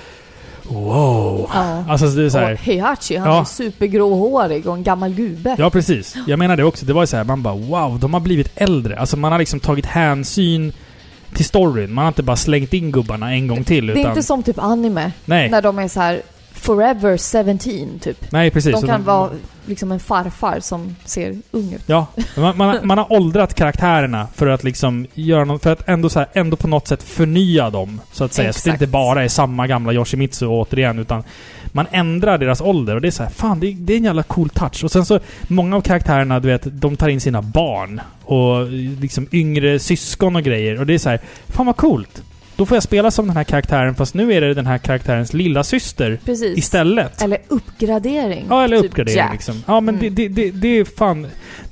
Wow! 0.68 1.50
ja. 1.54 1.84
Alltså 1.88 2.06
det 2.06 2.22
är 2.24 2.28
så 2.30 2.38
här, 2.38 2.52
Och 2.52 2.58
Heihachi, 2.58 3.16
han 3.16 3.28
Ja. 3.28 3.40
är 3.40 3.44
supergråhårig 3.44 4.66
och 4.66 4.74
en 4.74 4.82
gammal 4.82 5.14
gubbe. 5.14 5.56
Ja, 5.58 5.70
precis. 5.70 6.16
Jag 6.26 6.38
menar 6.38 6.56
det 6.56 6.64
också. 6.64 6.86
Det 6.86 6.92
var 6.92 7.02
ju 7.02 7.06
så 7.06 7.16
här, 7.16 7.24
man 7.24 7.42
bara 7.42 7.54
wow, 7.54 7.98
de 7.98 8.14
har 8.14 8.20
blivit 8.20 8.50
äldre. 8.54 8.98
Alltså 8.98 9.16
man 9.16 9.32
har 9.32 9.38
liksom 9.38 9.60
tagit 9.60 9.86
hänsyn 9.86 10.72
till 11.34 11.44
storyn. 11.44 11.92
Man 11.92 12.04
har 12.04 12.08
inte 12.08 12.22
bara 12.22 12.36
slängt 12.36 12.72
in 12.72 12.92
gubbarna 12.92 13.32
en 13.32 13.46
gång 13.46 13.64
till, 13.64 13.86
det 13.86 13.92
utan... 13.92 14.04
är 14.04 14.08
inte 14.08 14.22
som 14.22 14.42
typ 14.42 14.58
anime, 14.58 15.12
Nej. 15.24 15.50
när 15.50 15.62
de 15.62 15.78
är 15.78 15.88
så 15.88 16.00
här 16.00 16.22
forever 16.66 17.44
17 17.44 17.98
typ. 17.98 18.32
Nej, 18.32 18.50
precis. 18.50 18.72
De 18.72 18.86
kan 18.86 19.04
vara 19.04 19.30
liksom 19.66 19.92
en 19.92 20.00
farfar 20.00 20.60
som 20.60 20.96
ser 21.04 21.34
ung 21.50 21.72
ut. 21.72 21.82
Ja, 21.86 22.06
man, 22.36 22.56
man, 22.56 22.76
man 22.82 22.98
har 22.98 23.12
åldrat 23.12 23.54
karaktärerna 23.54 24.28
för 24.34 24.46
att 24.46 24.64
liksom 24.64 25.06
göra 25.14 25.44
något, 25.44 25.62
för 25.62 25.72
att 25.72 25.88
ändå, 25.88 26.08
så 26.08 26.18
här, 26.18 26.28
ändå 26.32 26.56
på 26.56 26.68
något 26.68 26.88
sätt 26.88 27.02
förnya 27.02 27.70
dem, 27.70 28.00
så 28.12 28.24
att 28.24 28.32
säga. 28.32 28.52
Så 28.52 28.56
det 28.56 28.70
Exakt. 28.70 28.82
inte 28.82 28.86
bara 28.92 29.24
är 29.24 29.28
samma 29.28 29.66
gamla 29.66 29.92
Yoshimitsu 29.92 30.46
återigen, 30.46 30.98
utan 30.98 31.22
man 31.72 31.86
ändrar 31.90 32.38
deras 32.38 32.60
ålder 32.60 32.94
och 32.94 33.00
det 33.00 33.08
är 33.08 33.10
så 33.10 33.22
här, 33.22 33.30
fan 33.30 33.60
det 33.60 33.66
är, 33.66 33.72
det 33.72 33.92
är 33.92 33.96
en 33.96 34.04
jävla 34.04 34.22
cool 34.22 34.48
touch. 34.48 34.84
Och 34.84 34.90
sen 34.90 35.06
så, 35.06 35.20
många 35.48 35.76
av 35.76 35.80
karaktärerna, 35.80 36.40
du 36.40 36.48
vet, 36.48 36.62
de 36.64 36.96
tar 36.96 37.08
in 37.08 37.20
sina 37.20 37.42
barn 37.42 38.00
och 38.24 38.66
liksom 39.00 39.28
yngre 39.32 39.78
syskon 39.78 40.36
och 40.36 40.42
grejer. 40.42 40.80
Och 40.80 40.86
det 40.86 40.94
är 40.94 40.98
så 40.98 41.08
här, 41.08 41.20
fan 41.46 41.66
vad 41.66 41.76
coolt! 41.76 42.22
Då 42.56 42.66
får 42.66 42.76
jag 42.76 42.82
spela 42.82 43.10
som 43.10 43.26
den 43.26 43.36
här 43.36 43.44
karaktären, 43.44 43.94
fast 43.94 44.14
nu 44.14 44.32
är 44.32 44.40
det 44.40 44.54
den 44.54 44.66
här 44.66 44.78
karaktärens 44.78 45.32
lilla 45.32 45.64
syster 45.64 46.18
Precis. 46.24 46.58
istället. 46.58 47.22
Eller 47.22 47.38
uppgradering. 47.48 48.46
Ja, 48.50 48.64
eller 48.64 48.76
typ 48.76 48.86
uppgradering 48.90 49.18
Jack. 49.18 49.32
liksom. 49.32 49.62
Ja, 49.66 49.80
men 49.80 49.94
Mm. 49.94 50.14
det, 50.14 50.28
det, 50.28 50.50
det, 50.50 50.68
är 50.68 50.84
fan... 50.84 51.22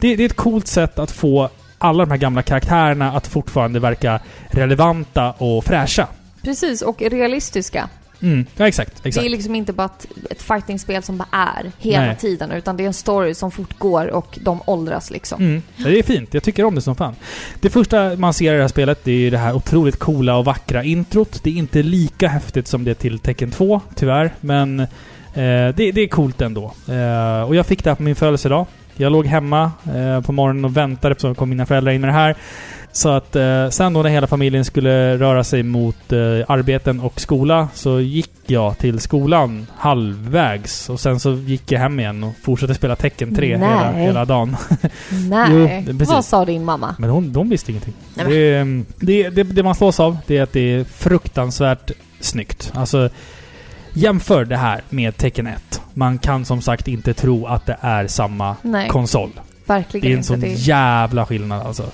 Det, 0.00 0.16
det 0.16 0.22
är 0.22 0.26
ett 0.26 0.36
coolt 0.36 0.66
sätt 0.66 0.98
att 0.98 1.10
få 1.10 1.48
alla 1.78 2.04
de 2.04 2.10
här 2.10 2.18
gamla 2.18 2.42
karaktärerna 2.42 3.12
att 3.12 3.26
fortfarande 3.26 3.80
verka 3.80 4.20
relevanta 4.50 5.32
och 5.32 5.64
fräscha. 5.64 6.06
Precis, 6.42 6.82
och 6.82 7.02
realistiska. 7.02 7.88
Mm, 8.22 8.46
ja, 8.56 8.68
exakt. 8.68 9.02
Det 9.02 9.08
exakt. 9.08 9.26
är 9.26 9.30
liksom 9.30 9.54
inte 9.54 9.72
bara 9.72 9.84
ett, 9.84 10.06
ett 10.30 10.42
fightingspel 10.42 11.02
som 11.02 11.18
bara 11.18 11.28
är 11.30 11.72
hela 11.78 12.06
Nej. 12.06 12.16
tiden, 12.16 12.50
utan 12.50 12.76
det 12.76 12.82
är 12.82 12.86
en 12.86 12.94
story 12.94 13.34
som 13.34 13.50
fortgår 13.50 14.06
och 14.06 14.38
de 14.42 14.60
åldras 14.66 15.10
liksom. 15.10 15.42
Mm, 15.42 15.62
det 15.76 15.98
är 15.98 16.02
fint. 16.02 16.34
Jag 16.34 16.42
tycker 16.42 16.64
om 16.64 16.74
det 16.74 16.80
som 16.80 16.96
fan. 16.96 17.14
Det 17.60 17.70
första 17.70 18.16
man 18.16 18.34
ser 18.34 18.52
i 18.52 18.56
det 18.56 18.62
här 18.62 18.68
spelet, 18.68 19.04
det 19.04 19.12
är 19.12 19.16
ju 19.16 19.30
det 19.30 19.38
här 19.38 19.54
otroligt 19.54 19.98
coola 19.98 20.36
och 20.36 20.44
vackra 20.44 20.84
introt. 20.84 21.40
Det 21.42 21.50
är 21.50 21.54
inte 21.54 21.82
lika 21.82 22.28
häftigt 22.28 22.68
som 22.68 22.84
det 22.84 22.94
till 22.94 23.18
Tekken 23.18 23.50
2, 23.50 23.80
tyvärr. 23.94 24.34
Men 24.40 24.80
eh, 24.80 24.86
det, 25.34 25.72
det 25.74 26.00
är 26.00 26.08
coolt 26.08 26.40
ändå. 26.40 26.74
Eh, 26.88 27.42
och 27.42 27.54
jag 27.56 27.66
fick 27.66 27.84
det 27.84 27.90
här 27.90 27.94
på 27.94 28.02
min 28.02 28.16
födelsedag. 28.16 28.66
Jag 28.96 29.12
låg 29.12 29.26
hemma 29.26 29.72
eh, 29.94 30.20
på 30.20 30.32
morgonen 30.32 30.64
och 30.64 30.76
väntade 30.76 31.14
på 31.14 31.28
att 31.28 31.36
kom 31.36 31.48
mina 31.50 31.66
föräldrar 31.66 31.92
in 31.92 32.00
med 32.00 32.08
det 32.08 32.14
här. 32.14 32.36
Så 32.96 33.08
att 33.08 33.36
eh, 33.36 33.68
sen 33.68 33.92
då 33.92 34.02
när 34.02 34.10
hela 34.10 34.26
familjen 34.26 34.64
skulle 34.64 35.18
röra 35.18 35.44
sig 35.44 35.62
mot 35.62 36.12
eh, 36.12 36.18
arbeten 36.48 37.00
och 37.00 37.20
skola 37.20 37.68
så 37.74 38.00
gick 38.00 38.30
jag 38.46 38.78
till 38.78 39.00
skolan 39.00 39.66
halvvägs. 39.76 40.90
Och 40.90 41.00
sen 41.00 41.20
så 41.20 41.32
gick 41.32 41.72
jag 41.72 41.80
hem 41.80 42.00
igen 42.00 42.24
och 42.24 42.32
fortsatte 42.42 42.74
spela 42.74 42.96
Tecken 42.96 43.34
3 43.34 43.46
hela, 43.46 43.90
Nej. 43.90 44.06
hela 44.06 44.24
dagen. 44.24 44.56
Nej. 45.28 45.84
Jo. 45.86 45.94
Vad 46.06 46.24
sa 46.24 46.44
din 46.44 46.64
mamma? 46.64 46.94
Men 46.98 47.10
hon, 47.10 47.32
de 47.32 47.48
visste 47.48 47.70
ingenting. 47.70 47.94
Det, 48.14 48.22
är, 48.54 48.84
det, 48.98 49.28
det, 49.28 49.42
det 49.42 49.62
man 49.62 49.74
slås 49.74 50.00
av, 50.00 50.16
det 50.26 50.36
är 50.36 50.42
att 50.42 50.52
det 50.52 50.74
är 50.74 50.84
fruktansvärt 50.84 51.90
snyggt. 52.20 52.72
Alltså, 52.74 53.08
jämför 53.92 54.44
det 54.44 54.56
här 54.56 54.80
med 54.90 55.16
Tecken 55.16 55.46
1. 55.46 55.82
Man 55.94 56.18
kan 56.18 56.44
som 56.44 56.62
sagt 56.62 56.88
inte 56.88 57.14
tro 57.14 57.46
att 57.46 57.66
det 57.66 57.76
är 57.80 58.06
samma 58.06 58.56
Nej, 58.62 58.88
konsol. 58.88 59.30
verkligen 59.66 60.06
Det 60.06 60.12
är 60.12 60.16
en 60.16 60.24
sån 60.24 60.42
jävla 60.56 61.26
skillnad 61.26 61.66
alltså. 61.66 61.84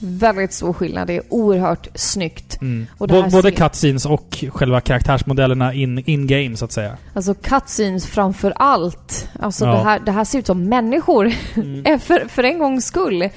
Väldigt 0.00 0.52
stor 0.52 0.72
skillnad. 0.72 1.06
Det 1.06 1.16
är 1.16 1.22
oerhört 1.28 1.88
snyggt. 1.94 2.60
Mm. 2.60 2.86
Och 2.98 3.10
här 3.10 3.30
Både 3.30 3.50
cutscenes 3.50 4.06
och 4.06 4.44
själva 4.50 4.80
karaktärsmodellerna 4.80 5.74
in, 5.74 5.98
in 5.98 6.26
game 6.26 6.56
så 6.56 6.64
att 6.64 6.72
säga. 6.72 6.96
Alltså 7.14 7.34
cutscenes 7.34 8.06
framför 8.06 8.52
allt. 8.56 9.28
Alltså 9.40 9.64
Ja. 9.64 9.72
det, 9.72 9.78
här, 9.78 10.00
det 10.00 10.12
här 10.12 10.24
ser 10.24 10.38
ut 10.38 10.46
som 10.46 10.64
människor. 10.64 11.32
Eh, 11.84 11.98
för, 11.98 12.28
för 12.28 12.42
en 12.42 12.58
gångs 12.58 12.84
skull. 12.86 13.28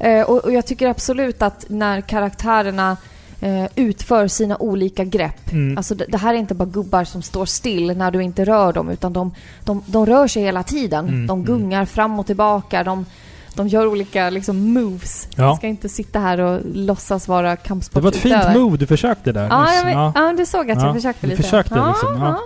Eh, 0.00 0.20
och, 0.22 0.44
och 0.44 0.52
jag 0.52 0.66
tycker 0.66 0.88
absolut 0.88 1.42
att 1.42 1.64
när 1.68 2.00
karaktärerna 2.00 2.96
eh, 3.40 3.64
utför 3.74 4.28
sina 4.28 4.56
olika 4.56 5.04
grepp. 5.04 5.52
Mm. 5.52 5.76
Alltså 5.78 5.94
det, 5.94 6.04
det 6.08 6.18
här 6.18 6.34
är 6.34 6.38
inte 6.38 6.54
bara 6.54 6.68
gubbar 6.68 7.04
som 7.04 7.22
står 7.22 7.46
still 7.46 7.96
när 7.96 8.10
du 8.10 8.22
inte 8.22 8.44
rör 8.44 8.72
dem 8.72 8.88
utan 8.90 9.12
de, 9.12 9.34
de, 9.64 9.82
de 9.86 10.06
rör 10.06 10.26
sig 10.26 10.42
hela 10.42 10.62
tiden. 10.62 11.08
Mm, 11.08 11.26
De 11.26 11.44
gungar 11.44 11.84
fram 11.84 12.18
och 12.18 12.26
tillbaka. 12.26 12.84
De, 12.84 13.06
de 13.56 13.68
gör 13.68 13.86
olika 13.86 14.30
liksom, 14.30 14.72
moves. 14.72 15.28
Ja. 15.36 15.44
Jag 15.44 15.56
ska 15.56 15.66
inte 15.66 15.88
sitta 15.88 16.18
här 16.20 16.38
och 16.40 16.60
låtsas 16.74 17.28
vara 17.28 17.42
Det 17.42 17.46
var 17.48 17.52
ett 17.54 17.62
kampsportsutövare. 17.62 18.42
fint 18.52 18.58
move 18.58 18.76
du 18.76 18.86
försökte 18.86 19.32
där 19.32 19.48
Ja, 19.50 19.60
nyss. 19.62 19.94
Ja. 19.94 20.12
ja. 20.14 20.32
du 20.38 20.46
såg 20.46 20.70
att 20.70 20.78
Ja, 20.80 20.86
jag 20.86 20.94
försökte 20.94 21.26
du 21.26 21.30
lite. 21.30 21.42
försökte 21.42 21.74
liksom. 21.88 22.36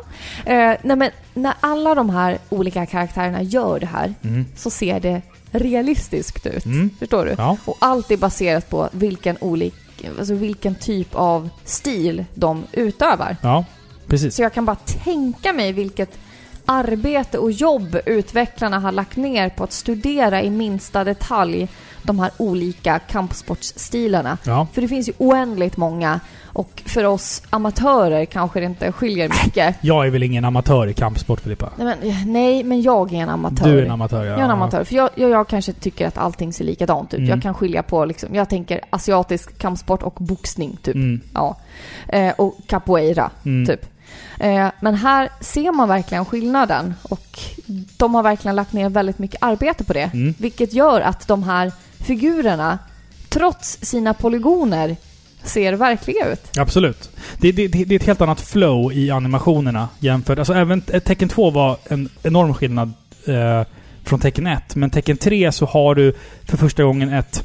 Eh, 0.44 0.54
nej 0.82 0.96
men 0.96 1.10
när 1.34 1.54
alla 1.60 1.94
de 1.94 2.10
här 2.10 2.38
olika 2.48 2.86
karaktärerna 2.86 3.42
gör 3.42 3.80
det 3.80 3.86
här 3.86 4.14
Mm. 4.22 4.46
så 4.56 4.70
ser 4.70 5.00
det 5.00 5.22
realistiskt 5.52 6.46
ut. 6.46 6.64
Mm. 6.64 6.90
Förstår 6.98 7.24
du? 7.24 7.34
Ja. 7.38 7.56
Och 7.64 7.76
allt 7.78 8.10
är 8.10 8.16
baserat 8.16 8.70
på 8.70 8.88
vilken, 8.92 9.36
olik, 9.40 9.74
alltså 10.18 10.34
vilken 10.34 10.74
typ 10.74 11.08
av 11.14 11.48
stil 11.64 12.24
de 12.34 12.64
utövar. 12.72 13.36
ja, 13.42 13.64
precis. 14.06 14.34
Så 14.36 14.42
jag 14.42 14.52
kan 14.52 14.64
bara 14.64 14.76
tänka 15.04 15.52
mig 15.52 15.72
vilket 15.72 16.18
arbete 16.66 17.38
och 17.38 17.52
jobb 17.52 17.96
utvecklarna 18.06 18.78
har 18.78 18.92
lagt 18.92 19.16
ner 19.16 19.48
på 19.48 19.64
att 19.64 19.72
studera 19.72 20.42
i 20.42 20.50
minsta 20.50 21.04
detalj 21.04 21.68
de 22.02 22.18
här 22.18 22.30
olika 22.36 22.98
kampsportsstilarna. 22.98 24.38
Ja. 24.44 24.66
För 24.72 24.82
det 24.82 24.88
finns 24.88 25.08
ju 25.08 25.12
oändligt 25.18 25.76
många 25.76 26.20
och 26.44 26.82
för 26.86 27.04
oss 27.04 27.42
amatörer 27.50 28.24
kanske 28.24 28.60
det 28.60 28.66
inte 28.66 28.92
skiljer 28.92 29.28
mycket. 29.44 29.76
Jag 29.80 30.06
är 30.06 30.10
väl 30.10 30.22
ingen 30.22 30.44
amatör 30.44 30.86
i 30.86 30.94
kampsport 30.94 31.40
Filippa? 31.40 31.70
Nej 31.76 31.86
men, 31.86 32.32
nej, 32.32 32.64
men 32.64 32.82
jag 32.82 33.12
är 33.12 33.16
en 33.16 33.28
amatör. 33.28 33.68
Du 33.70 33.78
är 33.78 33.84
en 33.84 33.90
amatör 33.90 34.24
ja. 34.24 34.30
Jag 34.30 34.40
är 34.40 34.44
en 34.44 34.50
amatör, 34.50 34.84
för 34.84 34.94
jag, 34.94 35.10
jag, 35.14 35.30
jag 35.30 35.48
kanske 35.48 35.72
tycker 35.72 36.06
att 36.06 36.18
allting 36.18 36.52
ser 36.52 36.64
likadant 36.64 37.14
ut. 37.14 37.18
Mm. 37.18 37.30
Jag 37.30 37.42
kan 37.42 37.54
skilja 37.54 37.82
på 37.82 38.04
liksom, 38.04 38.34
jag 38.34 38.48
tänker 38.48 38.80
asiatisk 38.90 39.58
kampsport 39.58 40.02
och 40.02 40.14
boxning 40.18 40.78
typ. 40.82 40.94
Mm. 40.94 41.20
Ja. 41.34 41.56
Eh, 42.08 42.32
och 42.38 42.56
capoeira, 42.66 43.30
Mm. 43.44 43.66
typ. 43.66 43.86
Eh, 44.40 44.68
men 44.80 44.94
här 44.94 45.28
ser 45.40 45.72
man 45.72 45.88
verkligen 45.88 46.24
skillnaden 46.24 46.94
och 47.02 47.38
de 47.96 48.14
har 48.14 48.22
verkligen 48.22 48.56
lagt 48.56 48.72
ner 48.72 48.88
väldigt 48.88 49.18
mycket 49.18 49.42
arbete 49.42 49.84
på 49.84 49.92
det. 49.92 50.10
Mm. 50.14 50.34
Vilket 50.38 50.72
gör 50.72 51.00
att 51.00 51.28
de 51.28 51.42
här 51.42 51.72
figurerna, 51.98 52.78
trots 53.28 53.78
sina 53.82 54.14
polygoner, 54.14 54.96
ser 55.42 55.72
verkliga 55.72 56.32
ut. 56.32 56.58
Absolut. 56.58 57.10
Det, 57.38 57.52
det, 57.52 57.68
det 57.68 57.94
är 57.94 57.96
ett 57.96 58.06
helt 58.06 58.20
annat 58.20 58.40
flow 58.40 58.92
i 58.92 59.10
animationerna 59.10 59.88
jämfört... 59.98 60.38
Alltså 60.38 60.54
även 60.54 60.82
eh, 60.92 61.00
Tecken 61.00 61.28
2 61.28 61.50
var 61.50 61.76
en 61.88 62.08
enorm 62.22 62.54
skillnad 62.54 62.92
eh, 63.26 63.62
från 64.04 64.20
Tecken 64.20 64.46
1. 64.46 64.76
Men 64.76 64.90
Tecken 64.90 65.16
3 65.16 65.52
så 65.52 65.66
har 65.66 65.94
du 65.94 66.14
för 66.44 66.56
första 66.56 66.82
gången 66.82 67.12
ett 67.12 67.44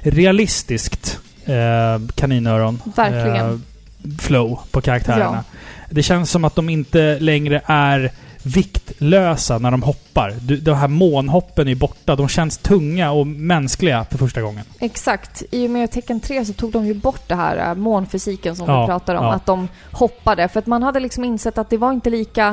realistiskt 0.00 1.20
eh, 1.44 2.08
kaninöron. 2.14 2.82
Verkligen. 2.96 3.50
Eh, 3.50 3.58
flow 4.18 4.58
på 4.70 4.80
karaktärerna. 4.80 5.44
Ja. 5.52 5.53
Det 5.94 6.02
känns 6.02 6.30
som 6.30 6.44
att 6.44 6.54
de 6.54 6.68
inte 6.68 7.18
längre 7.20 7.62
är 7.66 8.10
viktlösa 8.42 9.58
när 9.58 9.70
de 9.70 9.82
hoppar. 9.82 10.34
Du, 10.40 10.56
de 10.56 10.72
här 10.74 10.88
månhoppen 10.88 11.68
är 11.68 11.74
borta. 11.74 12.16
De 12.16 12.28
känns 12.28 12.58
tunga 12.58 13.10
och 13.10 13.26
mänskliga 13.26 14.04
för 14.10 14.18
första 14.18 14.42
gången. 14.42 14.64
Exakt. 14.78 15.42
I 15.50 15.66
och 15.66 15.70
med 15.70 15.90
Tecken 15.90 16.20
3 16.20 16.44
så 16.44 16.52
tog 16.52 16.72
de 16.72 16.86
ju 16.86 16.94
bort 16.94 17.28
det 17.28 17.34
här 17.34 17.68
äh, 17.70 17.74
månfysiken 17.74 18.56
som 18.56 18.66
Ja, 18.68 18.80
vi 18.80 18.86
pratar 18.86 19.14
om. 19.14 19.24
ja. 19.24 19.32
Att 19.34 19.46
de 19.46 19.68
hoppade. 19.92 20.48
För 20.48 20.58
att 20.58 20.66
man 20.66 20.82
hade 20.82 21.00
liksom 21.00 21.24
insett 21.24 21.58
att 21.58 21.70
det 21.70 21.76
var 21.76 21.92
inte 21.92 22.10
lika, 22.10 22.50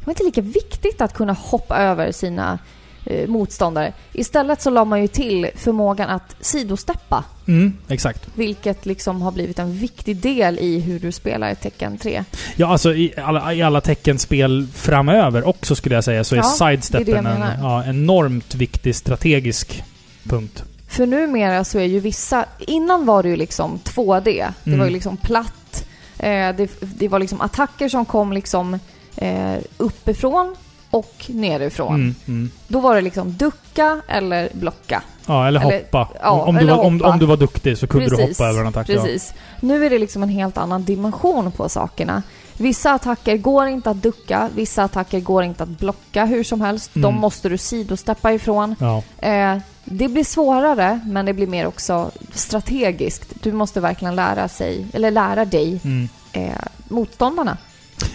det 0.00 0.06
var 0.06 0.10
inte 0.12 0.24
lika 0.24 0.40
viktigt 0.40 1.00
att 1.00 1.12
kunna 1.14 1.32
hoppa 1.32 1.76
över 1.78 2.12
sina 2.12 2.58
eh, 3.06 3.28
motståndare. 3.28 3.92
Istället 4.12 4.62
så 4.62 4.70
la 4.70 4.84
man 4.84 5.00
ju 5.02 5.08
till 5.08 5.50
förmågan 5.56 6.10
att 6.10 6.36
sidosteppa. 6.40 7.24
Mm, 7.48 7.76
exakt. 7.88 8.28
Vilket 8.34 8.86
liksom 8.86 9.22
har 9.22 9.32
blivit 9.32 9.58
en 9.58 9.72
viktig 9.78 10.16
del 10.16 10.58
i 10.58 10.80
hur 10.80 11.00
du 11.00 11.12
spelar 11.12 11.54
Tecken 11.54 11.98
3. 11.98 12.24
Ja, 12.56 12.66
alltså 12.66 12.94
i 12.94 13.12
alla, 13.16 13.54
i 13.54 13.62
alla 13.62 13.80
teckenspel 13.80 14.66
framöver 14.74 15.48
också 15.48 15.74
skulle 15.74 15.94
jag 15.94 16.04
säga 16.04 16.24
så 16.24 16.34
är 16.34 16.38
Ja, 16.38 16.42
sidesteppen 16.44 17.26
en 17.26 17.44
ja, 17.60 17.84
enormt 17.84 18.54
viktig 18.54 18.94
strategisk 18.96 19.82
punkt. 20.22 20.64
För 20.88 21.06
numera 21.06 21.64
så 21.64 21.78
är 21.78 21.84
ju 21.84 22.00
vissa... 22.00 22.44
Innan 22.58 23.06
var 23.06 23.22
det 23.22 23.28
ju 23.28 23.36
liksom 23.36 23.78
2D. 23.84 24.22
Det 24.24 24.52
Mm. 24.66 24.78
var 24.78 24.86
ju 24.86 24.92
liksom 24.92 25.16
platt. 25.16 25.84
Eh, 26.18 26.28
det, 26.56 26.70
det 26.80 27.08
var 27.08 27.18
liksom 27.18 27.40
attacker 27.40 27.88
som 27.88 28.04
kom 28.04 28.32
liksom 28.32 28.78
eh, 29.16 29.54
uppifrån 29.76 30.56
och 30.96 31.24
nerifrån. 31.28 31.94
Mm, 31.94 32.14
mm. 32.28 32.50
Då 32.68 32.80
var 32.80 32.94
det 32.94 33.00
liksom 33.00 33.32
ducka 33.36 34.00
eller 34.08 34.48
blocka. 34.52 35.02
Ja, 35.26 35.48
eller, 35.48 35.60
Eller- 35.60 35.78
hoppa. 35.78 36.08
ja, 36.22 36.30
om, 36.30 36.40
om, 36.48 36.54
du 36.54 36.60
eller 36.60 36.76
var, 36.76 36.84
om, 36.84 36.94
hoppa. 37.00 37.12
om 37.12 37.18
du 37.18 37.26
var 37.26 37.36
duktig 37.36 37.78
så 37.78 37.86
kunde 37.86 38.08
Precis, 38.08 38.38
du 38.38 38.44
hoppa 38.44 38.50
över 38.50 38.60
en 38.60 38.66
attack. 38.66 38.88
Ja. 38.88 39.02
Precis. 39.02 39.34
Nu 39.60 39.86
är 39.86 39.90
det 39.90 39.98
liksom 39.98 40.22
en 40.22 40.28
helt 40.28 40.58
annan 40.58 40.84
dimension 40.84 41.52
på 41.52 41.68
sakerna. 41.68 42.22
Vissa 42.58 42.92
attacker 42.92 43.36
går 43.36 43.66
inte 43.66 43.90
att 43.90 44.02
ducka, 44.02 44.50
vissa 44.54 44.82
attacker 44.84 45.20
går 45.20 45.44
inte 45.44 45.62
att 45.62 45.68
blocka 45.68 46.24
hur 46.24 46.44
som 46.44 46.60
helst. 46.60 46.90
De 46.94 47.04
Mm. 47.04 47.20
måste 47.20 47.48
du 47.48 47.58
sidosteppa 47.58 48.32
ifrån. 48.32 48.74
Ja. 48.80 49.02
Eh, 49.28 49.58
det 49.84 50.08
blir 50.08 50.24
svårare, 50.24 51.00
men 51.06 51.26
det 51.26 51.32
blir 51.32 51.46
mer 51.46 51.66
också 51.66 52.10
strategiskt. 52.32 53.32
Du 53.42 53.52
måste 53.52 53.80
verkligen 53.80 54.16
lära 54.16 54.48
sig, 54.48 54.86
eller 54.92 55.10
lära 55.10 55.44
dig, 55.44 55.80
Mm. 55.84 56.08
eh, 56.32 56.50
motståndarna. 56.88 57.56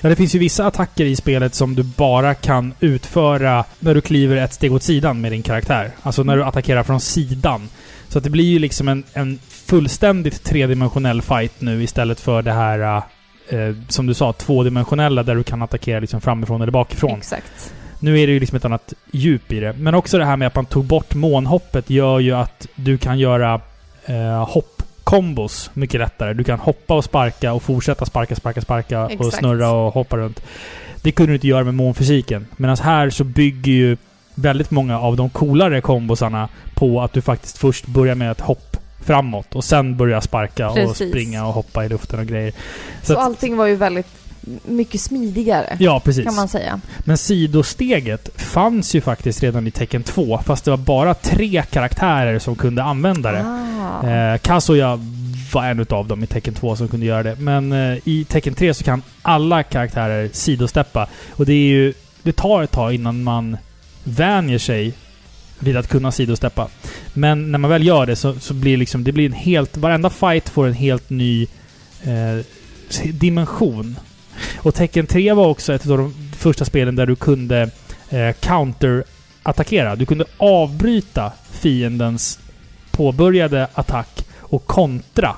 Ja, 0.01 0.09
det 0.09 0.15
finns 0.15 0.35
ju 0.35 0.39
vissa 0.39 0.65
attacker 0.65 1.05
i 1.05 1.15
spelet 1.15 1.55
som 1.55 1.75
du 1.75 1.83
bara 1.83 2.33
kan 2.33 2.73
utföra 2.79 3.65
när 3.79 3.95
du 3.95 4.01
kliver 4.01 4.35
ett 4.35 4.53
steg 4.53 4.73
åt 4.73 4.83
sidan 4.83 5.21
med 5.21 5.31
din 5.31 5.43
karaktär. 5.43 5.91
Alltså 6.01 6.23
när 6.23 6.37
du 6.37 6.43
attackerar 6.43 6.83
från 6.83 6.99
sidan. 6.99 7.69
Så 8.09 8.17
att 8.17 8.23
det 8.23 8.29
blir 8.29 8.45
ju 8.45 8.59
liksom 8.59 8.87
en, 8.87 9.03
en 9.13 9.39
fullständigt 9.49 10.43
tredimensionell 10.43 11.21
fight 11.21 11.61
nu 11.61 11.83
istället 11.83 12.19
för 12.19 12.41
det 12.41 12.51
här, 12.51 13.03
eh, 13.49 13.75
som 13.87 14.07
du 14.07 14.13
sa, 14.13 14.33
tvådimensionella 14.33 15.23
där 15.23 15.35
du 15.35 15.43
kan 15.43 15.61
attackera 15.61 15.99
liksom 15.99 16.21
framifrån 16.21 16.61
eller 16.61 16.71
bakifrån. 16.71 17.17
Exakt. 17.17 17.73
Nu 17.99 18.19
är 18.19 18.27
det 18.27 18.33
ju 18.33 18.39
liksom 18.39 18.55
ett 18.55 18.65
annat 18.65 18.93
djup 19.11 19.51
i 19.51 19.59
det. 19.59 19.73
Men 19.73 19.95
också 19.95 20.17
det 20.17 20.25
här 20.25 20.37
med 20.37 20.47
att 20.47 20.55
man 20.55 20.65
tog 20.65 20.85
bort 20.85 21.13
månhoppet 21.13 21.89
gör 21.89 22.19
ju 22.19 22.31
att 22.31 22.67
du 22.75 22.97
kan 22.97 23.19
göra 23.19 23.61
eh, 24.05 24.43
hoppkombos 25.05 25.69
mycket 25.73 25.99
lättare. 25.99 26.33
Du 26.33 26.43
kan 26.43 26.59
hoppa 26.59 26.93
och 26.93 27.03
sparka 27.03 27.53
och 27.53 27.63
fortsätta 27.63 28.05
sparka, 28.05 28.35
sparka, 28.35 28.61
sparka 28.61 29.05
och 29.05 29.11
Exakt. 29.11 29.37
snurra 29.37 29.71
och 29.71 29.93
hoppa 29.93 30.17
runt. 30.17 30.41
Det 31.03 31.11
kunde 31.11 31.31
du 31.31 31.35
inte 31.35 31.47
göra 31.47 31.63
med 31.63 31.73
månfysiken. 31.73 32.47
Medan 32.57 32.77
här 32.77 33.09
så 33.09 33.23
bygger 33.23 33.71
ju 33.71 33.97
väldigt 34.35 34.71
många 34.71 34.99
av 34.99 35.15
de 35.15 35.29
coolare 35.29 35.81
kombosarna 35.81 36.49
på 36.75 37.01
att 37.01 37.13
du 37.13 37.21
faktiskt 37.21 37.57
först 37.57 37.85
börjar 37.87 38.15
med 38.15 38.31
ett 38.31 38.41
hopp 38.41 38.77
framåt 39.05 39.55
och 39.55 39.63
sen 39.63 39.97
börjar 39.97 40.21
sparka 40.21 40.69
och 40.69 40.75
Precis. 40.75 41.09
springa 41.09 41.45
och 41.47 41.53
hoppa 41.53 41.85
i 41.85 41.89
luften 41.89 42.19
och 42.19 42.25
grejer. 42.25 42.53
Så, 43.03 43.13
att- 43.13 43.19
allting 43.19 43.57
var 43.57 43.67
ju 43.67 43.75
väldigt 43.75 44.07
mycket 44.65 45.01
smidigare, 45.01 45.77
Ja, 45.79 45.99
precis. 45.99 46.25
kan 46.25 46.35
man 46.35 46.47
säga. 46.47 46.81
Men 46.99 47.17
sidosteget 47.17 48.29
fanns 48.35 48.95
ju 48.95 49.01
faktiskt 49.01 49.43
redan 49.43 49.67
i 49.67 49.71
tecken 49.71 50.03
2, 50.03 50.39
fast 50.45 50.65
det 50.65 50.71
var 50.71 50.77
bara 50.77 51.13
tre 51.13 51.63
karaktärer 51.71 52.39
som 52.39 52.55
kunde 52.55 52.83
använda 52.83 53.31
det. 53.31 53.45
Ah. 53.45 54.07
Eh, 54.09 54.37
Kazuya 54.37 54.99
var 55.53 55.65
en 55.65 55.79
utav 55.79 56.07
dem 56.07 56.23
i 56.23 56.27
tecken 56.27 56.53
2 56.53 56.75
som 56.75 56.87
kunde 56.87 57.05
göra 57.05 57.23
det. 57.23 57.35
Men 57.39 57.71
eh, 57.71 57.97
i 58.03 58.25
tecken 58.29 58.53
3 58.53 58.73
så 58.73 58.83
kan 58.83 59.01
alla 59.21 59.63
karaktärer 59.63 60.29
sidosteppa. 60.33 61.07
Och 61.31 61.45
det 61.45 61.53
är 61.53 61.67
ju... 61.67 61.93
Det 62.23 62.31
tar 62.35 62.63
ett 62.63 62.71
tag 62.71 62.93
innan 62.93 63.23
man 63.23 63.57
vänjer 64.03 64.57
sig 64.57 64.93
vid 65.59 65.77
att 65.77 65.87
kunna 65.87 66.11
sidosteppa. 66.11 66.67
Men 67.13 67.51
när 67.51 67.59
man 67.59 67.69
väl 67.71 67.87
gör 67.87 68.05
det 68.05 68.15
så, 68.15 68.33
så 68.39 68.53
blir 68.53 68.77
liksom, 68.77 69.03
det 69.03 69.11
blir 69.11 69.25
en 69.25 69.33
helt... 69.33 69.77
Varenda 69.77 70.09
fight 70.09 70.49
får 70.49 70.67
en 70.67 70.73
helt 70.73 71.09
ny 71.09 71.47
eh, 72.03 72.45
dimension. 73.13 73.95
Och 74.57 74.75
Tekken 74.75 75.07
3 75.07 75.33
var 75.33 75.47
också 75.47 75.73
ett 75.73 75.89
av 75.89 75.97
de 75.97 76.13
första 76.37 76.65
spelen 76.65 76.95
där 76.95 77.05
du 77.05 77.15
kunde 77.15 77.61
eh, 78.09 78.33
counter-attackera. 78.39 79.95
Du 79.95 80.05
kunde 80.05 80.25
avbryta 80.37 81.31
fiendens 81.51 82.39
påbörjade 82.91 83.67
attack 83.73 84.25
och 84.39 84.65
kontra 84.65 85.35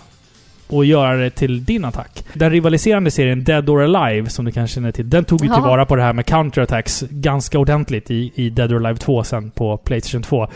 och 0.68 0.86
göra 0.86 1.16
det 1.16 1.30
till 1.30 1.66
din 1.66 1.86
attack. 1.86 2.24
Den 2.34 2.52
rivaliserande 2.52 3.12
serien 3.12 3.44
Dead 3.44 3.70
or 3.70 3.82
Alive, 3.82 4.30
som 4.30 4.46
du 4.46 4.52
kanske 4.52 4.76
känner 4.76 4.92
till, 4.92 5.10
den 5.10 5.26
tog 5.26 5.42
ju 5.44 5.54
tillvara 5.54 5.86
på 5.86 5.96
det 5.96 6.02
här 6.02 6.14
med 6.14 6.26
counterattacks 6.26 7.04
ganska 7.10 7.60
ordentligt 7.60 8.12
i, 8.12 8.32
i 8.36 8.50
Dead 8.50 8.72
or 8.72 8.86
Alive 8.86 9.00
2 9.00 9.24
sen 9.24 9.52
på 9.52 9.78
Playstation 9.78 10.22
2. 10.22 10.48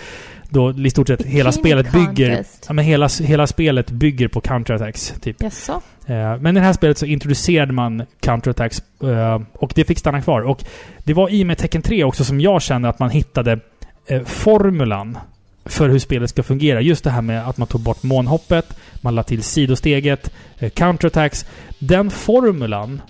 Då 0.49 0.71
i 0.71 0.89
stort 0.89 1.07
sett 1.07 1.21
hela 1.25 1.51
spelet 1.51 1.91
bygger... 1.91 2.35
contest. 2.35 2.65
Ja, 2.67 2.73
men 2.73 2.85
hela, 2.85 3.07
hela 3.21 3.47
spelet 3.47 3.91
bygger 3.91 4.27
på 4.27 4.41
counterattacks, 4.41 5.13
typ. 5.21 5.41
Jaså? 5.41 5.81
Eh, 6.05 6.37
Men 6.37 6.57
i 6.57 6.59
det 6.59 6.65
här 6.65 6.73
spelet 6.73 6.97
så 6.97 7.05
introducerade 7.05 7.73
man 7.73 8.05
counterattacks 8.19 8.83
eh, 9.03 9.41
och 9.53 9.71
det 9.75 9.85
fick 9.85 9.99
stanna 9.99 10.21
kvar. 10.21 10.41
Och 10.41 10.63
det 11.03 11.13
var 11.13 11.29
i 11.29 11.43
och 11.43 11.47
med 11.47 11.57
Tekken 11.57 11.81
3 11.81 12.03
också 12.03 12.23
som 12.23 12.41
jag 12.41 12.61
kände 12.61 12.89
att 12.89 12.99
man 12.99 13.09
hittade 13.09 13.59
eh, 14.07 14.23
formulan 14.23 15.17
för 15.65 15.89
hur 15.89 15.99
spelet 15.99 16.29
ska 16.29 16.43
fungera. 16.43 16.81
Just 16.81 17.03
det 17.03 17.09
här 17.09 17.21
med 17.21 17.47
att 17.47 17.57
man 17.57 17.67
tog 17.67 17.81
bort 17.81 18.03
månhoppet, 18.03 18.77
man 19.01 19.15
la 19.15 19.23
till 19.23 19.43
sidosteget, 19.43 20.31
counterattacks. 20.73 21.45
Den 21.79 22.09
formulan 22.09 23.01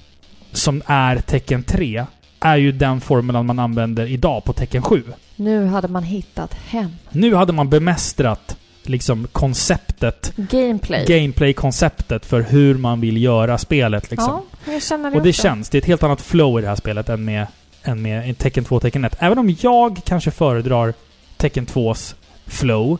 som 0.51 0.81
är 0.85 1.17
Tekken 1.17 1.63
3 1.63 2.05
är 2.39 2.57
ju 2.57 2.71
den 2.71 3.01
formulan 3.01 3.45
man 3.45 3.59
använder 3.59 4.05
idag 4.05 4.43
på 4.43 4.53
Tekken 4.53 4.81
7. 4.81 5.03
Nu 5.39 5.65
hade 5.65 5.87
man 5.87 6.03
hittat 6.03 6.53
hem. 6.53 6.89
Nu 7.09 7.35
hade 7.35 7.53
man 7.53 7.69
bemästrat 7.69 8.57
liksom 8.83 9.27
konceptet, 9.31 10.33
Gameplay. 10.35 11.05
gameplay-konceptet 11.05 12.25
för 12.25 12.41
hur 12.41 12.75
man 12.77 13.01
vill 13.01 13.23
göra 13.23 13.57
spelet 13.57 14.11
liksom. 14.11 14.41
Ja, 14.65 14.71
jag 14.73 14.83
känner 14.83 15.11
det 15.11 15.17
Och 15.17 15.23
det 15.23 15.29
också. 15.29 15.41
känns. 15.41 15.69
Det 15.69 15.77
är 15.77 15.81
ett 15.81 15.87
helt 15.87 16.03
annat 16.03 16.21
flow 16.21 16.59
i 16.59 16.61
det 16.61 16.67
här 16.67 16.75
spelet 16.75 17.09
än 17.09 17.25
med, 17.25 17.47
än 17.83 18.01
med 18.01 18.37
Tekken 18.37 18.63
2 18.63 18.75
och 18.75 18.81
Tekken 18.81 19.05
1. 19.05 19.15
Även 19.19 19.37
om 19.37 19.55
jag 19.61 20.01
kanske 20.05 20.31
föredrar 20.31 20.93
Tekken 21.37 21.65
2s 21.65 22.15
flow, 22.45 22.97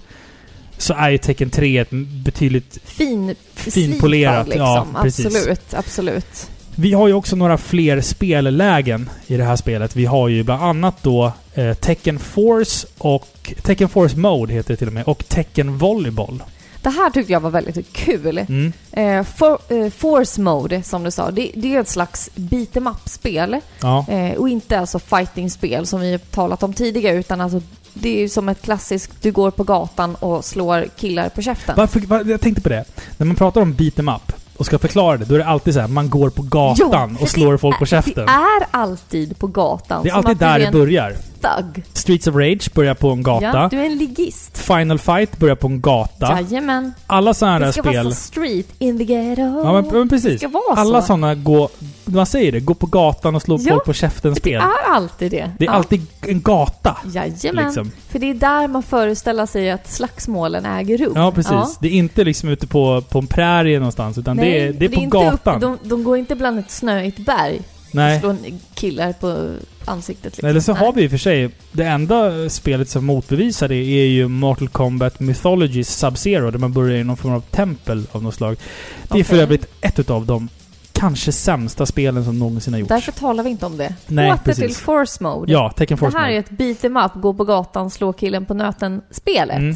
så 0.77 0.93
är 0.93 1.09
ju 1.09 1.17
Tekken 1.17 1.49
3 1.49 1.77
ett 1.77 1.89
betydligt... 2.23 2.77
Fin, 2.83 3.35
Finpolerat, 3.53 4.47
slipad, 4.47 4.61
ja, 4.67 4.83
liksom. 4.83 5.03
precis. 5.03 5.25
Absolut, 5.25 5.73
absolut. 5.73 6.49
Vi 6.79 6.93
har 6.93 7.07
ju 7.07 7.13
också 7.13 7.35
några 7.35 7.57
fler 7.57 8.01
spellägen 8.01 9.09
i 9.27 9.37
det 9.37 9.43
här 9.43 9.55
spelet. 9.55 9.95
Vi 9.95 10.05
har 10.05 10.27
ju 10.27 10.43
bland 10.43 10.63
annat 10.63 10.95
då 11.01 11.31
eh, 11.53 11.73
Tekken 11.73 12.19
Force 12.19 12.87
och... 12.97 13.53
Tekken 13.61 13.89
Force 13.89 14.17
Mode 14.17 14.53
heter 14.53 14.73
det 14.73 14.77
till 14.77 14.87
och 14.87 14.93
med. 14.93 15.03
Och 15.03 15.27
Tekken 15.27 15.77
Volleyboll. 15.77 16.43
Det 16.81 16.89
här 16.89 17.09
tyckte 17.09 17.33
jag 17.33 17.39
var 17.39 17.49
väldigt 17.49 17.93
kul. 17.93 18.37
Mm. 18.37 18.73
Eh, 18.91 19.23
for, 19.23 19.59
eh, 19.69 19.89
force 19.89 20.41
Mode, 20.41 20.83
som 20.83 21.03
du 21.03 21.11
sa, 21.11 21.31
det, 21.31 21.51
det 21.55 21.75
är 21.75 21.79
ett 21.79 21.89
slags 21.89 22.29
beat 22.35 22.77
em 22.77 22.87
up-spel. 22.87 23.57
Ja. 23.81 24.05
Eh, 24.09 24.33
och 24.33 24.49
inte 24.49 24.79
alltså 24.79 24.99
fighting-spel 24.99 25.85
som 25.85 25.99
vi 25.99 26.19
talat 26.19 26.63
om 26.63 26.73
tidigare, 26.73 27.17
utan 27.17 27.41
alltså 27.41 27.61
det 27.93 28.09
är 28.17 28.21
ju 28.21 28.29
som 28.29 28.49
ett 28.49 28.61
klassiskt, 28.61 29.11
du 29.21 29.31
går 29.31 29.51
på 29.51 29.63
gatan 29.63 30.15
och 30.15 30.45
slår 30.45 30.87
killar 30.97 31.29
på 31.29 31.41
käften. 31.41 31.75
Varför, 31.77 31.99
var, 31.99 32.25
jag 32.25 32.41
tänkte 32.41 32.61
på 32.61 32.69
det. 32.69 32.85
När 33.17 33.25
man 33.25 33.35
pratar 33.35 33.61
om 33.61 33.73
beat 33.73 33.99
em 33.99 34.09
up 34.09 34.33
och 34.57 34.65
ska 34.65 34.79
förklara 34.79 35.17
det, 35.17 35.25
då 35.25 35.35
är 35.35 35.39
det 35.39 35.45
alltid 35.45 35.73
så 35.73 35.79
här, 35.79 35.87
man 35.87 36.09
går 36.09 36.29
på 36.29 36.41
gatan 36.41 37.15
för 37.15 37.23
och 37.23 37.29
slår 37.29 37.57
folk 37.57 37.79
på 37.79 37.85
käften. 37.85 38.25
Det 38.25 38.31
är 38.31 38.67
alltid 38.71 39.39
på 39.39 39.47
gatan. 39.47 40.03
Det 40.03 40.09
är 40.09 40.13
alltid 40.13 40.37
där 40.37 40.59
är 40.59 40.65
det 40.65 40.71
börjar. 40.71 41.15
Thug. 41.41 41.83
Streets 41.93 42.27
of 42.27 42.35
Rage 42.35 42.73
börjar 42.73 42.93
på 42.93 43.09
en 43.09 43.23
gata. 43.23 43.45
Ja, 43.45 43.67
du 43.71 43.79
är 43.79 43.85
en 43.85 43.97
ligist. 43.97 44.57
Final 44.57 44.99
Fight 44.99 45.37
börjar 45.39 45.55
på 45.55 45.67
en 45.67 45.81
gata. 45.81 46.41
Jajamän. 46.41 46.93
Alla 47.07 47.33
sådana 47.33 47.59
Det 47.59 47.65
där 47.65 47.71
ska 47.71 47.81
spel... 47.81 47.93
vara 48.03 48.03
så 48.03 48.11
street 48.21 48.67
in 48.79 48.97
the 48.97 49.03
ghetto. 49.03 49.41
Ja 49.41 49.73
men, 49.73 49.87
men 49.87 50.01
Det 50.07 50.09
precis. 50.09 50.39
ska 50.39 50.47
vara 50.47 50.75
Alla 50.75 51.01
så. 51.01 51.07
sådana 51.07 51.35
gå... 51.35 51.69
Man 52.05 52.25
säger 52.25 52.51
det, 52.51 52.59
gå 52.59 52.73
på 52.73 52.85
gatan 52.85 53.35
och 53.35 53.41
slå 53.41 53.57
Ja, 53.59 53.73
folk 53.73 53.85
på 53.85 53.93
käften 53.93 54.33
Det 54.33 54.39
spel. 54.39 54.61
är 54.61 54.91
alltid 54.93 55.31
det. 55.31 55.51
Det 55.59 55.65
är 55.65 55.69
Ja. 55.69 55.73
alltid 55.73 56.05
en 56.21 56.41
gata. 56.41 56.97
Jajamän. 57.13 57.65
Liksom. 57.65 57.91
För 58.09 58.19
det 58.19 58.29
är 58.29 58.33
där 58.33 58.67
man 58.67 58.83
föreställer 58.83 59.45
sig 59.45 59.71
att 59.71 59.87
slagsmålen 59.91 60.65
äger 60.65 60.97
rum. 60.97 61.13
Ja, 61.15 61.31
precis. 61.31 61.51
Ja. 61.51 61.69
Det 61.79 61.87
är 61.87 61.91
inte 61.91 62.23
liksom 62.23 62.49
ute 62.49 62.67
på, 62.67 63.01
på 63.09 63.19
en 63.19 63.27
prärie 63.27 63.79
någonstans, 63.79 64.17
utan 64.17 64.37
det 64.37 64.59
är, 64.61 64.73
det 64.73 64.85
är 64.85 64.89
på 64.89 64.95
inte 65.01 65.17
gatan. 65.17 65.55
Upp, 65.63 65.81
de, 65.83 65.89
de 65.89 66.03
går 66.03 66.17
inte 66.17 66.35
bland 66.35 66.59
ett 66.59 66.71
snöigt 66.71 67.17
berg 67.19 67.61
Nej. 67.91 68.21
en 68.25 68.59
killar 68.73 69.13
på 69.13 69.53
ansiktet. 69.85 70.33
Liksom. 70.33 70.49
Eller 70.49 70.59
så 70.59 70.73
Nej. 70.73 70.81
har 70.85 70.93
vi 70.93 71.03
i 71.03 71.07
och 71.07 71.11
för 71.11 71.17
sig... 71.17 71.49
Det 71.71 71.83
enda 71.83 72.49
spelet 72.49 72.89
som 72.89 73.05
motbevisar 73.05 73.67
det 73.67 73.75
är 73.75 74.07
ju 74.07 74.27
Mortal 74.27 74.69
Kombat 74.69 75.19
Mythologies 75.19 76.03
Sub-Zero, 76.03 76.51
där 76.51 76.59
man 76.59 76.73
börjar 76.73 76.97
i 76.97 77.03
någon 77.03 77.17
form 77.17 77.33
av 77.33 77.41
tempel 77.41 78.07
av 78.11 78.23
något 78.23 78.35
slag. 78.35 78.57
Det 79.03 79.09
är 79.09 79.13
Okej. 79.13 79.23
för 79.23 79.37
övrigt 79.37 79.67
ett 79.81 79.99
utav 79.99 80.25
de 80.25 80.49
kanske 80.91 81.31
sämsta 81.31 81.85
spelen 81.85 82.25
som 82.25 82.39
någonsin 82.39 82.73
har 82.73 82.79
gjorts. 82.79 82.89
Därför 82.89 83.11
talar 83.11 83.43
vi 83.43 83.49
inte 83.49 83.65
om 83.65 83.77
det. 83.77 83.95
Nej, 84.07 84.31
Åter 84.31 84.43
precis. 84.43 84.63
till 84.63 84.75
Force 84.75 85.23
Mode. 85.23 85.51
Ja, 85.51 85.71
Tekken 85.77 85.95
det 85.95 85.99
Force 85.99 86.17
här 86.17 86.29
är 86.29 86.35
Mode. 86.35 86.39
ett 86.39 86.49
beat 86.49 86.83
em 86.83 86.97
up, 86.97 87.11
gå 87.15 87.33
på 87.33 87.43
gatan, 87.43 87.89
slå 87.89 88.13
killen 88.13 88.45
på 88.45 88.53
nöten-spelet. 88.53 89.57
Mm. 89.57 89.75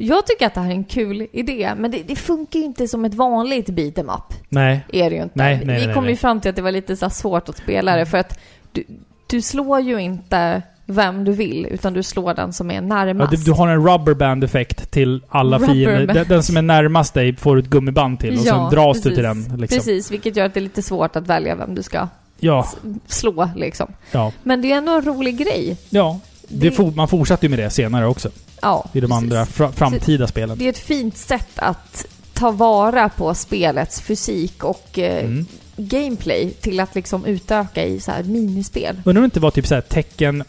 Jag 0.00 0.26
tycker 0.26 0.46
att 0.46 0.54
det 0.54 0.60
här 0.60 0.68
är 0.70 0.74
en 0.74 0.84
kul 0.84 1.26
idé, 1.32 1.72
men 1.76 1.90
det, 1.90 2.02
det 2.06 2.16
funkar 2.16 2.58
ju 2.58 2.64
inte 2.64 2.88
som 2.88 3.04
ett 3.04 3.14
vanligt 3.14 3.66
beat 3.70 3.98
em 3.98 4.08
up. 4.10 4.34
Nej. 4.48 4.84
Är 4.92 5.10
det 5.10 5.16
ju 5.16 5.22
inte. 5.22 5.34
Nej, 5.38 5.62
nej, 5.64 5.80
Vi 5.80 5.86
nej, 5.86 5.94
kom 5.94 6.04
ju 6.04 6.10
nej. 6.10 6.16
fram 6.16 6.40
till 6.40 6.48
att 6.50 6.56
det 6.56 6.62
var 6.62 6.72
lite 6.72 6.96
så 6.96 7.10
svårt 7.10 7.48
att 7.48 7.56
spela 7.58 7.96
det, 7.96 8.06
för 8.06 8.18
att 8.18 8.38
du, 8.72 8.84
du 9.26 9.42
slår 9.42 9.80
ju 9.80 9.98
inte 10.00 10.62
vem 10.86 11.24
du 11.24 11.32
vill, 11.32 11.66
utan 11.66 11.92
du 11.92 12.02
slår 12.02 12.34
den 12.34 12.52
som 12.52 12.70
är 12.70 12.74
Ja, 12.74 12.80
närmast. 12.80 13.30
du, 13.30 13.36
du 13.36 13.52
har 13.52 13.68
en 13.68 13.86
rubberband-effekt 13.88 14.90
till 14.90 15.22
alla 15.28 15.56
Rubberband. 15.56 15.78
fiender. 15.78 16.14
Den, 16.14 16.28
den 16.28 16.42
som 16.42 16.56
är 16.56 16.62
närmast 16.62 17.14
dig 17.14 17.36
får 17.36 17.56
du 17.56 17.62
ett 17.62 17.68
gummiband 17.68 18.20
till 18.20 18.38
och 18.38 18.44
Ja, 18.46 18.70
sen 18.70 18.70
dras 18.70 18.96
du 18.96 19.02
precis. 19.02 19.14
till 19.14 19.22
den. 19.24 19.60
Liksom. 19.60 19.78
Precis, 19.78 20.10
vilket 20.10 20.36
gör 20.36 20.46
att 20.46 20.54
det 20.54 20.60
är 20.60 20.62
lite 20.62 20.82
svårt 20.82 21.16
att 21.16 21.26
välja 21.26 21.54
vem 21.54 21.74
du 21.74 21.82
ska 21.82 22.08
Ja, 22.40 22.68
slå 23.06 23.48
liksom. 23.56 23.92
ja, 24.12 24.32
Men 24.42 24.62
det 24.62 24.72
är 24.72 24.76
ändå 24.76 24.92
en 24.92 25.02
rolig 25.02 25.38
grej. 25.38 25.76
ja. 25.90 26.20
Det, 26.48 26.70
Det- 26.78 26.96
man 26.96 27.08
fortsatte 27.08 27.46
ju 27.46 27.50
med 27.50 27.58
det 27.58 27.70
senare 27.70 28.06
också. 28.06 28.28
Ja, 28.62 28.88
I 28.92 29.00
de 29.00 29.12
andra 29.12 29.46
fra, 29.46 29.72
framtida 29.72 30.26
spelen. 30.26 30.58
Det 30.58 30.64
är 30.64 30.68
ett 30.68 30.78
fint 30.78 31.16
sätt 31.16 31.48
att 31.56 32.06
ta 32.34 32.50
vara 32.50 33.08
på 33.08 33.34
spelets 33.34 34.00
fysik 34.00 34.64
och 34.64 34.98
eh, 34.98 35.24
Mm. 35.24 35.46
gameplay 35.76 36.50
till 36.60 36.80
att 36.80 36.94
liksom 36.94 37.24
utöka 37.24 37.84
i 37.84 38.00
så 38.00 38.10
här 38.10 38.22
minispel. 38.22 38.96
Undrar 39.04 39.20
om 39.20 39.22
det 39.22 39.24
inte 39.24 39.40
var 39.40 39.50
typ 39.50 39.66
såhär 39.66 39.80
tecken... 39.82 40.44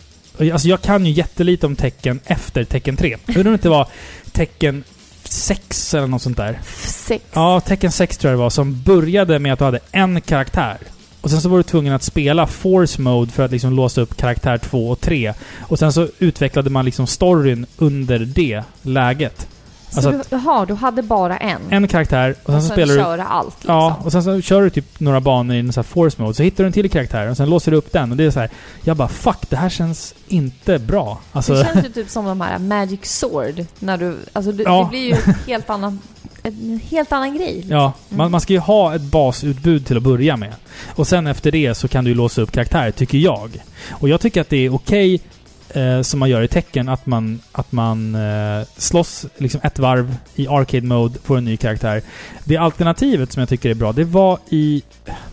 Alltså 0.53 0.67
jag 0.67 0.81
kan 0.81 1.05
ju 1.05 1.11
jättelite 1.11 1.65
om 1.65 1.75
tecken 1.75 2.19
efter 2.25 2.63
tecken 2.63 2.97
3. 2.97 3.17
Undrar 3.27 3.39
om 3.41 3.43
det 3.43 3.53
inte 3.53 3.69
var 3.69 3.87
tecken 4.31 4.83
6 5.23 5.93
eller 5.93 6.07
något 6.07 6.21
sånt 6.21 6.37
där. 6.37 6.59
Sex. 6.85 7.23
Ja, 7.33 7.59
tecken 7.61 7.91
6 7.91 8.17
tror 8.17 8.31
jag 8.31 8.39
det 8.39 8.41
var. 8.43 8.49
Som 8.49 8.81
började 8.81 9.39
med 9.39 9.53
att 9.53 9.59
du 9.59 9.65
hade 9.65 9.79
en 9.91 10.21
karaktär. 10.21 10.77
Och 11.21 11.29
sen 11.29 11.41
så 11.41 11.49
var 11.49 11.57
du 11.57 11.63
tvungen 11.63 11.93
att 11.93 12.03
spela 12.03 12.47
Force 12.47 13.01
Mode 13.01 13.31
för 13.31 13.43
att 13.43 13.51
liksom 13.51 13.73
låsa 13.73 14.01
upp 14.01 14.17
karaktär 14.17 14.57
2 14.57 14.89
och 14.89 15.01
3. 15.01 15.33
Och 15.59 15.79
sen 15.79 15.93
så 15.93 16.07
utvecklade 16.19 16.69
man 16.69 16.85
liksom 16.85 17.07
storyn 17.07 17.65
under 17.77 18.19
det 18.19 18.63
läget. 18.81 19.47
Så 19.91 19.95
Alltså 19.97 20.11
du, 20.11 20.23
jaha, 20.29 20.65
du 20.65 20.73
hade 20.73 21.01
bara 21.01 21.37
en. 21.37 21.61
En 21.69 21.87
karaktär 21.87 22.35
och 22.43 22.45
sen 22.45 22.55
och 22.55 22.61
så 22.61 22.67
sen 22.67 22.75
spelar 22.75 22.93
du... 22.93 22.99
köra 23.01 23.23
allt 23.25 23.55
liksom. 23.59 23.75
Ja, 23.75 23.99
och 24.03 24.11
sen 24.11 24.23
så 24.23 24.41
kör 24.41 24.61
du 24.61 24.69
typ 24.69 24.99
några 24.99 25.21
banor 25.21 25.55
i 25.55 25.59
en 25.59 25.73
sån 25.73 25.81
här 25.81 25.83
force 25.87 26.21
mode, 26.21 26.33
så 26.33 26.43
hittar 26.43 26.63
du 26.63 26.67
en 26.67 26.73
till 26.73 26.89
karaktär 26.91 27.29
och 27.29 27.37
sen 27.37 27.49
låser 27.49 27.71
du 27.71 27.77
upp 27.77 27.91
den 27.91 28.11
och 28.11 28.17
det 28.17 28.23
är 28.23 28.31
så 28.31 28.39
här. 28.39 28.49
Jag 28.83 28.97
bara 28.97 29.07
fuck, 29.07 29.49
det 29.49 29.55
här 29.55 29.69
känns 29.69 30.15
inte 30.27 30.79
bra. 30.79 31.19
Alltså, 31.31 31.53
Det 31.53 31.65
känns 31.73 31.85
ju 31.85 31.89
typ 31.89 32.09
som 32.09 32.25
de 32.25 32.41
här 32.41 32.59
Magic 32.59 32.99
Sword. 33.05 33.65
När 33.79 33.97
du, 33.97 34.17
alltså 34.33 34.51
du, 34.51 34.63
Ja. 34.63 34.83
det 34.83 34.89
blir 34.89 35.07
ju 35.07 35.33
helt 35.47 35.69
annan, 35.69 35.99
en 36.43 36.79
helt 36.89 37.11
annan 37.11 37.37
grej. 37.37 37.53
liksom. 37.55 37.71
ja, 37.75 37.93
man, 38.09 38.19
Mm. 38.19 38.31
man 38.31 38.41
ska 38.41 38.53
ju 38.53 38.59
ha 38.59 38.95
ett 38.95 39.01
basutbud 39.01 39.85
till 39.85 39.97
att 39.97 40.03
börja 40.03 40.37
med. 40.37 40.53
Och 40.95 41.07
sen 41.07 41.27
efter 41.27 41.51
det 41.51 41.75
så 41.75 41.87
kan 41.87 42.03
du 42.03 42.09
ju 42.11 42.15
låsa 42.15 42.41
upp 42.41 42.51
karaktärer, 42.51 42.91
tycker 42.91 43.17
jag. 43.17 43.63
Och 43.91 44.09
jag 44.09 44.21
tycker 44.21 44.41
att 44.41 44.49
det 44.49 44.57
är 44.65 44.73
okej, 44.75 45.21
eh, 45.69 46.01
som 46.01 46.19
man 46.19 46.29
gör 46.29 46.41
i 46.41 46.47
tecken, 46.47 46.89
att 46.89 47.05
man, 47.05 47.39
att 47.51 47.71
man 47.71 48.15
eh, 48.15 48.67
slåss 48.77 49.25
liksom 49.37 49.61
ett 49.63 49.79
varv 49.79 50.15
i 50.35 50.47
arcade 50.47 50.87
mode, 50.87 51.19
får 51.23 51.37
en 51.37 51.45
ny 51.45 51.57
karaktär. 51.57 52.01
Det 52.43 52.57
alternativet 52.57 53.31
som 53.31 53.39
jag 53.39 53.49
tycker 53.49 53.69
är 53.69 53.73
bra, 53.73 53.91
det 53.91 54.03
var 54.03 54.39
i... 54.49 54.83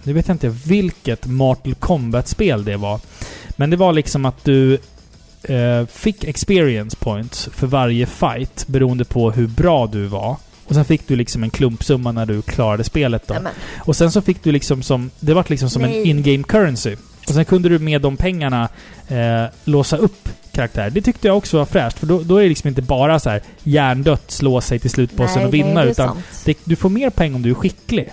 Nu 0.03 0.13
vet 0.13 0.29
jag 0.29 0.35
inte 0.35 0.49
vilket 0.49 1.27
Mortal 1.27 1.75
Kombat-spel 1.75 2.65
det 2.65 2.77
var. 2.77 3.01
Men 3.57 3.71
det 3.71 3.77
var 3.77 3.93
liksom 3.93 4.25
att 4.25 4.45
du 4.45 4.79
eh, 5.43 5.87
fick 5.87 6.25
experience 6.25 6.97
points 6.97 7.49
för 7.53 7.67
varje 7.67 8.07
fight 8.07 8.67
beroende 8.67 9.05
på 9.05 9.31
hur 9.31 9.47
bra 9.47 9.87
du 9.87 10.07
var. 10.07 10.37
Och 10.67 10.75
sen 10.75 10.85
fick 10.85 11.09
du 11.09 11.17
liksom 11.17 11.43
en 11.43 11.51
klumpsumma 11.51 12.13
när 12.13 12.27
du 12.27 12.43
klarade 12.43 12.85
spelet 12.85 13.23
då. 13.27 13.35
Nej, 13.35 13.43
men, 13.43 13.53
Och 13.79 13.97
sen 13.97 14.13
så 14.13 14.23
fick 14.23 14.43
du 14.43 14.53
liksom 14.53 14.83
som... 14.83 15.11
Det 15.21 15.35
var 15.35 15.45
liksom 15.49 15.71
som 15.71 15.85
en 15.85 15.91
Nej. 15.91 16.09
in-game 16.09 16.43
currency. 16.43 16.97
Och 17.29 17.35
sen 17.35 17.45
kunde 17.45 17.69
du 17.69 17.79
med 17.79 18.01
de 18.01 18.17
pengarna 18.17 18.69
eh, 19.09 19.45
låsa 19.65 19.97
upp 19.97 20.29
karaktär. 20.53 20.91
Det 20.91 21.03
tyckte 21.03 21.29
jag 21.29 21.37
också 21.37 21.59
var 21.59 21.65
fräscht. 21.65 21.99
För 21.99 22.07
då, 22.07 22.23
då 22.23 22.37
är 22.37 22.43
det 22.43 22.49
liksom 22.49 22.69
inte 22.69 22.83
bara 22.83 23.19
så 23.21 23.31
här 23.31 23.43
hjärndött 23.63 24.31
slå 24.31 24.61
sig 24.61 24.79
till 24.79 24.91
slutbossen 24.91 25.37
nej, 25.39 25.47
och 25.47 25.55
vinna. 25.55 25.75
nej, 25.75 25.85
det 25.85 25.91
utan 25.91 26.23
det, 26.45 26.59
du 26.65 26.77
får 26.77 26.89
mer 26.89 27.11
pengar 27.11 27.37
om 27.37 27.43
du 27.43 27.51
är 27.51 27.55
skicklig. 27.55 28.13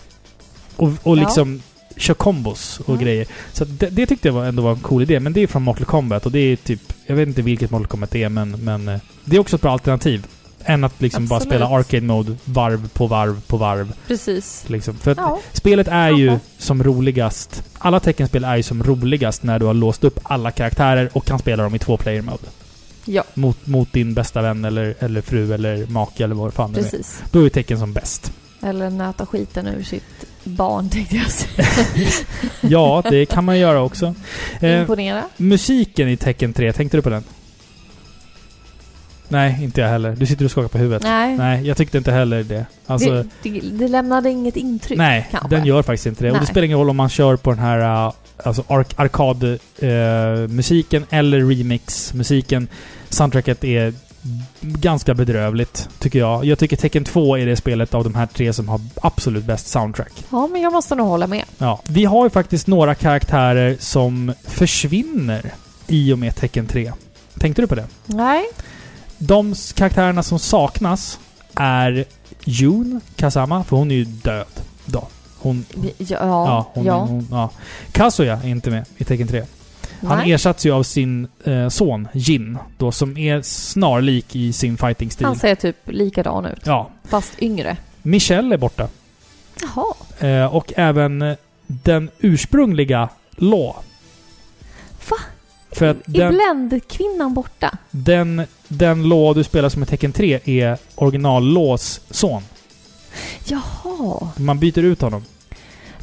Och, 0.76 0.88
och 1.04 1.18
Ja. 1.18 1.22
liksom 1.22 1.62
kör 1.98 2.14
kombos 2.14 2.80
och 2.80 2.90
Mm. 2.90 3.02
grejer. 3.04 3.28
Så 3.54 3.66
det, 3.66 3.90
det 3.90 4.06
tyckte 4.06 4.28
jag 4.28 4.34
var, 4.34 4.46
ändå 4.46 4.64
var 4.64 4.72
en 4.72 4.80
cool 4.80 5.02
idé. 5.02 5.20
Men 5.20 5.34
det 5.34 5.42
är 5.42 5.48
från 5.48 5.62
Mortal 5.64 5.86
Kombat 5.86 6.26
och 6.26 6.32
det 6.32 6.40
är 6.40 6.56
typ... 6.56 6.82
Jag 7.06 7.16
vet 7.16 7.28
inte 7.28 7.42
vilket 7.42 7.72
Mortal 7.72 7.88
Kombat 7.88 8.12
det 8.12 8.24
är 8.24 8.30
men, 8.30 8.52
men 8.52 8.88
eh, 8.88 9.00
det 9.26 9.36
är 9.36 9.40
också 9.40 9.56
ett 9.56 9.62
bra 9.62 9.72
alternativ. 9.72 10.26
Än 10.66 10.84
att 10.84 11.02
liksom 11.02 11.28
bara 11.28 11.40
spela 11.40 11.68
arcade 11.68 12.06
mode 12.06 12.36
varv 12.46 12.90
på 12.90 13.08
varv 13.08 13.42
på 13.48 13.58
varv. 13.58 13.94
Precis. 14.08 14.64
Liksom. 14.68 14.96
För 14.98 15.16
Ja. 15.18 15.40
spelet 15.54 15.88
är 15.88 16.10
ju 16.10 16.26
Jaha. 16.26 16.40
som 16.58 16.84
roligast... 16.84 17.64
Alla 17.78 18.00
teckenspel 18.00 18.44
är 18.44 18.56
ju 18.56 18.64
som 18.64 18.84
roligast 18.84 19.44
när 19.44 19.60
du 19.60 19.66
har 19.66 19.74
låst 19.74 20.04
upp 20.04 20.20
alla 20.24 20.52
karaktärer 20.52 21.10
och 21.14 21.26
kan 21.26 21.40
spela 21.40 21.64
dem 21.64 21.76
i 21.76 21.80
två 21.80 21.98
player 21.98 22.22
mode. 22.22 22.44
Ja, 23.06 23.24
Mot, 23.34 23.68
mot 23.68 23.94
din 23.94 24.14
bästa 24.14 24.42
vän 24.42 24.66
eller, 24.66 24.96
eller 25.00 25.22
fru 25.22 25.54
eller 25.54 25.88
make 25.88 26.24
eller 26.24 26.36
vad 26.36 26.54
fan 26.54 26.74
det 26.74 26.80
är. 26.80 26.84
precis. 26.84 27.24
Då 27.32 27.46
är 27.46 27.50
tecken 27.50 27.80
som 27.80 27.94
bäst. 27.94 28.32
Eller 28.62 28.90
nöta 28.90 29.26
skiten 29.26 29.68
ur 29.68 29.84
sitt 29.84 30.04
barn 30.44 30.90
tänkte 30.94 31.16
jag 31.16 31.32
säga. 31.32 31.68
Ja, 32.62 33.04
det 33.10 33.26
kan 33.26 33.46
man 33.46 33.60
göra 33.60 33.82
också. 33.82 34.16
Eh, 34.60 34.80
Imponera. 34.82 35.24
musiken 35.38 36.10
i 36.10 36.18
tecken 36.18 36.54
3, 36.54 36.74
tänkte 36.74 36.98
du 36.98 37.02
på 37.02 37.10
den? 37.10 37.24
Nej, 39.34 39.64
inte 39.64 39.82
jag 39.82 39.90
heller. 39.90 40.16
Du 40.16 40.26
sitter 40.26 40.46
och 40.46 40.52
skakar 40.52 40.68
på 40.68 40.78
huvudet. 40.78 41.04
Nej, 41.04 41.38
Nej, 41.38 41.68
jag 41.68 41.78
tyckte 41.78 41.98
inte 41.98 42.12
heller 42.12 42.44
det. 42.44 42.66
Alltså, 42.86 43.10
det, 43.12 43.28
det, 43.44 43.60
det 43.60 43.88
lämnade 43.88 44.30
inget 44.30 44.56
intryck 44.58 44.98
nej, 44.98 45.28
kanske. 45.32 45.50
den 45.56 45.66
gör 45.66 45.82
faktiskt 45.82 46.06
inte 46.06 46.24
det. 46.24 46.30
Och 46.32 46.38
det 46.38 46.42
Nej. 46.42 46.48
spelar 46.48 46.66
ingen 46.66 46.78
roll 46.78 46.90
om 46.90 46.98
man 46.98 47.10
kör 47.10 47.36
på 47.36 47.50
den 47.50 47.60
här 47.60 48.06
uh, 48.08 48.14
alltså 48.44 48.64
ark- 48.68 48.94
arkadmusiken 48.96 51.06
eller 51.10 51.40
remix-musiken. 51.40 52.68
Soundtracket 53.10 53.64
är 53.64 53.94
ganska 54.62 55.14
bedrövligt, 55.14 55.90
tycker 56.00 56.20
jag. 56.20 56.46
Jag 56.46 56.60
tycker 56.60 56.78
Tekken 56.78 57.04
2 57.04 57.38
är 57.38 57.46
det 57.46 57.56
spelet 57.56 57.94
av 57.94 58.04
de 58.04 58.16
här 58.16 58.26
tre 58.26 58.54
som 58.54 58.70
har 58.70 58.82
absolut 59.02 59.44
bäst 59.44 59.68
soundtrack. 59.68 60.12
Ja, 60.32 60.48
men 60.48 60.62
jag 60.62 60.74
måste 60.74 60.96
nog 60.96 61.08
hålla 61.08 61.28
med. 61.28 61.44
Ja. 61.58 61.82
Vi 61.88 62.06
har 62.06 62.24
ju 62.26 62.30
faktiskt 62.30 62.68
några 62.68 62.96
karaktärer 62.96 63.76
som 63.80 64.34
försvinner 64.44 65.52
i 65.88 66.14
och 66.14 66.20
med 66.20 66.36
Tekken 66.36 66.68
3. 66.68 66.92
Tänkte 67.40 67.62
du 67.62 67.68
på 67.68 67.76
det? 67.76 67.86
Nej. 68.06 68.44
De 69.28 69.56
karaktärerna 69.76 70.24
som 70.24 70.40
saknas 70.40 71.20
är 71.56 72.06
Jun 72.46 73.02
Kazama, 73.16 73.64
för 73.64 73.78
hon 73.78 73.92
är 73.92 73.96
ju 73.96 74.06
död 74.06 74.46
då. 74.86 75.08
Hon... 75.38 75.66
Ja. 75.98 76.18
Ja, 76.20 76.72
ja. 76.74 77.00
hon, 77.00 77.10
Hon, 77.10 77.28
ja. 77.32 77.50
Kazuya 77.92 78.40
är 78.44 78.48
inte 78.48 78.70
med 78.70 78.86
i 78.98 79.04
Tekken 79.04 79.28
3. 79.28 79.44
Han 80.08 80.18
Nej. 80.18 80.32
ersatts 80.32 80.66
ju 80.66 80.72
av 80.72 80.84
sin 80.84 81.28
eh, 81.44 81.70
son 81.70 82.08
Jin, 82.14 82.58
då, 82.78 82.92
som 82.92 83.18
är 83.18 83.42
snarlik 83.42 84.36
i 84.36 84.54
sin 84.54 84.78
fighting-stil. 84.78 85.26
Han 85.26 85.36
ser 85.36 85.56
typ 85.56 85.78
likadan 85.86 86.46
ut. 86.46 86.62
Ja. 86.66 86.90
Fast 87.04 87.34
yngre. 87.42 87.78
Michelle 88.02 88.56
är 88.56 88.58
borta. 88.58 88.88
Jaha. 89.62 89.94
Eh, 90.30 90.56
och 90.56 90.74
även 90.76 91.22
eh, 91.22 91.36
den 91.68 92.10
ursprungliga 92.20 93.10
Law. 93.36 93.76
Va? 95.10 95.18
För 95.72 95.86
att 95.86 95.98
Är 96.08 96.30
Blend-kvinnan 96.32 97.34
borta? 97.34 97.78
den, 97.92 98.46
den 98.78 99.10
Law 99.10 99.36
du 99.36 99.44
spelar 99.44 99.70
som 99.70 99.84
i 99.84 99.86
Tekken 99.86 100.12
3 100.12 100.40
är 100.46 100.78
original 100.96 101.44
Laws 101.54 102.02
son. 102.10 102.42
Jaha. 103.46 104.28
Man 104.36 104.60
byter 104.60 104.80
ut 104.84 105.02
honom. 105.02 105.24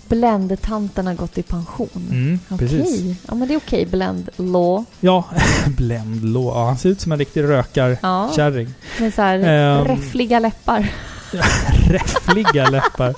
Blend-tanten 0.09 1.07
har 1.07 1.15
gått 1.15 1.39
i 1.39 1.43
pension. 1.43 1.89
Mm, 2.11 2.39
Okej. 2.49 2.69
precis. 2.69 3.17
Ja, 3.29 3.35
men 3.35 3.49
det 3.49 3.55
är 3.55 3.59
okej. 3.59 3.87
Blend-law. 3.87 4.85
Ja, 5.01 5.25
Blend 5.77 6.25
Law. 6.25 6.45
Ja, 6.47 6.65
han 6.67 6.79
ser 6.79 6.89
ut 6.89 7.01
som 7.01 7.13
en 7.13 7.19
riktig 7.19 7.43
rökarkärring. 7.43 8.69
Ja. 8.69 9.01
Med 9.05 9.15
så 9.15 9.23
här 9.23 9.39
Ehm. 9.39 9.85
räffliga 9.85 10.39
läppar. 10.39 10.93
Räffliga 11.91 12.69
läppar. 12.71 13.15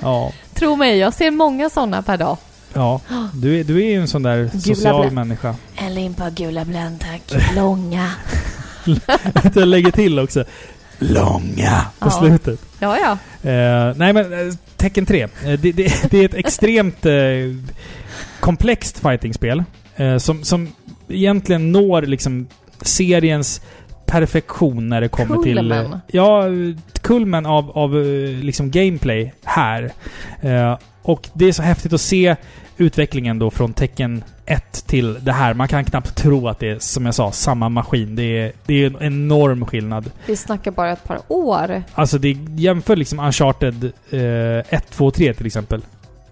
Ja. 0.00 0.32
Tro 0.54 0.76
mig, 0.76 0.98
jag 0.98 1.14
ser 1.14 1.30
många 1.30 1.70
sådana 1.70 2.02
per 2.02 2.16
dag. 2.16 2.36
Ja, 2.74 3.00
du 3.34 3.60
är, 3.60 3.64
du 3.64 3.82
är 3.84 3.90
ju 3.90 4.00
en 4.00 4.08
sån 4.08 4.22
där 4.22 4.50
social 4.58 5.00
Blend. 5.00 5.14
människa. 5.14 5.54
En 5.76 5.94
limpa 5.94 6.30
gula 6.30 6.64
Blend, 6.64 7.00
tack. 7.00 7.42
Långa. 7.56 8.10
Jag 9.54 9.68
lägger 9.68 9.90
till 9.90 10.18
också. 10.18 10.44
Långa 10.98 11.86
på 11.98 12.06
Ja. 12.06 12.10
slutet. 12.10 12.60
Ja, 12.80 12.98
ja. 12.98 13.12
Eh, 13.50 13.94
nej 13.96 14.12
men 14.12 14.32
eh, 14.48 14.54
Tekken 14.76 15.06
3. 15.06 15.22
Eh, 15.22 15.28
det, 15.44 15.56
det, 15.72 15.72
det 16.10 16.18
är 16.18 16.24
ett 16.24 16.34
extremt 16.34 17.06
eh, 17.06 17.12
komplext 18.40 18.98
fightingspel. 18.98 19.64
Eh, 19.96 20.16
som, 20.18 20.44
som 20.44 20.68
egentligen 21.08 21.72
når 21.72 22.02
liksom 22.02 22.46
seriens 22.82 23.60
perfektion 24.06 24.88
när 24.88 25.00
det 25.00 25.08
kommer 25.08 25.42
till... 25.42 25.56
Kulmen. 25.56 25.92
eh, 25.92 25.98
Ja, 26.08 26.42
kulmen 27.02 27.46
av, 27.46 27.70
av 27.70 27.96
eh, 27.96 28.04
liksom 28.42 28.70
gameplay 28.70 29.32
här. 29.44 29.92
Eh, 30.40 30.78
och 31.02 31.28
det 31.34 31.44
är 31.48 31.52
så 31.52 31.62
häftigt 31.62 31.92
att 31.92 32.00
se 32.00 32.36
utvecklingen 32.76 33.38
då 33.38 33.50
från 33.50 33.72
Tekken 33.72 34.24
1 34.46 34.86
till 34.86 35.24
det 35.24 35.32
här. 35.32 35.54
Man 35.54 35.68
kan 35.68 35.84
knappt 35.84 36.16
tro 36.16 36.48
att 36.48 36.58
det 36.58 36.70
är, 36.70 36.78
som 36.78 37.06
jag 37.06 37.14
sa, 37.14 37.32
samma 37.32 37.68
maskin. 37.68 38.16
Det 38.16 38.22
är, 38.22 38.52
det 38.66 38.74
är 38.74 38.86
en 38.86 38.96
enorm 39.02 39.66
skillnad. 39.66 40.10
Vi 40.26 40.36
snackar 40.36 40.70
bara 40.70 40.92
ett 40.92 41.04
par 41.04 41.18
år. 41.28 41.82
Alltså 41.94 42.18
det 42.18 42.36
jämför 42.56 42.96
liksom 42.96 43.20
Uncharted 43.20 43.84
eh, 44.10 44.74
1, 44.74 44.90
2, 44.90 45.10
3 45.10 45.34
till 45.34 45.46
exempel. 45.46 45.82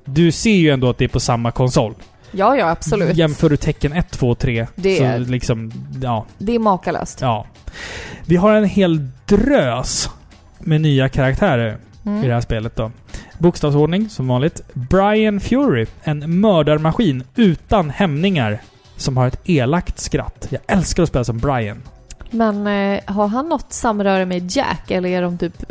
Du 0.04 0.32
ser 0.32 0.54
ju 0.56 0.70
ändå 0.70 0.90
att 0.90 0.98
det 0.98 1.04
är 1.04 1.08
på 1.08 1.20
samma 1.20 1.50
konsol. 1.50 1.94
Ja, 2.30 2.56
ja, 2.56 2.70
absolut. 2.70 3.16
Jämför 3.16 3.50
du 3.50 3.56
Tekken 3.56 3.92
1, 3.92 4.10
2, 4.10 4.34
3 4.34 4.66
Det 4.74 4.96
så 4.96 5.04
är- 5.04 5.18
liksom, 5.18 5.72
ja, 6.02 6.26
Det 6.38 6.54
är 6.54 6.58
makalöst. 6.58 7.20
ja. 7.20 7.46
Vi 8.26 8.36
har 8.36 8.52
en 8.54 8.64
hel 8.64 9.08
drös 9.26 10.10
med 10.58 10.80
nya 10.80 11.08
karaktärer 11.08 11.76
i 12.04 12.08
det 12.08 12.10
Mm. 12.18 12.30
här 12.30 12.40
spelet 12.40 12.76
då. 12.76 12.90
Bokstavsordning, 13.38 14.08
som 14.08 14.28
vanligt. 14.28 14.62
Brian 14.72 15.40
Fury, 15.40 15.86
en 16.02 16.40
mördarmaskin 16.40 17.24
utan 17.36 17.90
hämningar. 17.90 18.58
Som 18.96 19.16
har 19.16 19.26
ett 19.26 19.40
elakt 19.44 19.98
skratt. 19.98 20.46
Jag 20.50 20.60
älskar 20.66 21.02
att 21.02 21.08
spela 21.08 21.24
som 21.24 21.38
Brian. 21.38 21.82
Men 22.30 22.66
eh, 22.66 23.00
har 23.06 23.28
han 23.28 23.48
något 23.48 23.72
samröre 23.72 24.26
med 24.26 24.50
Jack 24.56 24.90
eller 24.90 25.08
är 25.08 25.22
de 25.22 25.38
typ 25.38 25.62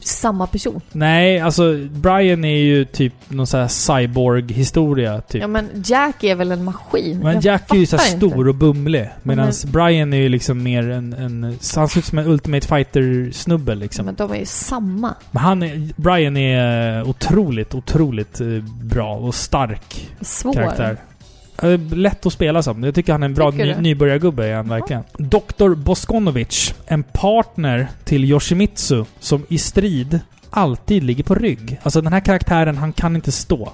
samma 0.00 0.46
person? 0.46 0.80
Nej, 0.92 1.40
alltså 1.40 1.74
Brian 1.90 2.44
är 2.44 2.58
ju 2.58 2.84
typ 2.84 3.12
någon 3.28 3.46
sån 3.46 3.60
här 3.60 3.68
cyborg-historia. 3.68 5.20
Typ. 5.20 5.40
Ja 5.42 5.46
men 5.48 5.68
Jack 5.84 6.24
är 6.24 6.34
väl 6.34 6.52
en 6.52 6.64
maskin? 6.64 7.18
Men 7.18 7.34
Jag 7.34 7.44
Jack 7.44 7.72
är 7.74 7.76
ju 7.78 7.86
så 7.86 7.98
stor 7.98 8.48
och 8.48 8.54
bumlig. 8.54 9.10
Medan 9.22 9.44
Men- 9.62 9.72
Brian 9.72 10.12
är 10.12 10.16
ju 10.16 10.28
liksom 10.28 10.62
mer 10.62 10.88
en, 10.90 11.12
en... 11.12 11.42
Han 11.76 11.88
ser 11.88 11.98
ut 11.98 12.04
som 12.04 12.18
en 12.18 12.26
Ultimate 12.26 12.66
Fighter-snubbe 12.68 13.74
liksom. 13.74 14.06
Men 14.06 14.14
de 14.14 14.32
är 14.32 14.36
ju 14.36 14.46
samma. 14.46 15.14
Men 15.30 15.42
han 15.42 15.62
är, 15.62 15.90
Brian 15.96 16.36
är 16.36 16.98
eh, 16.98 17.08
otroligt, 17.08 17.74
otroligt 17.74 18.40
eh, 18.40 18.46
bra 18.82 19.16
och 19.16 19.34
stark 19.34 20.08
Svår. 20.20 20.52
karaktär. 20.52 20.96
Lätt 21.92 22.26
att 22.26 22.32
spela 22.32 22.62
som. 22.62 22.82
Jag 22.82 22.94
tycker 22.94 23.12
han 23.12 23.22
är 23.22 23.26
en 23.26 23.34
bra 23.34 23.50
ny, 23.50 23.74
nybörjargubbe, 23.74 24.46
är 24.46 24.54
han 24.54 24.68
verkligen. 24.68 25.02
Dr. 25.18 25.74
Boskonovic, 25.74 26.74
en 26.86 27.02
partner 27.02 27.88
till 28.04 28.24
Yoshimitsu 28.24 29.04
som 29.20 29.46
i 29.48 29.58
strid 29.58 30.20
alltid 30.50 31.04
ligger 31.04 31.24
på 31.24 31.34
rygg. 31.34 31.80
Alltså 31.82 32.00
den 32.00 32.12
här 32.12 32.20
karaktären, 32.20 32.78
han 32.78 32.92
kan 32.92 33.16
inte 33.16 33.32
stå. 33.32 33.72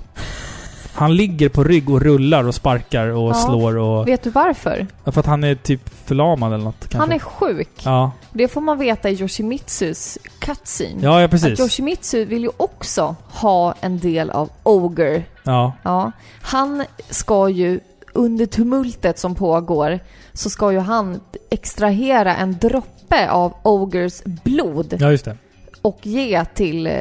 Han 0.95 1.17
ligger 1.17 1.49
på 1.49 1.65
rygg 1.65 1.91
och 1.91 2.01
rullar 2.01 2.45
och 2.45 2.55
sparkar 2.55 3.07
och 3.09 3.31
Ja. 3.31 3.35
slår 3.35 3.77
och... 3.77 4.09
Vet 4.09 4.23
du 4.23 4.31
varför? 4.31 4.87
För 5.05 5.21
att 5.21 5.27
han 5.27 5.45
är 5.45 5.55
typ 5.55 5.89
förlamad 6.05 6.53
eller 6.55 6.65
något 6.65 6.81
kanske. 6.81 6.99
Han 6.99 7.13
är 7.13 7.19
sjuk. 7.19 7.69
Ja, 7.85 8.11
Det 8.33 8.49
får 8.49 8.61
man 8.61 8.79
veta 8.79 9.11
i 9.11 9.15
Yoshimitsus 9.21 10.19
cutscene. 10.39 10.95
ja, 11.03 11.19
ja 11.21 11.25
Att 11.25 11.31
precis. 11.31 11.61
Yoshimitsu 11.61 12.25
vill 12.25 12.43
ju 12.43 12.51
också 12.57 13.17
ha 13.29 13.75
en 13.81 13.99
del 13.99 14.31
av 14.31 14.51
Ogre. 14.63 15.23
Ja, 15.43 15.73
Ja. 15.83 16.13
Han 16.43 16.85
ska 17.11 17.49
ju, 17.49 17.81
under 18.13 18.47
tumultet 18.47 19.19
som 19.19 19.35
pågår, 19.35 20.01
så 20.33 20.51
ska 20.51 20.73
ju 20.73 20.79
han 20.79 21.21
extrahera 21.51 22.37
en 22.37 22.59
droppe 22.59 23.31
av 23.31 23.53
Ogers 23.63 24.23
blod 24.25 24.97
ja 25.01 25.11
just 25.11 25.25
det. 25.25 25.37
och 25.83 25.99
ge 26.03 26.45
till 26.45 26.87
eh, 26.87 26.93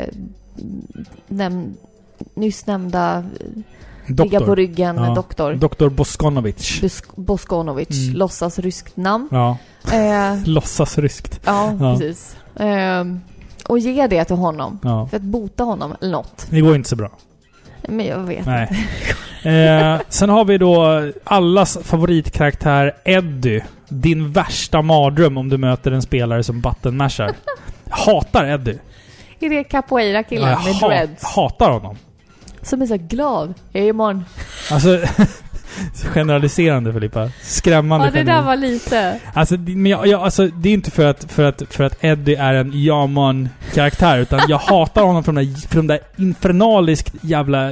näm, 1.28 1.74
nyss 2.34 2.66
nämnda 2.66 3.24
eh, 4.04 4.10
ligga 4.10 4.40
på 4.40 4.46
Doktor. 4.46 4.56
ryggen 4.56 4.96
Ja. 4.96 5.14
doktor. 5.14 5.54
Dr. 5.54 5.90
Boskonovic. 5.90 6.82
Bus- 6.82 7.04
Boskonovic, 7.16 7.90
Mm. 8.08 8.18
låtsas 8.18 8.60
ryskt 8.60 8.98
namn. 8.98 9.28
Ja. 9.32 9.58
Eh, 9.94 10.36
Låtsas 10.46 10.98
ryskt. 10.98 11.40
ja, 11.46 11.74
Ja. 11.80 11.96
precis. 11.98 12.36
Ehm, 12.60 13.22
och 13.68 13.80
ge 13.80 14.08
det 14.08 14.24
till 14.26 14.36
honom. 14.36 14.80
Ja. 14.84 15.08
För 15.08 15.18
att 15.18 15.24
bota 15.24 15.64
honom 15.64 15.96
eller 16.02 16.12
något. 16.12 16.48
Det 16.50 16.62
går 16.62 16.76
inte 16.76 16.90
så 16.90 16.96
bra. 16.96 17.10
Men 17.88 18.06
jag 18.06 18.18
vet 18.20 18.46
Nej. 18.46 18.88
Eh, 19.44 20.00
sen 20.10 20.30
har 20.30 20.46
vi 20.46 20.58
då 20.58 21.02
allas 21.24 21.78
favoritkaraktär 21.84 22.94
Eddie. 23.06 23.64
Din 23.90 24.32
värsta 24.32 24.82
mardröm 24.82 25.38
om 25.38 25.50
du 25.50 25.58
möter 25.58 25.92
en 25.92 26.02
spelare 26.02 26.44
som 26.44 26.62
buttonmashar. 26.62 27.32
Hatar 27.90 28.46
Eddie. 28.46 28.80
Är 29.40 29.50
det 29.50 29.64
capoeira-killen 29.64 30.58
med 30.66 30.76
dreads? 30.76 31.24
hatar 31.24 31.72
honom. 31.72 31.98
Som 32.64 32.82
är 32.82 32.86
så 32.86 32.98
glad. 32.98 33.54
Hej 33.74 33.88
imorgon. 33.88 34.26
Alltså... 34.72 35.00
generaliserande 36.14 36.94
Filippa. 36.94 37.30
Skrämmande 37.42 38.06
Ja, 38.06 38.12
det 38.12 38.24
där 38.24 38.42
var 38.42 38.56
lite... 38.56 39.20
Alltså, 39.34 39.58
det- 39.58 39.76
men 39.76 39.92
jag, 39.92 40.08
jag, 40.08 40.22
alltså, 40.22 40.48
det 40.48 40.70
är 40.70 40.74
inte 40.74 40.92
för 40.92 41.06
att, 41.06 41.32
för 41.32 41.44
att, 41.44 41.62
för 41.70 41.84
att 41.84 42.04
Eddie 42.04 42.36
är 42.36 42.54
en 42.54 42.72
Yaman-karaktär, 42.74 44.18
utan 44.18 44.40
jag 44.48 44.58
hatar 44.58 45.04
honom 45.04 45.24
för 45.24 45.32
de 45.32 45.46
där, 45.46 45.68
för 45.68 45.76
de 45.76 45.88
där 45.88 46.00
infernaliskt 46.18 47.14
jävla 47.22 47.70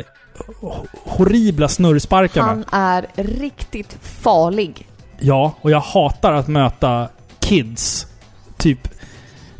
ho- 0.61 0.87
horribla 1.03 1.67
snurrsparkarna. 1.67 2.47
Han 2.47 2.65
är 2.71 3.05
riktigt 3.15 3.97
farlig. 4.01 4.87
Ja, 5.19 5.53
och 5.61 5.71
jag 5.71 5.79
hatar 5.79 6.33
att 6.33 6.47
möta 6.47 7.07
kids. 7.39 8.07
Typ 8.57 8.87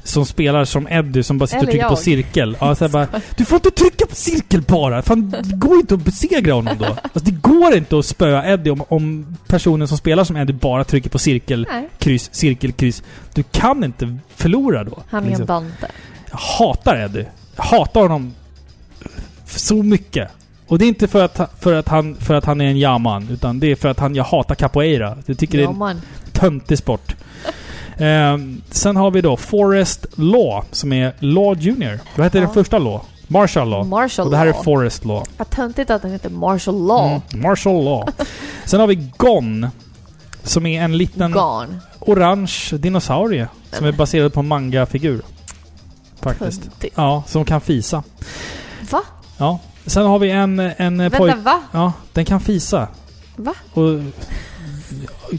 som 0.04 0.26
spelar 0.26 0.66
som 0.66 0.88
Eddie 0.88 1.24
som 1.24 1.38
bara 1.38 1.48
sitter 1.48 1.64
och 1.64 1.70
trycker 1.70 1.88
på 1.88 1.92
jag. 1.92 2.00
cirkel. 2.00 2.58
Ja, 2.60 2.76
så 2.76 2.90
bara, 2.90 3.08
du 3.38 3.46
får 3.46 3.56
inte 3.56 3.72
trycka 3.72 4.06
på 4.06 4.16
cirkel 4.16 4.62
bara! 4.62 5.02
Fan, 5.02 5.30
det 5.30 5.56
går 5.56 5.76
inte 5.80 5.94
att 5.94 6.06
besegra 6.06 6.54
honom 6.54 6.76
då. 6.80 6.86
Alltså, 7.04 7.32
det 7.32 7.32
går 7.32 7.76
inte 7.76 8.00
att 8.00 8.06
spöa 8.06 8.46
Eddie 8.46 8.70
om, 8.70 8.84
om 8.88 9.38
personen 9.48 9.88
som 9.88 9.98
spelar 9.98 10.24
som 10.24 10.38
Eddie 10.38 10.54
bara 10.54 10.84
trycker 10.84 11.10
på 11.10 11.20
cirkel, 11.20 11.68
Nej, 11.70 11.90
kryss, 11.98 12.30
cirkel, 12.34 12.72
kryss. 12.72 13.04
Du 13.34 13.44
kan 13.44 13.84
inte 13.84 14.18
förlora 14.36 14.84
då. 14.84 15.04
han 15.10 15.24
är 15.24 15.28
liksom. 15.28 15.42
en 15.42 15.48
Dante. 15.48 15.88
Jag 16.32 16.38
hatar 16.38 16.96
Eddie. 16.96 17.26
Jag 17.56 17.64
hatar 17.64 18.02
honom 18.02 18.34
så 19.46 19.84
mycket. 19.84 20.30
Och 20.68 20.80
det 20.80 20.86
är 20.86 20.88
inte 20.88 21.08
för 21.08 21.26
att, 21.26 21.52
för 21.60 21.74
att, 21.74 21.88
han, 21.88 22.16
för 22.16 22.34
att 22.34 22.46
han 22.46 22.62
är 22.62 22.66
en 22.66 22.80
jaman, 22.80 23.28
utan 23.32 23.60
det 23.60 23.72
är 23.72 23.76
för 23.76 23.90
att 23.90 24.00
han, 24.00 24.16
jag 24.16 24.24
hatar 24.24 24.56
capoeira. 24.56 25.18
Jag 25.26 25.38
tycker 25.38 25.58
det 25.58 25.64
är 25.64 25.90
en 25.90 26.02
töntig 26.32 26.78
sport. 26.78 27.16
Ehm, 28.00 28.62
sen 28.72 28.96
har 28.96 29.12
vi 29.12 29.22
då 29.22 29.38
Forest 29.38 30.06
Law, 30.16 30.64
som 30.72 30.94
är 30.94 31.14
Law 31.20 31.58
Junior. 31.60 32.00
Vad 32.16 32.26
heter 32.26 32.40
Ja. 32.40 32.46
den 32.46 32.54
första 32.54 32.78
Law? 32.80 33.02
Martial 33.28 33.70
Law. 33.70 33.88
Martial 33.88 34.26
Och 34.28 34.32
det 34.32 34.38
här 34.38 34.48
är 34.48 34.54
law. 34.54 34.64
Forest 34.64 35.06
Law. 35.06 35.24
Vad 35.38 35.50
töntigt 35.50 35.90
att 35.90 36.02
den 36.02 36.12
heter 36.12 36.30
Martial 36.30 36.88
Law. 36.88 37.08
Mm, 37.32 37.42
Martial 37.48 37.84
Law. 37.86 38.10
Sen 38.66 38.80
har 38.80 38.88
vi 38.88 38.96
Gon. 39.18 39.68
Som 40.44 40.66
är 40.66 40.82
en 40.84 40.98
liten 40.98 41.32
Gone. 41.32 41.80
orange 42.00 42.54
dinosaurie. 42.72 43.48
Som 43.72 43.86
är 43.88 43.92
baserad 43.92 44.34
på 44.34 44.40
en 44.40 44.48
manga-figur. 44.48 45.22
Faktiskt. 46.22 46.62
Töntigt. 46.64 46.94
Ja, 46.98 47.24
som 47.28 47.46
kan 47.46 47.62
fisa. 47.62 48.04
Va? 48.92 49.02
Ja. 49.38 49.60
Sen 49.86 50.06
har 50.06 50.20
vi 50.20 50.32
en, 50.32 50.60
en. 50.60 50.98
Vänta, 50.98 51.36
va? 51.36 51.62
Ja, 51.72 51.94
den 52.14 52.26
kan 52.26 52.40
fisa. 52.40 52.88
Va? 53.36 53.54
Och 53.74 54.00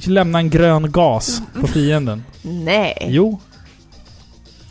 lämna 0.07 0.39
en 0.39 0.51
grön 0.51 0.93
gas 0.93 1.43
på 1.61 1.67
fienden. 1.67 2.25
Nej. 2.43 3.07
Jo. 3.09 3.41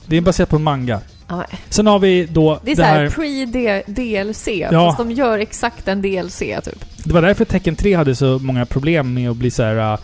Det 0.06 0.18
är 0.18 0.22
baserat 0.22 0.50
på 0.50 0.56
en 0.56 0.64
manga. 0.64 1.02
Ja, 1.28 1.46
Sen 1.70 1.88
har 1.88 2.00
vi 2.00 2.26
då 2.26 2.60
Det 2.64 2.72
är 2.72 2.76
det 2.76 2.84
här... 2.84 3.08
pre-DLC, 3.10 4.68
Ja. 4.72 4.88
fast 4.90 4.98
de 4.98 5.12
gör 5.12 5.40
exakt 5.40 5.88
en 5.88 6.02
DLC 6.02 6.40
typ. 6.40 6.86
Det 7.04 7.14
var 7.14 7.22
därför 7.22 7.46
Tekken 7.46 7.76
3 7.76 7.94
hade 7.94 8.16
så 8.16 8.40
många 8.40 8.66
problem 8.66 9.14
med 9.14 9.30
att 9.30 9.38
bli 9.38 9.52
så 9.52 9.64
här 9.64 9.94
uh, 9.94 10.00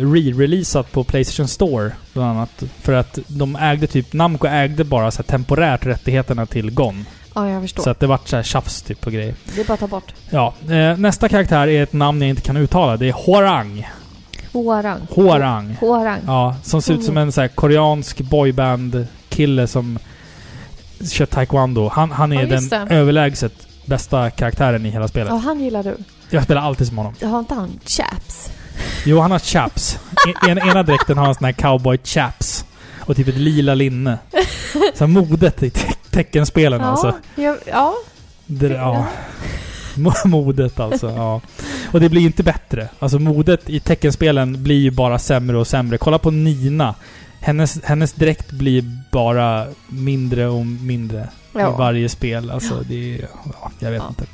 re-releasat 0.00 0.82
på 0.92 1.04
Playstation 1.04 1.48
Store, 1.48 1.92
bland 2.12 2.30
annat. 2.30 2.62
För 2.80 2.92
att 2.92 3.18
de 3.26 3.56
ägde 3.56 3.86
typ... 3.86 4.12
Namco 4.12 4.46
ägde 4.46 4.84
bara 4.84 5.10
så 5.10 5.16
här 5.22 5.24
temporärt 5.26 5.86
rättigheterna 5.86 6.46
till 6.46 6.70
Gon. 6.70 7.04
Ja, 7.36 7.48
jag 7.50 7.62
förstår. 7.62 7.82
Så 7.82 7.90
att 7.90 8.00
det 8.00 8.06
vart 8.06 8.28
så 8.28 8.36
här 8.36 8.42
tjafs 8.42 8.82
typ 8.82 9.06
och 9.06 9.12
grejer. 9.12 9.34
Det 9.54 9.60
är 9.60 9.64
bara 9.64 9.74
att 9.74 9.80
ta 9.80 9.86
bort. 9.86 10.12
Ja. 10.30 10.54
Eh, 10.70 10.96
nästa 10.98 11.28
karaktär 11.28 11.68
är 11.68 11.82
ett 11.82 11.92
namn 11.92 12.20
jag 12.22 12.28
inte 12.30 12.42
kan 12.42 12.56
uttala. 12.56 12.96
Det 12.96 13.08
är 13.08 13.12
Horang. 13.12 13.88
Hårang. 14.52 15.00
Horang. 15.10 15.76
Hårang. 15.80 16.20
Ja, 16.26 16.56
som 16.62 16.82
ser 16.82 16.94
ut 16.94 17.04
som 17.04 17.16
en 17.16 17.32
så 17.32 17.40
här 17.40 17.48
koreansk 17.48 18.20
boyband-kille 18.20 19.66
som 19.66 19.98
kör 21.12 21.26
taekwondo. 21.26 21.88
Han, 21.92 22.10
han 22.10 22.32
är 22.32 22.40
Ja, 22.42 22.46
den 22.46 22.68
det. 22.68 22.86
överlägset 22.94 23.52
bästa 23.86 24.30
karaktären 24.30 24.86
i 24.86 24.90
hela 24.90 25.08
spelet. 25.08 25.28
Ja, 25.28 25.36
han 25.36 25.60
gillar 25.60 25.82
du. 25.82 25.96
Jag 26.30 26.44
spelar 26.44 26.62
alltid 26.62 26.86
som 26.86 26.96
honom. 26.98 27.14
Har 27.22 27.38
inte 27.38 27.54
han 27.54 27.80
chaps? 27.86 28.50
Jo, 29.04 29.20
han 29.20 29.30
har 29.30 29.38
chaps. 29.38 29.98
I 30.46 30.50
en, 30.50 30.58
ena 30.58 30.82
dräkten 30.82 31.18
har 31.18 31.24
han 31.24 31.34
sån 31.34 31.44
här 31.44 31.52
cowboy 31.52 31.98
chaps. 32.04 32.64
Och 32.98 33.16
typ 33.16 33.28
ett 33.28 33.34
lila 33.36 33.74
linne. 33.74 34.18
Så 34.94 35.06
modet 35.06 35.62
i 35.62 35.70
teckenspelen 36.16 36.80
Ja, 36.80 36.86
alltså. 36.86 37.14
ja, 37.34 37.56
ja. 37.66 37.94
Det, 38.46 38.68
ja. 38.68 39.06
Mo- 39.94 40.24
Modet 40.26 40.80
alltså, 40.80 41.10
ja. 41.10 41.40
Och 41.92 42.00
det 42.00 42.08
blir 42.08 42.20
ju 42.20 42.26
inte 42.26 42.42
bättre. 42.42 42.88
Alltså 42.98 43.18
modet 43.18 43.70
i 43.70 43.80
teckenspelen 43.80 44.62
blir 44.62 44.78
ju 44.78 44.90
bara 44.90 45.18
sämre 45.18 45.56
och 45.58 45.66
sämre. 45.66 45.98
Kolla 45.98 46.18
på 46.18 46.30
Nina. 46.30 46.94
Hennes, 47.40 47.82
hennes 47.84 48.12
dräkt 48.12 48.52
blir 48.52 48.84
bara 49.12 49.66
mindre 49.88 50.48
och 50.48 50.66
mindre 50.66 51.20
i 51.54 51.58
ja. 51.58 51.70
varje 51.76 52.08
spel. 52.08 52.50
Alltså 52.50 52.82
det 52.88 53.14
är... 53.14 53.28
Ja, 53.62 53.70
jag 53.78 53.90
vet 53.90 54.02
Ja. 54.02 54.08
inte. 54.08 54.26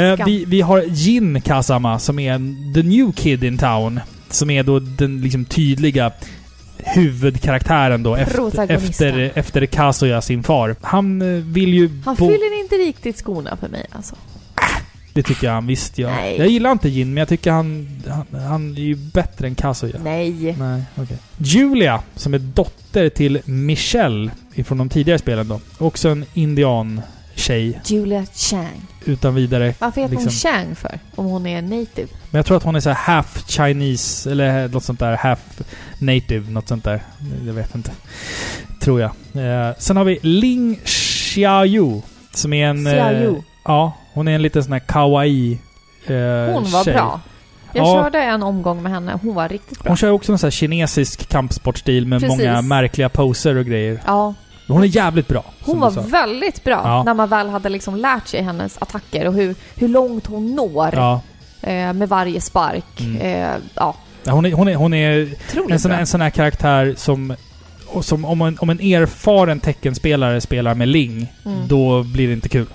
Eh, 0.00 0.26
vi, 0.26 0.44
vi 0.44 0.60
har 0.60 0.82
Jin 0.82 1.40
Kazama 1.40 1.98
som 1.98 2.18
är 2.18 2.38
the 2.74 2.82
new 2.82 3.12
kid 3.12 3.44
in 3.44 3.58
town. 3.58 4.00
Som 4.30 4.50
är 4.50 4.62
då 4.62 4.78
den 4.78 5.20
liksom 5.20 5.44
tydliga 5.44 6.12
huvudkaraktären 6.84 8.02
då 8.02 8.16
efter, 8.16 8.70
efter, 8.70 9.32
efter 9.34 9.66
Kazuya, 9.66 10.20
sin 10.20 10.42
far. 10.42 10.76
Han 10.80 11.22
eh, 11.22 11.28
vill 11.44 11.74
ju... 11.74 11.88
Han 12.04 12.14
bo- 12.14 12.26
fyller 12.28 12.60
inte 12.62 12.74
riktigt 12.74 13.16
skorna 13.16 13.56
för 13.56 13.68
mig 13.68 13.86
alltså. 13.90 14.16
Det 15.14 15.22
tycker 15.22 15.46
jag 15.46 15.54
han 15.54 15.66
visst 15.66 15.98
ja. 15.98 16.10
Nej. 16.10 16.38
Jag 16.38 16.48
gillar 16.48 16.72
inte 16.72 16.88
Jin, 16.88 17.08
men 17.08 17.16
jag 17.16 17.28
tycker 17.28 17.50
han, 17.50 17.88
han, 18.08 18.40
han 18.40 18.76
är 18.76 18.80
ju 18.80 18.94
bättre 18.94 19.46
än 19.46 19.54
Kazuya. 19.54 20.00
Nej. 20.04 20.56
Nej, 20.58 20.82
okej. 20.96 21.16
Julia, 21.38 22.02
som 22.14 22.34
är 22.34 22.38
dotter 22.38 23.08
till 23.08 23.40
Michelle 23.44 24.30
ifrån 24.54 24.78
de 24.78 24.88
tidigare 24.88 25.18
spelen 25.18 25.48
då. 25.48 25.60
Också 25.78 26.08
en 26.08 26.24
indian-tjej, 27.36 27.80
Julia 27.84 28.26
Chang. 28.34 28.82
utan 29.04 29.34
vidare. 29.34 29.74
Varför 29.78 30.00
heter 30.00 30.14
hon 30.16 30.24
Liksom. 30.24 30.50
Chang 30.50 30.74
för? 30.74 30.98
Om 31.14 31.24
hon 31.26 31.46
är 31.46 31.62
native? 31.62 32.08
Men 32.30 32.38
jag 32.38 32.46
tror 32.46 32.56
att 32.56 32.62
hon 32.62 32.76
är 32.76 32.80
så 32.80 32.90
half 32.90 33.44
Chinese, 33.48 34.30
eller 34.30 34.68
något 34.68 34.84
sånt 34.84 34.98
där. 35.00 35.16
Half 35.16 35.60
native, 35.98 36.50
något 36.50 36.68
sånt 36.68 36.84
där. 36.84 37.02
Jag 37.46 37.52
vet 37.52 37.74
inte. 37.74 37.90
Tror 38.80 39.00
jag. 39.00 39.10
Eh, 39.34 39.74
sen 39.78 39.96
har 39.96 40.04
vi 40.04 40.18
Ling 40.22 40.80
Xiaoyu, 40.84 42.00
som 42.34 42.52
är 42.52 42.66
en... 42.66 42.86
eh, 42.86 42.92
Xiaoyu. 42.92 43.42
ja, 43.64 43.92
hon 44.12 44.28
är 44.28 44.32
en 44.34 44.42
liten 44.42 44.64
sån 44.64 44.72
här 44.72 44.80
kawaii 44.80 45.52
eh, 46.06 46.14
Hon 46.54 46.64
var 46.70 46.84
tjej. 46.84 46.94
bra. 46.94 47.20
Jag 47.74 47.86
Ja. 47.86 48.02
körde 48.02 48.18
en 48.22 48.42
omgång 48.42 48.82
med 48.82 48.92
henne. 48.92 49.18
Hon 49.22 49.34
var 49.34 49.48
riktigt 49.48 49.82
bra. 49.82 49.90
Hon 49.90 49.96
kör 49.96 50.10
också 50.10 50.32
en 50.32 50.38
sån 50.38 50.46
här 50.46 50.50
kinesisk 50.50 51.28
kampsportstil 51.28 52.06
med 52.06 52.20
Precis. 52.20 52.38
många 52.38 52.62
märkliga 52.62 53.08
poser 53.08 53.56
och 53.56 53.64
grejer. 53.66 54.02
Ja, 54.06 54.34
Hon 54.72 54.82
är 54.82 54.86
jävligt 54.86 55.28
bra. 55.28 55.44
hon 55.60 55.80
var 55.80 55.90
väldigt 55.90 56.64
bra 56.64 56.80
Ja. 56.84 57.02
när 57.02 57.14
man 57.14 57.28
väl 57.28 57.48
hade 57.48 57.68
liksom 57.68 57.96
lärt 57.96 58.28
sig 58.28 58.42
hennes 58.42 58.78
attacker 58.82 59.26
och 59.26 59.34
hur, 59.34 59.54
hur 59.76 59.88
långt 59.88 60.26
hon 60.26 60.54
når 60.54 60.90
Ja. 60.94 61.20
eh, 61.62 61.92
med 61.92 62.08
varje 62.08 62.40
spark. 62.40 63.00
Mm. 63.00 63.16
Eh, 63.20 63.50
ja, 63.74 63.94
Hon 64.26 64.46
är, 64.46 64.52
hon 64.52 64.68
är, 64.68 64.74
hon 64.74 64.94
är 64.94 65.34
en, 65.70 65.78
sån, 65.80 65.88
bra. 65.90 65.98
en 66.00 66.06
sån 66.06 66.20
här 66.20 66.30
karaktär 66.30 66.94
som... 66.96 67.34
Som 68.02 68.24
om, 68.24 68.42
en, 68.42 68.58
om 68.60 68.70
en 68.70 68.80
erfaren 68.80 69.60
teckenspelare 69.60 70.40
spelar 70.40 70.74
med 70.74 70.88
Ling, 70.88 71.32
Mm. 71.44 71.68
då 71.68 72.02
blir 72.02 72.26
det 72.26 72.32
inte 72.32 72.48
kul. 72.48 72.66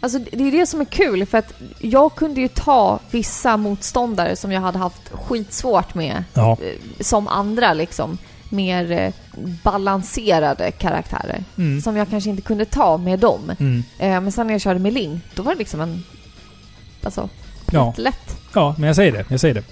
Alltså 0.00 0.18
det 0.32 0.48
är 0.48 0.52
det 0.52 0.66
som 0.66 0.80
är 0.80 0.84
kul 0.84 1.26
för 1.26 1.38
att 1.38 1.52
jag 1.78 2.14
kunde 2.14 2.40
ju 2.40 2.48
ta 2.48 2.98
vissa 3.10 3.56
motståndare 3.56 4.36
som 4.36 4.52
jag 4.52 4.60
hade 4.60 4.78
haft 4.78 5.02
skitsvårt 5.12 5.94
med 5.94 6.24
Ja. 6.34 6.52
eh, 6.52 7.00
som 7.00 7.28
andra 7.28 7.74
liksom 7.74 8.18
mer 8.54 8.92
eh, 8.92 9.12
balanserade 9.62 10.70
karaktärer. 10.70 11.44
Mm. 11.58 11.80
Som 11.80 11.96
jag 11.96 12.10
kanske 12.10 12.30
inte 12.30 12.42
kunde 12.42 12.64
ta 12.64 12.96
med 12.96 13.18
dem. 13.18 13.52
Mm. 13.60 13.82
Eh, 13.98 14.20
men 14.20 14.32
sen 14.32 14.46
när 14.46 14.54
jag 14.54 14.60
körde 14.60 14.80
med 14.80 14.92
Ling, 14.92 15.20
då 15.34 15.42
var 15.42 15.52
det 15.52 15.58
liksom 15.58 15.80
en... 15.80 16.04
Alltså, 17.02 17.28
Ja. 17.70 17.94
lätt, 17.96 18.36
ja, 18.54 18.74
men 18.78 18.86
jag 18.86 18.96
säger 18.96 19.12
det. 19.12 19.24
Jag 19.28 19.40
säger 19.40 19.54
det. 19.54 19.62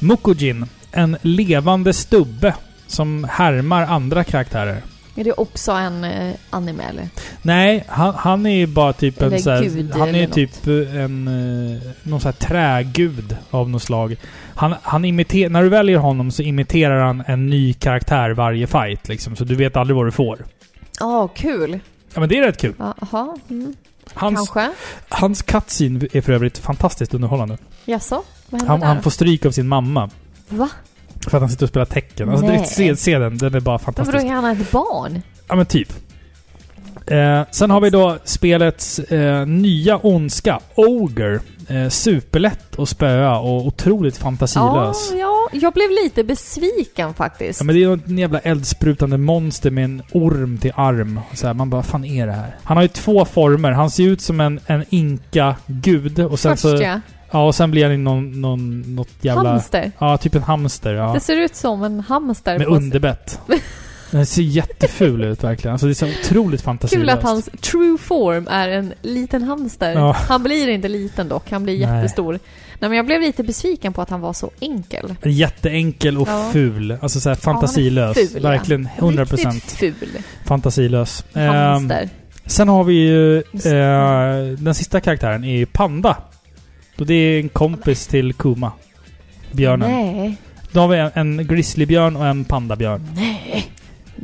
Mukujin, 0.00 0.66
en 0.92 1.16
levande 1.22 1.92
stubbe 1.92 2.54
som 2.86 3.26
härmar 3.30 3.82
andra 3.82 4.24
karaktärer. 4.24 4.82
Är 5.16 5.24
det 5.24 5.32
också 5.32 5.72
en 5.72 6.04
eh, 6.04 6.34
anime 6.50 6.82
eller? 6.84 7.08
Nej, 7.42 7.84
han, 7.88 8.14
han 8.14 8.46
är 8.46 8.54
ju 8.56 8.66
bara 8.66 8.92
typ 8.92 9.22
Eller 9.22 9.36
en 9.36 9.42
så 9.42 9.50
här, 9.50 9.62
gud 9.62 9.92
Han 9.94 10.14
är 10.14 10.26
något. 10.26 10.34
typ 10.34 10.66
eh, 10.66 10.74
en... 11.04 11.28
eh, 11.76 11.82
Någon 12.02 12.20
sån 12.20 12.28
här 12.40 12.48
trägud 12.48 13.36
av 13.50 13.70
något 13.70 13.82
slag. 13.82 14.16
Han, 14.54 14.74
han 14.82 15.04
imiterar... 15.04 15.50
När 15.50 15.62
du 15.62 15.68
väljer 15.68 15.98
honom 15.98 16.30
så 16.30 16.42
imiterar 16.42 17.04
han 17.06 17.22
en 17.26 17.46
ny 17.46 17.72
karaktär 17.72 18.30
varje 18.30 18.66
fight 18.66 19.08
liksom. 19.08 19.36
Så 19.36 19.44
du 19.44 19.54
vet 19.54 19.76
aldrig 19.76 19.96
vad 19.96 20.06
du 20.06 20.10
får. 20.10 20.44
Ja, 21.00 21.28
kul. 21.28 21.78
Ja 22.14 22.20
men 22.20 22.28
det 22.28 22.38
är 22.38 22.42
rätt 22.42 22.60
kul. 22.60 22.74
Jaha, 22.78 23.36
mm. 23.50 23.74
Hans, 24.14 24.36
kanske. 24.50 24.70
hans 25.08 25.42
cutscene 25.42 26.08
är 26.12 26.20
för 26.20 26.32
övrigt 26.32 26.58
fantastiskt 26.58 27.14
underhållande. 27.14 27.58
Jaså? 27.84 28.22
Vad 28.50 28.60
hände 28.60 28.72
Han, 28.72 28.80
där? 28.80 28.86
han 28.86 29.02
får 29.02 29.10
stryk 29.10 29.46
av 29.46 29.50
sin 29.50 29.68
mamma. 29.68 30.10
Va? 30.48 30.68
För 31.28 31.36
att 31.36 31.42
han 31.42 31.50
sitter 31.50 31.64
och 31.64 31.68
spelar 31.70 31.86
tecken. 31.86 32.28
Alltså, 32.28 32.46
Nej. 32.46 32.66
se, 32.66 32.96
se 32.96 33.18
den, 33.18 33.38
den 33.38 33.54
är 33.54 33.60
bara 33.60 33.78
Men 33.78 33.94
vadå, 33.94 34.04
fantastisk. 34.04 34.24
är 34.24 34.30
han 34.30 34.44
ett 34.44 34.70
barn? 34.70 35.22
Ja 35.48 35.54
men 35.54 35.66
typ. 35.66 35.92
Eh, 37.06 37.42
sen 37.50 37.70
har 37.70 37.80
vi 37.80 37.90
då 37.90 38.18
spelets 38.24 38.98
eh, 38.98 39.46
nya 39.46 39.96
ondska, 39.96 40.60
Ogre. 40.74 41.40
Eh, 41.68 41.88
superlätt 41.88 42.78
att 42.78 42.88
spöa 42.88 43.38
och 43.38 43.66
otroligt 43.66 44.16
Ja, 44.18 44.22
fantasilös. 44.22 45.12
ja, 45.18 45.48
jag 45.52 45.72
blev 45.72 45.90
lite 46.04 46.24
besviken 46.24 47.14
faktiskt. 47.14 47.60
Ja, 47.60 47.64
men 47.64 47.74
det 47.74 47.78
är 47.82 47.88
ju 47.88 47.92
en 47.92 48.18
jävla 48.18 48.38
eldsprutande 48.38 49.18
monster 49.18 49.70
med 49.70 49.84
en 49.84 50.02
orm 50.12 50.58
till 50.58 50.72
arm. 50.76 51.20
Så 51.34 51.46
här, 51.46 51.54
man 51.54 51.70
bara, 51.70 51.82
fan 51.82 52.04
är 52.04 52.26
det 52.26 52.32
här? 52.32 52.56
Han 52.62 52.76
har 52.76 52.82
ju 52.82 52.88
två 52.88 53.24
former. 53.24 53.70
Han 53.72 53.90
ser 53.90 54.04
ut 54.04 54.20
som 54.20 54.40
en, 54.40 54.60
en 54.66 54.84
inka-gud 54.90 56.18
och 56.20 56.38
sen 56.38 56.52
Först 56.52 56.62
så... 56.62 56.82
ja. 56.82 57.00
Ja, 57.34 57.46
och 57.46 57.54
sen 57.54 57.70
blir 57.70 57.88
han 57.88 58.04
någon, 58.04 58.40
någon, 58.40 58.94
något 58.94 59.08
jävla... 59.20 59.50
Hamster. 59.50 59.92
Ja, 59.98 60.16
typ 60.16 60.34
en 60.34 60.42
hamster. 60.42 60.94
Ja. 60.94 61.12
Det 61.14 61.20
ser 61.20 61.36
ut 61.36 61.56
som 61.56 61.82
en 61.82 62.00
hamster 62.00 62.58
Med 62.58 62.66
underbett. 62.66 63.40
Den 64.12 64.26
ser 64.26 64.42
jätteful 64.42 65.24
ut 65.24 65.44
verkligen. 65.44 65.72
Alltså 65.72 65.86
det 65.86 65.92
är 65.92 65.94
så 65.94 66.06
otroligt 66.06 66.60
fantasilöst. 66.62 67.00
Kul 67.02 67.10
att 67.10 67.22
hans 67.22 67.48
true 67.60 67.98
form 67.98 68.48
är 68.50 68.68
en 68.68 68.92
liten 69.02 69.42
hamster. 69.42 69.92
Ja. 69.92 70.12
Han 70.28 70.42
blir 70.42 70.68
inte 70.68 70.88
liten 70.88 71.28
dock, 71.28 71.50
han 71.50 71.62
blir 71.62 71.86
Nej. 71.86 71.96
jättestor. 71.96 72.32
Nej, 72.78 72.88
men 72.88 72.92
jag 72.96 73.06
blev 73.06 73.20
lite 73.20 73.42
besviken 73.42 73.92
på 73.92 74.02
att 74.02 74.10
han 74.10 74.20
var 74.20 74.32
så 74.32 74.50
enkel. 74.60 75.14
Jätteenkel 75.22 76.18
och 76.18 76.28
Ja. 76.28 76.50
ful. 76.52 76.96
Alltså 77.00 77.20
såhär 77.20 77.36
fantasilös. 77.36 78.14
ful, 78.16 78.28
ja. 78.42 78.48
verkligen 78.48 78.88
100% 78.98 79.52
Riktigt 79.52 79.72
ful 79.72 79.94
fantasilös. 80.44 81.24
Ehm, 81.34 81.54
hamster. 81.54 82.08
sen 82.46 82.68
har 82.68 82.84
vi 82.84 82.94
ju 82.94 83.36
eh, 83.38 84.56
den 84.58 84.74
sista 84.74 85.00
karaktären 85.00 85.44
är 85.44 85.56
ju 85.56 85.66
Panda. 85.66 86.16
Och 86.98 87.06
det 87.06 87.14
är 87.14 87.40
en 87.40 87.48
kompis 87.48 88.06
till 88.06 88.34
Kuma. 88.34 88.72
Björnen. 89.52 89.90
Nej. 89.90 90.36
Då 90.72 90.80
har 90.80 90.88
vi 90.88 90.98
en, 90.98 91.10
en 91.14 91.46
grizzlybjörn 91.46 92.16
och 92.16 92.26
en 92.26 92.44
pandabjörn. 92.44 93.08
Nej. 93.16 93.72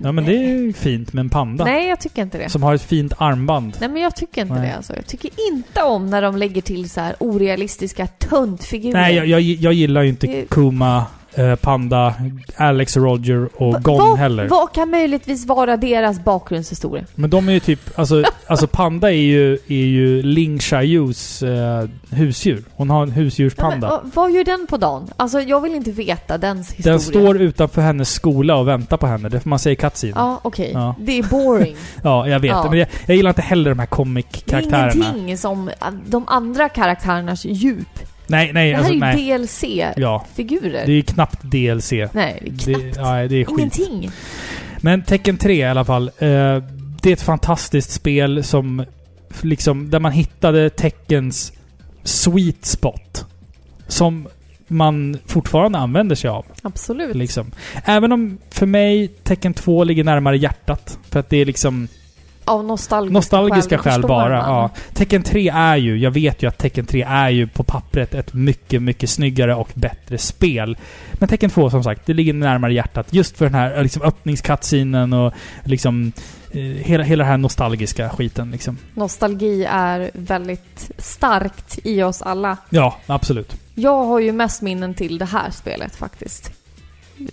Ja 0.02 0.12
men 0.12 0.24
det 0.24 0.36
är 0.36 0.48
ju 0.48 0.72
fint 0.72 1.12
med 1.12 1.20
en 1.22 1.30
panda. 1.30 1.64
Nej, 1.64 1.88
jag 1.88 2.00
tycker 2.00 2.22
inte 2.22 2.38
det. 2.38 2.48
Som 2.48 2.62
har 2.62 2.74
ett 2.74 2.82
fint 2.82 3.12
armband. 3.18 3.76
Nej, 3.80 3.88
men 3.88 4.02
jag 4.02 4.16
tycker 4.16 4.42
inte 4.42 4.54
Nej. 4.54 4.68
det 4.68 4.76
alltså. 4.76 4.96
Jag 4.96 5.06
tycker 5.06 5.30
inte 5.52 5.82
om 5.82 6.10
när 6.10 6.22
de 6.22 6.36
lägger 6.36 6.62
till 6.62 6.90
så 6.90 7.00
här 7.00 7.14
orealistiska 7.20 8.06
tuntfigurer. 8.06 8.92
Nej, 9.00 9.14
jag, 9.14 9.26
jag, 9.26 9.40
jag 9.40 9.72
gillar 9.72 10.02
ju 10.02 10.08
inte 10.08 10.26
Det- 10.26 10.46
Kuma, 10.50 11.06
eh, 11.34 11.54
Panda, 11.54 12.14
Alex 12.56 12.96
Roger 12.96 13.48
och 13.62 13.72
Va- 13.72 13.78
Gon 13.78 13.98
vad- 13.98 14.18
heller. 14.18 14.48
Vad 14.48 14.72
kan 14.72 14.90
möjligtvis 14.90 15.46
vara 15.46 15.76
deras 15.76 16.20
bakgrundshistoria? 16.24 17.04
Men 17.14 17.30
de 17.30 17.48
är 17.48 17.52
ju 17.52 17.60
typ... 17.60 17.98
Alltså, 17.98 18.24
alltså 18.46 18.66
Panda 18.66 19.08
är 19.12 19.14
ju, 19.16 19.54
är 19.54 19.74
ju 19.86 20.22
Ling 20.22 20.58
Xiaoyus 20.58 21.42
eh, 21.42 21.84
husdjur. 22.10 22.62
Hon 22.74 22.90
har 22.90 23.02
en 23.02 23.08
Ja, 23.08 23.14
men, 23.14 23.24
husdjurspanda. 23.24 24.00
vad, 24.14 24.30
gör 24.32 24.44
den 24.44 24.66
på 24.66 24.76
dagen? 24.76 25.10
Alltså, 25.16 25.40
jag 25.40 25.60
vill 25.60 25.74
inte 25.74 25.90
veta 25.90 26.38
dens 26.38 26.70
historia. 26.72 26.92
Den 26.92 27.00
står 27.00 27.40
utanför 27.40 27.82
hennes 27.82 28.10
skola 28.12 28.56
och 28.56 28.68
väntar 28.68 28.96
på 28.96 29.06
henne. 29.06 29.28
Det 29.28 29.40
får 29.40 29.50
man 29.50 29.58
säga 29.58 29.72
i 29.72 29.76
cutscene. 29.76 30.12
Ja. 30.16 30.20
Ja, 30.28 30.40
okej. 30.42 30.70
Ja. 30.74 30.94
Det 31.00 31.18
är 31.18 31.22
boring. 31.22 31.76
jag 32.02 32.40
vet. 32.40 32.50
Ja. 32.50 32.66
Men 32.70 32.78
jag, 32.78 32.88
jag 33.06 33.16
gillar 33.16 33.30
inte 33.30 33.42
heller 33.42 33.70
de 33.70 33.78
här 33.78 33.86
Det 33.86 33.92
är 33.92 33.96
comic-karaktärerna. 33.96 34.92
ingenting 35.14 35.38
som 35.38 35.70
de 36.06 36.24
andra 36.28 36.68
karaktärernas 36.68 37.44
djup. 37.44 37.98
Nej, 38.28 38.52
nej. 38.52 38.68
Det 38.70 38.76
här 38.76 38.78
Alltså, 38.78 38.92
är 38.92 38.94
ju 38.94 39.00
nej. 39.00 39.38
DLC-figurer. 39.38 40.72
Ja. 40.80 40.86
Det 40.86 40.92
är 40.92 40.96
ju 40.96 41.02
knappt 41.02 41.42
DLC. 41.42 41.92
Nej, 41.92 42.08
det 42.12 42.72
är 42.72 42.74
knappt. 42.74 42.94
Det, 42.94 43.00
ja, 43.00 43.28
det 43.28 43.36
är 43.36 43.44
skit. 43.44 43.58
Ingenting. 43.58 44.10
Men 44.80 45.02
Tekken 45.02 45.36
3 45.36 45.54
i 45.54 45.64
alla 45.64 45.84
fall. 45.84 46.08
Eh, 46.18 46.62
det 47.02 47.08
är 47.08 47.12
ett 47.12 47.22
fantastiskt 47.22 47.90
spel 47.90 48.44
som... 48.44 48.84
Liksom, 49.42 49.90
där 49.90 50.00
man 50.00 50.12
hittade 50.12 50.70
Tekkens 50.70 51.52
sweet 52.04 52.64
spot. 52.64 53.26
Som 53.86 54.28
man 54.68 55.18
fortfarande 55.26 55.78
använder 55.78 56.16
sig 56.16 56.30
av. 56.30 56.46
Absolut. 56.62 57.16
Liksom. 57.16 57.50
Även 57.84 58.12
om 58.12 58.38
för 58.50 58.66
mig 58.66 59.08
Tekken 59.08 59.54
2 59.54 59.84
ligger 59.84 60.04
närmare 60.04 60.38
hjärtat. 60.38 60.98
För 61.10 61.20
att 61.20 61.30
det 61.30 61.36
är 61.36 61.44
liksom 61.44 61.88
Av 62.48 62.64
nostalgiska, 62.64 63.12
nostalgiska 63.12 63.78
skäl 63.78 64.02
bara. 64.02 64.36
Ja. 64.36 64.70
Tekken 64.94 65.22
3 65.22 65.48
är 65.48 65.76
ju, 65.76 65.98
jag 65.98 66.10
vet 66.10 66.42
ju 66.42 66.48
att 66.48 66.58
Tekken 66.58 66.86
3 66.86 67.02
är 67.02 67.28
ju 67.28 67.46
på 67.46 67.62
pappret 67.62 68.14
ett 68.14 68.32
mycket, 68.32 68.82
mycket 68.82 69.10
snyggare 69.10 69.54
och 69.54 69.68
bättre 69.74 70.18
spel. 70.18 70.76
Men 71.12 71.28
Tekken 71.28 71.50
2 71.50 71.70
som 71.70 71.84
sagt, 71.84 72.06
det 72.06 72.14
ligger 72.14 72.32
närmare 72.32 72.74
hjärtat. 72.74 73.06
Just 73.10 73.36
för 73.36 73.44
den 73.44 73.54
här 73.54 73.82
liksom, 73.82 74.02
öppningscutscenen 74.02 75.12
och 75.12 75.32
liksom 75.64 76.12
eh, 76.50 76.60
hela, 76.60 77.04
hela 77.04 77.24
den 77.24 77.30
här 77.30 77.38
nostalgiska 77.38 78.10
skiten 78.10 78.50
liksom. 78.50 78.78
Nostalgi 78.94 79.64
är 79.64 80.10
väldigt 80.14 80.90
starkt 80.98 81.78
i 81.84 82.02
oss 82.02 82.22
alla. 82.22 82.56
Ja, 82.70 82.96
absolut. 83.06 83.56
Jag 83.74 84.04
har 84.04 84.18
ju 84.18 84.32
mest 84.32 84.62
minnen 84.62 84.94
till 84.94 85.18
det 85.18 85.24
här 85.24 85.50
spelet 85.50 85.96
faktiskt. 85.96 86.52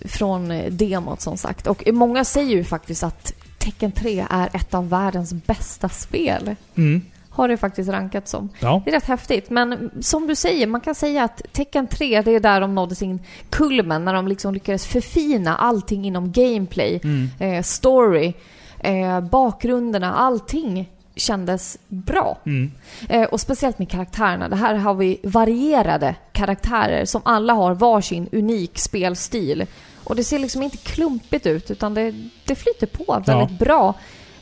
Från 0.04 0.50
eh, 0.50 0.72
demot 0.72 1.20
som 1.20 1.36
sagt. 1.36 1.66
Och 1.66 1.82
många 1.92 2.24
säger 2.24 2.56
ju 2.56 2.64
faktiskt 2.64 3.02
att 3.02 3.32
Tekken 3.66 3.92
3 3.92 4.26
är 4.30 4.48
ett 4.52 4.74
av 4.74 4.88
världens 4.88 5.32
bästa 5.34 5.88
spel. 5.88 6.56
Mm. 6.76 7.02
Har 7.30 7.48
det 7.48 7.56
faktiskt 7.56 7.90
rankats 7.90 8.30
som. 8.30 8.48
Ja. 8.60 8.82
Det 8.84 8.90
är 8.90 8.94
rätt 8.94 9.04
häftigt. 9.04 9.50
Men 9.50 9.90
som 10.00 10.26
du 10.26 10.34
säger, 10.34 10.66
man 10.66 10.80
kan 10.80 10.94
säga 10.94 11.24
att 11.24 11.42
Tekken 11.52 11.86
3, 11.86 12.22
det 12.22 12.30
är 12.30 12.40
där 12.40 12.60
de 12.60 12.74
nådde 12.74 12.94
sin 12.94 13.20
kulmen. 13.50 14.04
När 14.04 14.14
de 14.14 14.28
liksom 14.28 14.54
lyckades 14.54 14.86
förfina 14.86 15.56
allting 15.56 16.04
inom 16.04 16.32
gameplay, 16.32 17.00
Mm. 17.04 17.28
eh, 17.38 17.62
story, 17.62 18.34
eh, 18.80 19.20
bakgrunderna, 19.20 20.14
allting 20.14 20.90
kändes 21.16 21.78
bra. 21.88 22.38
Mm. 22.46 22.70
Eh, 23.08 23.22
och 23.24 23.40
speciellt 23.40 23.78
med 23.78 23.90
karaktärerna. 23.90 24.48
Det 24.48 24.56
här 24.56 24.74
har 24.74 24.94
vi 24.94 25.20
varierade 25.22 26.14
karaktärer 26.32 27.04
som 27.04 27.20
alla 27.24 27.52
har 27.52 27.74
varsin 27.74 28.28
unik 28.32 28.78
spelstil. 28.78 29.66
Och 30.04 30.16
det 30.16 30.24
ser 30.24 30.38
liksom 30.38 30.62
inte 30.62 30.76
klumpigt 30.76 31.46
ut 31.46 31.70
utan 31.70 31.94
det, 31.94 32.14
det 32.44 32.54
flyter 32.54 32.86
på 32.86 33.22
väldigt 33.26 33.58
bra. 33.58 33.94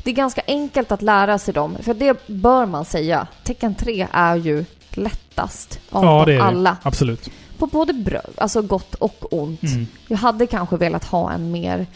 Det 0.03 0.11
är 0.11 0.15
ganska 0.15 0.43
enkelt 0.47 0.93
att 0.93 1.03
lära 1.03 1.39
sig 1.39 1.55
dem, 1.55 1.77
för 1.83 1.95
det 1.95 2.27
bör 2.27 2.67
man 2.67 2.85
säga. 2.85 3.27
Tekken 3.45 3.75
3 3.75 4.07
är 4.13 4.37
ju 4.37 4.65
lättast 4.91 5.81
av 5.91 6.05
Ja, 6.05 6.25
det 6.25 6.33
är 6.33 6.37
det. 6.37 6.43
alla. 6.45 6.77
Absolut. 6.83 7.31
På 7.59 7.67
både 7.67 7.93
bra, 7.93 8.21
alltså 8.37 8.63
gott 8.63 8.95
och 8.95 9.27
ont. 9.31 9.63
Mm. 9.63 9.87
Jag 10.09 10.17
hade 10.19 10.47
kanske 10.47 10.77
velat 10.77 11.05
ha 11.05 11.33
en 11.33 11.51
mer 11.51 11.87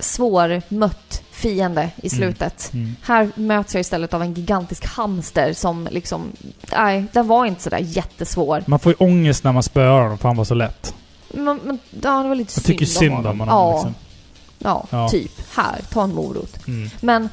svårmött 0.00 1.22
fiende 1.30 1.90
i 1.96 2.10
slutet. 2.10 2.70
Mm. 2.72 2.96
Här 3.02 3.30
möts 3.34 3.74
jag 3.74 3.80
istället 3.80 4.14
av 4.14 4.22
en 4.22 4.34
gigantisk 4.34 4.84
hamster 4.86 5.52
som 5.52 5.88
liksom... 5.90 6.32
Nej, 6.72 7.04
den 7.12 7.26
var 7.28 7.46
inte 7.46 7.62
sådär 7.62 7.78
jättesvår. 7.78 8.64
Man 8.66 8.78
får 8.78 8.92
ju 8.92 8.96
ångest 8.98 9.44
när 9.44 9.52
man 9.52 9.62
spöar 9.62 10.02
honom 10.02 10.18
för 10.18 10.28
han 10.28 10.36
var 10.36 10.44
så 10.44 10.54
lätt. 10.54 10.94
Men, 11.28 11.60
men 11.64 11.78
ja, 12.02 12.22
det 12.22 12.28
var 12.28 12.34
lite 12.34 12.52
Jag 12.56 12.64
tycker 12.64 12.86
synd 12.86 13.26
om 13.26 13.40
honom. 13.40 13.48
Ja, 13.48 13.72
Liksom. 13.74 13.94
ja, 14.58 14.86
Ja. 14.90 15.08
typ. 15.08 15.32
Här, 15.56 15.80
ta 15.90 16.02
en 16.04 16.14
morot. 16.14 16.66
Mm. 16.66 16.90
Men 17.00 17.28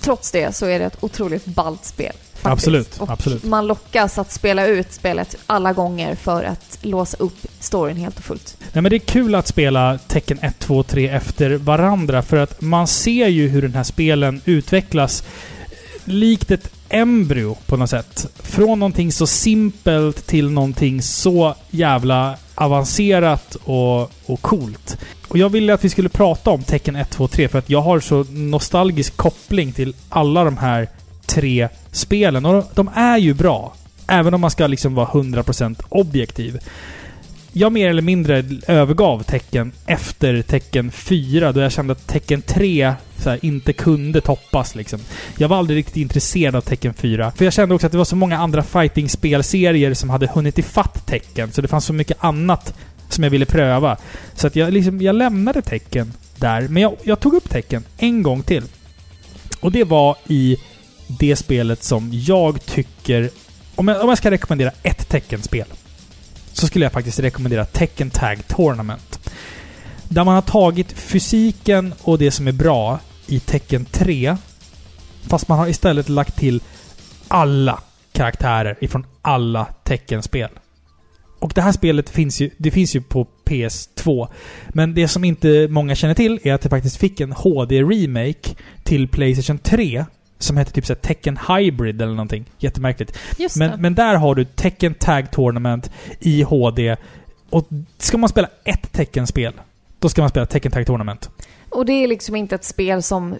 trots 0.00 0.30
det 0.30 0.56
så 0.56 0.66
är 0.66 0.78
det 0.78 0.84
ett 0.84 1.04
otroligt 1.04 1.44
ballt 1.44 1.84
spel. 1.84 2.12
Faktiskt. 2.44 2.66
Absolut, 2.66 3.00
Och 3.00 3.10
absolut. 3.10 3.44
man 3.44 3.66
lockas 3.66 4.18
att 4.18 4.32
spela 4.32 4.66
ut 4.66 4.92
spelet 4.92 5.36
alla 5.46 5.72
gånger 5.72 6.14
för 6.14 6.44
att 6.44 6.78
låsa 6.82 7.16
upp 7.16 7.36
storyn 7.60 7.96
helt 7.96 8.18
och 8.18 8.24
fullt. 8.24 8.56
Nej 8.72 8.82
men 8.82 8.90
det 8.90 8.96
är 8.96 8.98
kul 8.98 9.34
att 9.34 9.46
spela 9.46 9.98
Tekken 9.98 10.38
1, 10.42 10.58
2 10.58 10.78
och 10.78 10.86
3 10.86 11.08
efter 11.08 11.50
varandra 11.54 12.22
för 12.22 12.36
att 12.36 12.60
man 12.60 12.86
ser 12.86 13.28
ju 13.28 13.48
hur 13.48 13.62
den 13.62 13.74
här 13.74 13.82
spelen 13.82 14.40
utvecklas 14.44 15.24
likt 16.04 16.50
ett 16.50 16.70
embryo 16.88 17.56
på 17.66 17.76
något 17.76 17.90
sätt. 17.90 18.26
Från 18.42 18.78
någonting 18.78 19.12
så 19.12 19.26
simpelt 19.26 20.26
till 20.26 20.50
någonting 20.50 21.02
så 21.02 21.54
jävla 21.70 22.36
avancerat 22.54 23.56
och, 23.64 24.00
och 24.26 24.42
coolt. 24.42 24.98
Och 25.28 25.38
jag 25.38 25.48
ville 25.48 25.74
att 25.74 25.84
vi 25.84 25.88
skulle 25.90 26.08
prata 26.08 26.50
om 26.50 26.62
Tekken 26.62 26.96
1, 26.96 27.10
2 27.10 27.24
och 27.24 27.30
3 27.30 27.48
för 27.48 27.58
att 27.58 27.70
jag 27.70 27.80
har 27.80 28.00
så 28.00 28.24
nostalgisk 28.30 29.16
koppling 29.16 29.72
till 29.72 29.94
alla 30.08 30.44
de 30.44 30.56
här 30.56 30.88
tre 31.26 31.68
spelen. 31.90 32.44
Och 32.46 32.64
de, 32.74 32.90
är 32.94 33.18
ju 33.18 33.34
bra. 33.34 33.74
Även 34.06 34.34
om 34.34 34.40
man 34.40 34.50
ska 34.50 34.66
liksom 34.66 34.94
vara 34.94 35.06
100% 35.06 35.82
objektiv. 35.88 36.58
Jag 37.52 37.72
mer 37.72 37.88
eller 37.90 38.02
mindre 38.02 38.44
övergav 38.66 39.22
tecken 39.22 39.72
efter 39.86 40.42
tecken 40.42 40.90
4 40.90 41.52
då 41.52 41.60
jag 41.60 41.72
kände 41.72 41.92
att 41.92 42.06
tecken 42.06 42.42
3 42.42 42.94
så 43.18 43.30
här, 43.30 43.38
inte 43.42 43.72
kunde 43.72 44.20
toppas 44.20 44.74
liksom. 44.74 45.00
Jag 45.38 45.48
var 45.48 45.56
aldrig 45.56 45.76
riktigt 45.76 45.96
intresserad 45.96 46.56
av 46.56 46.60
tecken 46.60 46.94
4. 46.94 47.32
För 47.36 47.44
jag 47.44 47.54
kände 47.54 47.74
också 47.74 47.86
att 47.86 47.92
det 47.92 47.98
var 47.98 48.04
så 48.04 48.16
många 48.16 48.38
andra 48.38 48.62
fighting-spelserier 48.62 49.94
som 49.94 50.10
hade 50.10 50.26
hunnit 50.26 50.58
ifatt 50.58 51.06
tecken. 51.06 51.52
Så 51.52 51.62
det 51.62 51.68
fanns 51.68 51.84
så 51.84 51.92
mycket 51.92 52.24
annat 52.24 52.74
som 53.08 53.24
jag 53.24 53.30
ville 53.30 53.46
pröva. 53.46 53.96
Så 54.34 54.46
att 54.46 54.56
jag, 54.56 54.72
liksom, 54.72 55.00
jag 55.00 55.16
lämnade 55.16 55.62
tecken 55.62 56.12
där. 56.36 56.68
Men 56.68 56.82
jag, 56.82 56.96
jag 57.02 57.20
tog 57.20 57.34
upp 57.34 57.50
tecken 57.50 57.84
en 57.98 58.22
gång 58.22 58.42
till. 58.42 58.62
Och 59.60 59.72
det 59.72 59.84
var 59.84 60.16
i 60.28 60.56
det 61.06 61.36
spelet 61.36 61.82
som 61.82 62.10
jag 62.12 62.66
tycker... 62.66 63.30
Om 63.74 63.88
jag, 63.88 64.02
om 64.02 64.08
jag 64.08 64.18
ska 64.18 64.30
rekommendera 64.30 64.70
ett 64.82 65.08
teckenspel 65.08 65.66
så 66.52 66.66
skulle 66.66 66.84
jag 66.84 66.92
faktiskt 66.92 67.18
rekommendera 67.18 67.64
Tekken 67.64 68.10
Tag 68.10 68.48
Tournament. 68.48 69.30
Där 70.08 70.24
man 70.24 70.34
har 70.34 70.42
tagit 70.42 70.92
fysiken 70.92 71.94
och 72.02 72.18
det 72.18 72.30
som 72.30 72.48
är 72.48 72.52
bra 72.52 72.98
i 73.26 73.40
Tekken 73.40 73.84
3. 73.84 74.36
Fast 75.22 75.48
man 75.48 75.58
har 75.58 75.68
istället 75.68 76.08
lagt 76.08 76.36
till 76.36 76.62
alla 77.28 77.82
karaktärer 78.12 78.76
ifrån 78.80 79.06
alla 79.22 79.64
teckenspel. 79.64 80.50
Och 81.38 81.52
det 81.54 81.62
här 81.62 81.72
spelet 81.72 82.10
finns 82.10 82.40
ju, 82.40 82.50
det 82.56 82.70
finns 82.70 82.96
ju 82.96 83.00
på 83.00 83.26
PS2. 83.44 84.28
Men 84.68 84.94
det 84.94 85.08
som 85.08 85.24
inte 85.24 85.68
många 85.70 85.94
känner 85.94 86.14
till 86.14 86.40
är 86.42 86.54
att 86.54 86.60
det 86.60 86.68
faktiskt 86.68 86.96
fick 86.96 87.20
en 87.20 87.32
HD-remake 87.32 88.56
till 88.82 89.08
Playstation 89.08 89.58
3. 89.58 90.04
Som 90.38 90.56
hette 90.56 90.72
typ 90.72 90.86
så 90.86 90.94
Tekken 90.94 91.38
Hybrid 91.48 92.02
eller 92.02 92.12
någonting. 92.12 92.44
Jättemärkligt. 92.58 93.18
Just 93.38 93.58
det. 93.58 93.68
Men, 93.68 93.80
men 93.80 93.94
där 93.94 94.14
har 94.14 94.34
du 94.34 94.44
Tekken 94.44 94.94
Tag 94.94 95.30
Tournament 95.30 95.90
i 96.20 96.42
HD. 96.42 96.96
Och 97.50 97.68
ska 97.98 98.18
man 98.18 98.28
spela 98.28 98.48
ett 98.64 98.92
Tekken-spel, 98.92 99.52
då 99.98 100.08
ska 100.08 100.22
man 100.22 100.30
spela 100.30 100.46
Tekken 100.46 100.72
Tag 100.72 100.86
Tournament. 100.86 101.30
Och 101.68 101.86
det 101.86 101.92
är 101.92 102.08
liksom 102.08 102.36
inte 102.36 102.54
ett 102.54 102.64
spel 102.64 103.02
som 103.02 103.34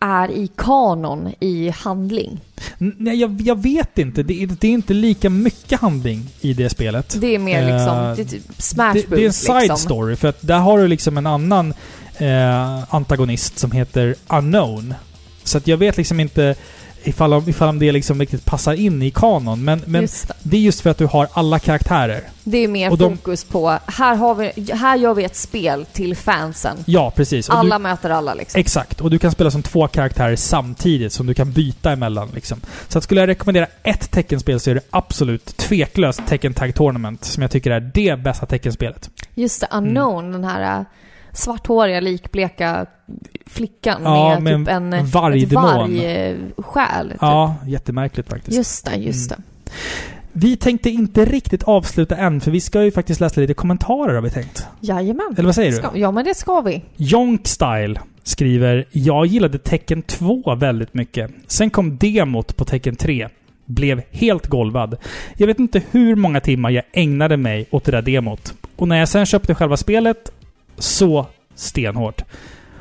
är 0.00 0.30
i 0.30 0.50
kanon 0.56 1.34
i 1.40 1.68
handling. 1.68 2.40
Nej, 2.78 3.16
jag, 3.20 3.40
jag 3.40 3.62
vet 3.62 3.98
inte. 3.98 4.22
Det 4.22 4.42
är, 4.42 4.46
det 4.46 4.68
är 4.68 4.72
inte 4.72 4.94
lika 4.94 5.30
mycket 5.30 5.80
handling 5.80 6.30
i 6.40 6.52
det 6.52 6.70
spelet. 6.70 7.16
Det 7.20 7.34
är 7.34 7.38
mer 7.38 7.60
liksom... 7.60 7.96
Eh, 7.98 8.16
Det 8.16 8.22
är 8.22 8.24
typ 8.24 8.42
Smash 8.62 8.92
det, 8.94 9.16
det 9.16 9.22
är 9.22 9.26
en 9.26 9.32
side 9.32 9.60
liksom. 9.60 9.76
story, 9.76 10.16
för 10.16 10.28
att 10.28 10.38
där 10.46 10.58
har 10.58 10.78
du 10.78 10.88
liksom 10.88 11.16
en 11.18 11.26
annan 11.26 11.74
eh, 12.18 12.94
antagonist 12.94 13.58
som 13.58 13.70
heter 13.72 14.14
Unknown. 14.28 14.94
Så 15.50 15.58
att 15.58 15.66
jag 15.66 15.76
vet 15.76 15.96
liksom 15.96 16.20
inte 16.20 16.54
ifall, 17.04 17.32
om- 17.32 17.48
ifall 17.48 17.68
om 17.68 17.78
det 17.78 17.92
liksom 17.92 18.20
riktigt 18.20 18.44
passar 18.44 18.72
in 18.72 19.02
i 19.02 19.10
kanon. 19.10 19.64
Men, 19.64 19.82
men 19.86 20.02
det. 20.02 20.26
det 20.42 20.56
är 20.56 20.60
just 20.60 20.80
för 20.80 20.90
att 20.90 20.98
du 20.98 21.06
har 21.06 21.28
alla 21.32 21.58
karaktärer. 21.58 22.20
det 22.44 22.58
är 22.58 22.68
mer 22.68 22.90
och 22.90 22.98
de- 22.98 23.16
fokus 23.16 23.44
på, 23.44 23.78
här, 23.86 24.14
har 24.16 24.34
vi, 24.34 24.72
här 24.72 24.96
gör 24.96 25.14
vi 25.14 25.24
ett 25.24 25.36
spel 25.36 25.86
till 25.92 26.16
fansen. 26.16 26.76
Ja, 26.86 27.10
precis. 27.16 27.48
Och 27.48 27.54
Alla 27.54 27.78
du, 27.78 27.82
möter 27.82 28.10
alla 28.10 28.34
liksom. 28.34 28.60
exakt. 28.60 29.00
Och 29.00 29.10
du 29.10 29.18
kan 29.18 29.32
spela 29.32 29.50
som 29.50 29.62
två 29.62 29.88
karaktärer 29.88 30.36
samtidigt 30.36 31.12
som 31.12 31.26
du 31.26 31.34
kan 31.34 31.52
byta 31.52 31.92
emellan. 31.92 32.28
Liksom. 32.34 32.60
Så 32.88 32.98
att 32.98 33.04
skulle 33.04 33.20
jag 33.20 33.28
rekommendera 33.28 33.66
ett 33.82 34.10
teckenspel 34.10 34.60
så 34.60 34.70
är 34.70 34.74
det 34.74 34.80
absolut 34.90 35.56
tveklöst 35.56 36.20
Tekken 36.28 36.54
Tag 36.54 36.74
Tournament 36.74 37.24
som 37.24 37.42
jag 37.42 37.50
tycker 37.50 37.70
är 37.70 37.80
det 37.80 38.18
bästa 38.20 38.46
teckenspelet. 38.46 39.10
Just 39.34 39.60
det, 39.60 39.66
Mm. 39.72 39.84
Unknown, 39.88 40.32
den 40.32 40.44
här 40.44 40.78
äh, 40.80 40.84
svarthåriga, 41.32 42.00
likbleka 42.00 42.86
flickan 43.46 44.00
Ja, 44.04 44.40
med, 44.40 44.60
med 44.60 44.92
typ 45.40 45.52
en 45.52 45.62
vargsjäl. 45.62 47.08
Typ. 47.10 47.18
Ja, 47.20 47.56
jättemärkligt 47.66 48.28
faktiskt. 48.28 48.56
Just 48.56 48.84
det, 48.84 48.96
just 48.96 49.30
Mm. 49.32 49.42
det. 49.66 49.72
Vi 50.32 50.56
tänkte 50.56 50.90
inte 50.90 51.24
riktigt 51.24 51.62
avsluta 51.62 52.16
än, 52.16 52.40
för 52.40 52.50
vi 52.50 52.60
ska 52.60 52.82
ju 52.84 52.90
faktiskt 52.90 53.20
läsa 53.20 53.40
lite 53.40 53.54
kommentarer 53.54 54.14
har 54.14 54.22
vi 54.22 54.30
tänkt. 54.30 54.66
Jajamän. 54.80 55.34
Eller 55.36 55.44
vad 55.46 55.54
säger 55.54 55.70
du? 55.70 55.76
Ska, 55.76 55.90
ja, 55.94 56.10
men 56.10 56.24
det 56.24 56.34
ska 56.34 56.60
vi. 56.60 56.82
Jonk 56.96 57.46
Style 57.48 58.00
skriver 58.22 58.84
Jag 58.90 59.26
gillade 59.26 59.58
Tekken 59.58 60.02
2 60.02 60.54
väldigt 60.54 60.94
mycket. 60.94 61.30
Sen 61.46 61.70
kom 61.70 61.96
demot 61.98 62.56
på 62.56 62.64
Tekken 62.64 62.96
3. 62.96 63.28
Blev 63.64 64.02
helt 64.10 64.46
golvad. 64.46 64.96
Jag 65.36 65.46
vet 65.46 65.58
inte 65.58 65.82
hur 65.90 66.14
många 66.16 66.40
timmar 66.40 66.70
jag 66.70 66.84
ägnade 66.92 67.36
mig 67.36 67.66
åt 67.70 67.84
det 67.84 67.92
där 67.92 68.02
demot. 68.02 68.54
Och 68.76 68.88
när 68.88 68.96
jag 68.98 69.08
sen 69.08 69.26
köpte 69.26 69.54
själva 69.54 69.76
spelet, 69.76 70.32
så 70.80 71.26
stenhårt. 71.54 72.22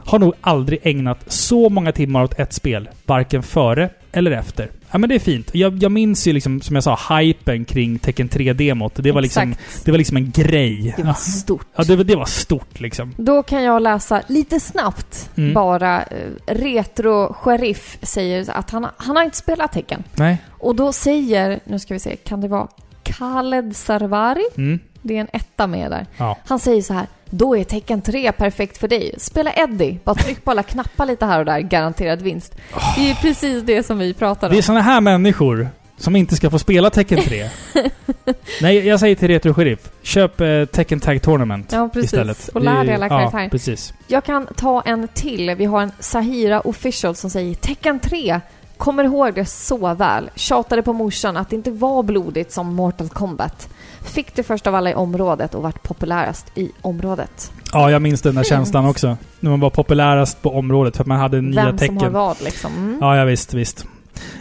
Har 0.05 0.19
nog 0.19 0.33
aldrig 0.41 0.79
ägnat 0.83 1.19
så 1.31 1.69
många 1.69 1.91
timmar 1.91 2.23
åt 2.23 2.39
ett 2.39 2.53
spel, 2.53 2.89
varken 3.05 3.43
före 3.43 3.89
eller 4.11 4.31
efter. 4.31 4.69
Ja 4.91 4.97
men 4.97 5.09
det 5.09 5.15
är 5.15 5.19
fint. 5.19 5.49
Jag, 5.55 5.83
jag 5.83 5.91
minns 5.91 6.27
ju 6.27 6.33
liksom, 6.33 6.61
som 6.61 6.75
jag 6.75 6.83
sa, 6.83 6.99
hypen 7.19 7.65
kring 7.65 7.99
Tekken 7.99 8.29
3-demot. 8.29 8.93
Det 8.95 9.11
var 9.11 9.21
liksom, 9.21 9.55
det 9.85 9.91
var 9.91 9.97
liksom 9.97 10.17
en 10.17 10.31
grej. 10.31 10.93
Det 10.97 11.03
var 11.03 11.13
stort. 11.13 11.65
Ja, 11.75 11.83
det, 11.83 11.95
var- 11.95 12.03
det 12.03 12.15
var 12.15 12.25
stort 12.25 12.79
liksom. 12.79 13.13
Då 13.17 13.43
kan 13.43 13.63
jag 13.63 13.81
läsa 13.81 14.21
lite 14.27 14.59
snabbt 14.59 15.29
Mm. 15.37 15.53
bara. 15.53 16.01
eh, 16.03 16.27
Retro 16.47 17.33
Sheriff 17.33 17.97
säger 18.01 18.49
att 18.51 18.69
han, 18.71 18.87
han 18.97 19.15
har 19.15 19.23
inte 19.23 19.37
spelat 19.37 19.71
tecken. 19.71 20.03
Nej. 20.15 20.37
Och 20.49 20.75
då 20.75 20.93
säger, 20.93 21.59
nu 21.63 21.79
ska 21.79 21.93
vi 21.93 21.99
se, 21.99 22.15
kan 22.15 22.41
det 22.41 22.47
vara 22.47 22.67
Khaled 23.03 23.75
Sarvari? 23.75 24.43
Mm. 24.57 24.79
Det 25.01 25.15
är 25.17 25.21
en 25.21 25.27
etta 25.33 25.67
med 25.67 25.91
där. 25.91 26.05
Ja. 26.17 26.37
Han 26.45 26.59
säger 26.59 26.81
så 26.81 26.93
här. 26.93 27.07
Då 27.29 27.57
är 27.57 27.63
tecken 27.63 28.01
3 28.01 28.31
perfekt 28.31 28.77
för 28.77 28.87
dig. 28.87 29.15
Spela 29.17 29.53
Eddie. 29.53 29.99
Bara 30.03 30.15
tryck 30.15 30.43
på 30.43 30.51
alla 30.51 30.63
knappar 30.63 31.05
lite 31.05 31.25
här 31.25 31.39
och 31.39 31.45
där. 31.45 31.59
Garanterad 31.59 32.21
vinst. 32.21 32.55
Det 32.95 33.01
är 33.01 33.07
ju 33.07 33.15
precis 33.15 33.63
det 33.63 33.83
som 33.85 33.97
vi 33.97 34.13
pratar 34.13 34.47
om. 34.47 34.53
Det 34.53 34.57
är 34.57 34.61
såna 34.61 34.81
här 34.81 35.01
människor 35.01 35.69
som 35.97 36.15
inte 36.15 36.35
ska 36.35 36.49
få 36.49 36.59
spela 36.59 36.89
Tekken 36.89 37.19
3. 37.23 37.49
Nej, 38.61 38.87
jag 38.87 38.99
säger 38.99 39.15
till 39.15 39.27
Retro 39.27 39.53
Sheriff. 39.53 39.79
Köp 40.01 40.41
eh, 40.41 40.65
Tekken 40.65 40.99
Tag 40.99 41.21
Tournament 41.21 41.71
Ja, 41.71 41.89
precis. 41.93 42.13
istället. 42.13 42.47
Och 42.47 42.61
lär 42.61 42.83
dig 42.85 42.95
alla 42.95 43.09
karaktärer. 43.09 43.43
Ja, 43.43 43.49
precis. 43.49 43.93
Jag 44.07 44.23
kan 44.23 44.47
ta 44.55 44.81
en 44.81 45.07
till. 45.07 45.55
Vi 45.55 45.65
har 45.65 45.81
en 45.81 45.91
Sahira 45.99 46.61
official 46.61 47.15
som 47.15 47.29
säger 47.29 47.55
Tekken 47.55 47.99
3. 47.99 48.39
Kommer 48.77 49.03
ihåg 49.03 49.33
det 49.33 49.45
så 49.45 49.93
väl. 49.93 50.29
Tjatade 50.35 50.81
på 50.81 50.93
morsan 50.93 51.37
att 51.37 51.49
det 51.49 51.55
inte 51.55 51.71
var 51.71 52.03
blodigt 52.03 52.51
som 52.51 52.75
Mortal 52.75 53.09
Kombat. 53.09 53.69
Fick 54.09 54.35
det 54.35 54.43
först 54.43 54.67
av 54.67 54.75
alla 54.75 54.91
i 54.91 54.93
området 54.95 55.55
och 55.55 55.63
vart 55.63 55.83
populärast 55.83 56.57
i 56.57 56.71
området. 56.81 57.51
Ja, 57.73 57.91
jag 57.91 58.01
minns 58.01 58.21
den 58.21 58.35
där 58.35 58.41
Fint. 58.43 58.49
känslan 58.49 58.85
också. 58.85 59.17
När 59.39 59.49
man 59.49 59.59
var 59.59 59.69
populärast 59.69 60.41
på 60.41 60.49
området 60.57 60.95
för 60.95 61.03
att 61.03 61.07
man 61.07 61.19
hade 61.19 61.41
nya 61.41 61.65
Vem 61.65 61.77
som 61.77 61.95
har 61.95 61.99
tecken. 61.99 62.13
vad 62.13 62.41
liksom. 62.41 62.73
Mm. 62.73 62.97
Ja, 63.01 63.17
ja 63.17 63.23
visst, 63.25 63.53
visst. 63.53 63.85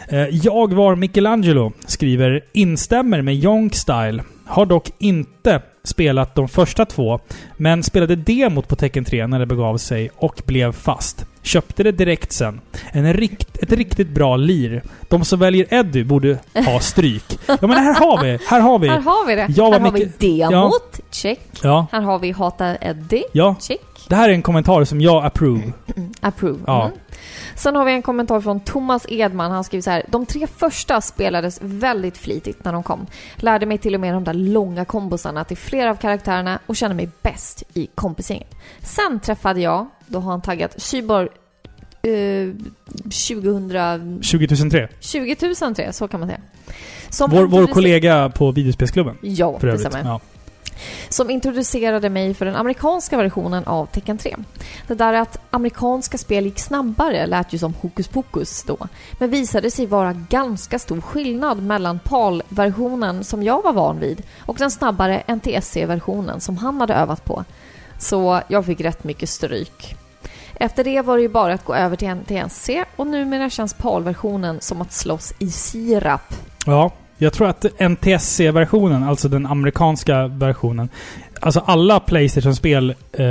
Eh, 0.07 0.19
Jag 0.27 0.73
var 0.73 0.95
Michelangelo, 0.95 1.71
skriver 1.85 2.41
instämmer 2.53 3.21
med 3.21 3.35
Jonk 3.35 3.75
Style. 3.75 4.23
Har 4.45 4.65
dock 4.65 4.91
inte 4.97 5.61
spelat 5.83 6.35
de 6.35 6.47
första 6.49 6.85
två, 6.85 7.19
men 7.57 7.83
spelade 7.83 8.15
demot 8.15 8.67
på 8.67 8.75
Tekken 8.75 9.05
3 9.05 9.27
när 9.27 9.39
det 9.39 9.45
begav 9.45 9.77
sig 9.77 10.09
och 10.15 10.41
blev 10.45 10.71
fast. 10.71 11.25
Köpte 11.49 11.83
det 11.83 11.91
direkt 11.91 12.31
sen. 12.31 12.61
En 12.91 13.13
rikt, 13.13 13.57
ett 13.57 13.71
riktigt 13.71 14.09
bra 14.09 14.35
lir. 14.37 14.83
De 15.07 15.25
som 15.25 15.39
väljer 15.39 15.73
Eddie 15.73 16.03
borde 16.03 16.37
ha 16.65 16.79
stryk. 16.81 17.39
Ja 17.47 17.57
men 17.61 17.71
här 17.71 17.93
har 17.99 18.23
vi! 18.23 18.39
Här 18.47 18.59
har 18.59 18.79
vi! 18.79 18.87
Här 18.87 18.99
har 19.01 19.27
vi 19.27 19.35
det. 19.35 19.47
Jag 19.49 19.71
här 19.71 19.79
har 19.79 19.91
vi 19.91 19.99
mycket- 19.99 20.19
demot. 20.19 20.99
Check. 21.11 21.39
Ja, 21.63 21.87
Här 21.91 22.01
har 22.01 22.19
vi 22.19 22.31
Hata 22.31 22.75
Eddie. 22.75 23.23
ja. 23.31 23.55
Check. 23.61 23.79
Det 24.07 24.15
här 24.15 24.29
är 24.29 24.33
en 24.33 24.41
kommentar 24.41 24.83
som 24.83 25.01
jag 25.01 25.25
approve. 25.25 25.71
Approve. 26.21 26.59
Ja. 26.67 26.85
Mm. 26.85 26.97
Sen 27.59 27.75
har 27.75 27.85
vi 27.85 27.91
en 27.91 28.01
kommentar 28.01 28.41
från 28.41 28.59
Thomas 28.59 29.05
Edman. 29.09 29.51
Han 29.51 29.63
skriver 29.63 29.81
så 29.81 29.89
här. 29.89 30.05
De 30.07 30.25
tre 30.25 30.47
första 30.47 31.01
spelades 31.01 31.59
väldigt 31.61 32.17
flitigt 32.17 32.65
när 32.65 32.73
de 32.73 32.83
kom. 32.83 33.05
Lärde 33.35 33.65
mig 33.65 33.77
till 33.77 33.95
och 33.95 34.01
med 34.01 34.13
de 34.13 34.23
där 34.23 34.33
långa 34.33 34.85
kombosarna 34.85 35.43
till 35.43 35.57
flera 35.57 35.89
av 35.89 35.95
karaktärerna 35.95 36.59
och 36.65 36.75
kände 36.75 36.95
mig 36.95 37.09
bäst 37.21 37.63
i 37.73 37.87
kompisgänget. 37.95 38.55
Sen 38.81 39.19
träffade 39.19 39.61
jag, 39.61 39.87
då 40.07 40.19
har 40.19 40.31
han 40.31 40.41
taggat 40.41 40.81
Cyborg 40.81 41.27
eh, 42.01 42.53
2000... 43.03 44.21
2003. 44.21 44.87
20 44.99 45.35
003, 45.75 45.93
så 45.93 46.07
kan 46.07 46.19
man 46.19 46.29
säga. 46.29 46.41
Som 47.09 47.31
Vår, 47.31 47.45
vår 47.45 47.67
kollega 47.67 48.29
på 48.29 48.51
videospelsklubben. 48.51 49.17
Ja, 49.21 49.59
För 49.59 49.67
det 49.67 49.79
stämmer. 49.79 50.03
Ja 50.03 50.19
som 51.09 51.29
introducerade 51.29 52.09
mig 52.09 52.33
för 52.33 52.45
den 52.45 52.55
amerikanska 52.55 53.17
versionen 53.17 53.63
av 53.65 53.85
Tekken 53.85 54.17
3. 54.17 54.35
Det 54.87 54.93
där 54.93 55.13
att 55.13 55.37
amerikanska 55.51 56.17
spel 56.17 56.45
gick 56.45 56.59
snabbare 56.59 57.27
lät 57.27 57.53
ju 57.53 57.57
som 57.57 57.73
hokus 57.73 58.07
pokus 58.07 58.63
då, 58.63 58.87
men 59.19 59.29
visade 59.29 59.71
sig 59.71 59.85
vara 59.85 60.13
ganska 60.13 60.79
stor 60.79 61.01
skillnad 61.01 61.63
mellan 61.63 61.99
PAL-versionen 61.99 63.23
som 63.23 63.43
jag 63.43 63.63
var 63.63 63.73
van 63.73 63.99
vid 63.99 64.23
och 64.45 64.57
den 64.57 64.71
snabbare 64.71 65.23
NTSC-versionen 65.27 66.39
som 66.39 66.57
han 66.57 66.81
hade 66.81 66.93
övat 66.93 67.25
på. 67.25 67.43
Så 67.99 68.41
jag 68.47 68.65
fick 68.65 68.81
rätt 68.81 69.03
mycket 69.03 69.29
stryk. 69.29 69.95
Efter 70.55 70.83
det 70.83 71.01
var 71.01 71.15
det 71.15 71.21
ju 71.21 71.29
bara 71.29 71.53
att 71.53 71.65
gå 71.65 71.75
över 71.75 71.95
till 71.95 72.15
NTSC 72.15 72.69
och 72.95 73.07
numera 73.07 73.49
känns 73.49 73.73
PAL-versionen 73.73 74.61
som 74.61 74.81
att 74.81 74.93
slåss 74.93 75.33
i 75.39 75.51
sirap. 75.51 76.33
Ja, 76.65 76.91
jag 77.21 77.33
tror 77.33 77.47
att 77.47 77.65
NTSC-versionen, 77.79 79.03
alltså 79.03 79.27
den 79.29 79.45
amerikanska 79.45 80.27
versionen, 80.27 80.89
alltså 81.39 81.59
alla 81.65 81.99
Playstation-spel 81.99 82.95
eh, 83.11 83.25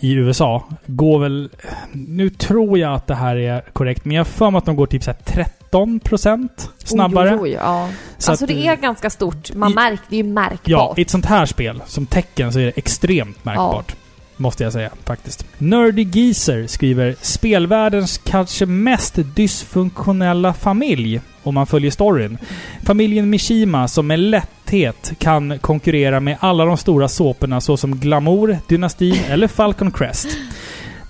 i 0.00 0.12
USA 0.12 0.64
går 0.86 1.18
väl... 1.18 1.48
Nu 1.92 2.30
tror 2.30 2.78
jag 2.78 2.94
att 2.94 3.06
det 3.06 3.14
här 3.14 3.36
är 3.36 3.60
korrekt, 3.72 4.04
men 4.04 4.16
jag 4.16 4.20
har 4.20 4.24
för 4.24 4.50
mig 4.50 4.58
att 4.58 4.66
de 4.66 4.76
går 4.76 4.86
typ 4.86 5.02
så 5.04 5.10
här 5.30 5.46
13% 5.72 6.48
snabbare. 6.78 7.28
Oj, 7.30 7.34
oj, 7.34 7.40
oj, 7.42 7.50
ja. 7.50 7.88
Så 8.18 8.30
alltså 8.30 8.44
att, 8.44 8.48
det 8.48 8.66
är 8.66 8.76
ganska 8.76 9.10
stort. 9.10 9.54
Man 9.54 9.72
i- 9.72 9.74
märker, 9.74 10.02
det 10.08 10.16
är 10.16 10.22
ju 10.22 10.28
Ja, 10.28 10.32
märkbart. 10.34 10.98
i 10.98 11.02
ett 11.02 11.10
sånt 11.10 11.26
här 11.26 11.46
spel, 11.46 11.82
som 11.86 12.06
tecken, 12.06 12.52
så 12.52 12.58
är 12.58 12.64
det 12.64 12.72
extremt 12.78 13.44
märkbart. 13.44 13.96
Måste 14.36 14.64
jag 14.64 14.72
säga, 14.72 14.90
faktiskt. 15.04 15.46
Nerdy 15.58 16.02
Geezer 16.02 16.66
skriver 16.66 17.16
Spelvärldens 17.20 18.20
kanske 18.24 18.66
mest 18.66 19.18
dysfunktionella 19.34 20.54
familj, 20.54 21.20
om 21.42 21.54
man 21.54 21.66
följer 21.66 21.90
storyn. 21.90 22.38
Familjen 22.84 23.30
Mishima 23.30 23.88
som 23.88 24.06
med 24.06 24.18
lätthet 24.18 25.12
kan 25.18 25.58
konkurrera 25.58 26.20
med 26.20 26.36
alla 26.40 26.64
de 26.64 26.76
stora 26.76 27.08
såporna 27.08 27.60
såsom 27.60 27.96
Glamour, 27.96 28.58
Dynastin 28.68 29.18
eller 29.28 29.48
Falcon 29.48 29.90
Crest. 29.90 30.28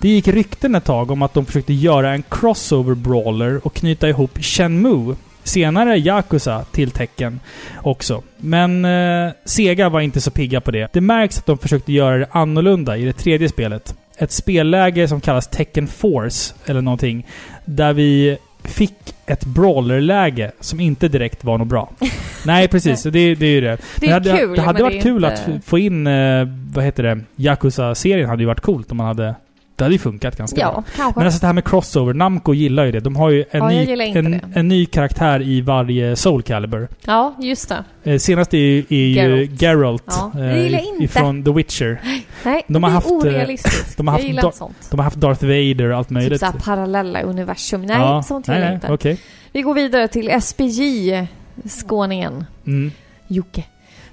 Det 0.01 0.09
gick 0.09 0.27
rykten 0.27 0.75
ett 0.75 0.85
tag 0.85 1.11
om 1.11 1.21
att 1.21 1.33
de 1.33 1.45
försökte 1.45 1.73
göra 1.73 2.13
en 2.13 2.23
crossover 2.29 2.95
brawler 2.95 3.67
och 3.67 3.73
knyta 3.73 4.09
ihop 4.09 4.37
Shenmue, 4.41 5.15
senare 5.47 5.97
Yakuza, 5.97 6.65
till 6.71 6.91
tecken 6.91 7.39
också. 7.83 8.23
Men 8.37 8.85
eh, 8.85 9.31
Sega 9.45 9.89
var 9.89 10.01
inte 10.01 10.21
så 10.21 10.31
pigga 10.31 10.61
på 10.61 10.71
det. 10.71 10.93
Det 10.93 11.01
märks 11.01 11.39
att 11.39 11.45
de 11.45 11.57
försökte 11.57 11.93
göra 11.93 12.17
det 12.17 12.27
annorlunda 12.31 12.97
i 12.97 13.05
det 13.05 13.13
tredje 13.13 13.49
spelet. 13.49 13.95
Ett 14.17 14.31
spelläge 14.31 15.07
som 15.07 15.21
kallas 15.21 15.47
Tekken 15.47 15.87
Force, 15.87 16.53
eller 16.65 16.81
någonting, 16.81 17.27
där 17.65 17.93
vi 17.93 18.37
fick 18.63 19.15
ett 19.25 19.45
brawlerläge 19.45 20.51
som 20.59 20.79
inte 20.79 21.07
direkt 21.07 21.43
var 21.43 21.57
något 21.57 21.67
bra. 21.67 21.89
Nej, 22.45 22.67
precis. 22.67 23.03
Det, 23.03 23.09
det 23.35 23.45
är 23.45 23.51
ju 23.51 23.61
det. 23.61 23.77
det 23.99 24.07
är 24.07 24.13
hade, 24.13 24.37
kul, 24.37 24.55
det 24.55 24.61
hade 24.61 24.83
varit 24.83 25.03
kul 25.03 25.25
inte... 25.25 25.27
att 25.27 25.65
få 25.65 25.77
in, 25.79 26.07
eh, 26.07 26.47
vad 26.73 26.85
heter 26.85 27.03
det, 27.03 27.19
Yakuza-serien 27.35 28.29
hade 28.29 28.43
ju 28.43 28.47
varit 28.47 28.61
coolt 28.61 28.91
om 28.91 28.97
man 28.97 29.07
hade... 29.07 29.35
Det 29.77 29.83
hade 29.83 29.95
ju 29.95 29.99
funkat 29.99 30.37
ganska 30.37 30.55
bra. 30.55 30.73
Ja, 30.75 30.83
kanske. 30.95 31.19
Men 31.19 31.25
alltså 31.27 31.39
det 31.39 31.45
här 31.47 31.53
med 31.53 31.65
crossover, 31.65 32.13
Namco 32.13 32.53
gillar 32.53 32.85
ju 32.85 32.91
det. 32.91 32.99
De 32.99 33.15
har 33.15 33.29
ju 33.29 33.41
en, 33.51 33.59
Ja, 33.59 33.67
ny, 33.69 34.11
en, 34.15 34.41
en 34.55 34.67
ny 34.67 34.85
karaktär 34.85 35.41
i 35.41 35.61
varje 35.61 36.15
Soul 36.15 36.43
Calibur. 36.43 36.87
Ja, 37.05 37.35
just 37.39 37.69
det. 37.69 37.83
Eh, 38.11 38.17
senast 38.17 38.53
är, 38.53 38.57
ju- 38.57 38.85
är 38.89 38.95
ju 38.95 39.13
Geralt. 39.13 39.61
Geralt. 39.61 40.03
Ja, 40.05 40.31
eh. 40.39 41.03
Ifrån 41.03 41.43
The 41.43 41.51
Witcher. 41.51 42.01
Nej, 42.45 42.63
De 42.67 42.83
har 42.83 42.89
det 42.89 42.93
är 42.93 42.95
haft, 42.95 43.07
eh, 43.07 43.13
orealistiskt. 43.13 43.97
de 43.97 44.07
har 44.07 44.11
haft 44.11 44.23
jag 44.23 44.29
gillar 44.29 44.51
sånt. 44.51 44.87
De 44.91 44.99
har 44.99 45.03
haft 45.03 45.17
Darth 45.17 45.43
Vader 45.45 45.91
och 45.91 45.97
allt 45.97 46.07
Typ 46.07 46.13
möjligt. 46.13 46.39
såhär 46.39 46.53
parallella 46.65 47.21
universum. 47.21 47.81
Nej, 47.85 47.97
Ja. 47.99 48.23
sånt 48.23 48.47
gillar 48.47 48.61
jag 48.61 48.73
inte. 48.73 48.93
Okej. 48.93 49.19
Vi 49.51 49.61
går 49.61 49.73
vidare 49.73 50.07
till 50.07 50.41
SPJ, 50.41 51.27
skåningen. 51.69 52.45
Mm. 52.67 52.91
Jocke. 53.27 53.63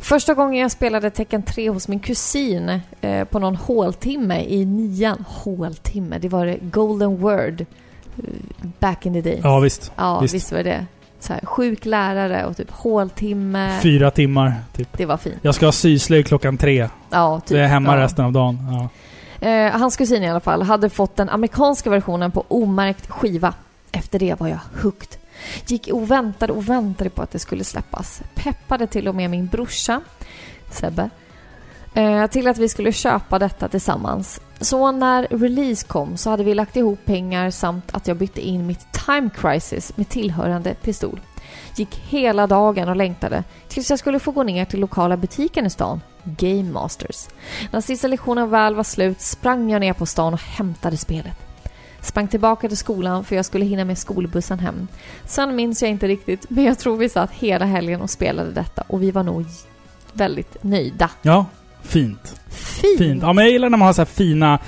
Första 0.05 0.35
gången 0.35 0.63
jag 0.63 0.71
spelade 0.71 1.11
Tekken 1.11 1.43
3 1.43 1.69
hos 1.69 1.89
min 1.89 2.01
kusin 2.01 2.81
eh, 3.01 3.25
på 3.25 3.39
någon 3.39 3.57
håltimme 3.57 4.45
i 4.45 4.65
nian. 4.65 5.25
Håltimme, 5.29 6.19
det 6.19 6.29
var 6.29 6.47
det 6.47 6.59
golden 6.61 7.17
word 7.17 7.61
eh, 7.61 7.67
back 8.79 9.07
in 9.07 9.13
the 9.13 9.21
days. 9.21 9.41
Ja, 9.43 9.59
visst. 9.59 9.93
Ja, 9.97 10.21
visst. 10.21 10.35
visst, 10.35 10.53
var 10.53 10.63
det 10.63 10.87
så 11.21 11.33
här, 11.33 11.47
Sjuk 11.47 11.85
lärare 11.85 12.47
och 12.47 12.57
typ 12.57 12.71
håltimme. 12.71 13.79
Fyra 13.83 14.11
timmar, 14.11 14.55
typ. 14.77 14.89
Det 14.93 15.07
var 15.07 15.17
fint. 15.17 15.37
Jag 15.43 15.55
ska 15.55 15.67
ha 15.67 15.73
syslöjd 15.73 16.27
klockan 16.27 16.59
tre. 16.59 16.89
Ja, 17.11 17.41
typ. 17.41 17.49
Så 17.49 17.55
jag 17.55 17.65
är 17.65 17.69
hemma 17.69 17.97
ja. 17.97 18.03
resten 18.03 18.25
av 18.25 18.33
dagen. 18.33 18.59
Ja. 19.41 19.49
Eh, 19.49 19.73
hans 19.73 19.97
kusin 19.97 20.23
i 20.23 20.31
alla 20.31 20.41
fall 20.41 20.63
hade 20.63 20.91
fått 20.91 21.17
den 21.17 21.29
amerikanska 21.29 21.91
versionen 21.91 22.31
på 22.31 22.45
omärkt 22.49 23.11
skiva. 23.11 23.55
Efter 23.93 24.19
det 24.19 24.41
var 24.41 24.49
jag 24.49 24.61
hooked. 24.83 25.09
Gick 25.67 25.89
och 25.93 26.11
väntade 26.11 26.53
och 26.53 26.69
väntade 26.69 27.11
på 27.11 27.23
att 27.23 27.31
det 27.31 27.39
skulle 27.39 27.65
släppas. 27.65 28.23
Peppade 28.35 28.87
till 28.87 29.09
och 29.09 29.15
med 29.15 29.31
min 29.31 29.47
brorsa, 29.47 30.01
Sebbe, 30.71 31.11
eh, 31.95 32.27
till 32.27 32.49
att 32.49 32.59
vi 32.59 32.69
skulle 32.69 32.93
köpa 32.93 33.39
detta 33.39 33.69
tillsammans. 33.69 34.41
Så 34.61 34.93
när 34.93 35.27
release 35.31 35.87
kom 35.87 36.17
så 36.17 36.31
hade 36.31 36.45
vi 36.45 36.55
lagt 36.55 36.77
ihop 36.77 37.05
pengar 37.05 37.51
samt 37.51 37.95
att 37.95 38.09
jag 38.09 38.17
bytte 38.17 38.41
in 38.41 38.67
mitt 38.67 38.93
Time 39.07 39.31
Crisis 39.37 39.97
med 39.97 40.09
tillhörande 40.09 40.75
pistol. 40.75 41.21
Gick 41.77 41.97
hela 41.97 42.47
dagen 42.47 42.89
och 42.89 42.97
längtade 42.97 43.45
tills 43.69 43.91
jag 43.91 43.99
skulle 43.99 44.19
få 44.19 44.31
gå 44.31 44.43
ner 44.43 44.65
till 44.65 44.81
lokala 44.81 45.17
butiken 45.17 45.67
i 45.67 45.71
stan, 45.71 46.01
Game 46.25 46.71
Masters. 46.73 47.29
När 47.71 47.81
sista 47.81 48.09
lektionen 48.09 48.51
väl 48.51 48.75
var 48.75 48.85
slut 48.85 49.21
sprang 49.21 49.71
jag 49.71 49.81
ner 49.81 49.93
på 49.93 50.07
stan 50.07 50.35
och 50.35 50.41
hämtade 50.41 50.97
spelet. 50.97 51.54
Sprang 52.05 52.29
tillbaka 52.29 52.69
till 52.69 52.77
skolan 52.77 53.25
för 53.25 53.37
jag 53.37 53.45
skulle 53.45 53.65
hinna 53.65 53.85
med 53.85 53.99
skolbussen 53.99 54.59
hem. 54.59 54.89
Sen 55.25 55.57
minns 55.57 55.83
jag 55.83 55.91
inte 55.91 56.09
riktigt, 56.09 56.51
men 56.51 56.65
jag 56.65 56.79
tror 56.79 56.97
vi 56.97 57.09
satt 57.09 57.31
hela 57.31 57.65
helgen 57.65 58.01
och 58.01 58.11
spelade 58.11 58.51
detta 58.53 58.83
och 58.87 59.03
vi 59.03 59.11
var 59.11 59.23
nog 59.23 59.45
väldigt 60.13 60.57
nöjda. 60.65 61.11
ja, 61.23 61.47
fint. 61.83 62.41
Fint! 62.49 62.99
Fint. 62.99 63.23
Ja, 63.23 63.33
men 63.33 63.45
jag 63.45 63.53
gillar 63.53 63.71
när 63.71 63.79
man 63.79 63.87
har 63.87 63.93
så 63.93 64.01
här 64.01 64.07
fina 64.07 64.59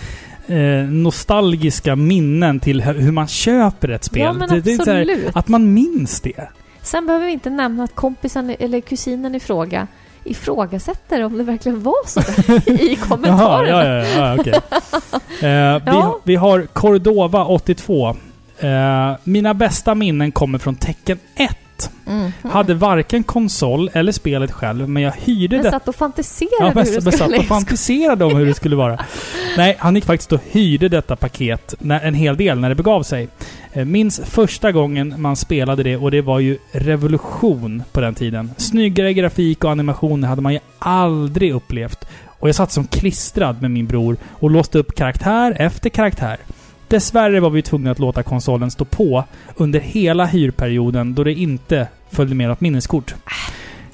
eh, 0.47 0.89
nostalgiska 0.91 1.97
minnen 1.97 2.61
till 2.61 2.83
hur 2.83 3.13
man 3.13 3.27
köper 3.29 3.89
ett 3.89 4.05
spel. 4.05 4.23
Ja, 4.23 4.33
men 4.33 4.49
Det- 4.49 4.61
det 4.61 4.73
är 4.73 4.85
så 4.85 4.91
här, 4.91 5.01
absolut. 5.01 5.37
att 5.37 5.49
man 5.49 5.75
minns 5.75 6.21
det. 6.21 6.49
Sen 6.83 7.07
behöver 7.07 7.27
vi 7.27 7.33
inte 7.33 7.51
nämna 7.51 7.85
att 7.85 7.95
kompisen 7.95 8.57
eller 8.59 8.81
kusinen 8.81 9.35
i 9.35 9.41
fråga 9.41 9.87
ifrågasätter 10.27 11.25
om 11.25 11.39
det 11.39 11.45
verkligen 11.45 11.83
var 11.83 12.07
så 12.07 12.21
i 12.71 12.95
Jaha, 13.01 13.09
kommentarerna. 13.09 13.85
ja, 13.85 14.05
ja, 14.05 14.35
ja, 14.35 14.41
okej. 14.41 14.53
Eh, 15.41 15.75
vi, 15.85 15.91
Ja. 15.99 16.19
vi 16.25 16.37
har 16.37 16.63
Cordova 16.73 17.45
82. 17.45 18.17
Eh, 18.59 19.13
mina 19.25 19.55
bästa 19.55 19.95
minnen 19.95 20.33
kommer 20.33 20.59
från 20.59 20.75
Tecken 20.77 21.19
1. 21.37 21.57
Mm. 22.07 22.33
Hade 22.43 22.75
varken 22.75 23.23
konsol 23.25 23.91
eller 23.93 24.13
spelet 24.13 24.53
själv, 24.53 24.89
men 24.89 25.03
jag 25.03 25.13
hyrde 25.13 25.57
det. 25.63 25.71
satt 25.71 25.89
och 25.89 25.95
fantiserade 25.95 26.57
Ja, 26.61 26.67
hur 26.67 26.75
men 26.75 26.85
det 26.85 26.91
skulle 26.91 27.13
satt 27.13 27.39
och 27.39 27.45
fantiserade 27.45 28.25
om 28.25 28.37
hur 28.37 28.47
det 28.47 28.55
skulle 28.55 28.77
vara. 28.77 28.99
Nej, 29.57 29.77
han 29.79 29.95
gick 29.95 30.05
faktiskt 30.05 30.33
och 30.33 30.41
hyrde 30.51 30.89
detta 30.89 31.17
paket 31.17 31.75
en 32.03 32.15
hel 32.15 32.37
del 32.37 32.59
när 32.59 32.69
det 32.69 32.75
begav 32.75 33.03
sig. 33.03 33.29
Eh, 33.73 33.85
Minns 33.85 34.21
första 34.25 34.73
gången 34.73 35.15
man 35.19 35.37
spelade 35.37 35.83
det 35.83 35.97
och 35.97 36.11
det 36.11 36.21
var 36.21 36.39
ju 36.39 36.59
revolution 36.73 37.83
på 37.93 38.01
den 38.01 38.15
tiden. 38.15 38.51
Snyggare 38.57 39.15
grafik 39.15 39.65
och 39.65 39.71
animationer 39.71 40.29
hade 40.29 40.43
man 40.43 40.53
ju 40.53 40.59
aldrig 40.79 41.55
upplevt. 41.55 42.05
Och 42.39 42.49
jag 42.49 42.55
satt 42.55 42.73
som 42.73 42.87
klistrad 42.87 43.63
med 43.63 43.71
min 43.71 43.87
bror 43.87 44.17
och 44.31 44.51
låste 44.51 44.79
upp 44.79 44.95
karaktär 44.95 45.57
efter 45.59 45.91
karaktär. 45.91 46.37
Dessvärre 46.89 47.41
var 47.41 47.51
vi 47.51 47.63
tvungna 47.63 47.91
att 47.91 47.99
låta 47.99 48.23
konsolen 48.23 48.71
stå 48.71 48.85
på 48.85 49.25
under 49.57 49.81
hela 49.81 50.27
hyrperioden 50.27 51.15
då 51.15 51.25
det 51.25 51.33
inte 51.33 51.89
följde 52.11 52.35
med 52.35 52.49
något 52.49 52.61
minneskort. 52.61 53.15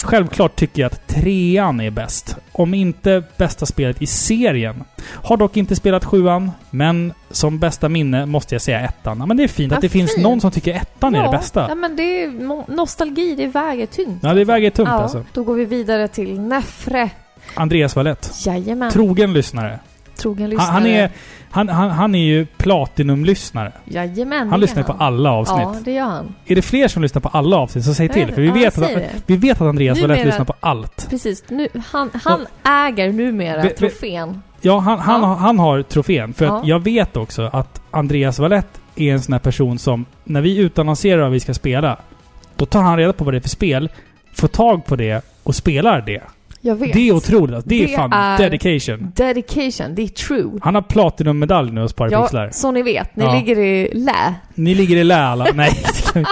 Självklart 0.05 0.56
tycker 0.56 0.82
jag 0.82 0.93
att 0.93 1.06
trean 1.06 1.81
är 1.81 1.90
bäst. 1.90 2.36
Om 2.52 2.74
inte 2.74 3.23
bästa 3.36 3.66
spelet 3.66 4.02
i 4.02 4.06
serien. 4.06 4.85
Har 5.05 5.36
dock 5.36 5.56
inte 5.56 5.77
spelat 5.77 6.05
sjuan, 6.05 6.51
men 6.70 7.12
som 7.31 7.59
bästa 7.59 7.89
minne 7.89 8.27
måste 8.27 8.55
jag 8.55 8.62
säga 8.62 8.81
ettan. 8.81 9.19
Ja, 9.19 9.27
men 9.27 9.36
det 9.36 9.43
är 9.43 9.48
fint 9.48 9.70
Ja, 9.73 9.77
att 9.77 9.82
det 9.82 9.89
finns 9.89 10.14
fint. 10.14 10.23
någon 10.23 10.40
som 10.40 10.51
tycker 10.51 10.74
ettan 10.74 11.14
är 11.14 11.23
det 11.23 11.31
bästa. 11.31 11.66
Ja, 11.69 11.74
men 11.74 11.97
det 11.97 12.23
är 12.23 12.31
nostalgi, 12.74 13.35
det 13.35 13.47
väger 13.47 13.86
tungt. 13.86 14.19
Ja, 14.23 14.35
det 14.35 14.44
väger 14.44 14.70
tungt 14.70 14.89
ja, 14.89 14.94
alltså. 15.02 15.24
Då 15.32 15.44
går 15.44 15.55
vi 15.55 15.64
vidare 15.64 16.09
till 16.09 16.40
Nefre. 16.40 17.10
Andreas 17.55 17.97
Valett. 17.97 18.32
Jajamän. 18.47 18.93
Trogen 18.93 19.32
lyssnare. 19.32 19.78
Trogen 20.22 20.42
Han, 20.42 20.50
lyssnare. 20.50 20.70
han, 20.72 20.86
är, 20.86 21.10
han, 21.50 21.68
han, 21.68 21.90
han 21.90 22.14
är 22.14 22.24
ju 22.24 22.46
Platinum-lyssnare. 22.46 23.72
Jajamän, 23.84 24.50
Han 24.50 24.60
lyssnar 24.60 24.82
på 24.82 24.92
alla 24.92 25.30
avsnitt. 25.32 25.58
Ja, 25.62 25.76
det 25.84 25.92
gör 25.92 26.04
han. 26.04 26.34
Är 26.46 26.54
det 26.54 26.62
fler 26.62 26.88
som 26.88 27.02
lyssnar 27.02 27.20
på 27.20 27.28
alla 27.28 27.56
avsnitt 27.56 27.84
så 27.84 27.94
säg 27.94 28.08
till. 28.08 28.32
För 28.34 28.40
vi, 28.42 28.48
Ja, 28.48 28.54
vet, 28.54 28.78
att, 28.78 28.88
det. 28.88 29.10
vi 29.26 29.36
vet 29.36 29.60
att 29.60 29.66
Andreas 29.68 29.98
Numera- 29.98 30.24
lyssnar 30.24 30.44
på 30.44 30.54
allt. 30.60 31.06
Precis. 31.10 31.44
Nu, 31.48 31.68
han 31.92 32.10
han 32.24 32.46
äger 32.64 33.12
numera 33.12 33.56
Ve- 33.56 33.62
ve- 33.62 33.74
trofén. 33.74 34.42
Ja, 34.60 34.78
han, 34.78 34.98
han, 34.98 35.20
Ja. 35.22 35.34
Han 35.34 35.58
har 35.58 35.82
trofén. 35.82 36.34
För 36.34 36.44
Ja. 36.44 36.58
att 36.60 36.66
jag 36.66 36.80
vet 36.84 37.16
också 37.16 37.50
att 37.52 37.80
Andreas 37.90 38.38
Valett 38.38 38.80
är 38.96 39.12
en 39.12 39.20
sån 39.22 39.32
här 39.32 39.40
person 39.40 39.78
som, 39.78 40.04
när 40.24 40.40
vi 40.40 40.56
utannonserar 40.58 41.22
vad 41.22 41.30
vi 41.30 41.40
ska 41.40 41.54
spela, 41.54 41.96
då 42.56 42.66
tar 42.66 42.82
han 42.82 42.96
reda 42.98 43.12
på 43.12 43.24
vad 43.24 43.34
det 43.34 43.38
är 43.38 43.40
för 43.40 43.48
spel, 43.48 43.90
får 44.34 44.48
tag 44.48 44.84
på 44.86 44.96
det 44.96 45.24
och 45.42 45.54
spelar 45.54 46.00
det. 46.00 46.22
Jag 46.64 46.74
vet. 46.76 46.93
Det 46.93 47.09
är 47.09 47.12
otroligt. 47.12 47.55
alltså. 47.55 47.68
Det 47.68 47.84
är 47.84 47.89
Det 47.89 47.94
fan 47.97 48.12
är- 48.12 48.39
dedication. 48.39 49.12
Dedication, 49.16 49.94
det 49.94 50.02
är 50.02 50.09
true. 50.09 50.51
Han 50.62 50.74
har 50.74 50.82
Platinum-medalj 50.82 51.72
nu 51.72 51.80
hos 51.80 51.93
Parapixlar. 51.93 52.44
Ja, 52.44 52.52
så 52.52 52.70
ni 52.70 52.82
vet. 52.82 53.16
Ni 53.16 53.24
Ja. 53.24 53.34
ligger 53.34 53.59
i 53.59 53.90
lä. 53.94 54.34
Ni 54.55 54.74
ligger 54.74 54.97
i 54.97 55.05
lä 55.05 55.16
alla. 55.24 55.47
Nej, 55.55 55.82
det. 56.14 56.24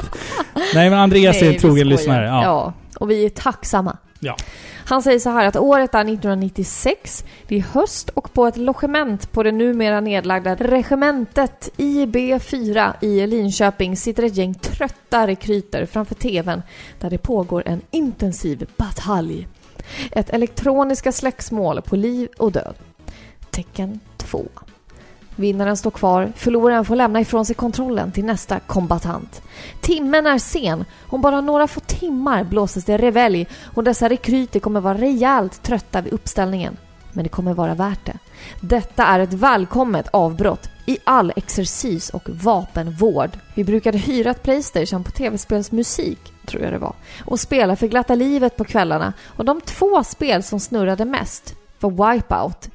Nej, 0.74 0.90
men 0.90 0.98
Andreas 0.98 1.36
är 1.36 1.40
Nej, 1.40 1.48
en 1.48 1.52
vi 1.54 1.58
trogen 1.60 1.88
lyssnare. 1.88 2.26
Ja. 2.26 2.42
ja. 2.44 2.72
Och 2.98 3.10
vi 3.10 3.24
är 3.24 3.28
tacksamma. 3.28 3.96
Ja. 4.20 4.36
Han 4.84 5.02
säger 5.02 5.18
så 5.18 5.30
här 5.30 5.46
att 5.46 5.56
året 5.56 5.94
är 5.94 6.00
1996. 6.00 7.24
Det 7.48 7.56
är 7.56 7.60
höst 7.72 8.08
och 8.08 8.32
på 8.34 8.46
ett 8.46 8.56
logement 8.56 9.32
på 9.32 9.42
det 9.42 9.52
numera 9.52 10.00
nedlagda 10.00 10.54
regementet 10.54 11.68
IB4 11.76 12.92
i 13.00 13.26
Linköping 13.26 13.96
sitter 13.96 14.22
ett 14.22 14.36
gäng 14.36 14.54
trötta 14.54 15.26
rekryter 15.26 15.86
framför 15.86 16.14
TVn 16.14 16.62
där 17.00 17.10
det 17.10 17.18
pågår 17.18 17.62
en 17.66 17.80
intensiv 17.90 18.66
batalj. 18.76 19.46
Ett 20.12 20.30
elektroniska 20.30 21.12
slagsmål 21.12 21.82
på 21.82 21.96
liv 21.96 22.28
och 22.38 22.52
död. 22.52 22.74
Tecken 23.50 24.00
2. 24.16 24.44
Vinnaren 25.36 25.76
står 25.76 25.90
kvar, 25.90 26.32
förloraren 26.36 26.84
får 26.84 26.96
lämna 26.96 27.20
ifrån 27.20 27.46
sig 27.46 27.56
kontrollen 27.56 28.12
till 28.12 28.24
nästa 28.24 28.60
kombatant. 28.60 29.42
Timmen 29.80 30.26
är 30.26 30.38
sen. 30.38 30.84
Om 31.06 31.20
bara 31.20 31.40
några 31.40 31.66
få 31.66 31.80
timmar 31.80 32.44
blåses 32.44 32.84
det 32.84 32.98
revelj 32.98 33.46
och 33.74 33.84
dessa 33.84 34.08
rekryter 34.08 34.60
kommer 34.60 34.80
vara 34.80 34.98
rejält 34.98 35.62
trötta 35.62 36.00
vid 36.00 36.12
uppställningen. 36.12 36.76
Men 37.12 37.24
det 37.24 37.28
kommer 37.28 37.54
vara 37.54 37.74
värt 37.74 38.06
det. 38.06 38.18
Detta 38.60 39.04
är 39.04 39.20
ett 39.20 39.32
välkommet 39.32 40.08
avbrott 40.12 40.70
i 40.86 40.98
all 41.04 41.32
exercis 41.36 42.10
och 42.10 42.28
vapenvård. 42.30 43.30
Vi 43.54 43.64
brukade 43.64 43.98
hyra 43.98 44.30
ett 44.30 44.42
Playstation 44.42 45.04
på 45.04 45.10
tv-spelsmusik, 45.10 46.32
tror 46.50 46.62
jag 46.62 46.72
det 46.72 46.78
var, 46.78 46.94
och 47.24 47.40
spelade 47.40 47.76
för 47.76 47.86
glatta 47.86 48.14
livet 48.14 48.56
på 48.56 48.64
kvällarna. 48.64 49.12
Och 49.26 49.44
de 49.44 49.60
två 49.60 50.04
spel 50.04 50.42
som 50.42 50.60
snurrade 50.60 51.04
mest 51.04 51.54
var 51.80 52.12
Wipeout 52.12 52.70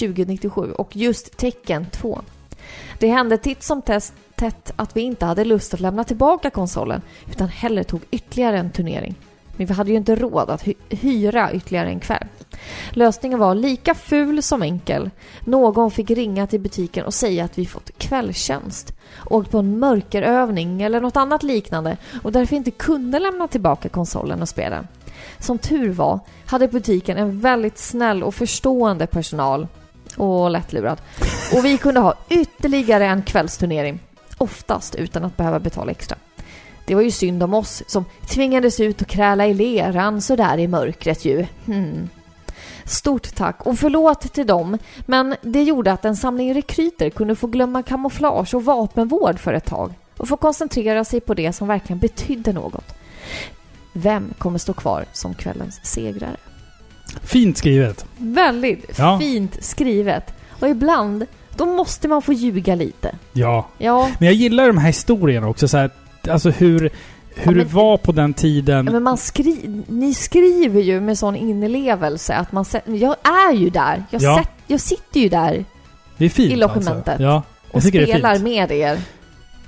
2097 0.00 0.72
och 0.72 0.96
just 0.96 1.36
Tecken 1.36 1.86
2. 1.90 2.22
Det 2.98 3.08
hände 3.08 3.38
titt 3.38 3.62
som 3.62 3.82
test, 3.82 4.14
tätt 4.34 4.72
att 4.76 4.96
vi 4.96 5.00
inte 5.00 5.26
hade 5.26 5.44
lust 5.44 5.74
att 5.74 5.80
lämna 5.80 6.04
tillbaka 6.04 6.50
konsolen 6.50 7.02
utan 7.30 7.48
hellre 7.48 7.84
tog 7.84 8.00
ytterligare 8.10 8.58
en 8.58 8.70
turnering. 8.70 9.14
Men 9.62 9.66
vi 9.66 9.74
hade 9.74 9.90
ju 9.90 9.96
inte 9.96 10.14
råd 10.16 10.50
att 10.50 10.64
hy- 10.64 10.74
hyra 10.90 11.52
ytterligare 11.52 11.88
en 11.88 12.00
kväll. 12.00 12.26
Lösningen 12.90 13.38
var 13.38 13.54
lika 13.54 13.94
ful 13.94 14.42
som 14.42 14.62
enkel. 14.62 15.10
Någon 15.40 15.90
fick 15.90 16.10
ringa 16.10 16.46
till 16.46 16.60
butiken 16.60 17.04
och 17.04 17.14
säga 17.14 17.44
att 17.44 17.58
vi 17.58 17.66
fått 17.66 17.98
kvällstjänst, 17.98 18.92
åkt 19.24 19.50
på 19.50 19.58
en 19.58 19.78
mörkerövning 19.78 20.82
eller 20.82 21.00
något 21.00 21.16
annat 21.16 21.42
liknande 21.42 21.96
och 22.22 22.32
därför 22.32 22.56
inte 22.56 22.70
kunde 22.70 23.18
lämna 23.18 23.48
tillbaka 23.48 23.88
konsolen 23.88 24.42
och 24.42 24.48
spelen. 24.48 24.86
Som 25.38 25.58
tur 25.58 25.92
var 25.92 26.20
hade 26.46 26.68
butiken 26.68 27.16
en 27.16 27.40
väldigt 27.40 27.78
snäll 27.78 28.22
och 28.22 28.34
förstående 28.34 29.06
personal 29.06 29.66
och 30.16 30.50
lättlurad. 30.50 31.00
Och 31.56 31.64
vi 31.64 31.78
kunde 31.78 32.00
ha 32.00 32.14
ytterligare 32.28 33.06
en 33.06 33.22
kvällsturnering. 33.22 34.00
Oftast 34.38 34.94
utan 34.94 35.24
att 35.24 35.36
behöva 35.36 35.58
betala 35.60 35.90
extra. 35.90 36.16
Det 36.92 36.96
var 36.96 37.02
ju 37.02 37.10
synd 37.10 37.42
om 37.42 37.54
oss 37.54 37.82
som 37.86 38.04
tvingades 38.28 38.80
ut 38.80 39.00
och 39.02 39.06
kräla 39.08 39.46
i 39.46 39.54
leran 39.54 40.20
sådär 40.22 40.58
i 40.58 40.68
mörkret 40.68 41.24
ju. 41.24 41.46
Hmm. 41.66 42.08
Stort 42.84 43.34
tack 43.34 43.66
och 43.66 43.78
förlåt 43.78 44.20
till 44.34 44.46
dem, 44.46 44.78
men 45.06 45.34
det 45.42 45.62
gjorde 45.62 45.92
att 45.92 46.04
en 46.04 46.16
samling 46.16 46.54
rekryter 46.54 47.10
kunde 47.10 47.34
få 47.36 47.46
glömma 47.46 47.82
kamouflage 47.82 48.54
och 48.54 48.64
vapenvård 48.64 49.38
för 49.38 49.52
ett 49.54 49.64
tag 49.64 49.92
och 50.16 50.28
få 50.28 50.36
koncentrera 50.36 51.04
sig 51.04 51.20
på 51.20 51.34
det 51.34 51.52
som 51.52 51.68
verkligen 51.68 51.98
betydde 51.98 52.52
något. 52.52 52.94
Vem 53.92 54.34
kommer 54.38 54.58
stå 54.58 54.72
kvar 54.72 55.04
som 55.12 55.34
kvällens 55.34 55.80
segrare? 55.84 56.36
Fint 57.22 57.58
skrivet. 57.58 58.06
Väldigt 58.16 58.98
Ja. 58.98 59.18
fint 59.20 59.64
skrivet. 59.64 60.34
Och 60.60 60.68
ibland, 60.68 61.26
då 61.56 61.66
måste 61.66 62.08
man 62.08 62.22
få 62.22 62.32
ljuga 62.32 62.74
lite. 62.74 63.14
Ja. 63.32 63.68
Ja, 63.78 64.10
Men 64.18 64.26
jag 64.26 64.34
gillar 64.34 64.66
de 64.66 64.78
här 64.78 64.86
historierna 64.86 65.48
också. 65.48 65.68
Så 65.68 65.76
här, 65.76 65.90
alltså 66.28 66.50
hur... 66.50 66.78
hur 66.80 66.90
Ja, 67.34 67.50
men- 67.50 67.58
det 67.58 67.64
var 67.64 67.96
på 67.96 68.12
den 68.12 68.34
tiden. 68.34 68.84
Men 68.84 69.02
man 69.02 69.16
skri 69.18 69.82
ni 69.88 70.14
skriver 70.14 70.80
ju 70.80 71.00
med 71.00 71.18
sån 71.18 71.36
inlevelse 71.36 72.34
att 72.34 72.52
man 72.52 72.64
Jag 72.86 73.16
är 73.22 73.54
ju 73.54 73.70
där. 73.70 74.04
Jag, 74.10 74.22
Ja. 74.22 74.38
sett, 74.38 74.50
jag 74.66 74.80
sitter 74.80 75.20
ju 75.20 75.28
där 75.28 75.64
det 76.18 76.24
är 76.24 76.28
fint 76.28 76.52
i 76.52 76.56
logementet. 76.56 77.08
Alltså. 77.08 77.22
Ja, 77.22 77.42
och 77.70 77.82
spelar 77.82 78.38
med 78.38 78.70
er. 78.72 78.98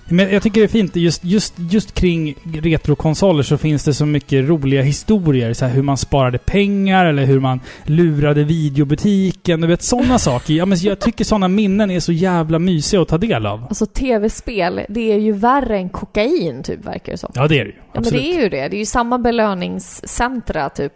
Men 0.08 0.30
jag 0.32 0.42
tycker 0.42 0.60
det 0.60 0.66
är 0.66 0.68
fint, 0.68 0.96
just, 0.96 1.24
just, 1.24 1.54
just 1.58 1.94
kring 1.94 2.34
retrokonsoler 2.62 3.42
så 3.42 3.58
finns 3.58 3.84
det 3.84 3.94
så 3.94 4.06
mycket 4.06 4.48
roliga 4.48 4.82
historier. 4.82 5.52
Så 5.54 5.66
hur 5.66 5.82
man 5.82 5.96
sparade 5.96 6.38
pengar 6.38 7.04
eller 7.04 7.24
hur 7.24 7.40
man 7.40 7.60
lurade 7.84 8.44
videobutiken. 8.44 9.60
Du 9.60 9.66
vet 9.66 9.82
sådana 9.82 10.18
saker. 10.18 10.54
Ja, 10.54 10.66
men 10.66 10.78
jag 10.78 10.98
tycker 10.98 11.24
sådana 11.24 11.48
minnen 11.48 11.90
är 11.90 12.00
så 12.00 12.12
jävla 12.12 12.58
mysiga 12.58 13.02
att 13.02 13.08
ta 13.08 13.18
del 13.18 13.46
av. 13.46 13.64
Alltså 13.64 13.86
tv-spel, 13.86 14.80
det 14.88 15.12
är 15.12 15.18
ju 15.18 15.32
värre 15.32 15.76
än 15.78 15.88
kokain 15.88 16.62
typ 16.62 16.84
verkar 16.86 17.12
det 17.12 17.18
som. 17.18 17.32
Ja, 17.34 17.48
det 17.48 17.60
är 17.60 17.64
det 17.64 17.70
ju. 17.70 17.76
Ja, 17.92 18.00
men 18.00 18.12
det 18.12 18.26
är 18.26 18.42
ju 18.42 18.48
det. 18.48 18.68
Det 18.68 18.76
är 18.76 18.78
ju 18.78 18.86
samma 18.86 19.18
belöningscentra 19.18 20.68
typ. 20.68 20.92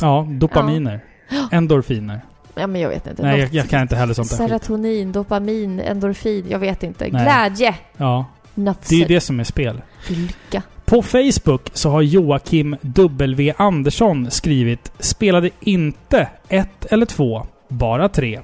Ja, 0.00 0.26
dopaminer. 0.30 1.00
Endorfiner. 1.52 2.20
Ja 2.54 2.66
men 2.66 2.80
jag 2.80 2.88
vet 2.88 3.06
inte. 3.06 3.22
Nej, 3.22 3.40
jag, 3.40 3.54
jag 3.54 3.68
kan 3.68 3.82
inte 3.82 3.96
heller 3.96 4.14
sånt 4.14 4.30
där. 4.30 4.36
Serotonin, 4.36 5.12
dopamin, 5.12 5.80
endorfin, 5.80 6.46
jag 6.48 6.58
vet 6.58 6.82
inte. 6.82 7.08
Nej. 7.12 7.22
Glädje, 7.22 7.74
Ja, 7.96 8.24
nafs, 8.60 8.88
det 8.88 9.02
är 9.02 9.08
det 9.08 9.20
som 9.20 9.40
är 9.40 9.44
spel. 9.44 9.82
lycka. 10.08 10.62
På 10.84 11.02
Facebook 11.02 11.70
så 11.72 11.90
har 11.90 12.02
Joakim 12.02 12.76
W. 12.82 13.52
Andersson 13.56 14.30
skrivit 14.30 14.92
“Spelade 14.98 15.50
inte 15.60 16.28
ett 16.48 16.86
eller 16.90 17.06
två, 17.06 17.46
bara 17.68 18.08
tre. 18.08 18.40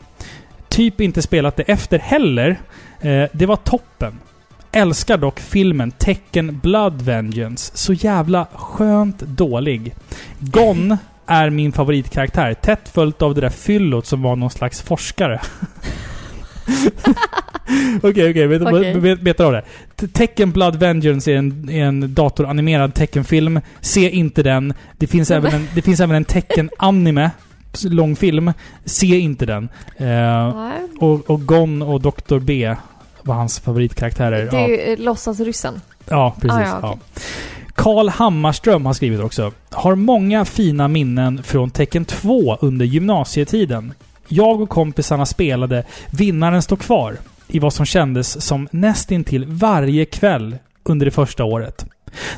Typ 0.68 1.00
inte 1.00 1.22
spelat 1.22 1.56
det 1.56 1.62
efter 1.62 1.98
heller. 1.98 2.60
Eh, 3.00 3.24
det 3.32 3.46
var 3.46 3.56
toppen. 3.56 4.18
Älskar 4.72 5.18
dock 5.18 5.40
filmen 5.40 5.90
Tecken 5.90 6.60
Blood 6.62 7.02
Vengeance. 7.02 7.72
Så 7.76 7.92
jävla 7.92 8.46
skönt 8.54 9.18
dålig. 9.18 9.94
Gon 10.38 10.96
är 11.26 11.50
min 11.50 11.72
favoritkaraktär. 11.72 12.54
Tätt 12.54 12.88
följt 12.88 13.22
av 13.22 13.34
det 13.34 13.40
där 13.40 13.48
fyllot 13.48 14.06
som 14.06 14.22
var 14.22 14.36
någon 14.36 14.50
slags 14.50 14.82
forskare. 14.82 15.40
Okej, 18.02 18.30
okej. 18.30 18.46
vet- 18.46 19.20
Betar 19.20 19.44
av 19.44 19.52
det. 19.52 19.62
T- 19.96 20.06
Tekken 20.08 20.50
Blood 20.52 20.76
Vengeance 20.76 21.32
är 21.32 21.36
en, 21.36 21.68
är 21.70 21.84
en 21.84 22.14
datoranimerad 22.14 22.94
teckenfilm. 22.94 23.60
Se 23.80 24.10
inte 24.10 24.42
den. 24.42 24.74
Det 24.98 25.06
finns, 25.06 25.30
även 25.30 25.54
en, 25.54 25.68
det 25.74 25.82
finns 25.82 26.00
även 26.00 26.16
en 26.16 26.24
tecken-anime. 26.24 27.30
Långfilm. 27.84 28.52
Se 28.84 29.18
inte 29.18 29.46
den. 29.46 29.68
Eh, 29.96 30.54
och, 31.00 31.30
och 31.30 31.46
Gon 31.46 31.82
och 31.82 32.00
Dr. 32.00 32.38
B 32.38 32.74
var 33.22 33.34
hans 33.34 33.58
favoritkaraktärer. 33.60 34.48
Det 34.50 34.56
är 34.56 34.68
Ja, 34.68 34.92
eh, 34.92 34.98
låtsasryssen. 34.98 35.80
ja 36.08 36.34
precis. 36.40 36.50
Ah, 36.58 36.60
ja, 36.62 36.78
ja. 36.82 36.98
Karl 37.74 38.08
Hammarström 38.08 38.86
har 38.86 38.92
skrivit 38.92 39.20
också. 39.20 39.52
Har 39.70 39.94
många 39.94 40.44
fina 40.44 40.88
minnen 40.88 41.42
från 41.42 41.70
Tecken 41.70 42.04
2 42.04 42.56
under 42.60 42.86
gymnasietiden. 42.86 43.92
Jag 44.28 44.60
och 44.60 44.68
kompisarna 44.68 45.26
spelade 45.26 45.84
Vinnaren 46.10 46.62
står 46.62 46.76
kvar 46.76 47.16
i 47.48 47.58
vad 47.58 47.72
som 47.72 47.86
kändes 47.86 48.46
som 48.46 48.68
nästintill 48.70 49.44
varje 49.44 50.04
kväll 50.04 50.56
under 50.82 51.06
det 51.06 51.10
första 51.10 51.44
året. 51.44 51.86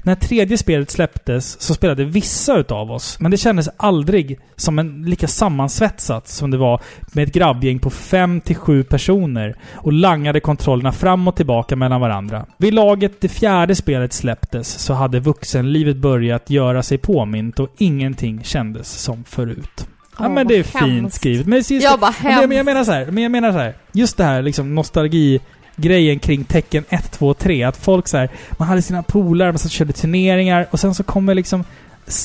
När 0.02 0.14
tredje 0.14 0.58
spelet 0.58 0.90
släpptes 0.90 1.60
så 1.60 1.74
spelade 1.74 2.04
vissa 2.04 2.58
utav 2.58 2.92
oss, 2.92 3.20
men 3.20 3.30
det 3.30 3.36
kändes 3.36 3.68
aldrig 3.76 4.38
som 4.56 4.78
en 4.78 5.02
lika 5.02 5.28
sammansvetsat 5.28 6.28
som 6.28 6.50
det 6.50 6.56
var 6.56 6.80
med 7.12 7.28
ett 7.28 7.34
grabbgäng 7.34 7.78
på 7.78 7.90
fem 7.90 8.40
till 8.40 8.56
sju 8.56 8.84
personer 8.84 9.56
och 9.74 9.92
langade 9.92 10.40
kontrollerna 10.40 10.92
fram 10.92 11.28
och 11.28 11.36
tillbaka 11.36 11.76
mellan 11.76 12.00
varandra. 12.00 12.46
Vid 12.56 12.74
laget 12.74 13.20
det 13.20 13.28
fjärde 13.28 13.74
spelet 13.74 14.12
släpptes 14.12 14.68
så 14.68 14.94
hade 14.94 15.20
vuxenlivet 15.20 15.96
börjat 15.96 16.50
göra 16.50 16.82
sig 16.82 16.98
påmint 16.98 17.60
och 17.60 17.68
ingenting 17.78 18.44
kändes 18.44 18.88
som 18.88 19.24
förut. 19.24 19.88
Ja 20.18 20.28
men 20.28 20.46
det 20.46 20.54
är 20.54 20.58
vad 20.72 20.82
fint 20.82 21.00
hemskt. 21.02 21.16
skrivet. 21.16 21.46
Men 21.46 21.58
just 21.58 21.70
Jag 21.70 22.00
bara 22.00 22.14
men 22.22 22.32
jag, 22.32 22.48
men 22.48 22.56
jag 22.56 22.64
hemskt. 22.64 22.66
menar 22.66 22.84
så 22.84 22.92
här, 22.92 23.06
men 23.06 23.22
jag 23.22 23.32
menar 23.32 23.52
så 23.52 23.58
här. 23.58 23.74
Just 23.92 24.16
det 24.16 24.24
här 24.24 24.42
liksom 24.42 24.74
nostalgi 24.74 25.40
grejen 25.76 26.18
kring 26.18 26.44
tecken 26.44 26.84
1, 26.88 27.12
2, 27.12 27.34
3. 27.34 27.62
Att 27.64 27.76
folk 27.76 28.08
så 28.08 28.16
här, 28.16 28.28
man 28.58 28.68
hade 28.68 28.82
sina 28.82 29.02
polare, 29.02 29.48
man 29.52 29.58
och 29.64 29.70
körde 29.70 29.92
turneringar 29.92 30.66
och 30.70 30.80
sen 30.80 30.94
så 30.94 31.02
kommer 31.02 31.34
liksom 31.34 31.64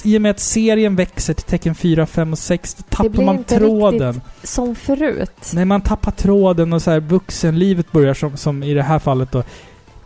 i 0.03 0.17
och 0.17 0.21
med 0.21 0.31
att 0.31 0.39
serien 0.39 0.95
växer 0.95 1.33
till 1.33 1.45
tecken 1.45 1.75
4, 1.75 2.05
5 2.05 2.31
och 2.31 2.39
6, 2.39 2.73
då 2.75 2.83
tappar 2.89 3.09
blir 3.09 3.25
man 3.25 3.35
inte 3.35 3.57
tråden. 3.57 4.21
Som 4.43 4.75
förut. 4.75 5.51
Nej, 5.53 5.65
man 5.65 5.81
tappar 5.81 6.11
tråden 6.11 6.73
och 6.73 6.81
så 6.81 6.91
här 6.91 6.99
vuxenlivet 6.99 7.91
börjar 7.91 8.13
som, 8.13 8.37
som 8.37 8.63
i 8.63 8.73
det 8.73 8.83
här 8.83 8.99
fallet 8.99 9.31
då. 9.31 9.43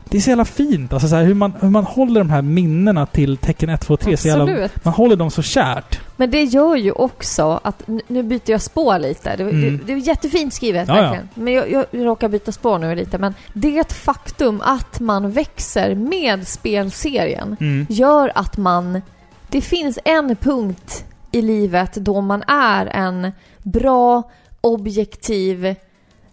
Det 0.09 0.17
är 0.17 0.21
så 0.21 0.29
jävla 0.29 0.45
fint. 0.45 0.93
Alltså 0.93 1.07
så 1.07 1.15
här, 1.15 1.23
hur, 1.23 1.33
man, 1.33 1.53
hur 1.61 1.69
man 1.69 1.83
håller 1.83 2.19
de 2.21 2.29
här 2.29 2.41
minnena 2.41 3.05
till 3.05 3.37
tecken 3.37 3.69
1, 3.69 3.81
2, 3.81 3.97
3. 3.97 4.17
Så 4.17 4.27
jävla, 4.27 4.43
Absolut. 4.43 4.85
man 4.85 4.93
håller 4.93 5.15
dem 5.15 5.31
så 5.31 5.41
kärt. 5.41 5.99
Men 6.19 6.31
det 6.31 6.43
gör 6.43 6.75
ju 6.75 6.91
också 6.91 7.59
att, 7.63 7.83
nu 8.07 8.23
byter 8.23 8.51
jag 8.51 8.61
spår 8.61 8.99
lite. 8.99 9.35
Det, 9.35 9.43
Mm. 9.43 9.77
det, 9.77 9.83
det 9.83 9.93
är 9.93 9.97
jättefint 9.97 10.53
skrivet, 10.53 10.87
Ja, 10.87 10.95
ja. 10.95 11.01
verkligen. 11.01 11.29
Men 11.33 11.53
jag, 11.53 11.71
jag 11.71 11.85
råkar 11.91 12.29
byta 12.29 12.51
spår 12.51 12.79
nu 12.79 12.95
lite. 12.95 13.17
Men 13.17 13.33
det 13.53 13.91
faktum 13.93 14.61
att 14.65 14.99
man 14.99 15.31
växer 15.31 15.95
med 15.95 16.47
spelserien 16.47 17.57
Mm. 17.59 17.85
gör 17.89 18.31
att 18.35 18.57
man... 18.57 19.01
Det 19.49 19.61
finns 19.61 19.99
en 20.05 20.35
punkt 20.35 21.05
i 21.31 21.41
livet 21.41 21.93
då 21.95 22.21
man 22.21 22.43
är 22.47 22.85
en 22.85 23.31
bra, 23.63 24.23
objektiv 24.61 25.65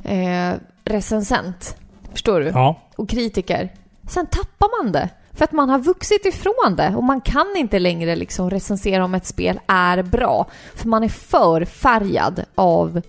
eh, 0.05 0.53
recensent. 0.85 1.77
Förstår 2.13 2.41
du? 2.41 2.47
Ja. 2.47 2.81
och 2.97 3.09
kritiker. 3.09 3.73
Sen 4.09 4.27
tappar 4.27 4.83
man 4.85 4.93
det. 4.93 5.09
För 5.35 5.45
att 5.45 5.53
man 5.53 5.69
har 5.71 5.79
vuxit 5.79 6.27
ifrån 6.27 6.77
det 6.77 6.95
och 6.97 7.05
man 7.05 7.21
kan 7.21 7.47
inte 7.57 7.79
längre 7.79 8.17
liksom 8.17 8.51
recensera 8.51 9.05
om 9.05 9.15
ett 9.15 9.27
spel 9.27 9.61
är 9.67 10.03
bra. 10.03 10.47
För 10.75 10.89
man 10.89 11.05
är 11.05 11.09
för 11.09 11.65
färgad 11.65 12.45
av 12.55 13.01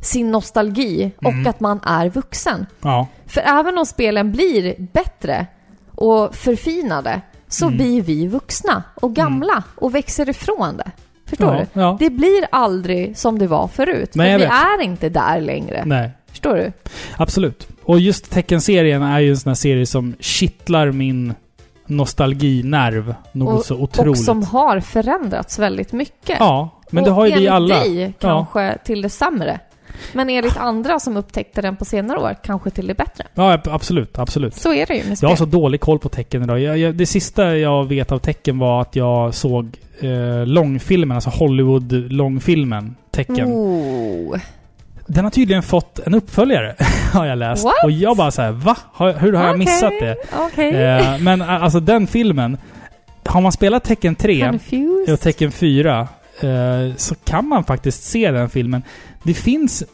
sin 0.00 0.30
nostalgi 0.30 1.12
Mm. 1.24 1.42
och 1.42 1.50
att 1.50 1.60
man 1.60 1.80
är 1.86 2.08
vuxen. 2.08 2.66
Ja. 2.82 3.06
För 3.26 3.40
även 3.40 3.78
om 3.78 3.86
spelen 3.86 4.32
blir 4.32 4.74
bättre 4.92 5.46
och 5.94 6.34
förfinade 6.34 7.20
så 7.48 7.64
Mm. 7.66 7.76
blir 7.76 8.02
vi 8.02 8.26
vuxna 8.26 8.82
och 8.94 9.14
gamla 9.14 9.62
och 9.74 9.94
växer 9.94 10.28
ifrån 10.28 10.76
det. 10.76 10.90
Förstår 11.26 11.54
ja. 11.54 11.60
du? 11.74 11.80
Ja. 11.80 11.96
Det 12.00 12.10
blir 12.10 12.46
aldrig 12.52 13.16
som 13.18 13.38
det 13.38 13.46
var 13.46 13.68
förut. 13.68 14.10
Nej, 14.14 14.32
för 14.32 14.38
vi 14.38 14.44
vet. 14.44 14.52
är 14.52 14.82
inte 14.84 15.08
där 15.08 15.40
längre. 15.40 15.82
Nej. 15.86 16.10
Förstår 16.30 16.54
du? 16.56 16.72
Absolut. 17.16 17.68
Och 17.84 18.00
just 18.00 18.30
Tekken-serien 18.30 19.02
är 19.02 19.18
ju 19.20 19.30
en 19.30 19.36
sån 19.36 19.50
här 19.50 19.54
serie 19.54 19.86
som 19.86 20.14
kittlar 20.20 20.92
min 20.92 21.34
nostalginerv 21.88 23.14
något 23.32 23.66
så 23.66 23.74
otroligt. 23.76 24.10
Och 24.10 24.18
som 24.18 24.42
har 24.42 24.80
förändrats 24.80 25.58
väldigt 25.58 25.92
mycket. 25.92 26.36
Ja, 26.38 26.80
men 26.90 27.04
det 27.04 27.10
Och 27.10 27.16
har 27.16 27.26
ju 27.26 27.30
vi 27.32 27.36
enligt 27.36 27.52
alla. 27.52 27.80
dig 27.80 28.14
kanske 28.20 28.78
till 28.84 29.02
det 29.02 29.08
sämre. 29.10 29.60
Men 30.12 30.30
enligt 30.30 30.56
andra 30.56 30.98
som 31.00 31.16
upptäckte 31.16 31.62
den 31.62 31.76
på 31.76 31.84
senare 31.84 32.18
år, 32.18 32.36
kanske 32.44 32.70
till 32.70 32.86
det 32.86 32.94
bättre. 32.94 33.24
Ja, 33.34 33.52
ab- 33.56 33.68
absolut. 33.68 34.18
Absolut. 34.18 34.54
Så 34.54 34.74
är 34.74 34.86
det 34.86 34.94
ju 34.94 35.02
med 35.02 35.10
Jag 35.10 35.18
spel. 35.18 35.28
har 35.28 35.36
så 35.36 35.44
dålig 35.44 35.80
koll 35.80 35.98
på 35.98 36.08
tecken 36.08 36.42
idag. 36.42 36.60
Jag, 36.60 36.78
jag, 36.78 36.94
det 36.94 37.06
sista 37.06 37.56
jag 37.56 37.84
vet 37.84 38.12
av 38.12 38.18
tecken 38.18 38.58
var 38.58 38.80
att 38.80 38.96
jag 38.96 39.34
såg 39.34 39.76
eh, 40.00 40.46
långfilmen, 40.46 41.14
alltså 41.14 41.30
Hollywood-långfilmen 41.30 42.94
Tecken. 43.10 43.52
Oh. 43.52 44.36
Den 45.08 45.24
har 45.24 45.30
tydligen 45.30 45.62
fått 45.62 45.98
en 45.98 46.14
uppföljare, 46.14 46.74
har 47.12 47.26
jag 47.26 47.38
läst. 47.38 47.64
What? 47.64 47.84
Och 47.84 47.90
jag 47.90 48.16
bara 48.16 48.30
såhär, 48.30 48.50
va? 48.52 48.76
Hur 49.18 49.32
har 49.32 49.46
jag 49.46 49.58
missat 49.58 49.92
det? 50.00 50.16
Okej. 50.38 50.74
Eh, 50.84 51.18
men 51.20 51.42
a- 51.42 51.58
alltså 51.58 51.80
den 51.80 52.06
filmen, 52.06 52.56
har 53.24 53.40
man 53.40 53.52
spelat 53.52 53.84
Tecken 53.84 54.14
3 54.14 54.40
Confused. 54.50 55.14
och 55.14 55.20
Tecken 55.20 55.52
4 55.52 56.08
eh, 56.40 56.48
så 56.96 57.14
kan 57.14 57.48
man 57.48 57.64
faktiskt 57.64 58.02
se 58.02 58.30
den 58.30 58.48
filmen. 58.48 58.82
Det 59.22 59.34
finns... 59.34 59.84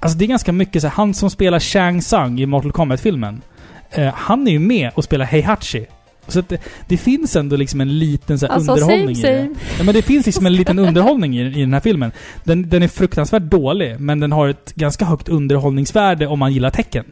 Alltså 0.00 0.18
det 0.18 0.24
är 0.24 0.26
ganska 0.26 0.52
mycket 0.52 0.82
så 0.82 0.88
här, 0.88 0.94
han 0.94 1.14
som 1.14 1.30
spelar 1.30 1.60
Shang 1.60 2.00
Tsung 2.00 2.40
i 2.40 2.46
Mortal 2.46 2.72
Kombat-filmen. 2.72 3.42
Eh, 3.90 4.12
han 4.14 4.46
är 4.48 4.52
ju 4.52 4.58
med 4.58 4.90
och 4.94 5.04
spelar 5.04 5.24
Heihachi. 5.24 5.86
Så 6.28 6.38
att 6.38 6.48
det, 6.48 6.58
det 6.88 6.96
finns 6.96 7.36
ändå 7.36 7.56
liksom 7.56 7.80
en 7.80 7.98
liten 7.98 8.38
så 8.38 8.46
Alltså, 8.46 8.72
underhållning 8.72 9.16
same, 9.16 9.32
i 9.32 9.36
det. 9.36 9.42
same. 9.42 9.54
Ja, 9.78 9.84
men 9.84 9.94
det 9.94 10.02
finns 10.02 10.26
liksom 10.26 10.46
en 10.46 10.54
liten 10.54 10.78
underhållning 10.78 11.36
i, 11.38 11.40
i 11.46 11.60
den 11.60 11.72
här 11.72 11.80
filmen. 11.80 12.12
Den, 12.44 12.68
den 12.68 12.82
är 12.82 12.88
fruktansvärt 12.88 13.42
dålig, 13.42 14.00
men 14.00 14.20
den 14.20 14.32
har 14.32 14.48
ett 14.48 14.72
ganska 14.74 15.04
högt 15.04 15.28
underhållningsvärde 15.28 16.26
om 16.26 16.38
man 16.38 16.52
gillar 16.52 16.70
tecken. 16.70 17.04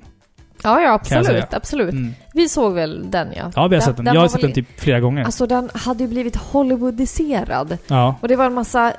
Ja, 0.65 0.81
ja, 0.81 0.93
absolut. 0.93 1.55
Absolut. 1.55 1.93
Mm. 1.93 2.15
Vi 2.35 2.49
såg 2.49 2.75
väl 2.75 3.11
den, 3.11 3.29
ja. 3.37 3.51
Ja, 3.57 3.67
vi 3.69 3.77
har 3.77 3.83
sett 3.83 3.97
den. 3.97 4.07
jag 4.07 4.21
har 4.21 4.29
sett 4.29 4.37
väl- 4.37 4.43
den 4.43 4.53
typ 4.65 4.81
flera 4.81 5.01
gånger. 5.01 5.25
Alltså, 5.25 5.47
den 5.47 5.71
hade 5.75 6.05
ju 6.05 6.11
blivit 6.11 6.37
Hollywoodiserad. 6.37 7.79
ja. 7.87 8.17
Och 8.21 8.29
det 8.29 8.37
var 8.37 8.47
en 8.47 8.55
massa... 8.55 8.93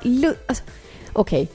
Alltså, 0.48 0.64
Okej. 1.14 1.48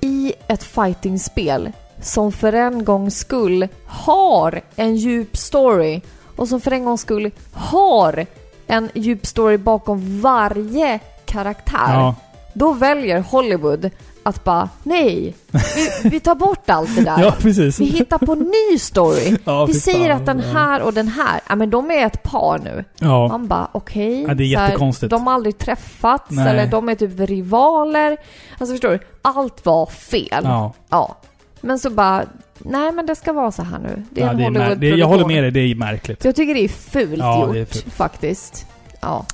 I 0.00 0.32
ett 0.48 0.62
fightingspel 0.64 1.72
som 2.00 2.32
för 2.32 2.52
en 2.52 2.84
gångs 2.84 3.18
skull 3.18 3.68
har 3.86 4.60
en 4.76 4.96
djup 4.96 5.36
story 5.36 6.00
och 6.36 6.48
som 6.48 6.60
för 6.60 6.70
en 6.70 6.84
gångs 6.84 7.00
skull 7.00 7.30
har 7.52 8.26
en 8.66 8.90
djup 8.94 9.26
story 9.26 9.56
bakom 9.56 10.20
varje 10.20 11.00
karaktär. 11.24 11.92
ja. 11.94 12.14
Då 12.56 12.72
väljer 12.72 13.20
Hollywood 13.20 13.90
att 14.22 14.44
bara, 14.44 14.68
nej, 14.82 15.34
vi, 15.50 16.08
vi 16.08 16.20
tar 16.20 16.34
bort 16.34 16.70
allt 16.70 16.96
det 16.96 17.02
där. 17.04 17.18
Ja. 17.22 17.34
Vi 17.78 17.84
hittar 17.84 18.18
på 18.18 18.34
ny 18.34 18.78
story. 18.78 19.36
Ja, 19.44 19.66
vi 19.66 19.74
säger 19.74 20.08
fan, 20.08 20.20
att 20.20 20.26
den 20.26 20.38
ja. 20.38 20.58
här 20.58 20.82
och 20.82 20.92
den 20.94 21.08
här, 21.08 21.40
ja 21.48 21.56
men 21.56 21.70
de 21.70 21.90
är 21.90 22.06
ett 22.06 22.22
par 22.22 22.58
nu. 22.58 22.84
Ja. 22.98 23.28
Man 23.28 23.46
bara 23.48 23.68
okej. 23.72 24.22
Ja, 24.22 24.34
det 24.34 24.44
är 24.44 24.54
så 24.54 24.58
här, 24.58 24.66
jättekonstigt. 24.68 25.10
De 25.10 25.26
har 25.26 25.34
aldrig 25.34 25.58
träffats 25.58 26.30
Nej. 26.30 26.48
eller 26.48 26.66
de 26.66 26.88
är 26.88 26.94
typ 26.94 27.20
rivaler. 27.20 28.16
Alltså 28.58 28.74
förstår 28.74 28.90
du? 28.90 28.98
Allt 29.22 29.66
var 29.66 29.86
fel. 29.86 30.42
ja. 30.44 30.72
Ja. 30.88 31.16
Men 31.64 31.78
så 31.78 31.90
bara, 31.90 32.24
nej 32.58 32.92
men 32.92 33.06
det 33.06 33.14
ska 33.14 33.32
vara 33.32 33.52
så 33.52 33.62
här 33.62 33.78
nu. 33.78 34.02
Det 34.10 34.20
är 34.20 34.24
ja 34.24 34.30
en 34.30 34.36
det 34.36 34.44
är 34.44 34.50
mär- 34.50 34.74
det, 34.74 34.88
jag 34.88 35.06
håller 35.06 35.24
med 35.26 35.42
dig, 35.44 35.50
det 35.50 35.60
är 35.60 35.74
märkligt. 35.74 36.24
Jag 36.24 36.36
tycker 36.36 36.54
det 36.54 36.64
är 36.64 36.68
fult 36.68 37.18
Ja, 37.18 37.46
gjort 37.46 37.56
är 37.56 37.64
fult. 37.64 37.94
faktiskt. 37.94 38.66
Ja. 39.00 39.26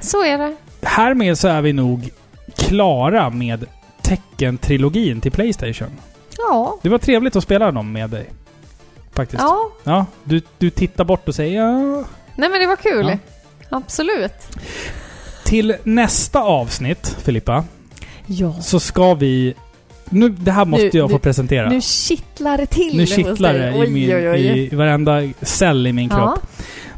Så 0.00 0.24
är 0.24 0.38
det. 0.38 0.56
Härmed 0.82 1.38
så 1.38 1.48
är 1.48 1.62
vi 1.62 1.72
nog 1.72 2.10
klara 2.56 3.30
med 3.30 3.64
Tecken-trilogin 4.02 5.20
till 5.20 5.32
Playstation. 5.32 5.90
Ja. 6.38 6.78
Det 6.82 6.88
var 6.88 6.98
trevligt 6.98 7.36
att 7.36 7.42
spela 7.42 7.72
dem 7.72 7.92
med 7.92 8.10
dig. 8.10 8.30
Faktiskt. 9.12 9.42
Ja. 9.42 9.70
Ja, 9.84 10.06
du, 10.24 10.42
du 10.58 10.70
tittar 10.70 11.04
bort 11.04 11.28
och 11.28 11.34
säger 11.34 11.60
ja. 11.62 12.04
Nej 12.36 12.48
men 12.50 12.60
det 12.60 12.66
var 12.66 12.76
kul. 12.76 13.06
Ja. 13.70 13.76
Absolut. 13.76 14.32
Till 15.44 15.76
nästa 15.82 16.40
avsnitt, 16.42 17.16
Filippa, 17.22 17.64
Ja. 18.26 18.52
så 18.60 18.80
ska 18.80 19.14
vi... 19.14 19.54
Nu, 20.10 20.28
det 20.28 20.50
här 20.50 20.64
måste 20.64 20.84
Nu- 20.84 20.90
jag 20.98 21.10
få 21.10 21.16
nu- 21.16 21.20
presentera. 21.20 21.68
Nu 21.70 21.80
kittlar 21.80 22.58
det 22.58 22.66
till 22.66 22.96
Nu 22.96 23.06
kittlar 23.06 23.52
det 23.54 23.86
i, 23.86 23.90
min, 23.90 24.10
oj, 24.16 24.28
oj. 24.30 24.58
i 24.72 24.74
varenda 24.76 25.22
cell 25.42 25.86
i 25.86 25.92
min 25.92 26.08
Ja. 26.10 26.16
kropp. 26.16 26.40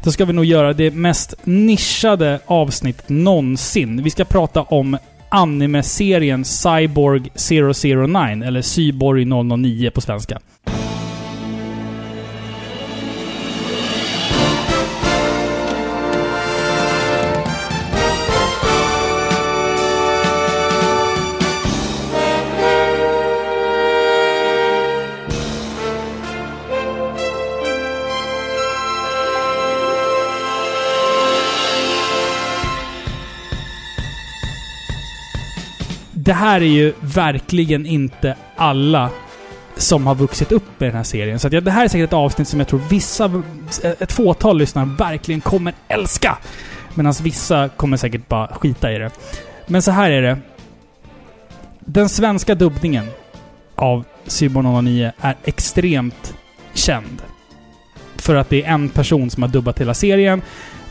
Då 0.03 0.11
ska 0.11 0.25
vi 0.25 0.33
nog 0.33 0.45
göra 0.45 0.73
det 0.73 0.91
mest 0.91 1.33
nischade 1.43 2.39
avsnitt 2.45 3.09
någonsin. 3.09 4.03
Vi 4.03 4.09
ska 4.09 4.25
prata 4.25 4.61
om 4.61 4.97
anime-serien 5.29 6.45
Cyborg 6.45 7.29
009, 7.35 8.43
eller 8.47 8.61
Cyborg 8.61 9.25
009 9.25 9.89
på 9.91 10.01
svenska. 10.01 10.39
Det 36.25 36.33
här 36.33 36.61
är 36.61 36.65
ju 36.65 36.93
verkligen 36.99 37.85
inte 37.85 38.35
alla 38.55 39.09
som 39.77 40.07
har 40.07 40.15
vuxit 40.15 40.51
upp 40.51 40.79
med 40.79 40.89
den 40.89 40.95
här 40.95 41.03
serien. 41.03 41.39
Så 41.39 41.47
att 41.47 41.53
ja, 41.53 41.61
det 41.61 41.71
här 41.71 41.83
är 41.83 41.87
säkert 41.87 42.09
ett 42.09 42.13
avsnitt 42.13 42.47
som 42.47 42.59
jag 42.59 42.67
tror 42.67 42.81
vissa, 42.89 43.43
ett 43.99 44.11
fåtal 44.11 44.57
lyssnare 44.57 44.89
verkligen 44.99 45.41
kommer 45.41 45.73
älska. 45.87 46.37
Medan 46.93 47.13
vissa 47.21 47.69
kommer 47.69 47.97
säkert 47.97 48.27
bara 48.27 48.47
skita 48.47 48.91
i 48.91 48.97
det. 48.97 49.11
Men 49.67 49.81
så 49.81 49.91
här 49.91 50.11
är 50.11 50.21
det. 50.21 50.37
Den 51.79 52.09
svenska 52.09 52.55
dubbningen 52.55 53.07
av 53.75 54.03
Cyborg 54.25 54.83
009 54.83 55.11
är 55.19 55.35
extremt 55.43 56.33
känd. 56.73 57.21
För 58.15 58.35
att 58.35 58.49
det 58.49 58.63
är 58.63 58.73
en 58.73 58.89
person 58.89 59.29
som 59.29 59.43
har 59.43 59.49
dubbat 59.49 59.79
hela 59.79 59.93
serien. 59.93 60.41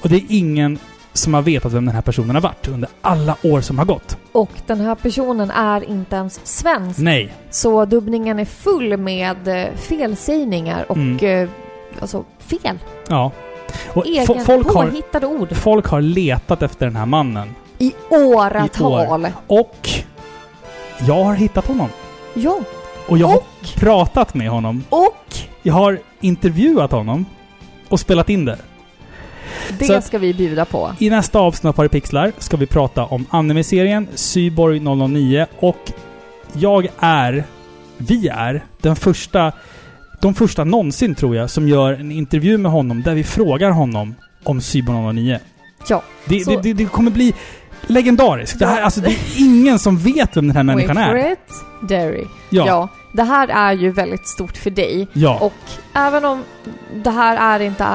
Och 0.01 0.09
det 0.09 0.17
är 0.17 0.25
ingen 0.29 0.79
som 1.13 1.35
har 1.35 1.43
vetat 1.43 1.73
vem 1.73 1.87
den 1.87 1.95
här 1.95 2.03
personen 2.03 2.35
har 2.37 2.43
varit 2.43 2.69
under 2.69 2.89
alla 3.03 3.37
år 3.43 3.61
som 3.61 3.79
har 3.79 3.85
gått. 3.85 4.17
Och 4.33 4.51
den 4.67 4.81
här 4.81 4.95
personen 4.95 5.51
är 5.51 5.91
inte 5.91 6.17
ens 6.17 6.41
svensk. 6.45 6.99
Nej. 6.99 7.35
Så 7.51 7.85
dubbningen 7.85 8.39
är 8.39 8.45
full 8.45 8.97
med 8.97 9.49
eh, 9.49 9.75
felsägningar 9.77 10.85
och 10.89 10.97
Mm. 10.97 11.43
eh, 11.43 11.49
alltså 12.01 12.25
fel. 12.39 12.79
Ja. 13.09 13.31
Och 13.95 14.07
Egen 14.07 14.27
fo- 14.27 14.45
folk, 14.45 14.67
har, 14.67 14.87
påhittade 14.87 15.27
ord. 15.27 15.57
folk 15.57 15.87
har 15.87 16.01
letat 16.01 16.63
efter 16.63 16.87
den 16.87 16.97
här 16.97 17.07
mannen. 17.07 17.55
I 17.79 17.93
åratal. 18.11 19.27
Och 19.47 19.89
jag 21.07 21.25
har 21.25 21.35
hittat 21.35 21.67
honom. 21.67 21.89
Ja. 22.35 22.61
Och 23.09 23.19
jag 23.19 23.27
har 23.29 23.37
Och, 23.37 23.45
pratat 23.77 24.35
med 24.35 24.51
honom. 24.51 24.85
och 24.89 25.17
Jag 25.63 25.75
har 25.75 25.99
intervjuat 26.21 26.93
honom. 26.93 27.27
Och 27.89 28.01
spelat 28.01 28.29
in 28.31 28.45
det. 28.45 28.59
Det 29.79 29.85
Så 29.85 30.01
ska 30.01 30.19
vi 30.19 30.35
bjuda 30.35 30.65
på. 30.65 30.93
I 30.99 31.11
nästa 31.11 31.39
avsnitt 31.39 31.69
av 31.69 31.73
Paripixlar 31.73 32.33
ska 32.39 32.57
vi 32.57 32.67
prata 32.67 33.05
om 33.05 33.27
anime-serien 33.31 34.09
Cyborg 34.15 34.81
009 34.81 35.47
och 35.61 35.93
jag 36.53 36.89
är, 36.99 37.45
vi 37.97 38.29
är, 38.29 38.65
den 38.81 38.97
första, 38.97 39.53
de 40.21 40.35
första 40.35 40.65
någonsin 40.65 41.15
tror 41.15 41.37
jag, 41.37 41.51
som 41.51 41.69
gör 41.69 41.93
en 41.93 42.13
intervju 42.13 42.59
med 42.59 42.73
honom 42.73 43.03
där 43.03 43.15
vi 43.15 43.25
frågar 43.25 43.71
honom 43.71 44.15
om 44.45 44.61
Cyborg 44.61 45.15
009. 45.15 45.39
Ja. 45.89 46.03
Det, 46.25 46.45
det, 46.45 46.63
det, 46.63 46.73
det 46.73 46.85
kommer 46.85 47.11
bli 47.11 47.35
legendariskt. 47.87 48.59
Det, 48.59 48.67
här, 48.67 48.83
alltså, 48.83 49.01
det 49.01 49.09
är 49.11 49.19
ingen 49.39 49.79
som 49.79 49.99
vet 49.99 50.37
vem 50.37 50.47
den 50.47 50.57
här 50.57 50.63
människan 50.63 50.97
Wait 50.97 51.09
for 51.09 51.17
är. 51.17 51.33
it. 51.33 51.89
Derry. 51.89 52.25
Ja. 52.51 52.67
Ja. 52.67 52.89
Det 53.13 53.23
här 53.23 53.49
är 53.49 53.73
ju 53.73 53.91
väldigt 53.91 54.27
stort 54.27 54.57
för 54.57 54.71
dig. 54.71 55.09
Ja. 55.13 55.39
Och 55.41 55.53
även 55.95 56.25
om 56.25 56.45
det 57.05 57.11
här 57.11 57.57
är 57.57 57.65
inte... 57.65 57.87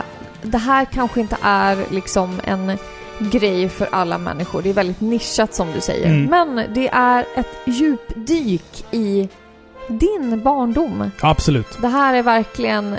Det 0.51 0.57
här 0.57 0.85
kanske 0.85 1.19
inte 1.19 1.37
är 1.41 1.77
liksom 1.91 2.39
en 2.43 2.77
grej 3.19 3.69
för 3.69 3.87
alla 3.91 4.17
människor. 4.17 4.61
Det 4.61 4.69
är 4.69 4.73
väldigt 4.73 5.01
nischat 5.01 5.53
som 5.55 5.67
du 5.71 5.81
säger. 5.81 6.05
Mm. 6.07 6.25
Men 6.55 6.73
det 6.73 6.89
är 6.89 7.25
ett 7.35 7.55
djupdyk 7.65 8.85
i 8.91 9.29
din 9.87 10.43
barndom. 10.43 11.11
Absolut. 11.21 11.77
Det 11.81 11.87
här 11.87 12.13
är 12.13 12.23
verkligen 12.23 12.97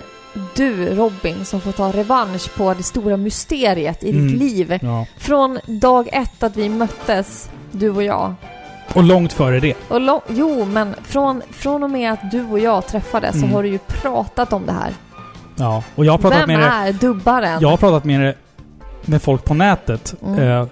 du, 0.54 0.86
Robin, 0.94 1.44
som 1.44 1.60
får 1.60 1.72
ta 1.72 1.92
revansch 1.92 2.54
på 2.56 2.74
det 2.74 2.82
stora 2.82 3.16
mysteriet 3.16 4.04
i 4.04 4.10
Mm. 4.10 4.28
ditt 4.28 4.38
liv. 4.38 4.78
Ja. 4.82 5.06
Från 5.18 5.58
dag 5.66 6.08
ett 6.12 6.42
att 6.42 6.56
vi 6.56 6.68
möttes, 6.68 7.50
du 7.72 7.90
och 7.90 8.02
jag. 8.02 8.34
Och 8.94 9.02
långt 9.02 9.32
före 9.32 9.60
det. 9.60 9.74
Och 9.88 10.00
lo- 10.00 10.22
jo, 10.28 10.64
men 10.64 10.94
från, 11.04 11.42
från 11.50 11.82
och 11.82 11.90
med 11.90 12.12
att 12.12 12.30
du 12.30 12.44
och 12.44 12.58
jag 12.58 12.86
träffades 12.86 13.34
Mm. 13.36 13.48
så 13.50 13.56
har 13.56 13.62
du 13.62 13.68
ju 13.68 13.78
pratat 13.78 14.52
om 14.52 14.66
det 14.66 14.72
här. 14.72 14.92
Ja. 15.58 15.82
Och 15.94 16.04
jag 16.04 16.12
har 16.12 16.18
pratat 16.18 16.40
Vem 16.48 16.60
med 16.60 16.88
är 16.88 16.92
dubbaren? 16.92 17.58
Jag 17.60 17.68
har 17.68 17.76
pratat 17.76 18.04
med 18.04 18.34
med 19.04 19.22
folk 19.22 19.44
på 19.44 19.54
nätet. 19.54 20.14
Mm. 20.26 20.38
Eh, 20.38 20.66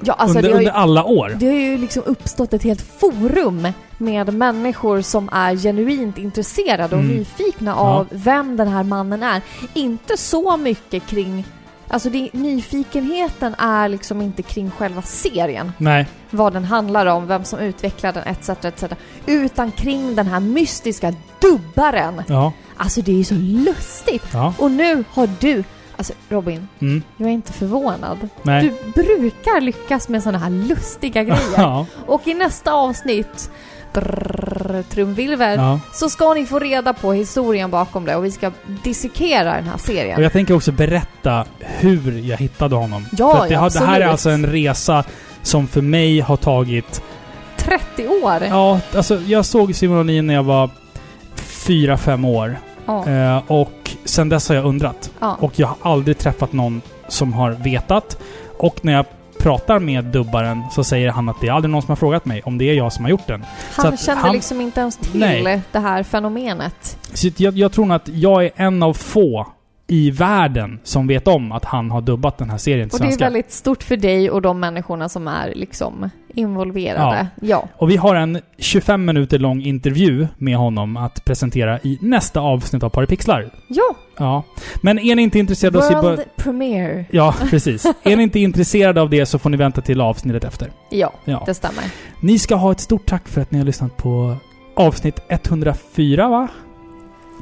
ja, 0.00 0.12
alltså 0.12 0.38
under, 0.38 0.50
ju, 0.50 0.56
under 0.56 0.72
alla 0.72 1.04
år. 1.04 1.32
det 1.40 1.46
har 1.46 1.54
ju 1.54 1.78
liksom 1.78 2.02
uppstått 2.06 2.52
ett 2.52 2.62
helt 2.62 2.82
forum 3.00 3.68
med 3.98 4.34
människor 4.34 5.00
som 5.00 5.28
är 5.32 5.56
genuint 5.56 6.18
intresserade 6.18 6.96
och 6.96 7.02
Mm. 7.02 7.16
nyfikna 7.16 7.70
Ja. 7.70 7.76
av 7.76 8.06
vem 8.10 8.56
den 8.56 8.68
här 8.68 8.82
mannen 8.84 9.22
är. 9.22 9.42
Inte 9.74 10.16
så 10.16 10.56
mycket 10.56 11.06
kring... 11.06 11.44
Alltså 11.92 12.10
det, 12.10 12.30
nyfikenheten 12.32 13.54
är 13.58 13.88
liksom 13.88 14.20
inte 14.22 14.42
kring 14.42 14.70
själva 14.70 15.02
serien, 15.02 15.72
Nej. 15.78 16.06
vad 16.30 16.52
den 16.52 16.64
handlar 16.64 17.06
om, 17.06 17.26
vem 17.26 17.44
som 17.44 17.58
utvecklar 17.58 18.12
den 18.12 18.22
etc. 18.26 18.48
etc. 18.64 18.84
Utan 19.26 19.70
kring 19.72 20.14
den 20.14 20.26
här 20.26 20.40
mystiska 20.40 21.14
dubbaren. 21.40 22.22
Ja. 22.28 22.52
Alltså 22.76 23.02
det 23.02 23.12
är 23.12 23.16
ju 23.16 23.24
så 23.24 23.34
lustigt! 23.34 24.24
Ja. 24.32 24.54
Och 24.58 24.70
nu 24.70 25.04
har 25.10 25.28
du... 25.40 25.64
Alltså 25.96 26.12
Robin, 26.28 26.68
Mm. 26.80 27.02
jag 27.16 27.28
är 27.28 27.32
inte 27.32 27.52
förvånad. 27.52 28.28
Nej. 28.42 28.62
Du 28.62 29.02
brukar 29.02 29.60
lyckas 29.60 30.08
med 30.08 30.22
sådana 30.22 30.38
här 30.38 30.50
lustiga 30.50 31.24
grejer. 31.24 31.40
ja. 31.56 31.86
Och 32.06 32.28
i 32.28 32.34
nästa 32.34 32.72
avsnitt, 32.72 33.50
brrr, 33.92 34.82
trumvirvel, 34.90 35.58
ja. 35.58 35.80
så 35.92 36.10
ska 36.10 36.34
ni 36.34 36.46
få 36.46 36.58
reda 36.58 36.92
på 36.92 37.12
historien 37.12 37.70
bakom 37.70 38.04
det 38.04 38.16
och 38.16 38.24
vi 38.24 38.30
ska 38.30 38.50
dissekera 38.84 39.54
den 39.54 39.64
här 39.64 39.74
Och 39.74 39.80
serien. 39.80 40.22
jag 40.22 40.32
tänker 40.32 40.54
också 40.54 40.72
berätta 40.72 41.44
hur 41.60 42.18
jag 42.18 42.36
hittade 42.36 42.76
honom. 42.76 43.06
Ja, 43.18 43.36
För 43.36 43.48
det, 43.48 43.54
ja, 43.54 43.60
har, 43.60 43.70
det 43.70 43.78
här 43.78 43.86
är 43.86 43.90
absolut. 43.90 44.10
alltså 44.10 44.30
en 44.30 44.46
resa 44.46 45.04
som 45.42 45.66
för 45.66 45.82
mig 45.82 46.20
har 46.20 46.36
tagit... 46.36 47.02
30 47.56 48.08
år! 48.08 48.38
Ja, 48.48 48.80
alltså 48.94 49.20
jag 49.20 49.44
såg 49.44 49.74
Simon 49.74 49.98
Olin 49.98 50.26
när 50.26 50.34
jag 50.34 50.42
var 50.42 50.70
fyra 51.34 51.96
fem 51.96 52.24
år. 52.24 52.58
Ja, 52.86 53.06
Eh, 53.08 53.42
och 53.46 53.90
sen 54.04 54.28
dess 54.28 54.48
har 54.48 54.56
jag 54.56 54.64
undrat. 54.64 55.10
ja. 55.20 55.36
Och 55.40 55.52
jag 55.56 55.66
har 55.66 55.92
aldrig 55.92 56.18
träffat 56.18 56.52
någon 56.52 56.82
som 57.08 57.32
har 57.32 57.50
vetat. 57.50 58.18
Och 58.58 58.78
när 58.84 58.92
jag 58.92 59.06
pratar 59.42 59.78
med 59.78 60.04
dubbaren 60.04 60.62
så 60.70 60.84
säger 60.84 61.10
han 61.10 61.28
att 61.28 61.36
det 61.40 61.48
är 61.48 61.52
aldrig 61.52 61.70
någon 61.70 61.82
som 61.82 61.88
har 61.88 61.96
frågat 61.96 62.24
mig 62.24 62.42
om 62.44 62.58
det 62.58 62.64
är 62.70 62.74
jag 62.74 62.92
som 62.92 63.04
har 63.04 63.10
gjort 63.10 63.26
den. 63.26 63.44
så 63.76 63.82
Han 63.82 63.94
att 63.94 64.00
kände 64.00 64.22
han- 64.22 64.32
liksom 64.34 64.60
inte 64.60 64.80
ens 64.80 64.96
till 64.96 65.20
Nej. 65.20 65.60
det 65.72 65.78
här 65.78 66.02
fenomenet. 66.02 66.98
Så 67.14 67.28
jag, 67.36 67.58
jag 67.58 67.72
tror 67.72 67.86
nog 67.86 67.96
att 67.96 68.08
jag 68.08 68.44
är 68.44 68.50
en 68.56 68.82
av 68.82 68.94
få 68.94 69.46
i 69.90 70.10
världen 70.10 70.80
som 70.82 71.06
vet 71.06 71.28
om 71.28 71.52
att 71.52 71.64
han 71.64 71.90
har 71.90 72.00
dubbat 72.00 72.38
den 72.38 72.50
här 72.50 72.58
serien 72.58 72.88
till 72.88 72.94
Och 72.94 73.00
det 73.00 73.04
är 73.04 73.06
svenska. 73.08 73.24
väldigt 73.24 73.52
stort 73.52 73.82
för 73.82 73.96
dig 73.96 74.30
och 74.30 74.42
de 74.42 74.60
människorna 74.60 75.08
som 75.08 75.28
är 75.28 75.52
liksom 75.54 76.10
involverade. 76.34 77.26
Ja. 77.40 77.68
Och 77.76 77.90
vi 77.90 77.96
har 77.96 78.14
en 78.14 78.38
25 78.58 79.04
minuter 79.04 79.38
lång 79.38 79.62
intervju 79.62 80.28
med 80.38 80.56
honom 80.56 80.96
att 80.96 81.24
presentera 81.24 81.78
i 81.82 81.98
nästa 82.00 82.40
avsnitt 82.40 82.82
av 82.82 82.88
Paripixlar. 82.90 83.50
Ja. 83.68 83.94
Ja. 84.18 84.42
Men 84.82 84.98
är 84.98 85.16
ni 85.16 85.22
inte 85.22 85.38
intresserade 85.38 85.78
av 85.78 85.84
att 85.84 85.90
se... 85.90 85.94
World 86.00 86.24
premiere. 86.36 87.04
Ja, 87.10 87.34
precis. 87.50 87.86
är 88.02 88.16
ni 88.16 88.22
inte 88.22 88.40
intresserade 88.40 89.00
av 89.00 89.10
det 89.10 89.26
så 89.26 89.38
får 89.38 89.50
ni 89.50 89.56
vänta 89.56 89.80
till 89.80 90.00
avsnittet 90.00 90.44
efter. 90.44 90.70
Ja, 90.90 91.12
Ja. 91.24 91.42
det 91.46 91.54
stämmer. 91.54 91.84
Ni 92.20 92.38
ska 92.38 92.54
ha 92.54 92.72
ett 92.72 92.80
stort 92.80 93.06
tack 93.06 93.28
för 93.28 93.40
att 93.40 93.50
ni 93.50 93.58
har 93.58 93.64
lyssnat 93.64 93.96
på 93.96 94.36
avsnitt 94.76 95.20
104, 95.28 96.28
va? 96.28 96.48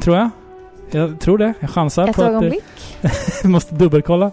Tror 0.03 0.17
jag. 0.17 0.31
Jag 0.91 1.21
tror 1.21 1.39
det. 1.39 1.55
Jag 1.61 1.71
chansar 1.71 2.09
Ett 2.09 2.17
på 2.17 2.23
ögonblick. 2.23 2.65
att 3.03 3.41
vi 3.45 3.49
måste 3.49 3.75
dubbelkolla. 3.75 4.31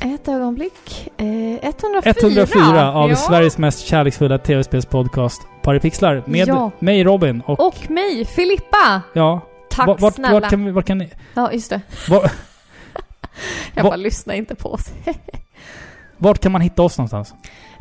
Ett 0.00 0.28
ögonblick. 0.28 1.10
Eh, 1.16 1.26
104. 1.68 2.14
104 2.20 2.92
av 2.92 3.10
ja. 3.10 3.16
Sveriges 3.16 3.58
mest 3.58 3.86
kärleksfulla 3.86 4.38
tv-spelspodcast 4.38 5.42
Paripixlar. 5.62 6.22
Med 6.26 6.48
Ja. 6.48 6.70
mig 6.78 7.04
Robin 7.04 7.42
och... 7.46 7.60
Och 7.66 7.90
mig, 7.90 8.24
Filippa! 8.24 9.02
ja. 9.12 9.40
Tack 9.70 9.86
vart, 9.86 10.00
vart, 10.00 10.14
snälla. 10.14 10.40
vart 10.40 10.50
kan 10.50 10.64
vi... 10.64 10.70
Vart 10.70 10.86
kan 10.86 10.98
ni... 10.98 11.10
Ja, 11.34 11.52
just 11.52 11.70
det. 11.70 11.80
Var, 12.08 12.30
Jag 13.74 13.84
bara 13.84 13.96
lyssnar 13.96 14.34
inte 14.34 14.54
på 14.54 14.68
oss. 14.72 14.92
vart 16.16 16.38
kan 16.38 16.52
man 16.52 16.60
hitta 16.60 16.82
oss 16.82 16.98
någonstans? 16.98 17.34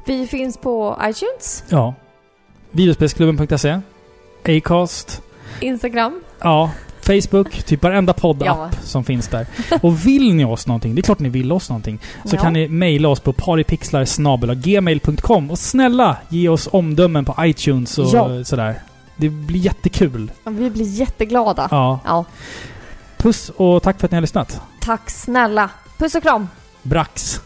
Vi 0.06 0.28
finns 0.28 0.58
på 0.58 1.00
iTunes, 1.04 1.64
Ja. 1.70 1.94
Videospelsklubben.se 2.72 3.82
Acast. 4.46 5.22
Instagram. 5.60 6.22
Ja. 6.42 6.72
Facebook. 7.22 7.64
Typ 7.64 7.84
varenda 7.84 8.14
poddapp 8.14 8.48
Ja. 8.48 8.70
som 8.84 9.04
finns 9.04 9.28
där. 9.28 9.48
Och 9.82 10.06
vill 10.08 10.34
ni 10.36 10.46
oss 10.46 10.68
någonting, 10.68 10.96
det 10.96 11.02
är 11.02 11.04
klart 11.04 11.20
ni 11.20 11.30
vill 11.30 11.52
oss 11.52 11.70
någonting, 11.70 12.00
så 12.26 12.36
Ja. 12.36 12.42
kan 12.42 12.54
ni 12.54 12.68
mejla 12.68 13.10
oss 13.10 13.20
på 13.20 13.34
paripixlar.gmail.com 13.34 15.52
och 15.52 15.60
snälla 15.60 16.18
ge 16.30 16.50
oss 16.50 16.70
omdömen 16.72 17.26
på 17.26 17.36
iTunes 17.40 17.98
och 17.98 18.08
Ja. 18.14 18.44
sådär. 18.44 18.82
Det 19.18 19.30
blir 19.30 19.60
jättekul. 19.60 20.32
Vi 20.46 20.70
blir 20.70 20.86
jätteglada. 20.86 21.68
Ja. 21.72 22.00
Ja. 22.06 22.26
Puss 23.18 23.52
och 23.58 23.84
tack 23.84 24.00
för 24.00 24.08
att 24.08 24.12
ni 24.12 24.16
har 24.16 24.22
lyssnat. 24.22 24.62
Tack 24.82 25.10
snälla. 25.10 25.70
Puss 25.98 26.16
och 26.16 26.24
kram. 26.24 26.48
Brax. 26.84 27.42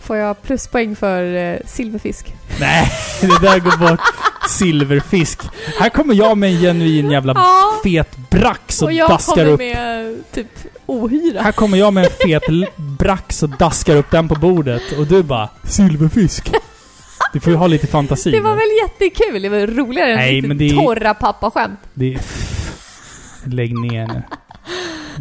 Får 0.00 0.16
jag 0.16 0.42
pluspoäng 0.42 0.96
för 0.96 1.34
eh, 1.36 1.58
silverfisk? 1.66 2.34
Nej, 2.60 2.92
det 3.20 3.26
där 3.26 3.58
går 3.58 3.88
bort. 3.90 4.00
Silverfisk. 4.48 5.40
Här 5.80 5.88
kommer 5.88 6.14
jag 6.14 6.38
med 6.38 6.50
en 6.50 6.60
genuin 6.60 7.10
jävla 7.10 7.32
Ja. 7.36 7.80
fet 7.84 8.16
brax 8.30 8.82
och, 8.82 8.86
Och 8.86 8.92
jag 8.92 9.08
daskar 9.10 9.34
kommer 9.34 9.46
upp. 9.46 9.58
med 9.60 10.16
typ 10.32 10.46
ohyra. 10.86 11.42
Här 11.42 11.52
kommer 11.52 11.78
jag 11.78 11.92
med 11.94 12.04
en 12.04 12.10
fet 12.26 12.42
l- 12.48 12.66
brax 12.76 13.42
och 13.42 13.48
daskar 13.48 13.96
upp 13.96 14.10
den 14.10 14.28
på 14.28 14.34
bordet 14.34 14.82
och 14.98 15.06
du 15.06 15.22
bara 15.22 15.48
Silverfisk. 15.64 16.50
Du 17.32 17.40
får 17.40 17.52
ju 17.52 17.56
ha 17.56 17.66
lite 17.66 17.86
fantasi. 17.86 18.30
Det 18.30 18.40
var 18.40 18.54
väl 18.54 18.68
jättekul? 18.82 19.42
Det 19.42 19.48
var 19.48 19.66
roligare 19.66 20.16
Nej, 20.16 20.38
än 20.38 20.48
men 20.48 20.58
det 20.58 20.70
torra 20.70 21.14
pappaskämt. 21.14 21.78
Det 21.94 22.14
är... 22.14 22.20
Lägg 23.44 23.78
ner 23.78 24.06
nu. 24.06 24.22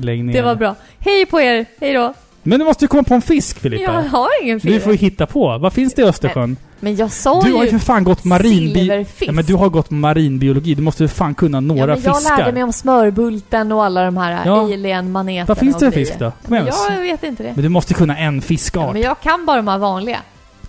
Lägg 0.03 0.23
ner 0.25 0.33
Det 0.33 0.41
var 0.41 0.53
nu. 0.53 0.59
bra. 0.59 0.75
Hej 0.99 1.25
på 1.25 1.41
er! 1.41 1.65
Hej 1.81 1.93
då! 1.93 2.13
Men 2.43 2.59
du 2.59 2.65
måste 2.65 2.83
ju 2.85 2.87
komma 2.89 3.03
på 3.03 3.13
en 3.13 3.21
fisk 3.21 3.59
Filippa. 3.59 3.83
Jag 3.93 4.01
har 4.01 4.43
ingen 4.43 4.57
Du 4.57 4.71
fisk. 4.71 4.83
får 4.83 4.91
ju 4.93 4.97
hitta 4.97 5.25
på. 5.25 5.57
Vad 5.57 5.73
finns 5.73 5.93
det 5.93 6.01
i 6.01 6.05
Östersjön? 6.05 6.57
Men 6.79 6.95
jag 6.95 7.11
sa 7.11 7.41
Du 7.41 7.51
har 7.53 7.63
ju 7.63 7.69
ju 7.69 7.79
för 7.79 7.85
fan 7.85 8.03
gått 8.03 8.23
marinbi... 8.23 9.05
Ja, 9.19 9.31
men 9.31 9.45
du 9.45 9.55
har 9.55 9.69
gått 9.69 9.89
marinbiologi. 9.89 10.75
Du 10.75 10.81
måste 10.81 11.03
ju 11.03 11.07
fan 11.07 11.35
kunna 11.35 11.59
några 11.59 11.81
ja, 11.81 11.85
men 11.87 12.03
jag 12.03 12.17
fiskar. 12.17 12.37
lärde 12.37 12.51
mig 12.51 12.63
om 12.63 12.73
smörbulten 12.73 13.71
och 13.71 13.83
alla 13.85 14.03
de 14.05 14.17
här 14.17 14.41
Ja. 14.45 14.61
alien-maneterna 14.61 15.45
Vad 15.47 15.57
finns 15.57 15.75
det 15.77 15.85
för 15.85 15.91
fisk 15.91 16.19
då? 16.19 16.31
Kom 16.45 16.55
igen. 16.55 16.67
Ja, 16.69 16.93
jag 16.93 17.01
vet 17.01 17.23
inte 17.23 17.43
det. 17.43 17.51
Men 17.55 17.63
du 17.63 17.69
måste 17.69 17.93
kunna 17.93 18.17
en 18.17 18.35
Ja, 18.35 18.41
fiskart. 18.41 18.93
men 18.93 19.01
jag 19.01 19.19
kan 19.21 19.45
bara 19.45 19.57
de 19.57 19.67
här 19.67 19.77
vanliga. 19.77 20.19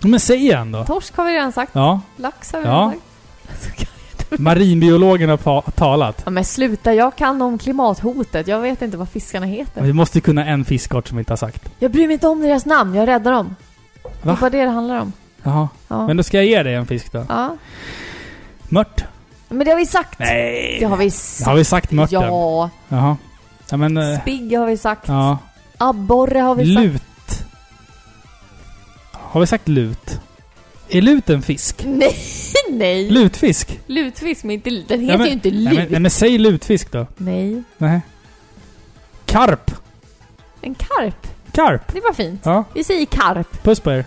Men 0.01 0.19
säg 0.19 0.37
igen 0.37 0.71
då. 0.71 0.83
Torsk 0.85 1.15
har 1.17 1.25
vi 1.25 1.31
redan 1.33 1.51
sagt. 1.51 1.71
Ja. 1.75 2.01
Lax 2.17 2.53
har 2.53 2.59
vi 2.59 2.65
Ja. 2.65 2.71
redan 2.73 3.61
sagt. 3.61 3.87
Marinbiologen 4.37 5.29
har 5.29 5.71
talat. 5.71 6.21
Ja, 6.25 6.31
men 6.31 6.45
sluta, 6.45 6.93
jag 6.93 7.15
kan 7.15 7.41
om 7.41 7.57
klimathotet. 7.57 8.47
Jag 8.47 8.59
vet 8.59 8.81
inte 8.81 8.97
vad 8.97 9.09
fiskarna 9.09 9.45
Men 9.45 9.55
heter. 9.55 9.81
vi 9.81 9.93
måste 9.93 10.21
kunna 10.21 10.45
en 10.45 10.65
fiskart 10.65 11.07
som 11.07 11.17
vi 11.17 11.21
inte 11.21 11.31
har 11.31 11.37
sagt. 11.37 11.69
Jag 11.79 11.91
bryr 11.91 12.07
mig 12.07 12.13
inte 12.13 12.27
om 12.27 12.41
deras 12.41 12.65
namn, 12.65 12.95
jag 12.95 13.07
räddar 13.07 13.31
dem. 13.31 13.55
Det 14.03 14.09
Va? 14.27 14.31
är 14.33 14.37
bara 14.37 14.49
det 14.49 14.63
det 14.65 14.69
handlar 14.71 14.99
om. 15.01 15.13
Jaha. 15.43 15.69
Ja. 15.87 16.07
Men 16.07 16.17
då 16.17 16.23
ska 16.23 16.37
jag 16.37 16.45
ge 16.45 16.63
dig 16.63 16.73
en 16.75 16.85
fisk 16.85 17.11
då. 17.11 17.25
ja. 17.29 17.57
Mört? 18.69 19.03
Men 19.49 19.65
det 19.65 19.71
har 19.71 19.77
vi 19.77 19.85
sagt. 19.85 20.19
Nej! 20.19 20.77
Det 20.79 20.85
har 20.85 20.97
vi 20.97 21.11
sagt. 21.11 21.47
Har 21.47 21.55
vi 21.55 21.63
sagt 21.63 21.91
mörten? 21.91 22.21
Ja. 22.21 22.69
Jaha. 22.87 23.17
Ja 23.69 23.77
men... 23.77 23.97
eh, 23.97 24.19
Spigg 24.21 24.57
har 24.57 24.65
vi 24.65 24.77
sagt. 24.77 25.07
Ja. 25.07 25.37
Abborre 25.77 26.39
har 26.39 26.55
vi 26.55 26.75
sagt. 26.75 26.85
Lut. 26.85 27.43
Har 29.11 29.39
vi 29.41 29.47
sagt 29.47 29.67
lut? 29.67 30.19
Är 30.91 31.01
lut 31.01 31.29
en 31.29 31.41
fisk? 31.41 31.83
Nej, 31.85 32.15
nej. 32.71 33.09
Lutfisk? 33.09 33.79
Lutfisk, 33.87 34.43
men 34.43 34.51
inte, 34.53 34.69
den 34.69 34.99
heter 34.99 35.11
Ja, 35.11 35.17
men- 35.17 35.27
ju 35.27 35.33
inte 35.33 35.49
Nej 35.51 35.59
lut. 35.63 35.73
men, 35.73 35.87
nej 35.91 35.99
men 35.99 36.11
säg 36.11 36.37
lutfisk 36.37 36.91
då. 36.91 37.07
Nej. 37.17 37.63
Nej. 37.77 38.01
Karp? 39.25 39.71
En 40.61 40.75
karp. 40.75 41.27
Karp? 41.51 41.93
Det 41.93 41.99
var 41.99 42.13
fint. 42.13 42.41
Ja. 42.43 42.63
Vi 42.73 42.83
säger 42.83 43.05
karp. 43.05 43.63
Puss 43.63 43.79
på 43.79 43.91
er. 43.91 44.05